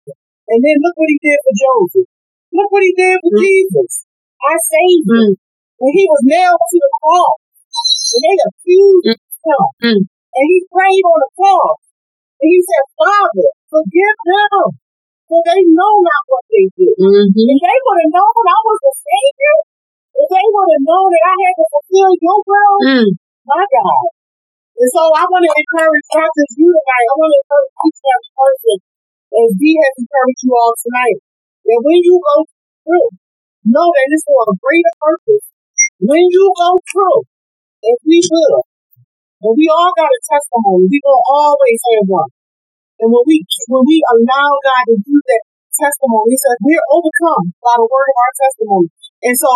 And 0.51 0.59
then 0.59 0.75
look 0.83 0.95
what 0.99 1.07
He 1.07 1.19
did 1.23 1.39
for 1.47 1.55
Joseph. 1.55 2.09
Look 2.51 2.67
what 2.75 2.83
He 2.83 2.91
did 2.91 3.15
for 3.23 3.31
mm. 3.31 3.39
Jesus. 3.39 4.03
I 4.43 4.53
saved 4.59 5.07
mm. 5.07 5.15
him 5.15 5.31
when 5.79 5.91
He 5.95 6.03
was 6.11 6.21
nailed 6.27 6.59
to 6.59 6.77
the 6.83 6.91
cross, 6.99 7.39
and 8.11 8.21
they 8.27 8.35
accused 8.35 9.07
mm. 9.07 9.19
Him, 9.47 9.63
mm. 9.79 10.01
and 10.03 10.45
He 10.51 10.59
prayed 10.67 11.05
on 11.07 11.19
the 11.23 11.31
cross, 11.39 11.79
and 12.35 12.49
He 12.51 12.59
said, 12.67 12.83
"Father, 12.99 13.47
forgive 13.71 14.17
them." 14.27 14.75
For 15.31 15.39
they 15.47 15.63
know 15.63 15.95
not 16.03 16.23
what 16.27 16.43
they 16.51 16.67
do. 16.75 16.91
Mm-hmm. 16.91 17.31
If 17.31 17.59
they 17.63 17.77
would 17.87 17.99
have 18.03 18.11
known 18.11 18.43
I 18.51 18.59
was 18.67 18.79
the 18.83 18.93
Savior, 18.99 19.57
if 20.17 20.27
they 20.27 20.45
would 20.51 20.69
have 20.75 20.85
known 20.85 21.07
that 21.11 21.25
I 21.27 21.35
had 21.35 21.55
to 21.55 21.65
fulfill 21.71 22.11
your 22.19 22.39
will, 22.43 22.77
mm. 22.83 23.09
my 23.47 23.63
God. 23.63 24.05
And 24.81 24.89
so 24.91 25.03
I 25.13 25.23
want 25.29 25.43
to 25.45 25.53
encourage 25.53 26.07
not 26.15 26.31
just 26.31 26.53
you 26.57 26.69
tonight, 26.71 27.07
I 27.11 27.15
want 27.19 27.31
to 27.31 27.39
encourage 27.43 27.73
each 27.85 27.99
and 28.01 28.11
every 28.11 28.31
person, 28.33 28.75
as 29.31 29.49
Dee 29.59 29.77
has 29.77 29.93
encouraged 30.01 30.41
you 30.41 30.51
all 30.57 30.73
tonight, 30.73 31.19
that 31.69 31.79
when 31.85 31.99
you 32.01 32.15
go 32.17 32.37
through, 32.81 33.09
know 33.67 33.87
that 33.93 34.07
it's 34.09 34.25
for 34.25 34.41
a 34.41 34.55
greater 34.57 34.95
purpose. 34.97 35.45
When 36.01 36.23
you 36.33 36.43
go 36.57 36.71
through, 36.81 37.19
if 37.85 37.97
we 38.09 38.19
will, 38.25 38.65
and 39.45 39.53
we 39.53 39.65
all 39.69 39.93
got 39.93 40.09
a 40.09 40.21
testimony, 40.25 40.89
we 40.89 40.99
will 41.01 41.23
always 41.29 41.79
have 41.93 42.05
one. 42.09 42.31
And 43.01 43.09
when 43.09 43.25
we 43.25 43.41
when 43.69 43.85
we 43.85 43.97
allow 44.05 44.49
God 44.61 44.83
to 44.93 44.97
do 45.01 45.17
that 45.17 45.43
testimony, 45.73 46.33
he 46.33 46.37
says 46.37 46.57
we're 46.61 46.89
overcome 46.93 47.53
by 47.57 47.73
the 47.81 47.89
word 47.89 48.09
of 48.09 48.17
our 48.17 48.33
testimony. 48.37 48.89
And 49.25 49.35
so 49.37 49.51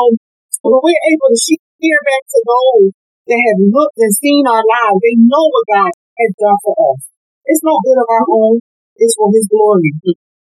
when 0.65 0.81
we're 0.81 1.05
able 1.13 1.29
to 1.29 1.37
share 1.37 2.01
back 2.01 2.23
to 2.25 2.39
those 2.41 2.89
that 3.29 3.37
have 3.37 3.61
looked 3.69 3.97
and 4.01 4.13
seen 4.17 4.43
our 4.49 4.65
lives, 4.65 4.99
they 5.05 5.17
know 5.21 5.45
what 5.53 5.65
God 5.69 5.93
has 5.93 6.31
done 6.41 6.59
for 6.65 6.73
us. 6.73 7.01
It's 7.45 7.61
no 7.61 7.77
good 7.85 8.01
of 8.01 8.09
our 8.09 8.25
own, 8.25 8.57
it's 8.97 9.13
for 9.13 9.29
his 9.29 9.45
glory. 9.45 9.93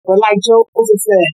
But 0.07 0.23
like 0.23 0.39
Joseph 0.39 1.03
said, 1.03 1.29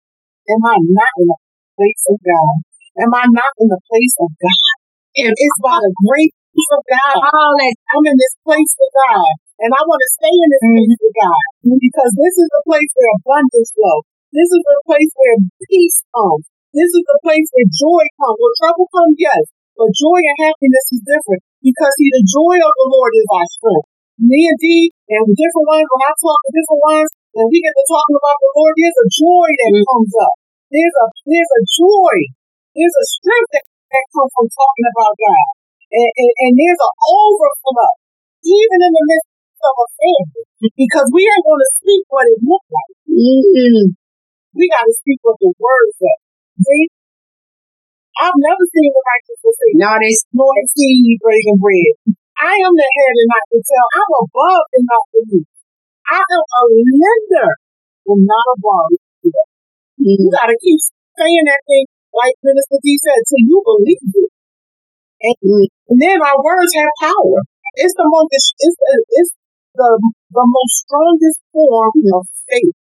am 0.55 0.63
I 0.63 0.76
not 0.88 1.13
in 1.19 1.28
the 1.28 1.39
place 1.76 2.03
of 2.07 2.17
God? 2.24 2.55
Am 3.03 3.11
I 3.11 3.28
not 3.28 3.51
in 3.59 3.67
the 3.67 3.82
place 3.91 4.15
of 4.24 4.32
God? 4.32 4.72
And 5.19 5.36
It's 5.36 5.59
by 5.59 5.76
the 5.76 5.91
grace 6.07 6.39
of 6.72 6.82
God. 6.88 7.19
I'm 7.28 8.05
in 8.07 8.15
this 8.15 8.36
place 8.47 8.74
of 8.80 8.89
God. 8.95 9.32
And 9.59 9.72
I 9.76 9.82
want 9.84 9.99
to 9.99 10.11
stay 10.15 10.32
in 10.32 10.47
this 10.47 10.63
place 10.63 10.95
with 11.03 11.15
God 11.19 11.43
because 11.76 12.11
this 12.15 12.36
is 12.39 12.47
the 12.47 12.63
place 12.63 12.91
where 12.95 13.11
abundance 13.19 13.72
flows. 13.76 14.07
This 14.32 14.47
is 14.47 14.63
the 14.63 14.80
place 14.88 15.11
where 15.11 15.38
peace 15.67 15.99
comes. 16.15 16.47
This 16.72 16.91
is 16.91 17.03
the 17.03 17.19
place 17.24 17.47
where 17.51 17.67
joy 17.67 18.03
comes. 18.19 18.38
Where 18.39 18.55
trouble 18.63 18.88
comes, 18.91 19.15
yes, 19.19 19.43
but 19.76 19.91
joy 19.91 20.19
and 20.19 20.38
happiness 20.47 20.88
is 20.95 21.03
different 21.03 21.41
because 21.59 21.91
see, 21.99 22.09
the 22.11 22.26
joy 22.26 22.55
of 22.63 22.74
the 22.76 22.88
Lord 22.88 23.11
is 23.15 23.28
our 23.32 23.47
strength. 23.47 23.88
Me 24.22 24.47
and 24.47 24.59
Dee 24.61 24.93
and 25.11 25.34
different 25.34 25.67
ones, 25.67 25.88
when 25.89 26.03
I 26.05 26.13
talk 26.15 26.39
to 26.39 26.51
different 26.53 26.84
ones, 26.86 27.09
and 27.36 27.45
we 27.49 27.57
get 27.63 27.74
to 27.74 27.86
talking 27.88 28.17
about 28.19 28.38
the 28.39 28.51
Lord, 28.55 28.74
there's 28.78 28.99
a 29.01 29.07
joy 29.09 29.47
that 29.49 29.72
mm-hmm. 29.72 29.89
comes 29.89 30.13
up. 30.22 30.36
There's 30.72 30.95
a 30.95 31.05
there's 31.28 31.53
a 31.57 31.63
joy. 31.82 32.15
There's 32.72 32.95
a 32.95 33.05
strength 33.19 33.51
that, 33.57 33.65
that 33.67 34.05
comes 34.15 34.32
from 34.32 34.47
talking 34.47 34.88
about 34.88 35.13
God. 35.17 35.47
And, 35.91 36.11
and, 36.15 36.32
and 36.47 36.51
there's 36.55 36.80
an 36.80 36.95
overflow. 37.03 37.91
Even 38.47 38.80
in 38.80 38.93
the 38.95 39.05
midst 39.11 39.28
of 39.59 39.76
a 39.76 39.88
family 39.99 40.43
because 40.78 41.07
we 41.13 41.26
ain't 41.26 41.45
going 41.45 41.61
to 41.61 41.72
speak 41.82 42.03
what 42.09 42.26
it 42.30 42.39
looks 42.45 42.69
like. 42.69 42.93
Mm-hmm. 43.09 43.97
We 44.53 44.63
got 44.69 44.86
to 44.86 44.95
speak 45.01 45.19
what 45.26 45.38
the 45.41 45.53
word 45.57 45.89
says. 45.97 46.20
See? 46.62 46.86
I've 48.22 48.38
never 48.38 48.66
seen 48.70 48.91
the 48.93 49.01
righteous 49.01 49.39
forsake. 49.41 49.78
No, 49.82 49.91
they 49.97 50.14
nor 50.38 50.53
his 50.62 50.70
seed 50.78 51.18
breaking 51.26 51.57
bread. 51.57 51.93
I 52.38 52.53
am 52.53 52.74
the 52.78 52.86
head 52.86 53.14
and 53.18 53.30
not 53.34 53.45
the 53.49 53.59
tail. 53.66 53.88
I'm 53.97 54.12
above 54.22 54.66
and 54.78 54.86
not 54.86 55.05
beneath. 55.09 55.49
I 56.05 56.22
am 56.22 56.43
a 56.45 56.62
lender 56.70 57.49
and 58.14 58.22
not 58.30 58.45
a 58.51 58.55
borrower. 58.62 58.93
mm-hmm. 59.26 60.05
You 60.05 60.30
gotta 60.30 60.57
keep 60.62 60.78
saying 61.18 61.45
that 61.49 61.62
thing, 61.66 61.86
like 62.14 62.36
Minister 62.45 62.78
Dee 62.82 62.99
said, 63.01 63.22
till 63.26 63.41
you 63.41 63.57
believe 63.66 64.05
it. 64.05 64.32
And, 65.22 65.38
and 65.89 65.97
then 66.01 66.18
our 66.22 66.38
words 66.41 66.74
have 66.78 66.93
power. 67.01 67.41
It's 67.78 67.93
the 67.97 68.05
most, 68.05 68.30
it's, 68.34 68.78
it's 69.18 69.32
the, 69.78 69.89
the 70.34 70.45
most 70.45 70.74
strongest 70.86 71.39
form 71.53 71.93
of 72.18 72.26
faith. 72.49 72.76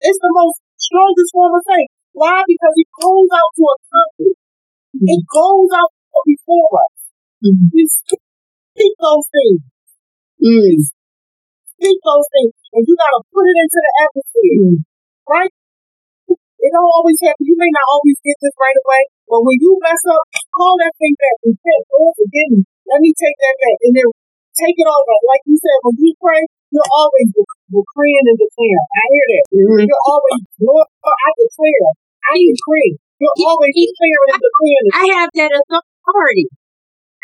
It's 0.00 0.20
the 0.22 0.32
most 0.32 0.65
strongest 0.86 1.30
form 1.34 1.52
of 1.58 1.64
faith. 1.66 1.90
Why? 2.14 2.38
Because 2.46 2.74
it 2.78 2.88
goes 2.96 3.30
out 3.34 3.50
to 3.58 3.64
accomplish. 3.66 4.38
Mm-hmm. 4.94 5.08
It 5.10 5.22
goes 5.28 5.70
out 5.74 5.92
before 6.24 6.70
us. 6.80 6.94
Mm-hmm. 7.44 7.68
We 7.74 7.82
speak 7.84 8.94
those 9.02 9.26
things. 9.28 9.60
Mm. 10.40 10.78
Speak 11.76 11.98
those 12.00 12.28
things. 12.32 12.54
And 12.72 12.82
you 12.86 12.94
gotta 12.96 13.20
put 13.28 13.44
it 13.44 13.56
into 13.56 13.78
the 13.82 13.92
atmosphere. 14.04 14.56
Mm. 14.56 14.78
Right? 15.26 15.52
It 16.66 16.70
don't 16.72 16.92
always 16.96 17.20
happen. 17.20 17.44
You 17.44 17.56
may 17.60 17.68
not 17.68 17.86
always 17.92 18.16
get 18.24 18.36
this 18.40 18.56
right 18.56 18.78
away, 18.80 19.02
but 19.28 19.44
when 19.44 19.56
you 19.60 19.76
mess 19.84 20.02
up, 20.08 20.24
call 20.56 20.74
that 20.80 20.94
thing 20.96 21.14
back. 21.20 21.36
Repent. 21.44 21.82
Lord, 21.92 22.14
forgive 22.16 22.48
me. 22.56 22.60
Let 22.88 23.00
me 23.04 23.12
take 23.12 23.36
that 23.38 23.56
back. 23.60 23.78
And 23.86 23.92
then 23.92 24.08
take 24.56 24.76
it 24.76 24.88
over. 24.88 25.14
Like 25.28 25.44
you 25.44 25.56
said, 25.60 25.78
when 25.84 25.96
you 26.00 26.10
pray, 26.16 26.42
you're 26.72 26.92
always 26.96 27.28
decreeing 27.70 28.26
and 28.30 28.38
declaring. 28.38 28.86
I 28.86 29.04
hear 29.10 29.26
that. 29.34 29.44
Mm-hmm. 29.50 29.84
You're 29.86 30.06
always, 30.06 30.40
Lord, 30.62 30.88
I 31.02 31.30
declare. 31.36 31.88
I 32.30 32.34
decree. 32.38 32.92
You're 33.18 33.38
always 33.48 33.72
declaring 33.72 34.30
and 34.36 34.42
declaring. 34.42 34.88
I 34.92 35.04
have 35.20 35.30
that 35.40 35.52
authority. 35.56 36.46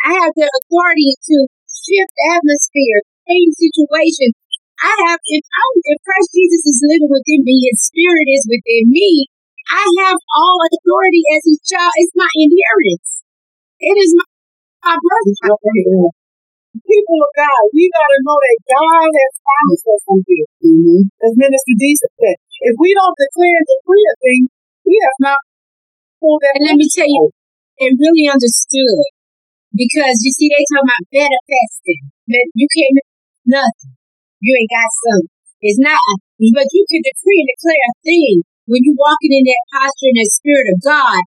I 0.02 0.10
have 0.18 0.32
that 0.34 0.52
authority 0.62 1.10
to 1.14 1.36
shift 1.68 2.14
atmosphere, 2.32 2.98
change 3.28 3.54
situations. 3.60 4.34
I 4.82 4.92
have, 5.06 5.20
if, 5.30 5.44
I, 5.46 5.64
if 5.94 5.98
Christ 6.02 6.30
Jesus 6.34 6.62
is 6.66 6.78
living 6.82 7.12
within 7.12 7.46
me, 7.46 7.70
His 7.70 7.86
Spirit 7.86 8.26
is 8.34 8.44
within 8.50 8.90
me, 8.90 9.30
I 9.70 9.84
have 10.06 10.18
all 10.18 10.58
authority 10.58 11.22
as 11.38 11.42
His 11.46 11.60
child. 11.62 11.92
It's 12.02 12.16
my 12.18 12.32
inheritance. 12.34 13.22
It 13.78 13.94
is 13.94 14.10
my, 14.18 14.26
my 14.90 14.96
birthright 14.98 16.21
people 16.80 17.18
of 17.20 17.30
God, 17.36 17.62
we 17.76 17.84
got 17.92 18.08
to 18.08 18.18
know 18.24 18.38
that 18.40 18.58
God 18.64 19.08
has 19.12 19.32
promised 19.44 19.86
us 19.92 20.00
something. 20.08 20.44
Mm-hmm. 20.64 21.00
As 21.20 21.32
Minister 21.36 21.74
Dee 21.76 21.96
said, 22.00 22.36
if 22.40 22.74
we 22.80 22.90
don't 22.96 23.18
declare 23.18 23.56
and 23.60 23.68
decree 23.68 24.06
a 24.08 24.14
thing, 24.22 24.42
we 24.88 24.94
have 25.04 25.18
not 25.20 25.40
pulled 26.22 26.40
that. 26.40 26.56
And 26.56 26.66
let 26.72 26.80
me 26.80 26.88
tell 26.88 27.08
you, 27.08 27.28
and 27.82 28.00
really 28.00 28.26
understood. 28.30 29.04
Because 29.72 30.20
you 30.20 30.32
see, 30.36 30.52
they 30.52 30.64
talk 30.68 30.84
about 30.84 31.04
manifesting. 31.12 32.02
But 32.28 32.44
you 32.52 32.68
can't 32.68 32.96
nothing. 33.48 33.92
You 34.40 34.52
ain't 34.52 34.72
got 34.72 34.90
something. 35.08 35.32
It's 35.62 35.78
not, 35.78 36.02
but 36.58 36.66
you 36.74 36.82
can 36.90 37.02
decree 37.06 37.38
and 37.38 37.50
declare 37.54 37.86
a 37.86 37.94
thing 38.02 38.34
when 38.66 38.82
you're 38.82 38.98
walking 38.98 39.30
in 39.30 39.46
that 39.46 39.62
posture 39.70 40.10
and 40.10 40.18
that 40.18 40.34
spirit 40.34 40.66
of 40.74 40.78
God. 40.82 41.22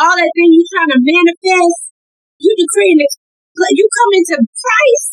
All 0.00 0.16
that 0.16 0.32
thing 0.32 0.48
you're 0.56 0.72
trying 0.72 0.92
to 0.96 1.00
manifest, 1.04 1.92
you 2.40 2.50
decree 2.56 2.96
and 2.96 3.04
you 3.76 3.86
come 3.88 4.12
into 4.16 4.36
Christ 4.40 5.12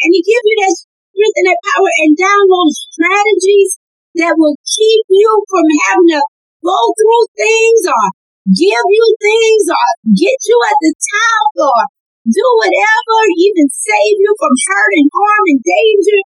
and 0.00 0.10
He 0.12 0.20
give 0.24 0.44
you 0.44 0.56
that 0.64 0.74
strength 0.76 1.36
and 1.40 1.46
that 1.52 1.60
power 1.72 1.92
and 2.04 2.12
download 2.16 2.70
strategies 2.72 3.70
that 4.16 4.34
will 4.36 4.56
keep 4.64 5.04
you 5.12 5.30
from 5.48 5.66
having 5.88 6.10
to 6.16 6.22
go 6.64 6.78
through 6.96 7.24
things 7.36 7.82
or 7.88 8.04
give 8.48 8.86
you 8.88 9.06
things 9.20 9.64
or 9.68 9.86
get 10.16 10.38
you 10.48 10.58
at 10.70 10.78
the 10.80 10.92
top 10.96 11.48
or 11.60 11.80
do 12.26 12.46
whatever, 12.58 13.16
even 13.38 13.66
save 13.70 14.16
you 14.18 14.32
from 14.34 14.54
hurt 14.66 14.92
and 14.98 15.08
harm 15.14 15.44
and 15.46 15.62
danger. 15.62 16.20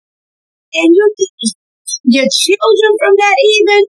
And 0.79 0.89
you, 0.95 1.05
your 2.07 2.29
children 2.29 2.91
from 3.01 3.13
that 3.19 3.37
even, 3.57 3.81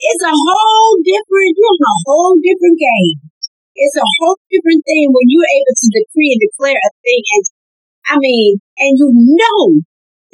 it's 0.00 0.24
a 0.24 0.32
whole 0.32 0.94
different, 1.04 1.52
you're 1.58 1.84
a 1.84 1.98
whole 2.06 2.36
different 2.40 2.78
game. 2.80 3.18
It's 3.80 3.96
a 3.96 4.12
whole 4.20 4.36
different 4.52 4.84
thing 4.84 5.08
when 5.08 5.26
you're 5.32 5.54
able 5.56 5.72
to 5.72 5.88
decree 5.88 6.36
and 6.36 6.42
declare 6.44 6.76
a 6.76 6.90
thing 7.00 7.24
and 7.32 7.44
I 8.10 8.14
mean, 8.20 8.60
and 8.76 8.92
you 8.98 9.08
know 9.40 9.80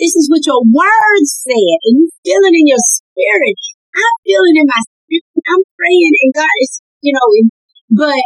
this 0.01 0.13
is 0.19 0.27
what 0.27 0.45
your 0.45 0.61
words 0.67 1.31
said 1.47 1.77
and 1.87 1.95
you 2.03 2.07
feel 2.27 2.43
it 2.43 2.57
in 2.59 2.67
your 2.67 2.83
spirit. 2.83 3.59
I'm 3.95 4.17
feeling 4.27 4.57
in 4.61 4.67
my 4.67 4.81
spirit. 4.83 5.25
I'm 5.47 5.63
praying 5.79 6.15
and 6.27 6.33
God 6.35 6.57
is, 6.67 6.73
you 7.07 7.13
know, 7.15 7.29
but 7.95 8.23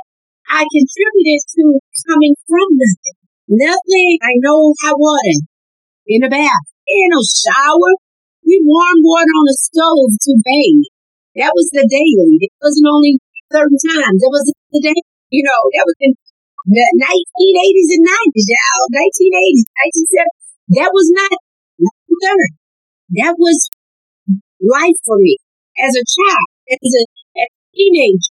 I 0.51 0.64
contribute 0.66 1.31
it 1.37 1.45
to 1.61 1.64
coming 2.09 2.35
from 2.49 2.66
nothing. 2.75 3.18
Nothing. 3.51 4.12
I 4.23 4.35
know 4.41 4.73
hot 4.83 4.97
water 4.99 5.39
in 6.07 6.23
the 6.23 6.31
bath. 6.31 6.66
in 6.89 7.11
a 7.14 7.23
shower. 7.23 7.93
We 8.47 8.59
warm 8.64 8.99
water 9.05 9.35
on 9.37 9.47
the 9.47 9.59
stove 9.59 10.11
to 10.11 10.33
bathe. 10.43 10.91
That 11.39 11.55
was 11.55 11.71
the 11.71 11.87
daily. 11.87 12.43
It 12.43 12.51
wasn't 12.59 12.91
only 12.91 13.18
certain 13.53 13.79
times. 13.79 14.18
That 14.18 14.35
was 14.35 14.47
the 14.75 14.81
day. 14.83 15.01
You 15.31 15.43
know, 15.47 15.61
that 15.78 15.87
was 15.87 15.99
in 16.03 16.12
the 16.66 16.87
1980s 16.99 17.91
and 17.97 18.05
90s, 18.05 18.47
y'all. 18.51 18.87
1980s, 18.91 19.62
1970s. 19.70 20.39
That 20.76 20.91
was 20.91 21.07
not 21.14 21.35
third. 21.81 22.51
That 23.18 23.35
was 23.39 23.70
life 24.61 24.99
for 25.07 25.18
me 25.18 25.39
as 25.78 25.95
a 25.95 26.05
child, 26.05 26.47
as 26.70 26.93
a, 26.95 27.03
as 27.39 27.51
a 27.51 27.62
teenager. 27.74 28.35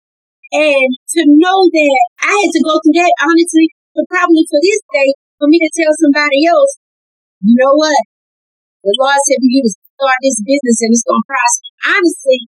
And 0.53 0.89
to 1.17 1.21
know 1.33 1.65
that 1.65 1.97
I 2.21 2.33
had 2.33 2.51
to 2.53 2.61
go 2.61 2.77
through 2.77 2.97
that, 3.01 3.13
honestly, 3.25 3.73
but 3.97 4.05
probably 4.09 4.45
for 4.45 4.61
this 4.61 4.81
day, 4.93 5.09
for 5.41 5.49
me 5.49 5.57
to 5.57 5.69
tell 5.73 5.93
somebody 5.97 6.45
else, 6.45 6.77
you 7.41 7.57
know 7.57 7.73
what? 7.73 8.01
The 8.85 8.93
Lord 9.01 9.17
said 9.25 9.41
for 9.41 9.49
you 9.49 9.65
to 9.65 9.71
start 9.73 10.19
this 10.21 10.39
business 10.45 10.77
and 10.85 10.91
it's 10.93 11.07
going 11.09 11.21
to 11.21 11.29
prosper. 11.29 11.69
Honestly, 11.97 12.39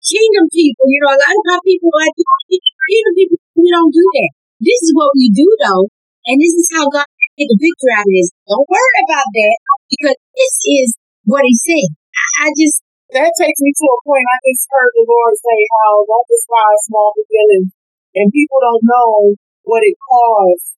kingdom 0.00 0.44
people, 0.48 0.86
you 0.88 1.00
know, 1.04 1.12
a 1.12 1.20
lot 1.20 1.36
of 1.36 1.44
our 1.52 1.62
people 1.62 1.92
like, 1.92 2.14
kingdom 2.16 3.14
people 3.14 3.38
we 3.60 3.68
don't 3.68 3.92
do 3.92 4.04
that. 4.04 4.30
This 4.60 4.80
is 4.88 4.92
what 4.96 5.12
we 5.12 5.28
do 5.32 5.44
though, 5.60 5.84
and 6.28 6.36
this 6.40 6.54
is 6.56 6.68
how 6.72 6.88
God 6.88 7.08
get 7.36 7.48
the 7.48 7.60
victory 7.60 7.92
out 7.96 8.08
of 8.08 8.12
this. 8.12 8.28
Don't 8.48 8.68
worry 8.68 8.98
about 9.04 9.28
that 9.28 9.56
because 9.88 10.18
this 10.36 10.54
is 10.64 10.88
what 11.28 11.44
He 11.44 11.54
said. 11.56 11.88
I, 11.92 12.24
I 12.44 12.56
just 12.56 12.80
that 13.12 13.32
takes 13.36 13.60
me 13.60 13.70
to 13.74 13.86
a 13.90 13.98
point. 14.06 14.22
I 14.22 14.38
just 14.48 14.64
heard 14.70 14.92
the 14.96 15.04
Lord 15.04 15.34
say 15.36 15.58
how 15.80 15.90
don't 16.08 16.28
despise 16.28 16.80
small 16.88 17.10
beginnings, 17.16 17.72
and 18.16 18.32
people 18.32 18.60
don't 18.60 18.84
know 18.84 19.36
what 19.68 19.84
it 19.84 19.96
costs 20.00 20.76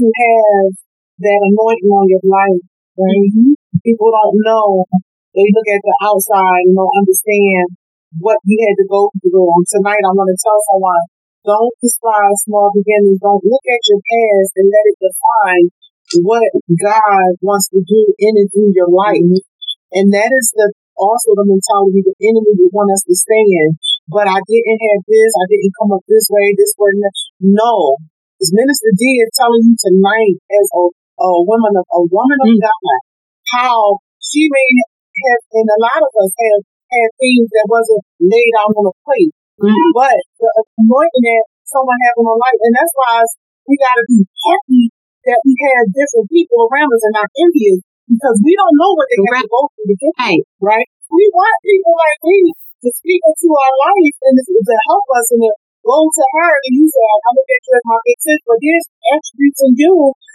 to 0.00 0.04
have 0.04 0.68
that 1.24 1.40
anointing 1.52 1.92
on 1.92 2.06
your 2.12 2.24
life. 2.28 2.64
Right? 2.98 3.30
Mm-hmm. 3.30 3.56
People 3.84 4.10
don't 4.10 4.36
know. 4.42 4.84
They 5.36 5.46
look 5.54 5.68
at 5.70 5.84
the 5.84 5.96
outside 6.02 6.66
and 6.66 6.74
don't 6.74 6.98
understand 6.98 7.78
what 8.16 8.40
you 8.48 8.56
had 8.56 8.76
to 8.80 8.86
go 8.88 9.12
through. 9.20 9.48
And 9.52 9.66
tonight, 9.68 10.00
I 10.00 10.12
want 10.16 10.32
to 10.32 10.38
tell 10.40 10.60
someone 10.72 11.04
don't 11.44 11.76
despise 11.80 12.44
small 12.44 12.72
beginnings. 12.72 13.20
Don't 13.20 13.44
look 13.44 13.64
at 13.68 13.82
your 13.88 14.00
past 14.04 14.52
and 14.56 14.68
let 14.68 14.84
it 14.88 14.98
define 15.00 15.64
what 16.24 16.48
God 16.76 17.30
wants 17.44 17.68
to 17.72 17.80
do 17.84 18.00
in 18.16 18.32
and 18.36 18.48
through 18.52 18.72
your 18.72 18.90
life. 18.90 19.22
And 19.92 20.12
that 20.12 20.28
is 20.28 20.52
the 20.52 20.72
also 20.98 21.32
the 21.38 21.46
mentality 21.46 22.02
the 22.02 22.16
enemy 22.20 22.58
would 22.58 22.74
want 22.74 22.90
us 22.90 23.06
to 23.06 23.14
stay 23.14 23.44
in. 23.46 23.78
But 24.10 24.26
I 24.26 24.42
didn't 24.42 24.80
have 24.82 25.00
this, 25.06 25.30
I 25.38 25.46
didn't 25.46 25.76
come 25.78 25.94
up 25.94 26.02
this 26.10 26.26
way, 26.28 26.52
this 26.58 26.74
way. 26.74 26.92
No. 27.40 27.96
As 28.42 28.50
Minister 28.50 28.90
Dee 28.98 29.22
is 29.22 29.30
telling 29.38 29.62
you 29.62 29.74
tonight 29.78 30.36
as 30.42 30.66
a, 30.74 30.82
a 31.22 31.30
woman 31.46 31.74
of 31.78 31.86
a 31.86 32.02
woman 32.02 32.38
of 32.44 32.50
mm. 32.50 32.60
God, 32.60 33.00
how 33.54 34.02
she 34.18 34.50
may 34.50 34.68
have 34.74 35.42
and 35.54 35.66
a 35.70 35.80
lot 35.82 36.00
of 36.02 36.12
us 36.12 36.32
have 36.34 36.60
had 36.88 37.08
things 37.20 37.46
that 37.52 37.66
wasn't 37.68 38.02
laid 38.20 38.52
out 38.58 38.72
on 38.72 38.88
a 38.88 38.94
plate. 39.04 39.32
Mm-hmm. 39.60 39.90
But 39.94 40.18
the 40.38 40.48
anointing 40.80 41.24
that 41.28 41.44
someone 41.68 41.98
has 42.08 42.14
in 42.16 42.24
their 42.24 42.40
life, 42.40 42.60
and 42.64 42.74
that's 42.74 42.94
why 42.96 43.14
we 43.68 43.74
got 43.76 43.96
to 44.00 44.04
be 44.08 44.20
happy 44.24 44.84
that 45.28 45.40
we 45.44 45.52
have 45.60 45.92
different 45.92 46.26
people 46.32 46.64
around 46.70 46.88
us 46.88 47.04
and 47.04 47.14
not 47.18 47.28
envious 47.36 47.84
because 48.08 48.36
we 48.40 48.56
don't 48.56 48.76
know 48.80 48.92
what 48.96 49.08
they 49.12 49.20
have 49.28 49.44
to 49.44 49.50
go 49.52 49.62
through 49.76 49.88
to 49.92 49.96
get 50.00 50.14
right. 50.16 50.44
right? 50.64 50.88
We 51.12 51.24
want 51.36 51.56
people 51.60 51.92
like 51.92 52.20
me 52.24 52.40
to 52.56 52.88
speak 52.96 53.20
into 53.20 53.48
our 53.52 53.74
life 53.92 54.16
and 54.24 54.34
to 54.40 54.76
help 54.88 55.06
us 55.18 55.26
and 55.36 55.42
to 55.44 55.52
go 55.84 55.98
to 56.08 56.24
her 56.38 56.52
and 56.64 56.72
you 56.80 56.86
say, 56.88 57.04
I'm 57.04 57.34
going 57.36 57.44
to 57.44 57.50
get 57.52 57.64
you 57.64 57.74
as 57.76 57.84
my 57.84 57.98
big 58.04 58.18
sis, 58.24 58.40
but 58.48 58.58
there's 58.60 58.86
attributes 59.12 59.60
in 59.64 59.72
you, 59.76 59.94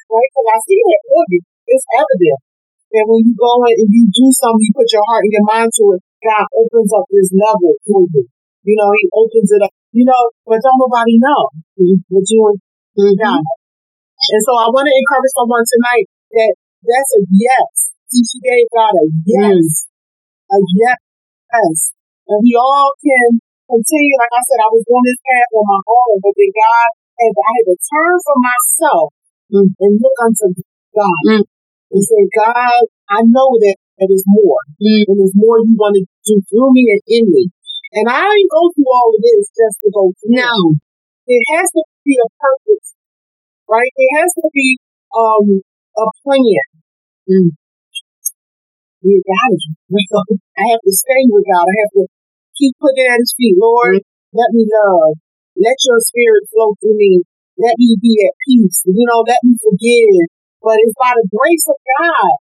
right? 0.10 0.30
Because 0.30 0.50
I 0.54 0.58
see 0.66 0.82
it 0.82 1.02
for 1.10 1.24
you. 1.34 1.42
It's 1.74 1.88
evident 1.98 2.42
that 2.94 3.06
when 3.10 3.22
you 3.26 3.34
go 3.34 3.54
in 3.66 3.74
and 3.82 3.90
you 3.90 4.04
do 4.14 4.28
something, 4.30 4.62
you 4.62 4.74
put 4.78 4.90
your 4.94 5.06
heart 5.10 5.26
and 5.26 5.34
your 5.34 5.48
mind 5.50 5.72
to 5.74 5.84
it, 5.98 6.02
God 6.24 6.46
opens 6.56 6.92
up 6.96 7.06
this 7.12 7.30
level 7.36 7.76
for 7.84 8.02
you. 8.08 8.24
You 8.64 8.76
know, 8.80 8.90
he 8.96 9.04
opens 9.12 9.52
it 9.52 9.62
up. 9.64 9.74
You 9.94 10.08
know, 10.10 10.24
but 10.48 10.58
don't 10.58 10.80
nobody 10.82 11.22
know 11.22 11.54
what 12.10 12.26
you 12.26 12.40
and 12.50 13.18
God. 13.20 13.44
And 13.44 14.42
so 14.42 14.56
I 14.58 14.72
want 14.72 14.88
to 14.88 14.96
encourage 14.96 15.34
someone 15.38 15.66
tonight 15.68 16.08
that 16.34 16.52
that's 16.82 17.12
a 17.20 17.22
yes. 17.30 17.94
See, 18.10 18.24
She 18.26 18.40
gave 18.42 18.66
God 18.74 18.94
a 18.96 19.06
yes. 19.28 19.86
Mm. 19.86 20.56
A 20.56 20.58
yes. 20.82 21.00
yes. 21.52 21.78
And 22.26 22.40
we 22.40 22.56
all 22.56 22.96
can 23.04 23.44
continue, 23.68 24.16
like 24.18 24.34
I 24.34 24.44
said, 24.48 24.60
I 24.64 24.72
was 24.72 24.86
on 24.88 25.04
this 25.04 25.20
path 25.22 25.50
on 25.60 25.66
my 25.68 25.82
own, 25.84 26.16
but 26.24 26.34
then 26.40 26.52
God 26.56 26.88
had 27.20 27.34
I 27.36 27.50
had 27.54 27.68
to 27.68 27.78
turn 27.78 28.16
from 28.24 28.40
myself 28.40 29.08
mm. 29.52 29.70
and 29.70 29.92
look 30.00 30.18
unto 30.24 30.48
God 30.96 31.24
mm. 31.30 31.44
and 31.92 32.02
say, 32.02 32.22
God, 32.32 32.82
I 33.12 33.20
know 33.28 33.50
that 33.60 33.78
it 33.98 34.10
is 34.10 34.24
more. 34.26 34.62
Mm. 34.82 35.06
And 35.08 35.16
there's 35.22 35.38
more 35.38 35.62
you 35.62 35.76
want 35.78 35.96
to 35.98 36.04
do 36.26 36.36
through 36.50 36.72
me 36.74 36.90
and 36.90 37.04
in 37.08 37.26
me. 37.30 37.44
And 37.94 38.10
I 38.10 38.26
didn't 38.26 38.50
go 38.50 38.64
through 38.74 38.90
all 38.90 39.14
of 39.14 39.22
this 39.22 39.54
just 39.54 39.78
to 39.86 39.90
go 39.94 40.10
through. 40.18 40.34
No. 40.34 40.56
It 41.30 41.44
has 41.56 41.70
to 41.72 41.84
be 42.04 42.18
a 42.18 42.28
purpose, 42.36 42.88
right? 43.70 43.94
It 43.96 44.10
has 44.20 44.32
to 44.44 44.48
be 44.52 44.78
um, 45.14 45.62
a 45.96 46.06
plan. 46.26 46.68
Mm. 47.30 47.54
God 49.04 49.50
is 49.52 49.68
I 50.56 50.64
have 50.72 50.84
to 50.84 50.94
stay 50.96 51.24
with 51.28 51.44
God. 51.44 51.68
I 51.68 51.76
have 51.84 51.94
to 52.00 52.06
keep 52.56 52.74
putting 52.80 53.08
at 53.08 53.20
his 53.20 53.36
feet. 53.36 53.56
Lord, 53.60 54.00
mm. 54.00 54.08
let 54.34 54.50
me 54.52 54.64
love. 54.68 55.20
Let 55.56 55.78
your 55.86 56.00
spirit 56.02 56.50
flow 56.50 56.74
through 56.82 56.98
me. 56.98 57.22
Let 57.62 57.78
me 57.78 57.96
be 58.02 58.18
at 58.26 58.34
peace. 58.42 58.82
You 58.90 59.06
know, 59.06 59.22
let 59.22 59.40
me 59.46 59.54
forgive. 59.62 60.28
But 60.64 60.82
it's 60.82 60.98
by 60.98 61.14
the 61.14 61.28
grace 61.30 61.68
of 61.70 61.78
God. 61.78 62.43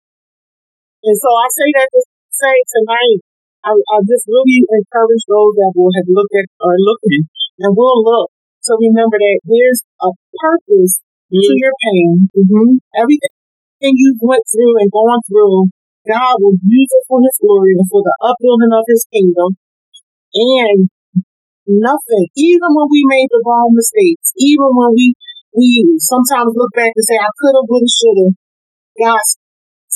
And 1.02 1.16
so 1.18 1.28
I 1.34 1.46
say 1.50 1.68
that 1.82 1.88
to 1.90 2.00
say 2.30 2.54
tonight, 2.78 3.20
I, 3.62 3.74
I 3.74 3.96
just 4.06 4.26
really 4.26 4.62
encourage 4.66 5.24
those 5.26 5.54
that 5.58 5.74
will 5.74 5.90
have 5.94 6.08
looked 6.10 6.34
at 6.34 6.46
or 6.62 6.74
looking 6.78 7.26
and 7.62 7.74
will 7.74 8.02
look 8.02 8.30
to 8.66 8.72
remember 8.78 9.18
that 9.18 9.38
there's 9.46 9.82
a 10.02 10.10
purpose 10.38 11.02
mm-hmm. 11.30 11.42
to 11.42 11.52
your 11.58 11.74
pain. 11.82 12.10
Mm-hmm. 12.34 12.70
Everything 12.98 13.94
you 13.98 14.14
went 14.22 14.46
through 14.46 14.74
and 14.82 14.90
going 14.94 15.22
through, 15.26 15.70
God 16.06 16.34
will 16.42 16.58
use 16.58 16.90
it 16.90 17.04
for 17.06 17.18
His 17.22 17.38
glory 17.38 17.74
and 17.78 17.86
for 17.90 18.02
the 18.02 18.14
upbuilding 18.22 18.74
of 18.74 18.86
His 18.86 19.02
kingdom. 19.10 19.58
And 20.34 20.90
nothing, 21.66 22.24
even 22.34 22.70
when 22.74 22.88
we 22.90 23.02
made 23.10 23.30
the 23.30 23.42
wrong 23.42 23.74
mistakes, 23.74 24.34
even 24.38 24.70
when 24.74 24.94
we 24.94 25.14
we 25.52 26.00
sometimes 26.00 26.56
look 26.56 26.72
back 26.72 26.94
and 26.96 27.04
say, 27.04 27.20
I 27.20 27.28
could 27.28 27.52
have, 27.52 27.68
would 27.68 27.84
have, 27.84 27.92
should 27.92 28.18
have, 28.24 28.34
God 28.96 29.20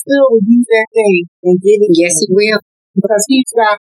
still 0.07 0.27
will 0.31 0.47
use 0.47 0.67
that 0.71 0.89
thing 0.95 1.27
and 1.43 1.59
give 1.59 1.83
it. 1.83 1.91
Yes, 1.99 2.15
He 2.23 2.31
will. 2.31 2.63
Because 2.95 3.27
He's 3.27 3.51
God. 3.51 3.83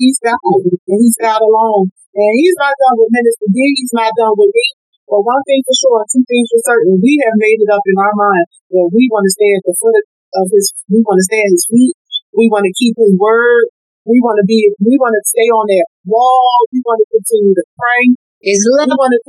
He's 0.00 0.16
God. 0.24 0.40
And 0.64 0.98
He's 1.04 1.18
God 1.20 1.44
alone. 1.44 1.92
And 2.16 2.32
He's 2.40 2.56
not 2.56 2.72
done 2.72 2.96
with 2.96 3.12
Minister 3.12 3.48
Dee. 3.52 3.76
He's 3.76 3.92
not 3.92 4.16
done 4.16 4.34
with 4.40 4.50
me. 4.56 4.66
But 5.04 5.26
one 5.26 5.42
thing 5.44 5.60
for 5.66 5.76
sure, 5.76 6.00
two 6.08 6.24
things 6.24 6.48
for 6.54 6.62
certain, 6.64 6.96
we 7.02 7.18
have 7.26 7.34
made 7.36 7.58
it 7.60 7.70
up 7.70 7.82
in 7.84 7.98
our 7.98 8.14
mind 8.16 8.46
that 8.72 8.88
we 8.94 9.10
want 9.10 9.26
to 9.26 9.34
stay 9.34 9.50
at 9.58 9.64
the 9.66 9.74
foot 9.76 10.04
of 10.38 10.46
His, 10.54 10.70
we 10.86 11.02
want 11.02 11.18
to 11.18 11.26
stay 11.28 11.42
at 11.42 11.52
His 11.52 11.66
feet. 11.68 11.94
We 12.32 12.46
want 12.48 12.64
to 12.64 12.74
keep 12.78 12.94
His 12.96 13.12
word. 13.18 13.68
We 14.06 14.22
want 14.22 14.38
to 14.40 14.46
be, 14.46 14.70
we 14.80 14.96
want 14.96 15.12
to 15.18 15.22
stay 15.28 15.50
on 15.50 15.66
that 15.66 15.86
wall. 16.06 16.50
We 16.72 16.80
want 16.86 17.02
to 17.04 17.06
continue 17.10 17.52
to 17.58 17.66
pray. 17.76 18.16
Is 18.40 18.62
love. 18.78 18.88
We 18.88 18.96
want 18.96 19.12
to, 19.12 19.20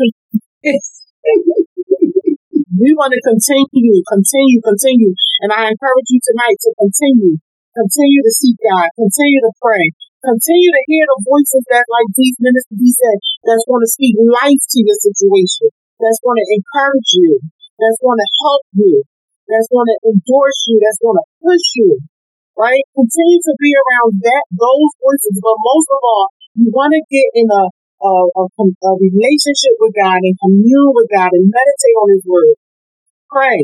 we 2.71 2.95
want 2.95 3.11
to 3.11 3.19
continue, 3.27 3.99
continue, 4.07 4.59
continue. 4.63 5.11
And 5.43 5.51
I 5.51 5.67
encourage 5.67 6.07
you 6.07 6.23
tonight 6.23 6.55
to 6.55 6.71
continue, 6.79 7.35
continue 7.75 8.21
to 8.23 8.31
seek 8.31 8.55
God, 8.63 8.87
continue 8.95 9.41
to 9.43 9.53
pray, 9.59 9.91
continue 10.23 10.71
to 10.71 10.83
hear 10.87 11.03
the 11.03 11.19
voices 11.27 11.63
that, 11.67 11.83
like 11.91 12.07
these 12.15 12.39
ministers 12.39 12.79
he 12.79 12.91
said, 12.95 13.17
that's 13.43 13.67
going 13.67 13.83
to 13.83 13.91
speak 13.91 14.15
life 14.23 14.63
to 14.71 14.79
your 14.87 14.99
situation, 15.03 15.67
that's 15.99 16.23
going 16.23 16.39
to 16.39 16.47
encourage 16.47 17.11
you, 17.19 17.43
that's 17.75 17.99
going 17.99 18.19
to 18.19 18.29
help 18.39 18.63
you, 18.79 19.03
that's 19.51 19.67
going 19.67 19.89
to 19.91 19.97
endorse 20.07 20.59
you, 20.71 20.79
that's 20.79 21.01
going 21.03 21.19
to 21.19 21.27
push 21.43 21.67
you. 21.75 21.99
Right? 22.55 22.83
Continue 22.93 23.41
to 23.41 23.53
be 23.57 23.71
around 23.73 24.21
that 24.21 24.43
those 24.53 24.91
voices, 25.01 25.39
but 25.43 25.55
most 25.59 25.87
of 25.91 25.99
all, 26.03 26.27
you 26.55 26.67
want 26.71 26.91
to 26.95 27.01
get 27.07 27.27
in 27.35 27.47
a, 27.47 27.63
a, 28.01 28.13
a, 28.33 28.43
a 28.49 28.91
relationship 28.97 29.75
with 29.77 29.93
God 29.93 30.19
and 30.19 30.35
commune 30.41 30.91
with 30.97 31.09
God 31.13 31.29
and 31.31 31.45
meditate 31.47 31.97
on 32.01 32.07
His 32.17 32.25
Word. 32.25 32.57
Pray, 33.29 33.61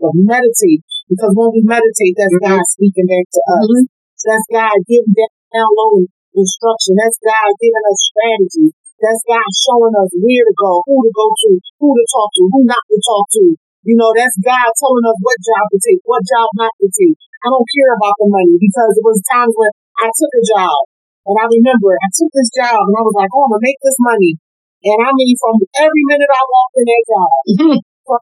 but 0.00 0.14
meditate 0.14 0.86
because 1.10 1.32
when 1.36 1.52
we 1.52 1.60
meditate, 1.66 2.16
that's 2.16 2.32
mm-hmm. 2.40 2.56
God 2.56 2.64
speaking 2.72 3.08
back 3.10 3.26
to 3.28 3.40
us. 3.44 3.66
Mm-hmm. 3.68 3.84
That's 4.24 4.46
God 4.48 4.76
giving 4.88 5.12
downloading 5.52 6.08
instruction. 6.32 6.96
That's 6.96 7.20
God 7.20 7.50
giving 7.60 7.84
us 7.84 8.00
strategy. 8.00 8.68
That's 9.04 9.22
God 9.28 9.50
showing 9.52 9.94
us 10.00 10.10
where 10.16 10.44
to 10.48 10.54
go, 10.56 10.80
who 10.88 10.96
to 11.04 11.12
go 11.12 11.26
to, 11.28 11.50
who 11.60 11.88
to 11.92 12.04
talk 12.08 12.30
to, 12.40 12.42
who 12.48 12.60
not 12.64 12.84
to 12.88 12.98
talk 13.04 13.26
to. 13.36 13.44
You 13.84 13.96
know, 14.00 14.16
that's 14.16 14.32
God 14.40 14.70
telling 14.80 15.04
us 15.04 15.18
what 15.20 15.36
job 15.44 15.64
to 15.68 15.78
take, 15.84 16.00
what 16.08 16.24
job 16.24 16.48
not 16.56 16.72
to 16.80 16.88
take. 16.88 17.18
I 17.44 17.52
don't 17.52 17.68
care 17.68 17.92
about 18.00 18.16
the 18.16 18.28
money 18.32 18.56
because 18.56 18.96
it 18.96 19.04
was 19.04 19.20
times 19.28 19.52
when 19.52 19.72
I 20.00 20.08
took 20.08 20.32
a 20.32 20.44
job 20.56 20.78
and 21.24 21.36
I 21.40 21.46
remember 21.48 21.96
I 21.96 22.08
took 22.12 22.30
this 22.36 22.52
job 22.52 22.84
and 22.84 22.96
I 22.96 23.02
was 23.04 23.16
like, 23.16 23.32
oh, 23.32 23.48
I'm 23.48 23.52
gonna 23.56 23.64
make 23.64 23.80
this 23.80 23.96
money. 24.00 24.36
And 24.84 25.00
I 25.00 25.10
mean, 25.16 25.32
from 25.40 25.56
every 25.80 26.04
minute 26.04 26.28
I 26.28 26.44
walked 26.44 26.76
in 26.76 26.84
that 26.84 27.04
job, 27.08 27.30
mm-hmm. 27.48 27.78
from, 28.04 28.20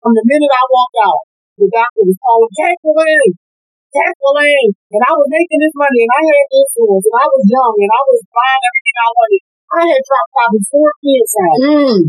from 0.00 0.12
the 0.16 0.24
minute 0.24 0.48
I 0.48 0.64
walked 0.72 0.98
out, 1.04 1.22
the 1.60 1.68
doctor 1.68 2.02
was 2.08 2.16
calling 2.16 2.52
Jacqueline, 2.56 3.32
Jacqueline, 3.92 4.70
and 4.72 5.02
I 5.04 5.12
was 5.12 5.28
making 5.28 5.60
this 5.60 5.76
money 5.76 6.00
and 6.08 6.12
I 6.16 6.22
had 6.24 6.44
influence 6.56 7.04
and 7.04 7.18
I 7.20 7.26
was 7.28 7.44
young 7.44 7.74
and 7.76 7.92
I 7.92 8.02
was 8.08 8.20
buying 8.32 8.64
everything 8.64 8.96
I 8.96 9.10
wanted. 9.12 9.42
I 9.74 9.82
had 9.84 10.02
dropped 10.08 10.32
probably 10.32 10.62
four 10.72 10.90
kids 11.04 11.32
out 11.36 11.58
mm. 11.60 12.00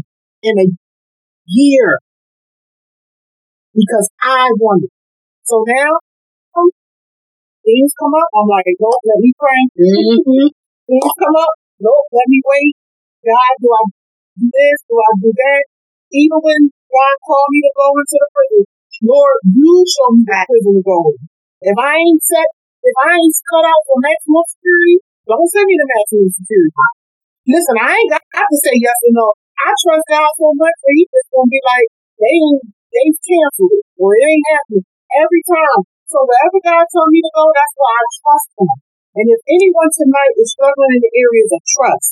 in 0.47 0.55
a 0.63 0.67
year 1.51 1.99
because 3.75 4.07
I 4.23 4.47
wanted. 4.55 4.89
So 5.43 5.61
now 5.67 5.99
things 7.65 7.91
come 7.97 8.13
up, 8.13 8.29
I'm 8.37 8.47
like, 8.47 8.69
nope, 8.77 9.01
let 9.09 9.19
me 9.19 9.33
pray. 9.35 9.61
Mm-hmm. 9.81 10.47
Things 10.85 11.13
come 11.17 11.35
up, 11.41 11.53
nope, 11.81 12.07
let 12.13 12.27
me 12.29 12.39
wait. 12.45 12.73
God, 13.25 13.53
do 13.57 13.67
I 13.73 13.81
do 14.37 14.45
this? 14.53 14.77
Do 14.85 14.95
I 15.01 15.11
do 15.17 15.29
that? 15.33 15.61
Even 16.13 16.39
when 16.45 16.61
God 16.69 17.15
called 17.25 17.49
me 17.49 17.59
to 17.65 17.71
go 17.73 17.87
into 17.97 18.17
the 18.21 18.29
prison, 18.29 18.63
Lord, 19.01 19.37
you 19.49 19.73
show 19.89 20.07
me 20.13 20.21
the 20.23 20.37
prison 20.45 20.73
to 20.77 20.83
go 20.85 20.97
in. 21.09 21.17
If 21.65 21.77
I 21.81 21.97
ain't 21.97 22.21
set, 22.21 22.49
if 22.85 22.95
I 23.01 23.17
ain't 23.17 23.35
cut 23.49 23.65
out 23.65 23.81
for 23.89 23.97
maximum 23.97 24.45
security, 24.45 25.01
don't 25.25 25.49
send 25.49 25.65
me 25.65 25.75
to 25.81 25.87
maximum 25.89 26.29
security. 26.37 26.71
Listen, 27.49 27.77
I 27.81 27.97
ain't 27.97 28.13
got 28.13 28.21
to 28.21 28.57
say 28.61 28.77
yes 28.77 28.97
or 29.09 29.13
no. 29.17 29.27
I 29.57 29.69
trust 29.73 30.05
God 30.05 30.29
so 30.37 30.53
much 30.53 30.77
that 30.85 30.93
He's 30.93 31.09
just 31.09 31.29
gonna 31.33 31.49
be 31.49 31.61
like, 31.65 31.87
they 32.21 32.29
ain't, 32.29 32.61
they 32.93 33.07
canceled 33.25 33.73
it, 33.73 33.85
or 33.97 34.13
it 34.13 34.21
ain't 34.21 34.47
happening 34.53 34.85
every 35.17 35.43
time. 35.49 35.81
So 36.09 36.21
wherever 36.21 36.59
God 36.61 36.85
told 36.93 37.09
me 37.09 37.19
to 37.25 37.31
go, 37.33 37.43
that's 37.49 37.75
where 37.75 37.93
I 37.93 38.03
trust 38.21 38.49
Him. 38.61 38.71
And 39.15 39.27
if 39.31 39.41
anyone 39.47 39.91
tonight 39.95 40.33
is 40.37 40.53
struggling 40.53 40.91
in 40.99 41.01
the 41.01 41.13
areas 41.17 41.49
of 41.55 41.61
trust, 41.65 42.09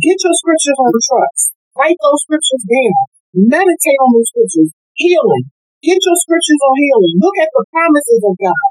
get 0.00 0.18
your 0.18 0.34
scriptures 0.34 0.78
on 0.80 0.92
trust. 0.96 1.42
Write 1.78 1.98
those 2.00 2.20
scriptures 2.26 2.64
down. 2.66 2.98
Meditate 3.38 4.00
on 4.02 4.10
those 4.16 4.28
scriptures. 4.34 4.70
Healing. 4.98 5.46
Get 5.84 6.00
your 6.02 6.18
scriptures 6.18 6.62
on 6.64 6.74
healing. 6.74 7.14
Look 7.22 7.36
at 7.38 7.52
the 7.54 7.62
promises 7.70 8.22
of 8.26 8.34
God. 8.34 8.68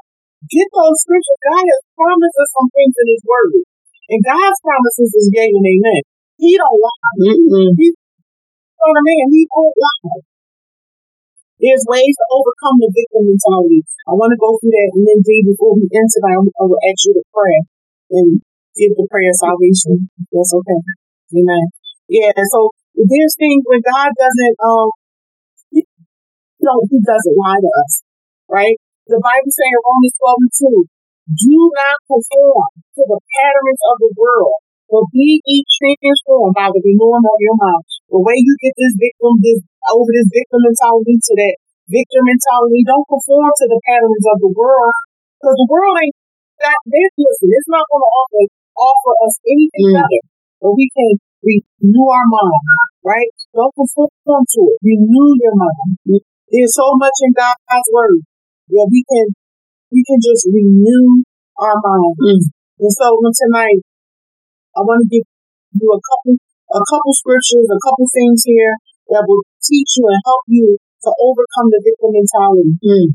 Get 0.52 0.68
those 0.76 0.98
scriptures. 1.00 1.40
God 1.40 1.64
has 1.64 1.82
promised 1.96 2.36
us 2.36 2.50
some 2.52 2.68
things 2.74 2.94
in 3.00 3.06
His 3.08 3.22
Word. 3.24 3.64
And 4.12 4.20
God's 4.24 4.60
promises 4.60 5.10
is 5.14 5.26
yea 5.32 5.48
and 5.48 5.66
amen. 5.66 6.02
He 6.36 6.52
don't 6.56 6.80
lie. 6.80 7.16
Mm-hmm. 7.32 7.76
He's 7.80 7.96
on 7.96 8.94
a 8.94 9.02
man. 9.04 9.26
He 9.32 9.42
don't 9.48 9.76
lie. 9.76 10.27
There's 11.58 11.84
ways 11.90 12.14
to 12.14 12.26
overcome 12.30 12.78
the 12.78 12.90
victim 12.94 13.26
mentality. 13.26 13.82
I 14.06 14.14
want 14.14 14.30
to 14.30 14.38
go 14.38 14.54
through 14.58 14.70
that 14.70 14.90
and 14.94 15.02
then 15.02 15.20
Dee 15.26 15.42
before 15.42 15.74
we 15.74 15.90
end 15.90 16.06
tonight, 16.14 16.38
I 16.54 16.64
will 16.70 16.78
ask 16.86 17.02
you 17.02 17.18
to 17.18 17.24
pray 17.34 17.56
and 18.14 18.38
give 18.78 18.94
the 18.94 19.10
prayer 19.10 19.34
salvation. 19.34 20.06
That's 20.30 20.54
okay. 20.54 20.80
Amen. 21.34 21.64
Yeah, 22.06 22.30
so 22.54 22.70
there's 22.94 23.34
things 23.34 23.66
when 23.66 23.82
God 23.82 24.14
doesn't 24.14 24.56
um 24.62 24.88
you 25.74 25.82
know, 26.62 26.78
he 26.86 26.98
doesn't 27.02 27.38
lie 27.38 27.58
to 27.58 27.70
us. 27.82 27.92
Right? 28.46 28.78
The 29.10 29.18
Bible 29.18 29.50
saying 29.50 29.74
in 29.74 29.82
Romans 29.82 30.14
12 30.14 30.46
and 30.46 30.54
2, 30.54 30.86
do 31.42 31.58
not 31.74 31.96
conform 32.08 32.70
to 32.96 33.02
the 33.02 33.20
patterns 33.20 33.82
of 33.92 33.96
the 34.00 34.12
world, 34.16 34.58
but 34.88 35.04
be 35.12 35.42
ye 35.44 35.66
transformed 35.66 36.54
by 36.56 36.70
the 36.72 36.80
renewing 36.80 37.26
of 37.26 37.38
your 37.42 37.56
mind. 37.58 37.97
The 38.08 38.20
way 38.24 38.36
you 38.40 38.54
get 38.64 38.72
this 38.72 38.96
victim, 38.96 39.36
this 39.44 39.60
over 39.92 40.08
this 40.08 40.28
victim 40.32 40.64
mentality 40.64 41.16
to 41.20 41.32
that 41.36 41.54
victim 41.88 42.24
mentality. 42.24 42.80
Don't 42.88 43.08
conform 43.08 43.52
to 43.52 43.66
the 43.68 43.80
patterns 43.84 44.26
of 44.32 44.38
the 44.44 44.52
world 44.52 44.96
because 45.36 45.56
the 45.56 45.68
world 45.68 45.96
ain't 46.00 46.16
that. 46.64 46.80
Listen, 46.88 47.48
it's 47.52 47.68
not 47.68 47.84
going 47.88 48.04
to 48.04 48.12
offer 48.12 48.42
offer 48.78 49.12
us 49.28 49.34
anything 49.44 49.92
mm. 49.92 49.96
better, 50.00 50.22
but 50.64 50.72
we 50.72 50.88
can 50.92 51.20
renew 51.44 52.06
our 52.08 52.28
mind. 52.28 52.64
Right? 53.04 53.30
Don't 53.52 53.72
conform 53.76 54.44
to 54.44 54.60
it. 54.72 54.78
Renew 54.84 55.28
your 55.40 55.56
mind. 55.56 56.20
There's 56.48 56.72
so 56.72 56.96
much 56.96 57.16
in 57.24 57.32
God's 57.36 57.88
word 57.92 58.24
that 58.72 58.88
we 58.88 59.04
can 59.04 59.26
we 59.92 60.00
can 60.04 60.20
just 60.20 60.48
renew 60.48 61.24
our 61.56 61.76
mind. 61.76 62.16
Mm. 62.20 62.42
And 62.78 62.92
so 62.92 63.20
tonight, 63.20 63.82
I 64.76 64.80
want 64.80 65.02
to 65.02 65.08
give 65.10 65.26
you 65.76 65.88
a 65.92 66.00
couple 66.00 66.38
a 66.68 66.82
couple 66.84 67.12
scriptures, 67.16 67.66
a 67.68 67.80
couple 67.80 68.06
things 68.12 68.44
here 68.44 68.74
that 69.08 69.24
will 69.24 69.44
teach 69.64 69.96
you 69.96 70.04
and 70.04 70.20
help 70.24 70.44
you 70.48 70.76
to 70.76 71.10
overcome 71.22 71.68
the 71.72 71.80
victim 71.80 72.10
mentality. 72.12 72.74
Mm. 72.84 73.08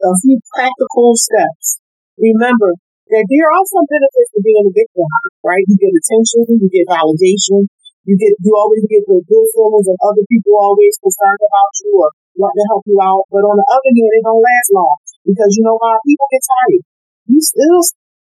A 0.00 0.12
few 0.22 0.38
practical 0.54 1.12
steps. 1.18 1.82
Remember 2.16 2.76
that 3.10 3.26
there 3.26 3.48
are 3.50 3.66
some 3.66 3.86
benefits 3.90 4.30
to 4.32 4.40
being 4.40 4.64
a 4.64 4.72
victim, 4.72 5.08
right? 5.42 5.64
You 5.66 5.76
get 5.76 5.92
attention, 5.92 6.46
you 6.46 6.70
get 6.70 6.86
validation, 6.86 7.66
you 8.06 8.14
get 8.16 8.32
you 8.40 8.52
always 8.56 8.86
get 8.86 9.04
the 9.04 9.20
good 9.26 9.46
feelings 9.52 9.88
of 9.90 9.96
other 10.06 10.24
people 10.30 10.56
always 10.56 10.94
concerned 11.02 11.42
about 11.42 11.72
you 11.84 11.90
or 12.00 12.08
want 12.38 12.54
to 12.56 12.64
help 12.70 12.84
you 12.86 12.96
out. 13.02 13.26
But 13.28 13.44
on 13.44 13.58
the 13.58 13.68
other 13.68 13.92
hand, 13.92 14.14
it 14.14 14.24
don't 14.24 14.40
last 14.40 14.68
long 14.72 14.96
because 15.26 15.50
you 15.58 15.62
know 15.66 15.76
why? 15.76 15.98
People 16.06 16.28
get 16.30 16.44
tired. 16.46 16.82
You 17.28 17.38
still 17.42 17.80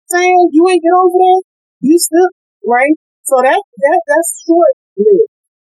saying 0.07 0.55
you 0.55 0.63
ain't 0.71 0.83
get 0.85 0.95
over 0.95 1.17
there. 1.19 1.41
You 1.81 1.95
still 1.99 2.29
right. 2.63 2.95
So 3.27 3.43
that 3.43 3.59
that 3.59 3.99
that's 4.07 4.31
short 4.47 4.73
lived, 4.95 5.27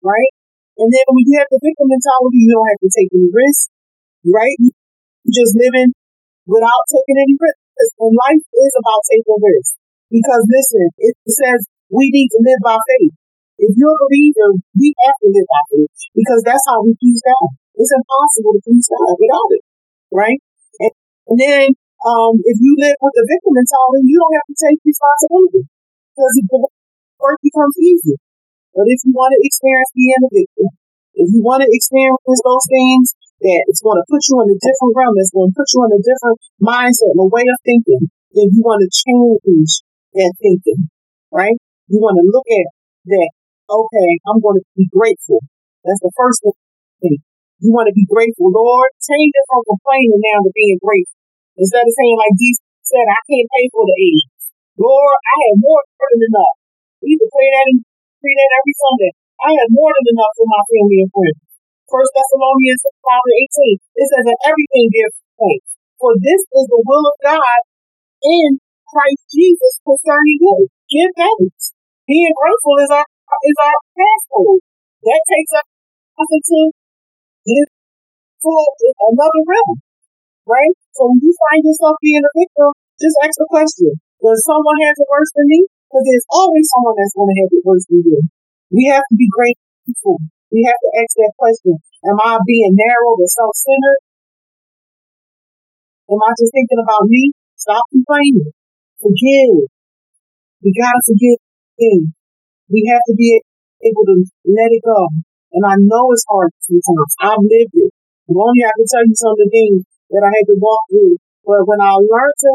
right? 0.04 0.32
And 0.78 0.92
then 0.92 1.06
when 1.16 1.24
you 1.24 1.40
have 1.40 1.48
the 1.48 1.64
victim 1.64 1.88
mentality, 1.88 2.44
you 2.44 2.52
don't 2.52 2.70
have 2.70 2.84
to 2.84 2.92
take 2.92 3.10
any 3.16 3.32
risks, 3.32 3.72
right? 4.28 4.58
You 4.60 4.70
just 5.32 5.56
living 5.56 5.96
without 6.44 6.84
taking 6.92 7.18
any 7.24 7.36
risks. 7.40 7.64
And 8.04 8.12
life 8.14 8.44
is 8.44 8.74
about 8.84 9.02
taking 9.08 9.40
risks. 9.40 9.80
Because 10.12 10.44
listen, 10.48 10.88
it 11.00 11.16
says 11.28 11.60
we 11.88 12.12
need 12.12 12.28
to 12.36 12.40
live 12.44 12.62
by 12.64 12.76
faith. 12.84 13.16
If 13.58 13.74
you're 13.80 13.96
a 13.96 14.06
believer, 14.06 14.60
we 14.76 14.92
have 15.08 15.18
to 15.24 15.28
live 15.32 15.48
by 15.48 15.64
faith 15.72 15.94
because 16.14 16.42
that's 16.44 16.68
how 16.68 16.84
we 16.84 16.94
please 17.00 17.24
God. 17.24 17.56
It's 17.80 17.96
impossible 17.96 18.60
to 18.60 18.62
please 18.62 18.88
God 18.92 19.16
without 19.16 19.50
it, 19.56 19.64
right? 20.12 20.40
And, 20.84 20.94
and 21.32 21.38
then 21.40 21.66
um, 22.04 22.38
if 22.44 22.58
you 22.60 22.76
live 22.76 22.98
with 23.00 23.16
the 23.16 23.26
victim 23.26 23.54
mentality, 23.56 24.04
you 24.04 24.18
don't 24.20 24.36
have 24.36 24.48
to 24.52 24.58
take 24.58 24.80
responsibility 24.84 25.64
because 26.12 26.34
work 27.20 27.40
becomes 27.42 27.76
easy. 27.82 28.16
But 28.78 28.86
if 28.90 29.02
you 29.06 29.14
want 29.14 29.34
to 29.34 29.42
experience 29.42 29.92
being 29.98 30.22
a 30.22 30.30
victim, 30.30 30.70
if 31.18 31.28
you 31.34 31.42
want 31.42 31.66
to 31.66 31.70
experience 31.70 32.22
those 32.46 32.66
things 32.70 33.06
that 33.42 33.62
it's 33.70 33.82
going 33.82 33.98
to 33.98 34.06
put 34.06 34.22
you 34.30 34.38
in 34.46 34.54
a 34.54 34.58
different 34.62 34.94
realm, 34.94 35.14
it's 35.18 35.34
going 35.34 35.50
to 35.50 35.58
put 35.58 35.70
you 35.74 35.82
in 35.82 35.92
a 35.98 36.02
different 36.02 36.38
mindset 36.62 37.14
and 37.18 37.26
a 37.26 37.30
way 37.30 37.46
of 37.46 37.58
thinking, 37.66 38.06
then 38.38 38.54
you 38.54 38.62
want 38.62 38.82
to 38.86 38.90
change 38.94 39.82
that 40.14 40.32
thinking, 40.38 40.90
right? 41.34 41.58
You 41.90 41.98
want 41.98 42.22
to 42.22 42.26
look 42.30 42.46
at 42.46 42.68
that, 43.14 43.30
okay, 43.66 44.10
I'm 44.30 44.42
going 44.42 44.62
to 44.62 44.66
be 44.78 44.86
grateful. 44.94 45.42
That's 45.82 46.02
the 46.06 46.14
first 46.14 46.46
thing. 47.02 47.18
You 47.58 47.74
want 47.74 47.90
to 47.90 47.98
be 47.98 48.06
grateful. 48.06 48.54
Lord, 48.54 48.94
change 49.02 49.34
it 49.34 49.46
from 49.50 49.66
complaining 49.66 50.22
now 50.22 50.46
to 50.46 50.52
being 50.54 50.78
grateful. 50.78 51.18
Instead 51.58 51.82
of 51.82 51.94
saying 51.98 52.18
like 52.22 52.38
Jesus 52.38 52.62
said, 52.86 53.06
I 53.10 53.22
can't 53.26 53.50
pay 53.50 53.66
for 53.74 53.90
the 53.90 53.98
aid. 53.98 54.26
Lord, 54.78 55.18
I 55.18 55.36
have 55.50 55.58
more 55.58 55.82
than 55.82 56.22
enough. 56.30 56.58
We 57.02 57.14
can 57.18 57.30
play 57.30 57.50
that 57.54 57.66
and 57.72 57.80
read 58.24 58.38
that 58.38 58.58
every 58.58 58.76
Sunday. 58.78 59.12
I 59.38 59.50
have 59.54 59.70
more 59.70 59.94
than 59.94 60.18
enough 60.18 60.34
for 60.34 60.48
my 60.50 60.62
family 60.66 61.00
and 61.06 61.12
friends. 61.14 61.40
First 61.88 62.12
Thessalonians 62.12 62.84
5 62.84 63.22
18. 63.48 63.78
It 64.02 64.08
says, 64.12 64.26
that 64.28 64.42
everything 64.50 64.86
give 64.92 65.12
thanks. 65.40 65.70
For 66.02 66.12
this 66.20 66.42
is 66.42 66.66
the 66.68 66.82
will 66.84 67.06
of 67.06 67.18
God 67.24 67.60
in 68.22 68.60
Christ 68.90 69.24
Jesus 69.30 69.80
concerning 69.86 70.40
you. 70.42 70.68
Give 70.90 71.12
thanks. 71.16 71.78
Being 72.08 72.34
grateful 72.34 72.76
is 72.82 72.92
our 72.92 73.08
is 73.08 73.58
our 73.60 73.78
passport. 73.96 74.62
That 75.06 75.22
takes 75.28 75.54
us 75.54 76.30
into 76.34 76.72
another 78.44 79.42
realm, 79.48 79.78
right? 80.48 80.76
So 80.96 81.12
when 81.12 81.20
you 81.22 81.34
find 81.36 81.62
yourself 81.64 81.96
being 82.02 82.24
a 82.24 82.32
victim, 82.36 82.72
just 83.00 83.18
ask 83.24 83.36
the 83.38 83.48
question: 83.52 83.92
Does 84.24 84.40
someone 84.48 84.80
have 84.88 84.98
it 84.98 85.08
worse 85.12 85.32
than 85.36 85.48
me? 85.52 85.68
Because 85.88 86.04
there's 86.04 86.28
always 86.36 86.68
someone 86.68 86.96
that's 87.00 87.16
going 87.16 87.32
to 87.32 87.38
have 87.40 87.52
it 87.56 87.64
worse 87.64 87.88
than 87.88 88.04
you. 88.04 88.20
We 88.76 88.92
have 88.92 89.08
to 89.08 89.16
be 89.16 89.32
grateful. 89.32 90.20
We 90.52 90.68
have 90.68 90.76
to 90.76 90.90
ask 91.00 91.16
that 91.16 91.34
question: 91.40 91.80
Am 92.04 92.20
I 92.20 92.40
being 92.44 92.76
narrow 92.76 93.16
or 93.16 93.28
self-centered? 93.28 94.00
Am 96.12 96.20
I 96.20 96.32
just 96.36 96.52
thinking 96.52 96.84
about 96.84 97.08
me? 97.08 97.32
Stop 97.56 97.84
complaining. 97.92 98.52
Forgive. 99.00 99.72
We 100.64 100.70
gotta 100.76 101.02
forgive. 101.08 101.40
We 102.68 102.84
have 102.92 103.04
to 103.08 103.16
be 103.16 103.40
able 103.84 104.04
to 104.12 104.16
let 104.44 104.72
it 104.76 104.84
go. 104.84 105.08
And 105.56 105.64
I 105.64 105.76
know 105.80 106.12
it's 106.12 106.28
hard 106.28 106.52
sometimes. 106.60 107.12
I've 107.24 107.44
lived 107.44 107.76
it. 107.76 107.92
i 108.28 108.32
only 108.36 108.64
I 108.68 108.72
to 108.76 108.86
tell 108.92 109.08
you 109.08 109.16
some 109.16 109.32
of 109.32 109.40
the 109.40 109.52
things 109.52 109.88
that 110.12 110.24
I 110.24 110.32
had 110.36 110.48
to 110.52 110.58
walk 110.60 110.84
through. 110.92 111.16
But 111.48 111.64
when 111.64 111.80
I 111.80 111.96
learned 111.96 112.38
to, 112.44 112.52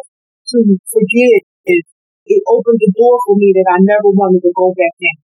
to 0.52 0.58
forgive, 0.92 1.42
it, 2.26 2.42
opened 2.46 2.80
the 2.80 2.92
door 2.94 3.16
for 3.26 3.34
me 3.38 3.54
that 3.56 3.68
I 3.70 3.78
never 3.82 4.10
wanted 4.12 4.42
to 4.46 4.52
go 4.54 4.70
back 4.74 4.96
in. 5.00 5.16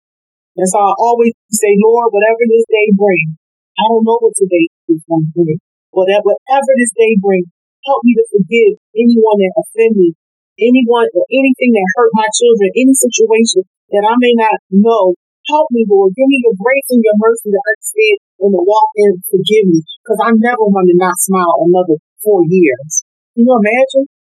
And 0.57 0.67
so 0.69 0.77
I 0.81 0.93
always 0.97 1.33
say, 1.53 1.73
Lord, 1.81 2.09
whatever 2.09 2.43
this 2.49 2.65
day 2.65 2.87
brings, 2.97 3.37
I 3.77 3.83
don't 3.93 4.05
know 4.05 4.17
what 4.17 4.33
today 4.33 4.65
is 4.89 5.05
going 5.05 5.29
to 5.29 5.31
bring. 5.33 5.61
Whatever, 5.93 6.33
whatever 6.33 6.71
this 6.77 6.93
day 6.97 7.13
brings, 7.21 7.49
help 7.85 8.01
me 8.01 8.17
to 8.17 8.25
forgive 8.33 8.81
anyone 8.97 9.37
that 9.37 9.53
offended 9.61 9.97
me, 9.97 10.09
anyone 10.57 11.07
or 11.13 11.25
anything 11.29 11.71
that 11.77 11.93
hurt 11.93 12.11
my 12.17 12.27
children, 12.33 12.73
any 12.73 12.95
situation 12.97 13.61
that 13.93 14.03
I 14.03 14.15
may 14.17 14.33
not 14.33 14.57
know 14.73 15.13
Help 15.47 15.71
me, 15.71 15.87
Lord. 15.87 16.11
Give 16.11 16.27
me 16.27 16.43
your 16.43 16.59
grace 16.59 16.91
and 16.91 16.99
your 16.99 17.15
mercy 17.23 17.55
to 17.55 17.61
understand 17.63 18.19
and 18.43 18.51
to 18.51 18.61
walk 18.67 18.91
in 18.99 19.15
forgive 19.31 19.65
me. 19.71 19.79
Because 20.03 20.19
I 20.19 20.35
never 20.35 20.67
want 20.67 20.91
to 20.91 20.95
not 20.99 21.15
smile 21.23 21.63
another 21.63 21.95
four 22.19 22.43
years. 22.51 23.07
Can 23.31 23.47
you 23.47 23.55
imagine? 23.55 24.11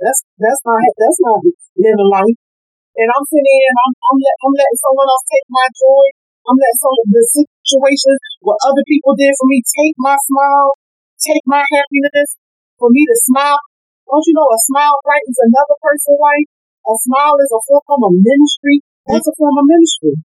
That's 0.00 0.20
that's 0.38 0.62
not 0.66 0.78
that's 0.98 1.20
not 1.22 1.38
living 1.78 2.10
life. 2.10 2.38
And 2.94 3.08
I'm 3.10 3.26
sitting 3.26 3.58
in, 3.58 3.72
I'm 3.74 3.92
I'm, 3.94 4.18
let, 4.22 4.36
I'm 4.42 4.54
letting 4.54 4.80
someone 4.82 5.08
else 5.10 5.26
take 5.26 5.48
my 5.50 5.66
joy. 5.74 6.04
I'm 6.44 6.58
letting 6.58 6.80
some 6.82 6.96
the 7.10 7.22
situation 7.24 8.12
what 8.44 8.60
other 8.68 8.84
people 8.86 9.16
did 9.16 9.32
for 9.38 9.46
me 9.48 9.64
take 9.64 9.96
my 9.98 10.14
smile, 10.28 10.70
take 11.18 11.44
my 11.46 11.62
happiness. 11.62 12.38
For 12.74 12.90
me 12.90 13.06
to 13.06 13.16
smile, 13.30 13.62
don't 14.10 14.26
you 14.26 14.34
know 14.34 14.50
a 14.50 14.60
smile 14.66 14.98
brightens 15.06 15.38
another 15.40 15.78
person's 15.78 16.18
life? 16.18 16.48
A 16.84 16.94
smile 17.06 17.38
is 17.40 17.54
a 17.54 17.60
form 17.64 18.02
of 18.02 18.12
ministry. 18.18 18.82
That's 19.08 19.30
a 19.30 19.34
form 19.38 19.56
of 19.56 19.64
ministry. 19.64 20.18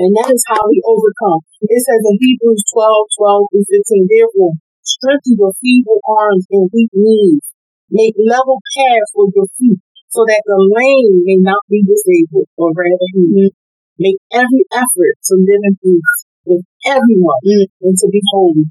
And 0.00 0.16
that 0.16 0.32
is 0.32 0.40
how 0.48 0.64
we 0.64 0.80
overcome. 0.86 1.44
It 1.60 1.82
says 1.82 2.00
in 2.00 2.16
Hebrews 2.16 2.64
12, 2.72 3.10
12 3.20 3.52
through 3.52 3.66
15, 3.68 4.08
therefore, 4.08 4.52
strengthen 4.80 5.36
your 5.36 5.52
feeble 5.60 6.00
arms 6.08 6.46
and 6.48 6.70
weak 6.72 6.88
knees. 6.96 7.44
Make 7.90 8.14
level 8.22 8.62
paths 8.62 9.10
for 9.12 9.26
your 9.34 9.50
feet 9.58 9.82
so 10.10 10.22
that 10.26 10.42
the 10.46 10.58
lame 10.58 11.22
may 11.26 11.38
not 11.38 11.62
be 11.70 11.82
disabled, 11.86 12.50
or 12.58 12.70
rather 12.74 13.08
he 13.14 13.50
make 13.98 14.18
every 14.32 14.64
effort 14.72 15.14
to 15.30 15.34
live 15.38 15.62
in 15.66 15.74
peace 15.78 16.16
with 16.46 16.62
everyone 16.86 17.42
mm-hmm. 17.46 17.86
and 17.86 17.94
to 17.98 18.06
be 18.10 18.22
holy. 18.32 18.66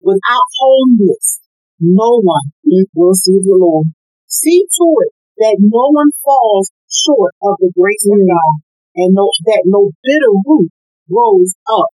Without 0.00 0.46
holiness, 0.58 1.40
no 1.80 2.20
one 2.20 2.52
mm-hmm. 2.66 2.90
will 2.92 3.14
see 3.14 3.40
the 3.40 3.56
Lord. 3.56 3.88
See 4.26 4.64
to 4.64 4.86
it 5.06 5.12
that 5.38 5.56
no 5.60 5.92
one 5.92 6.12
falls 6.24 6.72
short 6.88 7.32
of 7.40 7.56
the 7.60 7.72
grace 7.72 8.04
of 8.04 8.20
God 8.20 8.52
and 8.96 9.16
no, 9.16 9.32
that 9.48 9.64
no 9.64 9.92
bitter 10.04 10.32
root 10.44 10.68
grows 11.08 11.56
up 11.68 11.88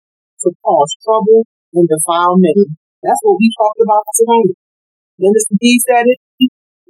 to 0.42 0.50
cause 0.62 0.94
trouble 1.02 1.46
and 1.74 1.88
defilement. 1.90 2.78
That's 3.02 3.20
what 3.22 3.38
we 3.42 3.50
talked 3.58 3.82
about 3.82 4.06
tonight. 4.14 4.54
Minister 5.18 5.56
Dee 5.58 5.80
said 5.82 6.06
it. 6.06 6.18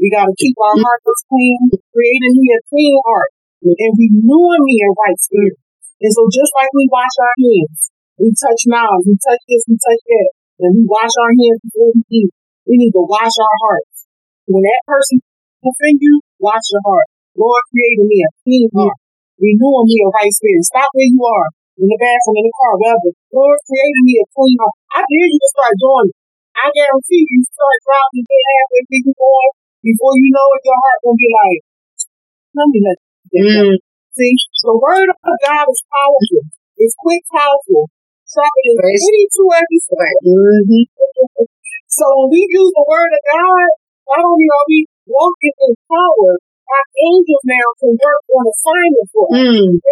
We 0.01 0.11
got 0.11 0.27
to 0.27 0.35
keep 0.37 0.57
our 0.59 0.77
hearts 0.77 1.23
clean, 1.31 1.71
creating 1.95 2.35
me 2.39 2.49
a 2.55 2.61
clean 2.67 2.97
heart, 3.07 3.31
and 3.63 3.93
renewing 3.95 4.63
me 4.67 4.77
a 4.83 4.91
right 4.95 5.19
spirit. 5.19 5.57
And 6.03 6.13
so, 6.13 6.27
just 6.29 6.53
like 6.59 6.71
we 6.75 6.85
wash 6.91 7.15
our 7.23 7.37
hands, 7.39 7.79
we 8.19 8.29
touch 8.35 8.63
mouths, 8.67 9.07
we 9.07 9.15
touch 9.17 9.43
this, 9.47 9.63
we 9.71 9.77
touch 9.79 10.03
that, 10.05 10.31
and 10.67 10.71
we 10.77 10.83
wash 10.85 11.15
our 11.15 11.33
hands 11.33 11.61
before 11.65 11.91
we 11.95 12.03
eat. 12.11 12.33
We 12.67 12.75
need 12.81 12.93
to 12.93 13.05
wash 13.07 13.35
our 13.39 13.57
hearts. 13.69 14.11
When 14.51 14.63
that 14.67 14.83
person 14.85 15.23
offend 15.63 16.03
you, 16.03 16.21
wash 16.43 16.67
your 16.75 16.85
heart. 16.85 17.09
Lord 17.39 17.63
created 17.71 18.07
me 18.07 18.19
a 18.23 18.31
clean 18.45 18.69
heart 18.75 18.99
renewing 19.39 19.87
me 19.91 19.97
a 20.03 20.09
right 20.15 20.33
spirit. 20.33 20.63
Stop 20.67 20.89
where 20.95 21.11
you 21.11 21.21
are, 21.23 21.49
in 21.79 21.87
the 21.91 21.99
bathroom, 21.99 22.39
in 22.39 22.47
the 22.47 22.55
car, 22.55 22.75
wherever. 22.79 23.11
Lord 23.35 23.59
created 23.67 24.03
me 24.07 24.15
a 24.23 24.27
clean 24.31 24.57
heart. 24.63 24.77
I 24.95 25.01
dare 25.03 25.29
you 25.31 25.39
to 25.43 25.51
start 25.51 25.75
doing 25.79 26.07
it. 26.11 26.17
I 26.55 26.67
guarantee 26.71 27.27
you, 27.27 27.43
you 27.43 27.43
start 27.51 27.79
driving 27.83 28.23
and 28.23 28.31
get 28.31 28.43
halfway 28.47 28.83
you 28.95 29.15
going, 29.19 29.53
before 29.85 30.15
you 30.17 30.29
know 30.33 30.49
it, 30.57 30.63
your 30.65 30.81
heart 30.81 30.99
gonna 31.05 31.21
be 31.21 31.31
like, 31.31 31.61
let 32.57 32.67
me 32.73 32.79
let 32.81 32.99
mm. 33.37 33.77
See, 34.15 34.35
the 34.63 34.79
word 34.79 35.11
of 35.11 35.19
God 35.21 35.67
is 35.67 35.83
powerful. 35.91 36.43
It's 36.79 36.95
quick, 37.03 37.23
powerful, 37.35 37.91
sharper 38.31 38.73
than 38.79 38.95
any 38.95 39.27
two-edged 39.27 39.83
sword. 39.91 40.17
Mm-hmm. 40.23 40.85
so 41.99 42.05
when 42.15 42.31
we 42.31 42.47
use 42.47 42.73
the 42.79 42.87
word 42.87 43.11
of 43.11 43.23
God, 43.27 43.69
not 44.07 44.23
only 44.23 44.47
are 44.47 44.67
we 44.71 44.87
walking 45.11 45.57
in 45.67 45.73
power, 45.91 46.33
our 46.39 46.87
angels 47.11 47.45
now 47.45 47.69
can 47.83 47.93
work 47.99 48.25
on 48.39 48.45
assignment 48.49 49.09
for 49.11 49.27
us. 49.35 49.51
Mm. 49.51 49.83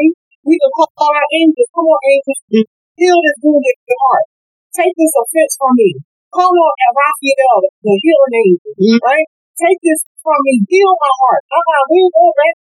We 0.47 0.55
can 0.55 0.71
call 0.71 1.13
our 1.13 1.29
angels. 1.35 1.69
Come 1.75 1.91
on, 1.91 2.01
angels. 2.07 2.41
Mm. 2.47 2.67
Heal 2.99 3.19
this 3.27 3.39
wounded 3.43 3.77
heart. 3.91 4.27
Take 4.71 4.95
this 4.95 5.15
offense 5.19 5.53
from 5.59 5.75
me. 5.77 5.99
Call 6.31 6.49
on 6.49 6.75
Raphael, 6.95 7.59
the 7.83 7.93
healing 8.07 8.35
angel, 8.39 8.73
mm. 8.79 8.99
right? 9.03 9.29
Take 9.63 9.79
this 9.79 10.03
from 10.27 10.39
me. 10.43 10.59
Heal 10.67 10.91
my 10.91 11.13
heart. 11.23 11.43
Uh-uh, 11.55 11.83
we 11.87 11.99
going 12.11 12.35
back. 12.35 12.55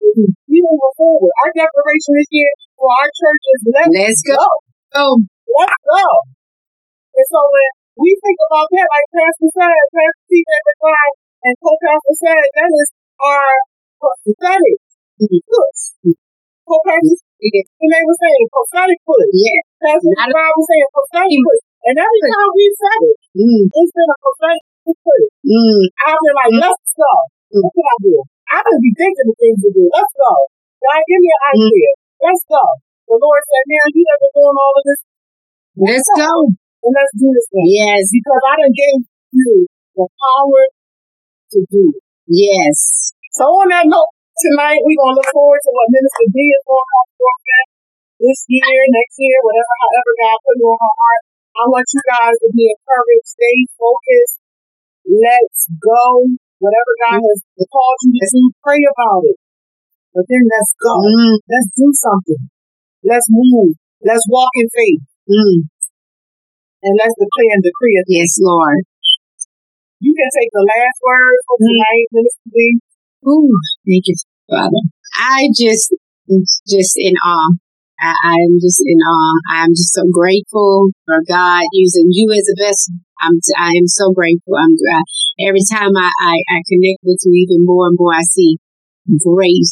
We 0.46 0.58
moving 0.62 0.94
forward. 0.94 1.34
Our 1.42 1.50
declaration 1.50 2.14
this 2.14 2.30
year 2.30 2.52
for 2.78 2.86
our 2.94 3.10
church 3.10 3.44
is 3.58 3.62
let's, 3.74 3.90
let's 3.90 4.22
go. 4.22 4.38
go. 4.38 5.06
Let's 5.50 5.80
go. 5.82 6.06
And 7.18 7.26
so 7.26 7.40
when 7.42 7.70
we 8.06 8.10
think 8.22 8.38
about 8.46 8.70
that, 8.70 8.86
like 8.86 9.08
Pastor 9.18 9.50
said, 9.50 9.82
Pastor 9.98 10.26
T. 10.30 10.46
McBride 10.46 11.16
and 11.42 11.54
co-pastor 11.58 12.16
said, 12.22 12.46
that 12.54 12.70
is 12.70 12.90
our 13.18 13.50
prophetic. 13.98 14.78
push. 15.18 15.82
So 16.06 16.76
Pastor, 16.86 17.18
and 17.18 17.90
they 17.90 18.04
were 18.06 18.20
saying 18.22 18.46
prophetic 18.54 19.00
push. 19.10 19.34
Yeah. 19.34 19.62
Pastor 19.90 20.14
a- 20.22 20.30
Brown 20.30 20.54
was 20.54 20.66
saying 20.70 20.90
prophetic 20.94 21.40
push. 21.50 21.64
And 21.82 21.96
every 21.98 22.22
time 22.30 22.50
we 22.54 22.66
said 22.78 23.02
it, 23.10 23.18
Mm, 23.32 23.64
it's 23.74 23.94
been 23.96 24.12
a 24.12 24.18
prophetic. 24.22 24.71
Mm, 24.86 25.82
I've 26.08 26.22
been 26.22 26.38
like, 26.42 26.54
let's 26.66 26.92
go. 26.98 27.14
What 27.54 27.72
can 27.76 27.86
I 27.86 27.98
do? 28.02 28.14
I 28.52 28.60
could 28.66 28.82
be 28.82 28.94
thinking 28.98 29.28
of 29.30 29.36
things 29.38 29.60
to 29.62 29.70
do. 29.70 29.84
Let's 29.94 30.14
go. 30.18 30.34
God, 30.82 31.02
give 31.06 31.22
me 31.22 31.30
an 31.30 31.44
idea. 31.54 31.90
Let's 32.22 32.44
go. 32.50 32.64
The 33.12 33.18
Lord 33.20 33.42
said, 33.46 33.64
man, 33.68 33.88
you 33.94 34.04
have 34.08 34.20
been 34.24 34.34
doing 34.40 34.58
all 34.58 34.74
of 34.74 34.84
this, 34.88 35.02
let's 35.78 36.10
go. 36.16 36.32
and 36.56 36.94
let's 36.96 37.14
do 37.20 37.28
this 37.30 37.48
thing. 37.52 37.68
Yes, 37.68 38.08
Because 38.08 38.44
I 38.48 38.54
done 38.56 38.74
gave 38.74 39.00
you 39.36 39.52
the 40.00 40.06
power 40.08 40.64
to 41.52 41.60
do 41.68 41.84
it. 41.92 42.02
yes. 42.32 43.12
So 43.36 43.46
on 43.62 43.68
that 43.76 43.86
note, 43.86 44.12
tonight 44.40 44.80
we're 44.82 44.96
gonna 44.96 45.20
look 45.20 45.32
forward 45.36 45.60
to 45.60 45.72
what 45.76 45.92
Minister 45.92 46.26
Dee 46.32 46.52
is 46.56 46.64
going 46.66 46.88
to 46.88 47.04
forth 47.20 47.42
with 47.46 47.68
this 48.22 48.40
year, 48.48 48.80
next 48.96 49.16
year, 49.20 49.38
whatever, 49.44 49.74
however 49.84 50.12
God 50.24 50.38
put 50.46 50.58
on 50.62 50.78
her 50.80 50.94
heart. 50.96 51.22
I 51.52 51.64
want 51.68 51.88
you 51.92 52.02
guys 52.08 52.36
to 52.42 52.48
be 52.56 52.66
encouraged, 52.72 53.28
stay 53.28 53.58
focused, 53.76 54.41
let's 55.08 55.68
go. 55.82 56.30
Whatever 56.62 56.94
God 57.10 57.20
has 57.26 57.40
called 57.58 58.00
you 58.06 58.14
to 58.22 58.28
do, 58.30 58.44
pray 58.62 58.82
about 58.86 59.26
it. 59.26 59.38
But 60.14 60.26
then 60.30 60.44
let's 60.46 60.74
go. 60.78 60.94
Mm, 61.02 61.40
Let's 61.48 61.70
do 61.74 61.88
something. 61.96 62.44
Let's 63.02 63.26
move. 63.30 63.74
Let's 64.04 64.26
walk 64.30 64.52
in 64.56 64.68
faith. 64.70 65.02
mm, 65.26 65.66
And 66.84 66.94
let's 67.00 67.16
declare 67.18 67.54
and 67.58 67.64
decree 67.64 67.98
it. 67.98 68.06
yes, 68.10 68.38
Lord. 68.42 68.84
You 70.02 70.14
can 70.18 70.30
take 70.34 70.50
the 70.52 70.66
last 70.66 70.98
word 71.06 71.38
for 71.46 71.58
tonight, 71.62 72.06
Minister 72.12 72.50
Dee. 72.54 72.80
Ooh, 73.26 73.54
thank 73.86 74.04
you, 74.10 74.16
Father. 74.50 74.82
I 75.18 75.50
just, 75.54 75.94
just 76.68 76.94
in 76.98 77.14
awe. 77.24 77.54
I, 78.02 78.14
I'm 78.34 78.58
just 78.58 78.82
in 78.86 78.98
awe. 78.98 79.38
I'm 79.54 79.72
just 79.78 79.94
so 79.94 80.02
grateful 80.12 80.90
for 81.06 81.22
God 81.28 81.62
using 81.72 82.10
you 82.10 82.34
as 82.34 82.50
a 82.50 82.58
vessel. 82.58 82.96
I'm, 83.22 83.38
I 83.58 83.78
am 83.78 83.88
so 83.88 84.12
grateful. 84.12 84.58
I'm, 84.58 84.74
I, 84.74 85.02
every 85.48 85.62
time 85.70 85.94
I, 85.96 86.10
I, 86.10 86.36
I 86.50 86.58
connect 86.68 87.06
with 87.06 87.22
you 87.24 87.34
even 87.46 87.66
more 87.66 87.88
and 87.88 87.98
more, 88.00 88.14
I 88.14 88.26
see 88.26 88.58
great, 89.22 89.70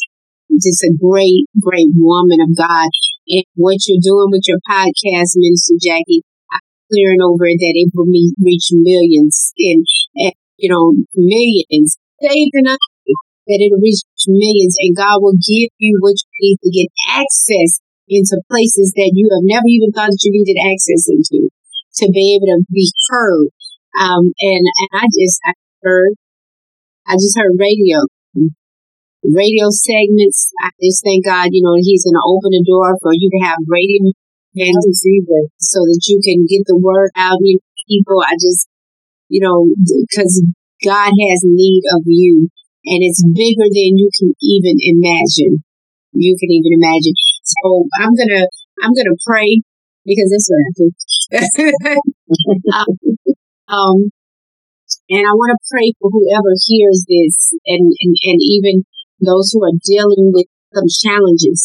just 0.50 0.86
a 0.86 0.94
great, 0.94 1.50
great 1.58 1.90
woman 1.94 2.38
of 2.40 2.56
God. 2.56 2.88
And 3.28 3.44
what 3.54 3.82
you're 3.86 4.02
doing 4.02 4.30
with 4.30 4.46
your 4.46 4.62
podcast, 4.68 5.34
Minister 5.36 5.74
Jackie, 5.82 6.22
I'm 6.50 6.64
clearing 6.90 7.22
over 7.22 7.46
that 7.50 7.74
it 7.76 7.90
will 7.94 8.06
me- 8.06 8.34
reach 8.38 8.70
millions 8.72 9.52
and, 9.58 9.84
and, 10.16 10.34
you 10.56 10.70
know, 10.70 10.94
millions. 11.14 11.98
Saved 12.20 12.52
and 12.52 12.68
that 13.50 13.58
it'll 13.64 13.80
reach 13.80 14.04
millions 14.28 14.76
and 14.78 14.94
God 14.94 15.18
will 15.18 15.34
give 15.34 15.72
you 15.80 15.98
what 15.98 16.14
you 16.20 16.30
need 16.38 16.58
to 16.62 16.70
get 16.70 16.88
access 17.08 17.80
into 18.06 18.38
places 18.50 18.92
that 18.94 19.10
you 19.14 19.26
have 19.32 19.42
never 19.42 19.66
even 19.66 19.90
thought 19.90 20.10
that 20.10 20.22
you 20.22 20.30
needed 20.34 20.60
access 20.60 21.08
into 21.08 21.48
to 22.00 22.10
be 22.12 22.36
able 22.36 22.48
to 22.56 22.64
be 22.72 22.88
heard. 23.08 23.48
Um, 23.98 24.32
and, 24.40 24.64
and 24.64 24.90
I 24.94 25.04
just, 25.12 25.38
I 25.44 25.52
heard, 25.82 26.14
I 27.06 27.14
just 27.14 27.36
heard 27.36 27.58
radio, 27.58 28.04
radio 29.24 29.66
segments. 29.70 30.50
I 30.62 30.70
just 30.80 31.04
thank 31.04 31.24
God, 31.24 31.48
you 31.52 31.62
know, 31.62 31.76
he's 31.80 32.04
going 32.04 32.16
to 32.16 32.28
open 32.28 32.50
the 32.52 32.64
door 32.64 32.96
for 33.02 33.12
you 33.12 33.28
to 33.28 33.46
have 33.46 33.58
radio 33.66 34.12
and 34.56 34.82
so 35.60 35.78
that 35.86 36.02
you 36.10 36.18
can 36.24 36.46
get 36.50 36.66
the 36.66 36.76
word 36.76 37.10
out 37.14 37.38
to 37.38 37.58
people. 37.86 38.18
I 38.18 38.34
just, 38.34 38.66
you 39.28 39.40
know, 39.40 39.70
because 39.78 40.42
God 40.84 41.12
has 41.14 41.40
need 41.44 41.82
of 41.94 42.02
you 42.06 42.48
and 42.84 43.00
it's 43.04 43.22
bigger 43.22 43.68
than 43.70 43.94
you 43.94 44.10
can 44.18 44.34
even 44.42 44.74
imagine. 44.82 45.62
You 46.12 46.34
can 46.34 46.50
even 46.50 46.82
imagine. 46.82 47.14
So 47.44 47.86
I'm 47.94 48.10
gonna, 48.10 48.46
I'm 48.82 48.90
gonna 48.90 49.18
pray 49.24 49.62
because 50.04 50.30
that's 50.34 50.50
what 50.50 50.58
I 50.58 50.70
do. 50.74 50.90
um, 53.70 54.10
and 55.10 55.22
I 55.22 55.34
want 55.34 55.54
to 55.54 55.58
pray 55.70 55.94
for 55.98 56.10
whoever 56.10 56.50
hears 56.66 57.06
this 57.06 57.54
and, 57.66 57.86
and, 57.86 58.14
and 58.18 58.38
even 58.42 58.82
those 59.22 59.54
who 59.54 59.62
are 59.62 59.78
dealing 59.84 60.32
with 60.34 60.46
some 60.74 60.90
challenges 60.90 61.62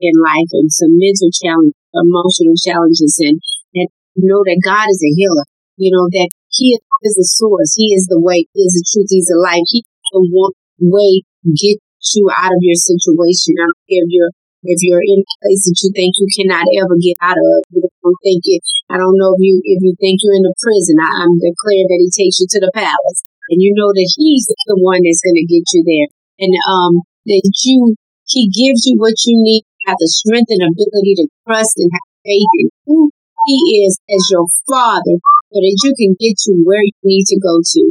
in 0.00 0.12
life 0.20 0.52
and 0.52 0.72
some 0.72 0.96
mental 0.96 1.30
challenges, 1.32 1.74
emotional 1.94 2.54
challenges 2.60 3.16
and, 3.20 3.40
and 3.74 3.88
know 4.16 4.42
that 4.44 4.60
God 4.64 4.88
is 4.90 5.02
a 5.04 5.12
healer. 5.16 5.44
You 5.78 5.94
know, 5.94 6.10
that 6.10 6.28
He 6.50 6.74
is 6.74 7.14
the 7.14 7.24
source. 7.24 7.78
He 7.78 7.94
is 7.94 8.10
the 8.10 8.18
way. 8.18 8.50
He 8.52 8.66
is 8.66 8.74
the 8.74 8.82
truth. 8.82 9.06
He's 9.08 9.30
the 9.30 9.38
life. 9.38 9.62
He 9.70 9.86
the 10.12 10.24
one 10.32 10.52
way 10.80 11.22
get 11.44 11.78
you 12.14 12.30
out 12.32 12.52
of 12.52 12.60
your 12.60 12.78
situation. 12.78 13.56
I 13.58 13.68
don't 13.68 13.84
care 13.88 14.04
if 14.04 14.10
you're 14.10 14.34
if 14.64 14.78
you're 14.82 15.04
in 15.04 15.22
a 15.22 15.34
place 15.42 15.62
that 15.70 15.78
you 15.82 15.90
think 15.94 16.18
you 16.18 16.28
cannot 16.34 16.66
ever 16.82 16.98
get 16.98 17.14
out 17.22 17.38
of, 17.38 17.56
you 17.70 17.86
don't 17.86 18.20
think. 18.26 18.42
I 18.90 18.98
don't 18.98 19.14
know 19.14 19.36
if 19.36 19.40
you 19.42 19.60
if 19.62 19.78
you 19.84 19.94
think 20.00 20.18
you're 20.22 20.38
in 20.38 20.48
a 20.48 20.54
prison. 20.58 20.98
I, 20.98 21.22
I'm 21.22 21.38
declaring 21.38 21.86
that 21.86 22.02
He 22.02 22.10
takes 22.10 22.42
you 22.42 22.46
to 22.56 22.60
the 22.64 22.72
palace, 22.74 23.20
and 23.54 23.62
you 23.62 23.70
know 23.76 23.94
that 23.94 24.10
He's 24.18 24.50
the 24.66 24.78
one 24.82 25.04
that's 25.04 25.22
going 25.22 25.38
to 25.38 25.46
get 25.46 25.62
you 25.70 25.82
there, 25.86 26.08
and 26.42 26.52
um 26.66 27.06
that 27.30 27.44
you 27.62 27.94
He 28.26 28.50
gives 28.50 28.82
you 28.88 28.98
what 28.98 29.14
you 29.28 29.38
need, 29.38 29.62
have 29.86 30.00
the 30.02 30.10
strength 30.10 30.50
and 30.50 30.64
ability 30.66 31.14
to 31.22 31.30
trust 31.46 31.78
and 31.78 31.90
have 31.94 32.08
faith 32.26 32.52
in 32.58 32.68
who 32.86 33.14
He 33.46 33.86
is 33.86 34.00
as 34.10 34.22
your 34.32 34.50
Father, 34.66 35.22
so 35.54 35.56
that 35.62 35.76
you 35.86 35.92
can 35.94 36.18
get 36.18 36.34
to 36.50 36.52
where 36.66 36.82
you 36.82 36.98
need 37.06 37.30
to 37.30 37.38
go 37.38 37.62
to, 37.62 37.82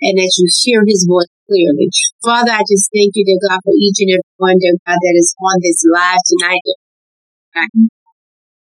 and 0.00 0.16
that 0.16 0.32
you 0.40 0.48
hear 0.64 0.80
His 0.88 1.04
voice 1.04 1.28
clearly. 1.46 1.88
Father, 2.22 2.52
I 2.52 2.62
just 2.66 2.90
thank 2.90 3.14
you, 3.14 3.24
dear 3.24 3.40
God, 3.40 3.62
for 3.62 3.74
each 3.74 4.02
and 4.02 4.18
every 4.18 4.34
one, 4.36 4.58
dear 4.58 4.74
God, 4.82 4.98
that 4.98 5.16
is 5.16 5.32
on 5.38 5.56
this 5.62 5.80
live 5.86 6.22
tonight. 6.26 6.66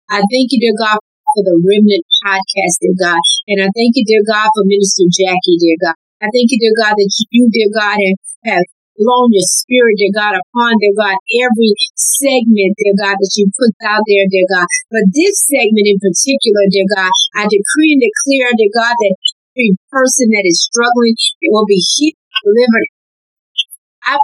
I 0.08 0.22
thank 0.24 0.48
you, 0.54 0.58
dear 0.62 0.78
God, 0.78 0.96
for 1.36 1.42
the 1.44 1.60
Remnant 1.60 2.06
podcast, 2.24 2.80
dear 2.80 2.96
God. 2.96 3.20
And 3.52 3.60
I 3.60 3.68
thank 3.76 3.92
you, 3.98 4.04
dear 4.08 4.24
God, 4.24 4.48
for 4.56 4.64
Minister 4.64 5.04
Jackie, 5.12 5.60
dear 5.60 5.76
God. 5.84 5.98
I 6.24 6.32
thank 6.32 6.48
you, 6.48 6.58
dear 6.58 6.74
God, 6.74 6.96
that 6.96 7.10
you, 7.30 7.46
dear 7.52 7.70
God, 7.70 7.98
have, 8.48 8.66
blown 8.98 9.30
your 9.30 9.46
spirit, 9.46 9.94
dear 9.94 10.10
God, 10.10 10.34
upon, 10.34 10.74
dear 10.82 10.90
God, 10.98 11.14
every 11.38 11.70
segment, 11.94 12.74
dear 12.74 12.98
God, 12.98 13.14
that 13.14 13.30
you 13.38 13.46
put 13.54 13.70
out 13.86 14.02
there, 14.02 14.26
dear 14.26 14.42
God. 14.50 14.66
But 14.90 15.06
this 15.14 15.46
segment 15.46 15.86
in 15.86 16.02
particular, 16.02 16.66
dear 16.66 16.88
God, 16.98 17.14
I 17.38 17.46
decree 17.46 17.94
and 17.94 18.02
declare, 18.02 18.50
dear 18.58 18.74
God, 18.74 18.98
that 18.98 19.14
every 19.54 19.78
person 19.94 20.26
that 20.34 20.42
is 20.42 20.66
struggling 20.66 21.14
will 21.46 21.62
be 21.70 21.78
healed, 21.78 22.17
delivered. 22.44 22.88
I 24.04 24.16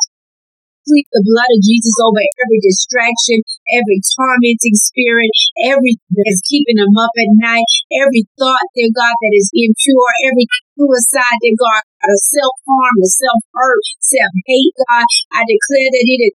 plead 0.84 1.08
the 1.10 1.24
blood 1.24 1.50
of 1.50 1.64
Jesus 1.64 1.96
over 2.04 2.20
every 2.44 2.60
distraction, 2.60 3.40
every 3.72 3.98
tormenting 4.14 4.76
spirit, 4.76 5.32
every 5.64 5.96
that's 6.12 6.44
keeping 6.44 6.76
them 6.76 6.92
up 7.00 7.12
at 7.16 7.30
night, 7.40 7.68
every 8.04 8.28
thought, 8.36 8.68
dear 8.76 8.92
God, 8.92 9.16
that 9.16 9.34
is 9.34 9.48
impure, 9.56 10.12
every 10.28 10.46
suicide, 10.76 11.38
dear 11.40 11.56
God, 11.56 11.82
or 12.04 12.16
self 12.20 12.54
harm, 12.68 12.96
self 13.00 13.40
hurt, 13.56 13.84
self 14.04 14.32
hate, 14.44 14.74
God. 14.88 15.08
I 15.32 15.42
declare 15.48 15.88
that 15.88 16.04
it 16.04 16.20
is 16.28 16.34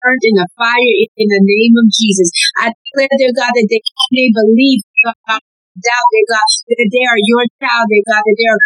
burned 0.00 0.24
in 0.24 0.36
the 0.36 0.48
fire 0.56 0.94
in 1.16 1.28
the 1.28 1.42
name 1.44 1.74
of 1.80 1.86
Jesus. 1.92 2.28
I 2.60 2.72
declare, 2.72 3.12
dear 3.20 3.32
God, 3.36 3.52
that 3.52 3.68
they 3.68 3.80
may 4.12 4.28
believe, 4.32 4.80
God, 5.04 5.40
doubt, 5.40 6.08
dear 6.12 6.26
God, 6.28 6.48
that 6.72 6.88
they 6.88 7.04
are 7.04 7.20
your 7.20 7.44
child, 7.60 7.84
dear 7.88 8.04
God, 8.08 8.22
that 8.24 8.36
they 8.36 8.48
are 8.48 8.60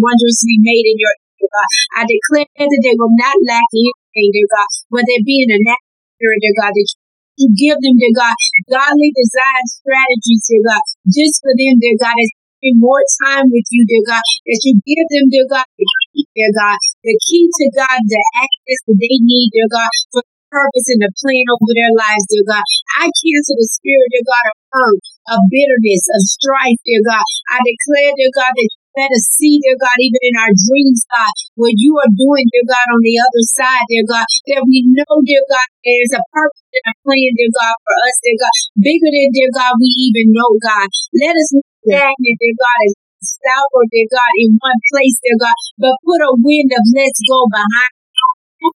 wondrously 0.00 0.56
made 0.64 0.86
in 0.88 0.96
your 0.96 1.16
dear 1.36 1.52
God. 1.52 1.68
I 1.96 2.02
declare 2.08 2.48
that 2.48 2.82
they 2.82 2.96
will 2.96 3.14
not 3.16 3.36
lack 3.44 3.68
anything, 3.72 4.28
dear 4.32 4.48
God, 4.48 4.68
whether 4.92 5.12
it 5.12 5.24
be 5.24 5.44
in 5.44 5.52
the 5.52 5.60
natural 5.60 6.38
dear 6.40 6.56
God, 6.56 6.72
that 6.72 6.88
you 7.36 7.52
give 7.52 7.76
them, 7.84 7.96
dear 8.00 8.14
God, 8.16 8.36
godly 8.72 9.12
design 9.12 9.62
strategies, 9.68 10.42
dear 10.48 10.64
God, 10.64 10.84
just 11.12 11.36
for 11.44 11.52
them, 11.52 11.76
dear 11.76 11.96
God, 12.00 12.16
as 12.16 12.28
they 12.32 12.72
spend 12.72 12.80
more 12.80 13.04
time 13.28 13.46
with 13.52 13.68
you, 13.68 13.84
dear 13.84 14.04
God, 14.08 14.24
that 14.24 14.60
you 14.64 14.72
give 14.80 15.06
them, 15.12 15.26
dear 15.28 15.46
God, 15.52 15.68
the 15.76 15.84
key, 15.84 16.24
dear 16.32 16.52
God, 16.56 16.78
the 17.04 17.16
key 17.28 17.44
to 17.44 17.66
God, 17.76 17.98
the 18.00 18.22
access 18.40 18.80
that 18.88 18.96
they 18.96 19.16
need, 19.20 19.48
dear 19.52 19.68
God, 19.68 19.92
for 20.16 20.24
the 20.24 20.36
purpose 20.48 20.88
and 20.96 21.02
the 21.04 21.12
plan 21.20 21.44
over 21.52 21.72
their 21.76 21.92
lives, 21.92 22.24
dear 22.32 22.46
God. 22.48 22.64
I 22.96 23.04
cancel 23.12 23.56
the 23.60 23.68
spirit, 23.68 24.08
dear 24.08 24.24
God, 24.24 24.46
of 24.48 24.56
hurt, 24.72 25.04
of 25.36 25.40
bitterness, 25.52 26.04
of 26.16 26.22
strife, 26.24 26.80
dear 26.88 27.04
God. 27.04 27.26
I 27.52 27.60
declare, 27.60 28.10
dear 28.16 28.32
God, 28.32 28.52
that 28.56 28.70
us 29.04 29.24
see, 29.36 29.60
dear 29.60 29.76
God, 29.76 29.98
even 30.00 30.22
in 30.24 30.36
our 30.40 30.54
dreams, 30.56 31.04
God, 31.12 31.32
what 31.60 31.76
you 31.76 31.92
are 32.00 32.12
doing, 32.16 32.46
dear 32.48 32.66
God, 32.66 32.86
on 32.96 33.02
the 33.04 33.16
other 33.20 33.44
side, 33.44 33.84
dear 33.92 34.06
God, 34.08 34.28
that 34.52 34.64
we 34.64 34.88
know, 34.88 35.12
dear 35.24 35.44
God, 35.44 35.68
there's 35.84 36.14
a 36.16 36.22
purpose 36.32 36.64
and 36.72 36.86
a 36.88 36.94
plan, 37.04 37.30
dear 37.36 37.52
God, 37.52 37.76
for 37.84 37.94
us, 38.08 38.16
dear 38.24 38.38
God, 38.40 38.56
bigger 38.80 39.10
than, 39.12 39.28
dear 39.36 39.50
God, 39.52 39.72
we 39.76 39.90
even 40.08 40.32
know, 40.32 40.50
God. 40.64 40.88
Let 41.12 41.36
us 41.36 41.50
not 41.52 41.68
stagnant, 41.84 42.36
dear 42.40 42.56
God, 42.56 42.78
and 42.88 42.96
stout, 43.20 43.70
or 43.76 43.84
dear 43.92 44.08
God, 44.08 44.32
in 44.40 44.56
one 44.56 44.80
place, 44.88 45.16
dear 45.20 45.38
God, 45.38 45.58
but 45.76 46.00
put 46.00 46.20
a 46.24 46.32
wind 46.40 46.72
of 46.72 46.84
let's 46.96 47.20
go 47.28 47.44
behind 47.52 47.92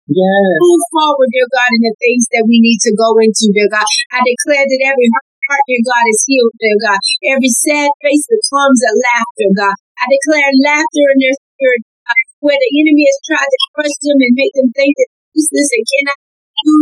Yes. 0.06 0.56
move 0.62 0.84
forward, 0.94 1.28
dear 1.34 1.48
God, 1.50 1.70
in 1.76 1.82
the 1.84 1.96
things 2.00 2.24
that 2.32 2.46
we 2.48 2.62
need 2.62 2.80
to 2.88 2.92
go 2.94 3.12
into, 3.20 3.52
dear 3.52 3.68
God. 3.68 3.84
I 4.14 4.22
declare 4.22 4.64
that 4.64 4.82
every 4.86 5.08
heart, 5.12 5.35
dear 5.46 5.82
God, 5.86 6.04
is 6.10 6.22
healed, 6.26 6.54
dear 6.58 6.78
God. 6.82 7.00
Every 7.30 7.52
sad 7.52 7.90
face 8.02 8.26
becomes 8.26 8.80
a 8.82 8.92
laughter, 8.98 9.50
God. 9.54 9.76
I 10.02 10.04
declare 10.10 10.50
laughter 10.66 11.06
in 11.14 11.18
their 11.22 11.36
spirit, 11.38 11.82
God, 12.04 12.20
where 12.42 12.58
the 12.58 12.70
enemy 12.82 13.04
has 13.06 13.18
tried 13.24 13.50
to 13.50 13.58
crush 13.74 13.96
them 14.02 14.18
and 14.18 14.34
make 14.34 14.54
them 14.58 14.70
think 14.74 14.92
that 14.98 15.10
useless 15.38 15.70
and 15.72 15.86
cannot 15.86 16.18
do. 16.66 16.74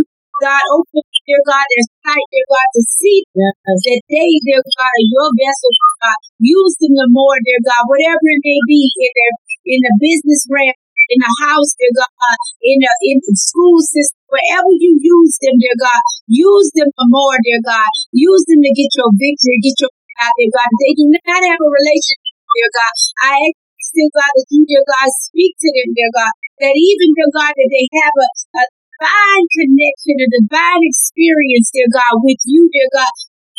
God, 0.43 0.65
open, 0.75 0.99
dear 1.31 1.39
God, 1.47 1.63
their 1.63 1.87
sight, 2.03 2.27
dear 2.35 2.47
God, 2.51 2.69
to 2.75 2.83
see 2.83 3.23
Yes. 3.39 3.55
that 3.87 4.03
they, 4.11 4.31
dear 4.43 4.59
God, 4.59 4.91
are 4.91 5.07
your 5.15 5.31
vessels, 5.31 5.79
God. 6.03 6.19
Use 6.43 6.75
them 6.83 6.99
the 6.99 7.07
more, 7.15 7.39
dear 7.47 7.63
God, 7.63 7.87
whatever 7.87 8.19
it 8.19 8.43
may 8.43 8.61
be 8.67 8.83
in 8.99 9.13
their 9.15 9.35
in 9.65 9.81
the 9.81 9.95
business 9.97 10.45
realm, 10.51 10.77
in 11.13 11.19
the 11.21 11.33
house, 11.45 11.71
dear 11.77 11.93
God, 11.93 12.37
in 12.65 12.77
the 12.81 12.93
in 13.11 13.17
the 13.21 13.35
school 13.37 13.79
system, 13.85 14.21
wherever 14.31 14.71
you 14.77 14.97
use 14.97 15.35
them, 15.45 15.57
dear 15.61 15.77
God, 15.77 16.03
use 16.31 16.69
them 16.73 16.89
the 16.89 17.07
more, 17.13 17.37
dear 17.45 17.61
God. 17.65 17.89
Use 18.15 18.45
them 18.49 18.61
to 18.65 18.73
get 18.73 18.91
your 18.97 19.11
victory, 19.13 19.59
get 19.61 19.77
your 19.81 19.93
out, 20.25 20.35
dear 20.39 20.53
God. 20.55 20.71
They 20.81 20.93
do 20.97 21.05
not 21.11 21.43
have 21.45 21.61
a 21.61 21.71
relationship, 21.71 22.35
dear 22.55 22.71
God, 22.73 22.95
I 23.21 23.33
ask, 23.37 23.89
dear 23.93 24.11
God, 24.15 24.31
that 24.33 24.49
you, 24.49 24.63
dear 24.65 24.85
God, 24.87 25.09
speak 25.29 25.53
to 25.59 25.69
them, 25.75 25.91
dear 25.93 26.13
God. 26.15 26.33
That 26.63 26.75
even, 26.79 27.09
dear 27.19 27.31
God, 27.35 27.53
that 27.53 27.71
they 27.71 27.87
have 27.99 28.15
a, 28.15 28.29
a 28.61 28.63
divine 28.95 29.47
connection, 29.59 30.15
a 30.23 30.29
divine 30.39 30.83
experience, 30.87 31.69
dear 31.75 31.91
God, 31.91 32.15
with 32.23 32.43
you, 32.47 32.71
dear 32.71 32.89
God, 32.95 33.13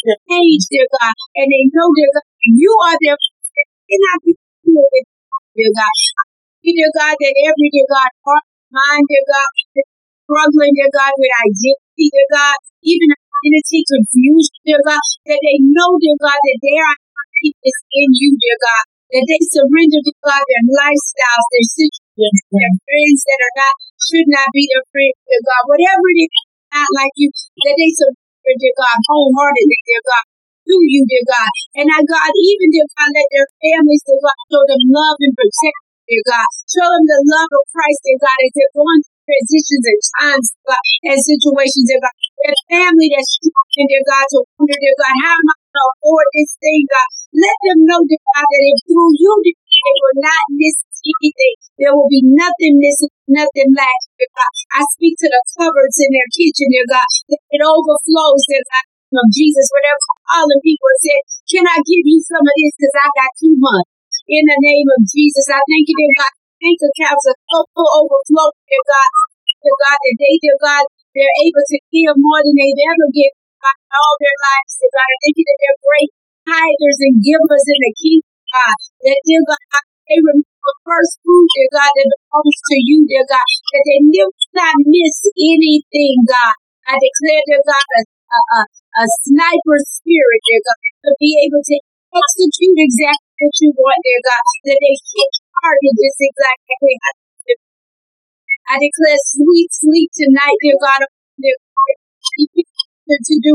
change, 0.06 0.64
dear 0.70 0.88
God, 1.02 1.16
and 1.42 1.48
they 1.50 1.64
know, 1.74 1.90
dear 1.92 2.12
God, 2.14 2.28
you 2.46 2.72
are 2.88 2.98
their 3.02 3.18
cannot 3.90 4.20
be 4.26 4.34
dear 5.56 5.72
God. 5.76 5.96
Dear 6.66 6.90
God, 6.98 7.14
that 7.14 7.36
every 7.46 7.70
dear 7.70 7.86
God, 7.86 8.10
heart, 8.26 8.46
mind, 8.74 9.06
dear 9.06 9.22
God, 9.22 9.54
struggling, 10.26 10.74
dear 10.74 10.90
God, 10.90 11.14
with 11.14 11.30
identity, 11.46 12.10
dear 12.10 12.30
God, 12.34 12.58
even 12.82 13.10
identity 13.14 13.86
confusion, 13.86 14.58
dear 14.66 14.82
God, 14.82 15.06
that 15.30 15.42
they 15.46 15.62
know, 15.62 15.94
dear 16.02 16.18
God, 16.18 16.34
that 16.34 16.60
their 16.66 16.86
identity 16.90 17.54
is 17.70 17.78
in 18.02 18.10
you, 18.18 18.34
dear 18.34 18.58
God, 18.58 18.84
that 19.14 19.26
they 19.30 19.42
surrender, 19.46 20.02
dear 20.10 20.22
God, 20.26 20.42
their 20.42 20.66
lifestyles, 20.66 21.48
their 21.54 21.68
situations, 21.70 22.50
their 22.50 22.74
friends 22.82 23.20
that 23.30 23.40
are 23.46 23.56
not, 23.62 23.76
should 24.02 24.30
not 24.34 24.50
be 24.50 24.66
their 24.66 24.86
friends, 24.90 25.18
dear 25.22 25.44
God, 25.46 25.64
whatever 25.70 26.06
it 26.18 26.20
is, 26.26 26.34
not 26.74 26.90
like 26.98 27.14
you, 27.14 27.30
that 27.30 27.78
they 27.78 27.94
surrender, 27.94 28.58
dear 28.58 28.74
God, 28.74 28.98
wholeheartedly, 29.06 29.80
dear 29.86 30.02
God, 30.02 30.26
to 30.66 30.76
you, 30.82 31.02
dear 31.06 31.26
God. 31.30 31.52
And 31.78 31.88
I, 31.94 32.02
God, 32.10 32.32
even, 32.34 32.68
dear 32.74 32.90
God, 32.90 33.10
let 33.14 33.30
their 33.30 33.50
families, 33.54 34.02
dear 34.02 34.18
God, 34.18 34.40
show 34.50 34.64
them 34.66 34.82
love 34.90 35.18
and 35.22 35.38
protect, 35.38 35.85
dear 36.06 36.24
God. 36.26 36.48
Show 36.70 36.88
them 36.88 37.06
the 37.06 37.20
love 37.26 37.52
of 37.52 37.64
Christ, 37.74 38.00
dear 38.06 38.20
God, 38.22 38.38
as 38.38 38.52
they're 38.54 38.78
going 38.78 39.02
through 39.02 39.22
transitions 39.26 39.86
and 39.86 40.02
times, 40.22 40.48
God, 40.66 40.86
and 41.10 41.20
situations, 41.20 41.86
dear 41.90 42.02
God. 42.02 42.16
Their 42.46 42.58
family 42.70 43.08
that's 43.10 43.32
struggling, 43.42 43.88
dear 43.90 44.06
God, 44.06 44.26
to 44.30 44.38
wonder, 44.56 44.78
dear 44.78 44.98
God, 45.02 45.16
how 45.26 45.36
am 45.36 45.48
I 45.50 45.56
going 45.56 45.74
to 45.76 45.86
afford 45.98 46.28
this 46.34 46.52
thing, 46.62 46.82
God? 46.86 47.10
Let 47.36 47.58
them 47.66 47.80
know, 47.90 48.00
dear 48.06 48.24
God, 48.34 48.46
that 48.46 48.64
if 48.66 48.80
through 48.86 49.14
you, 49.18 49.32
dear 49.46 49.58
they 49.86 49.98
will 50.02 50.20
not 50.26 50.46
miss 50.58 50.78
anything. 51.06 51.56
There 51.78 51.94
will 51.94 52.10
be 52.10 52.24
nothing 52.26 52.82
missing, 52.82 53.14
nothing 53.30 53.70
lacking, 53.76 54.16
dear 54.18 54.32
God. 54.34 54.52
I 54.78 54.82
speak 54.98 55.14
to 55.22 55.30
the 55.30 55.42
cupboards 55.54 55.98
in 56.02 56.10
their 56.10 56.30
kitchen, 56.34 56.68
dear 56.74 56.88
God, 56.90 57.10
that 57.30 57.42
it 57.54 57.62
overflows, 57.62 58.42
dear 58.50 58.66
God, 58.66 58.86
of 59.16 59.28
Jesus, 59.32 59.68
whatever 59.72 60.02
all 60.36 60.48
the 60.50 60.60
people 60.66 60.92
said, 61.00 61.22
can 61.48 61.64
I 61.70 61.78
give 61.86 62.04
you 62.04 62.20
some 62.26 62.42
of 62.42 62.56
this 62.58 62.74
because 62.76 62.98
I 63.00 63.08
got 63.16 63.32
too 63.38 63.56
much? 63.56 63.88
In 64.26 64.42
the 64.42 64.58
name 64.58 64.90
of 64.90 65.06
Jesus, 65.06 65.46
I 65.54 65.62
thank 65.62 65.86
you, 65.86 65.94
dear 66.02 66.14
God. 66.18 66.34
Bank 66.58 66.82
accounts 66.82 67.30
are 67.30 67.38
full 67.46 67.90
overflow, 68.02 68.50
dear 68.66 68.82
God. 68.82 69.12
Dear 69.62 69.78
God, 69.86 69.98
that 70.02 70.16
they, 70.18 70.34
dear 70.42 70.58
God, 70.66 70.86
they're 71.14 71.38
able 71.46 71.62
to 71.62 71.78
give 71.94 72.18
more 72.18 72.42
than 72.42 72.58
they've 72.58 72.84
ever 72.90 73.06
given 73.14 73.38
all 73.70 74.14
their 74.18 74.34
lives, 74.34 74.82
dear 74.82 74.90
God. 74.90 75.06
I 75.06 75.18
thank 75.22 75.36
you 75.38 75.46
that 75.46 75.60
they're 75.62 75.86
great 75.86 76.12
tithers 76.42 77.00
and 77.06 77.16
givers 77.22 77.66
in 77.70 77.80
the 77.86 77.94
kingdom, 78.02 78.34
God. 78.50 78.76
That, 79.06 79.20
dear 79.30 79.44
God, 79.46 79.84
they 80.10 80.18
remember 80.18 80.74
first 80.82 81.14
fruit, 81.22 81.50
dear 81.54 81.70
God, 81.70 81.92
that 81.94 82.10
belongs 82.10 82.60
to 82.66 82.78
you, 82.82 82.98
dear 83.06 83.26
God. 83.30 83.46
That 83.46 83.84
they 83.86 84.00
never 84.10 84.34
not 84.58 84.74
miss 84.90 85.18
anything, 85.38 86.18
God. 86.26 86.56
I 86.90 86.98
declare, 86.98 87.46
dear 87.46 87.62
God, 87.62 87.86
a, 87.94 88.02
a, 88.10 88.40
a, 88.58 88.62
a 88.66 89.04
sniper 89.22 89.78
spirit, 89.86 90.42
dear 90.50 90.62
God, 90.66 90.82
to 90.82 91.12
be 91.22 91.30
able 91.46 91.62
to 91.62 91.78
execute 92.10 92.78
exactly 92.82 93.25
what 93.40 93.56
you 93.62 93.70
want, 93.76 94.00
dear 94.04 94.22
God. 94.24 94.44
That 94.66 94.80
they 94.80 94.96
hit 94.96 95.32
target 95.60 95.94
just 95.96 96.20
exactly. 96.22 96.94
Had 97.04 97.16
I 98.66 98.76
declare 98.82 99.20
sweet 99.22 99.70
sleep 99.70 100.10
tonight, 100.16 100.58
dear 100.62 100.78
God. 100.82 101.02
Dear 101.38 101.58
God, 101.62 101.94
to 103.06 103.36
do 103.38 103.54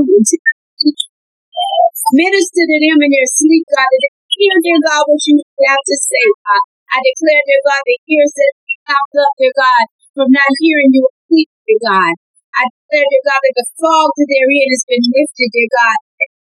minister 2.14 2.64
to 2.66 2.76
them 2.78 2.98
in 3.02 3.10
their 3.10 3.30
sleep, 3.30 3.64
God. 3.70 3.86
That 3.90 4.02
they 4.02 4.12
hear, 4.38 4.54
dear 4.62 4.80
God, 4.86 5.02
what 5.06 5.22
you 5.26 5.34
have 5.42 5.84
to 5.84 5.96
say, 5.98 6.24
God. 6.46 6.64
I 6.90 6.98
declare, 7.02 7.42
dear 7.46 7.62
God, 7.66 7.82
the 7.86 7.98
ears 8.10 8.32
that 8.34 8.52
stopped 8.86 9.16
up, 9.18 9.32
dear 9.38 9.54
God, 9.54 9.84
from 10.14 10.28
not 10.34 10.50
hearing 10.58 10.90
you 10.94 11.02
sleep, 11.30 11.50
dear 11.66 11.82
God. 11.86 12.14
I 12.54 12.62
declare, 12.66 13.06
dear 13.06 13.24
God, 13.26 13.40
that 13.42 13.56
the 13.58 13.66
fog 13.78 14.08
to 14.14 14.24
their 14.26 14.46
ear 14.46 14.66
has 14.74 14.84
been 14.90 15.04
lifted, 15.06 15.48
dear 15.54 15.70
God. 15.70 15.98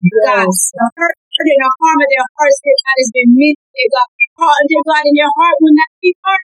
God, 0.03 0.47
Yes. 0.51 0.75
the 0.75 0.85
hurt 0.99 1.17
and 1.33 1.49
the 1.49 1.71
harm 1.81 1.99
of 1.99 2.09
their 2.13 2.27
hearts, 2.37 2.59
dear 2.61 2.77
God, 2.77 2.97
has 3.01 3.11
been 3.13 3.29
mended, 3.33 3.69
dear 3.73 3.89
God. 3.89 4.09
Heart, 4.33 4.63
dear 4.69 4.83
God, 4.85 5.03
and 5.05 5.15
their 5.17 5.33
heart 5.33 5.57
will 5.61 5.75
not 5.77 5.91
be 6.01 6.11
hurt. 6.21 6.45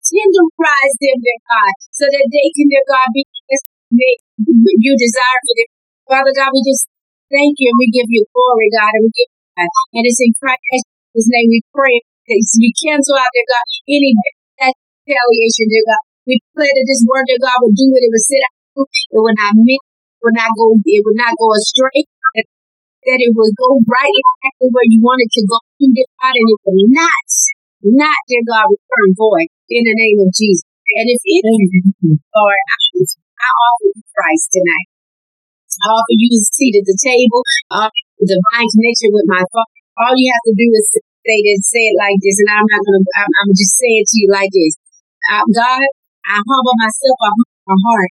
Tenderize 0.00 0.94
them, 0.98 1.18
their 1.22 1.42
God, 1.46 1.72
so 1.94 2.04
that 2.10 2.26
they 2.30 2.48
can, 2.50 2.66
their 2.66 2.86
God, 2.88 3.08
be 3.14 3.22
as 3.50 3.62
you 3.94 4.92
desire 4.96 5.40
for 5.46 5.54
them. 5.54 5.70
Father 6.10 6.34
God, 6.34 6.50
we 6.50 6.60
just 6.66 6.90
thank 7.30 7.54
you 7.58 7.70
and 7.70 7.78
we 7.78 7.86
give 7.94 8.10
you 8.10 8.26
glory, 8.34 8.68
God, 8.74 8.90
and 8.98 9.06
we 9.06 9.10
give 9.14 9.30
you 9.30 9.42
God. 9.54 9.70
And 9.94 10.02
it's 10.06 10.18
in 10.18 10.32
Christ's 10.34 11.30
name 11.30 11.50
we 11.54 11.62
pray 11.70 12.02
that 12.02 12.38
we 12.58 12.70
cancel 12.82 13.14
out, 13.14 13.30
dear 13.30 13.46
God, 13.46 13.66
any 13.86 14.10
retaliation, 14.58 15.66
dear 15.70 15.86
God. 15.86 16.02
We 16.26 16.34
pray 16.54 16.70
that 16.70 16.86
this 16.86 17.02
word, 17.06 17.26
dear 17.26 17.42
God, 17.42 17.58
will 17.62 17.74
do 17.74 17.86
what 17.90 18.02
it 18.02 18.10
will 18.10 18.26
sit 18.26 18.42
out. 18.42 18.54
It 18.86 19.18
will 19.18 19.34
not 19.34 19.54
miss, 19.58 19.82
it 19.82 20.22
will 20.22 20.36
not 20.38 20.50
go, 20.54 20.66
it 20.78 21.02
will 21.02 21.18
not 21.18 21.34
go 21.34 21.54
astray. 21.54 22.06
That 22.38 22.46
that 23.06 23.18
it 23.20 23.32
would 23.32 23.54
go 23.56 23.80
right 23.88 24.16
exactly 24.16 24.68
where 24.68 24.88
you 24.88 25.00
want 25.00 25.24
it 25.24 25.32
to 25.32 25.42
go, 25.48 25.56
dear 25.80 26.10
God, 26.20 26.34
and 26.36 26.48
it 26.48 26.60
will 26.64 26.88
not, 26.92 27.28
not, 28.04 28.20
dear 28.28 28.44
God, 28.44 28.68
return 28.68 29.10
void 29.16 29.48
in 29.72 29.82
the 29.84 29.96
name 29.96 30.18
of 30.20 30.28
Jesus. 30.36 30.66
And 31.00 31.06
if 31.06 31.20
it. 31.22 31.44
Lord, 32.10 32.60
I, 32.60 32.76
I 33.06 33.48
offer 33.48 33.88
you 33.94 34.02
Christ 34.10 34.46
tonight. 34.52 34.88
I 35.70 35.86
offer 35.94 36.14
you 36.18 36.28
a 36.34 36.40
seat 36.42 36.74
at 36.76 36.84
the 36.84 36.98
table, 36.98 37.40
uh, 37.70 37.90
divine 38.18 38.68
connection 38.74 39.14
with 39.14 39.26
my 39.30 39.42
Father. 39.54 39.78
All 40.02 40.14
you 40.18 40.28
have 40.34 40.44
to 40.50 40.54
do 40.58 40.66
is 40.66 40.86
say 40.92 41.38
this, 41.46 41.62
say 41.70 41.84
it 41.88 41.96
like 41.96 42.18
this, 42.18 42.36
and 42.42 42.50
I'm 42.52 42.66
not 42.66 42.82
gonna. 42.82 43.02
I'm, 43.22 43.30
I'm 43.30 43.52
just 43.54 43.78
saying 43.78 44.02
to 44.02 44.16
you 44.18 44.28
like 44.34 44.50
this. 44.50 44.74
God, 45.30 45.86
I 46.26 46.36
humble 46.42 46.76
myself. 46.82 47.16
I 47.22 47.30
humble 47.30 47.62
my 47.70 47.78
heart. 47.86 48.12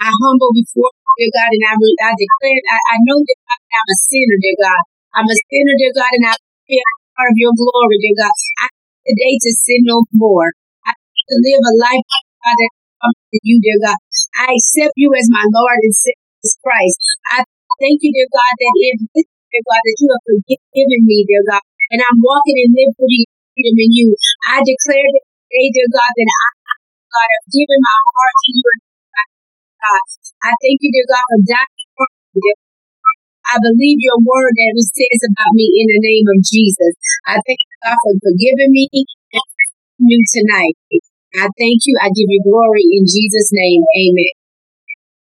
I 0.00 0.10
humble 0.12 0.52
before 0.52 0.92
you, 0.92 0.99
dear 1.20 1.28
God, 1.36 1.52
and 1.52 1.64
I, 1.68 1.74
I 1.76 2.10
declare. 2.16 2.60
I, 2.64 2.78
I 2.80 2.96
know 3.04 3.20
that 3.20 3.38
I'm 3.52 3.88
a 3.92 3.98
sinner, 4.08 4.38
dear 4.40 4.56
God. 4.56 4.82
I'm 5.20 5.28
a 5.28 5.36
sinner, 5.36 5.76
dear 5.76 5.92
God, 5.92 6.12
and 6.16 6.24
I 6.32 6.34
feel 6.64 6.80
part 7.12 7.28
of 7.28 7.36
your 7.36 7.52
glory, 7.52 8.00
dear 8.00 8.16
God. 8.16 8.32
I 8.64 8.66
today 9.04 9.36
to 9.36 9.50
sin 9.52 9.84
no 9.84 10.00
more. 10.16 10.48
I 10.88 10.96
to 10.96 11.36
live 11.44 11.60
a 11.60 11.74
life, 11.76 12.04
God, 12.40 12.56
that 12.56 12.72
comes 13.04 13.20
to 13.36 13.38
you, 13.44 13.60
dear 13.60 13.78
God. 13.84 14.00
I 14.40 14.56
accept 14.56 14.96
you 14.96 15.12
as 15.12 15.28
my 15.28 15.44
Lord 15.44 15.78
and 15.84 15.92
Savior 15.92 16.56
Christ. 16.64 17.00
I 17.36 17.38
thank 17.76 18.00
you, 18.00 18.16
dear 18.16 18.30
God, 18.32 18.52
that 18.56 18.74
in 18.80 18.96
this, 19.12 19.28
dear 19.28 19.64
God, 19.68 19.82
that 19.84 19.96
you 20.00 20.08
have 20.08 20.24
forgiven 20.24 21.00
me, 21.04 21.18
dear 21.28 21.44
God, 21.52 21.64
and 21.92 22.00
I'm 22.00 22.18
walking 22.24 22.56
in 22.64 22.72
liberty 22.72 23.28
freedom 23.52 23.76
in 23.76 23.92
you. 23.92 24.08
I 24.48 24.64
declare 24.64 25.04
today, 25.04 25.68
dear 25.68 25.88
God, 25.92 26.12
that 26.16 26.30
I, 26.32 26.48
God, 27.12 27.28
have 27.28 27.48
given 27.52 27.80
my 27.84 27.98
heart 28.08 28.36
to 28.40 28.50
you, 28.56 28.64
and 28.72 28.89
God. 29.80 30.04
I 30.44 30.52
thank 30.60 30.78
you, 30.84 30.90
dear 30.92 31.08
God, 31.08 31.24
for 31.32 31.40
dying 31.44 31.80
me, 32.36 32.52
I 33.50 33.56
believe 33.58 33.98
your 33.98 34.20
word 34.22 34.52
that 34.54 34.72
it 34.78 34.86
says 34.86 35.20
about 35.34 35.52
me 35.58 35.66
in 35.66 35.86
the 35.90 36.00
name 36.06 36.26
of 36.30 36.38
Jesus. 36.44 36.94
I 37.26 37.42
thank 37.42 37.58
you, 37.58 37.76
God, 37.82 37.98
for 37.98 38.14
forgiving 38.22 38.70
me 38.70 38.86
and 38.92 39.48
you 40.06 40.20
tonight. 40.30 40.76
I 41.34 41.46
thank 41.58 41.82
you. 41.82 41.94
I 41.98 42.14
give 42.14 42.30
you 42.30 42.42
glory 42.46 42.84
in 42.86 43.04
Jesus' 43.10 43.50
name. 43.50 43.82
Amen. 43.82 44.34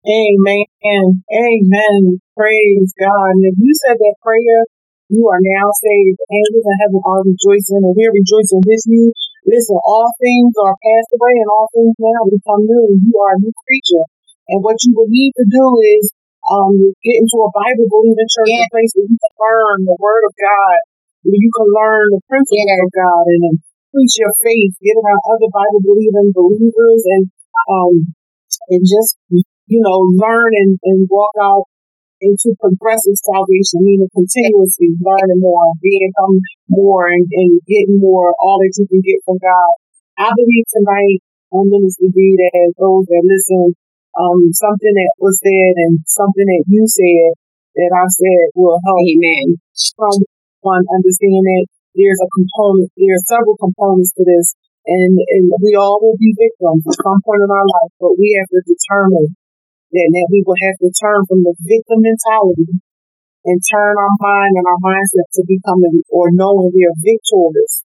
Amen. 0.09 1.07
Amen. 1.25 2.01
Praise 2.37 2.91
God. 3.01 3.33
And 3.39 3.49
if 3.49 3.57
you 3.61 3.73
said 3.87 3.97
that 3.97 4.17
prayer, 4.21 4.61
you 5.09 5.25
are 5.29 5.41
now 5.41 5.69
saved. 5.73 6.21
The 6.21 6.29
angels 6.29 6.69
in 6.69 6.77
heaven 6.85 7.01
are 7.01 7.25
rejoicing, 7.25 7.81
and 7.81 7.97
we're 7.97 8.13
rejoicing 8.13 8.61
with 8.61 8.85
you. 8.93 9.13
Listen, 9.49 9.81
all 9.81 10.13
things 10.21 10.53
are 10.61 10.77
passed 10.77 11.13
away, 11.17 11.35
and 11.41 11.49
all 11.49 11.69
things 11.73 11.97
now 11.97 12.29
become 12.29 12.69
new. 12.69 13.01
You 13.01 13.15
are 13.17 13.37
a 13.37 13.41
new 13.41 13.55
creature. 13.65 14.05
And 14.49 14.65
what 14.65 14.81
you 14.85 14.97
would 14.97 15.13
need 15.13 15.33
to 15.37 15.47
do 15.49 15.65
is 15.99 16.13
um, 16.49 16.73
get 17.05 17.17
into 17.21 17.39
a 17.45 17.51
Bible 17.53 17.87
believing 17.89 18.29
church, 18.33 18.49
Yeah. 18.49 18.65
a 18.65 18.73
place 18.73 18.93
where 18.97 19.05
you 19.09 19.19
can 19.21 19.35
learn 19.37 19.79
the 19.85 19.99
Word 20.01 20.25
of 20.25 20.35
God, 20.41 20.79
where 21.29 21.37
you 21.37 21.51
can 21.53 21.69
learn 21.69 22.05
the 22.17 22.23
principles 22.25 22.65
Yeah. 22.65 22.85
of 22.85 22.91
God, 22.97 23.25
and 23.29 23.43
preach 23.93 24.15
your 24.17 24.33
faith, 24.41 24.73
get 24.81 24.97
around 24.97 25.21
other 25.29 25.51
Bible 25.53 25.81
believing 25.85 26.33
believers, 26.33 27.03
and 27.05 27.25
um, 27.69 27.93
and 28.73 28.83
just 28.89 29.21
you 29.29 29.81
know 29.85 29.99
learn 30.17 30.51
and, 30.57 30.81
and 30.89 31.05
walk 31.13 31.37
out 31.37 31.69
into 32.21 32.57
progressive 32.59 33.15
salvation, 33.21 33.85
meaning 33.85 34.09
continuously 34.11 34.97
learning 34.99 35.39
more, 35.39 35.71
being 35.83 36.11
more, 36.69 37.07
and, 37.07 37.27
and 37.31 37.61
getting 37.69 38.01
more, 38.01 38.35
all 38.41 38.59
that 38.59 38.75
you 38.75 38.87
can 38.89 39.01
get 39.05 39.23
from 39.25 39.39
God. 39.39 39.73
I 40.19 40.33
believe 40.35 40.67
tonight 40.73 41.21
on 41.53 41.71
Ministry 41.71 42.11
B 42.11 42.35
that 42.41 42.75
those 42.79 43.07
that 43.07 43.23
listen 43.23 43.77
um, 44.19 44.51
something 44.51 44.95
that 44.99 45.15
was 45.23 45.39
said 45.39 45.75
and 45.87 46.03
something 46.11 46.47
that 46.47 46.65
you 46.67 46.83
said 46.91 47.39
that 47.79 47.93
I 47.95 48.05
said 48.11 48.45
will 48.59 48.83
help 48.83 49.07
Amen. 49.07 49.63
from 49.95 50.15
one 50.67 50.83
understanding 50.91 51.47
that 51.47 51.67
there's 51.95 52.19
a 52.19 52.31
component, 52.35 52.91
there 52.99 53.15
are 53.15 53.31
several 53.31 53.55
components 53.59 54.11
to 54.19 54.23
this, 54.27 54.59
and, 54.87 55.15
and 55.15 55.45
we 55.63 55.79
all 55.79 56.03
will 56.03 56.19
be 56.19 56.35
victims 56.35 56.83
at 56.83 56.99
some 56.99 57.23
point 57.23 57.43
in 57.47 57.51
our 57.51 57.67
life, 57.67 57.93
but 58.03 58.19
we 58.19 58.35
have 58.39 58.51
to 58.51 58.61
determine 58.67 59.35
that, 59.95 60.09
that 60.11 60.29
we 60.35 60.43
will 60.43 60.59
have 60.59 60.79
to 60.83 60.91
turn 60.95 61.23
from 61.31 61.47
the 61.47 61.55
victim 61.63 62.03
mentality 62.03 62.75
and 63.47 63.59
turn 63.71 63.95
our 63.95 64.15
mind 64.19 64.53
and 64.59 64.67
our 64.67 64.81
mindset 64.83 65.27
to 65.39 65.43
becoming 65.47 66.03
or 66.11 66.35
knowing 66.35 66.75
we 66.75 66.83
are 66.85 66.99
victorious 66.99 67.87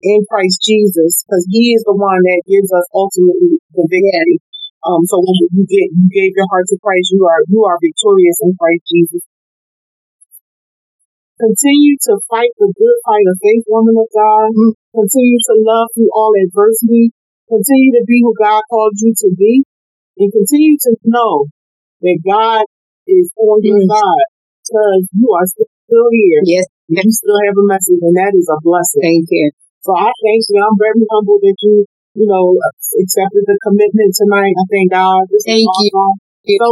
in 0.00 0.24
Christ 0.28 0.64
Jesus, 0.64 1.24
because 1.24 1.44
He 1.52 1.76
is 1.76 1.84
the 1.84 1.96
one 1.96 2.24
that 2.24 2.48
gives 2.48 2.72
us 2.72 2.88
ultimately 2.96 3.60
the 3.76 3.84
victory. 3.84 4.40
Um, 4.80 5.04
so 5.04 5.20
when 5.20 5.36
you 5.52 5.64
get 5.68 5.92
you 5.92 6.08
gave 6.08 6.32
your 6.32 6.48
heart 6.48 6.64
to 6.72 6.76
Christ, 6.80 7.12
you 7.12 7.22
are 7.28 7.44
you 7.48 7.60
are 7.68 7.76
victorious 7.80 8.40
in 8.40 8.56
Christ 8.56 8.84
Jesus. 8.88 9.22
Continue 11.40 11.96
to 12.04 12.20
fight 12.28 12.52
the 12.60 12.68
good 12.68 12.98
fight 13.00 13.26
of 13.28 13.36
faith, 13.40 13.64
woman 13.68 13.96
of 13.96 14.08
God. 14.12 14.52
Continue 14.92 15.40
to 15.40 15.54
love 15.64 15.88
through 15.96 16.12
all 16.12 16.36
adversity. 16.36 17.16
Continue 17.48 17.92
to 17.96 18.04
be 18.04 18.20
who 18.20 18.36
God 18.36 18.60
called 18.68 18.92
you 19.00 19.12
to 19.24 19.28
be. 19.32 19.64
And 20.20 20.28
continue 20.28 20.76
to 20.84 20.92
know 21.08 21.48
that 22.04 22.18
God 22.20 22.68
is 23.08 23.32
on 23.40 23.64
your 23.64 23.80
side 23.88 24.28
because 24.68 25.02
you 25.16 25.28
are 25.32 25.48
still 25.48 26.08
here. 26.12 26.40
Yes. 26.44 26.68
You 26.88 27.08
still 27.08 27.40
have 27.48 27.56
a 27.56 27.64
message, 27.64 28.02
and 28.02 28.16
that 28.20 28.36
is 28.36 28.44
a 28.50 28.58
blessing. 28.60 29.00
Thank 29.00 29.28
you. 29.30 29.50
So 29.80 29.96
I 29.96 30.12
thank 30.12 30.42
you. 30.44 30.58
I'm 30.60 30.76
very 30.76 31.06
humbled 31.08 31.40
that 31.40 31.56
you, 31.62 31.86
you 32.14 32.26
know, 32.26 32.58
accepted 32.98 33.44
the 33.46 33.56
commitment 33.62 34.12
tonight. 34.16 34.54
I 34.56 34.64
thank 34.66 34.88
God. 34.90 35.22
This 35.30 35.46
Thank 35.46 35.66
you. 35.66 35.90
awesome. 35.94 36.18
So, 36.58 36.68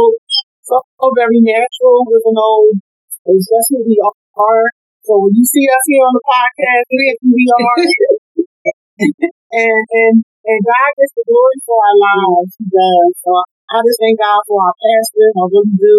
so, 0.65 0.75
so 0.83 1.05
very 1.15 1.39
natural 1.39 2.03
with 2.05 2.25
an 2.27 2.37
old, 2.37 2.75
especially 3.27 3.87
we 3.87 3.97
are. 4.03 4.65
So 5.03 5.17
when 5.19 5.33
you 5.35 5.45
see 5.45 5.65
us 5.67 5.83
here 5.87 6.05
on 6.05 6.13
the 6.15 6.25
podcast, 6.27 6.85
it 6.91 7.01
is 7.11 7.17
who 7.23 7.31
we 7.33 7.45
are. 7.49 7.77
and, 9.67 9.83
and, 9.89 10.15
and 10.21 10.59
God 10.63 10.89
gets 10.95 11.13
the 11.17 11.25
glory 11.27 11.59
for 11.65 11.77
our 11.81 11.97
lives. 11.97 12.51
He 12.59 12.65
does. 12.69 13.11
So 13.23 13.31
I 13.73 13.83
just 13.83 13.99
thank 13.99 14.19
God 14.19 14.41
for 14.47 14.59
our 14.63 14.75
pastor. 14.75 15.27
I 15.33 15.43
really 15.49 15.75
do. 15.75 15.97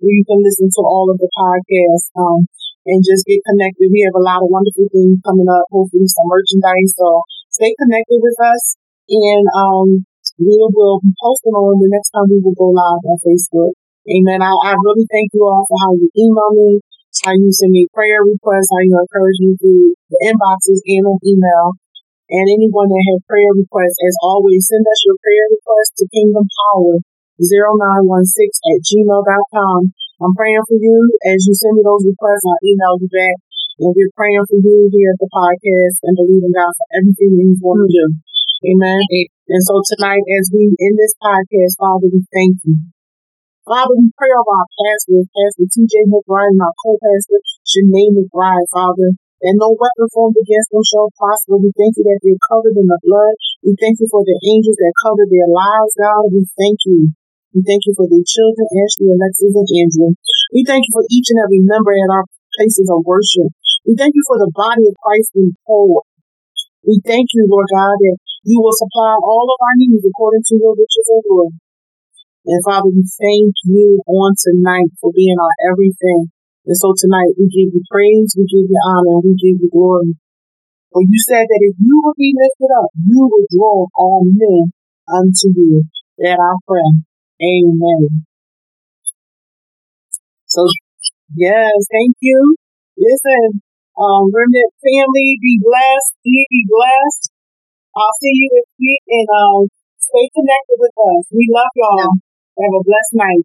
You 0.00 0.24
can 0.24 0.40
listen 0.44 0.68
to 0.68 0.82
all 0.84 1.08
of 1.08 1.16
the 1.20 1.30
podcasts. 1.36 2.10
Um, 2.16 2.48
and 2.86 3.04
just 3.04 3.28
get 3.28 3.44
connected. 3.44 3.92
We 3.92 4.02
have 4.08 4.16
a 4.16 4.24
lot 4.24 4.40
of 4.40 4.48
wonderful 4.48 4.88
things 4.88 5.20
coming 5.20 5.48
up, 5.48 5.68
hopefully 5.68 6.08
some 6.08 6.28
merchandise. 6.32 6.96
So 6.96 7.22
stay 7.60 7.76
connected 7.76 8.16
with 8.24 8.38
us 8.40 8.80
and 9.12 9.44
um 9.52 9.88
we 10.40 10.56
will 10.56 11.04
be 11.04 11.12
posting 11.20 11.52
on 11.52 11.76
the 11.76 11.92
next 11.92 12.08
time 12.16 12.24
we 12.32 12.40
will 12.40 12.56
go 12.56 12.72
live 12.72 13.04
on 13.04 13.20
Facebook. 13.20 13.76
Amen. 14.08 14.40
I, 14.40 14.48
I 14.48 14.72
really 14.72 15.04
thank 15.12 15.36
you 15.36 15.44
all 15.44 15.68
for 15.68 15.76
how 15.84 15.92
you 15.92 16.08
email 16.16 16.50
me, 16.56 16.80
how 17.20 17.36
you 17.36 17.52
send 17.52 17.76
me 17.76 17.84
prayer 17.92 18.24
requests, 18.24 18.72
how 18.72 18.80
you 18.80 18.96
encourage 18.96 19.36
me 19.44 19.52
through 19.60 19.92
the 20.08 20.18
inboxes 20.24 20.80
and 20.88 21.04
on 21.04 21.20
email. 21.20 21.76
And 22.32 22.48
anyone 22.48 22.88
that 22.88 23.04
has 23.12 23.20
prayer 23.28 23.52
requests, 23.52 24.00
as 24.00 24.16
always, 24.24 24.64
send 24.64 24.80
us 24.88 25.00
your 25.04 25.20
prayer 25.20 25.44
requests 25.52 26.00
to 26.00 26.08
Kingdom 26.08 26.48
Power 26.48 27.04
0916 27.36 28.48
at 28.72 28.80
gmail.com. 28.80 29.80
I'm 30.24 30.34
praying 30.36 30.64
for 30.64 30.78
you. 30.80 30.96
As 31.28 31.44
you 31.44 31.52
send 31.52 31.76
me 31.76 31.84
those 31.84 32.08
requests, 32.08 32.48
I'll 32.48 32.64
email 32.64 32.96
you 32.96 33.12
back. 33.12 33.36
And 33.80 33.96
we're 33.96 34.12
praying 34.12 34.44
for 34.44 34.60
you 34.60 34.92
here 34.92 35.16
at 35.16 35.20
the 35.24 35.32
podcast 35.32 36.04
and 36.04 36.12
believing 36.20 36.52
God 36.52 36.68
for 36.76 36.88
everything 37.00 37.32
that 37.32 37.48
He's 37.48 37.64
going 37.64 37.80
to 37.80 37.88
do. 37.88 38.06
Amen. 38.68 39.00
And 39.48 39.62
so 39.64 39.80
tonight, 39.96 40.20
as 40.20 40.52
we 40.52 40.68
end 40.76 41.00
this 41.00 41.16
podcast, 41.16 41.80
Father, 41.80 42.12
we 42.12 42.20
thank 42.28 42.60
you. 42.68 42.76
Father, 43.64 43.96
we 43.96 44.12
pray 44.20 44.28
over 44.36 44.52
our 44.52 44.68
pastor, 44.68 45.24
Pastor 45.32 45.64
TJ 45.64 46.12
McBride, 46.12 46.52
and 46.52 46.60
our 46.60 46.76
co-pastor, 46.84 47.40
Shanae 47.64 48.12
McBride, 48.12 48.68
Father, 48.68 49.16
that 49.16 49.56
no 49.56 49.72
weapon 49.72 50.12
formed 50.12 50.36
against 50.36 50.68
them 50.68 50.84
shall 50.84 51.08
prosper. 51.16 51.56
We 51.56 51.72
thank 51.72 51.96
you 51.96 52.04
that 52.04 52.20
they're 52.20 52.46
covered 52.52 52.76
in 52.76 52.84
the 52.84 53.00
blood. 53.00 53.32
We 53.64 53.72
thank 53.80 53.96
you 53.96 54.08
for 54.12 54.20
the 54.28 54.36
angels 54.44 54.76
that 54.76 55.00
cover 55.00 55.24
their 55.24 55.48
lives, 55.48 55.92
God. 55.96 56.28
We 56.28 56.44
thank 56.60 56.84
you. 56.84 57.16
We 57.56 57.64
thank 57.64 57.88
you 57.88 57.96
for 57.96 58.04
their 58.04 58.26
children, 58.28 58.68
Ashley, 58.76 59.08
Alexis, 59.08 59.56
and 59.56 59.70
Andrew. 59.72 60.12
We 60.52 60.68
thank 60.68 60.84
you 60.84 60.92
for 60.92 61.08
each 61.08 61.32
and 61.32 61.40
every 61.40 61.64
member 61.64 61.96
at 61.96 62.12
our 62.12 62.28
places 62.58 62.90
of 62.90 63.06
worship. 63.06 63.48
We 63.86 63.96
thank 63.96 64.12
you 64.14 64.24
for 64.28 64.38
the 64.38 64.52
body 64.52 64.84
of 64.88 64.94
Christ 65.00 65.32
in 65.34 65.56
whole. 65.66 66.04
We 66.86 67.00
thank 67.04 67.28
you, 67.32 67.44
Lord 67.48 67.68
God, 67.72 67.96
that 67.96 68.16
you 68.44 68.60
will 68.60 68.76
supply 68.76 69.16
all 69.20 69.46
of 69.48 69.58
our 69.60 69.76
needs 69.76 70.04
according 70.04 70.44
to 70.48 70.54
your 70.56 70.72
riches 70.76 71.06
and 71.12 71.22
glory. 71.24 71.56
And 72.46 72.60
Father, 72.64 72.88
we 72.88 73.04
thank 73.04 73.52
you 73.68 74.00
on 74.08 74.32
tonight 74.36 74.90
for 75.00 75.12
being 75.12 75.36
our 75.36 75.56
everything. 75.72 76.32
And 76.64 76.76
so 76.76 76.92
tonight 76.96 77.36
we 77.36 77.48
give 77.52 77.72
you 77.72 77.82
praise, 77.90 78.32
we 78.36 78.48
give 78.48 78.68
you 78.68 78.80
honor, 78.80 79.20
we 79.20 79.36
give 79.36 79.60
you 79.60 79.68
glory. 79.72 80.16
For 80.92 81.02
you 81.02 81.18
said 81.28 81.44
that 81.46 81.62
if 81.62 81.76
you 81.78 82.00
will 82.02 82.16
be 82.16 82.34
lifted 82.34 82.72
up, 82.80 82.90
you 82.96 83.22
will 83.28 83.46
draw 83.52 83.86
all 83.96 84.24
men 84.24 84.72
unto 85.08 85.52
you. 85.54 85.84
That 86.18 86.36
I 86.40 86.52
pray. 86.66 86.90
Amen. 87.40 88.24
So 90.46 90.66
yes, 91.36 91.72
thank 91.90 92.16
you. 92.20 92.56
Listen, 92.98 93.62
um, 94.00 94.32
Remnant 94.32 94.72
family, 94.80 95.36
be 95.44 95.60
blessed, 95.60 96.16
be, 96.24 96.46
be 96.48 96.64
blessed. 96.64 97.30
I'll 97.96 98.16
see 98.20 98.32
you 98.32 98.48
this 98.48 98.70
week 98.80 99.02
and 99.08 99.28
um, 99.28 99.68
stay 99.98 100.28
connected 100.32 100.78
with 100.80 100.96
us. 100.96 101.28
We 101.30 101.44
love 101.52 101.68
y'all. 101.76 102.16
Have 102.56 102.74
a 102.74 102.82
blessed 102.82 103.14
night. 103.14 103.44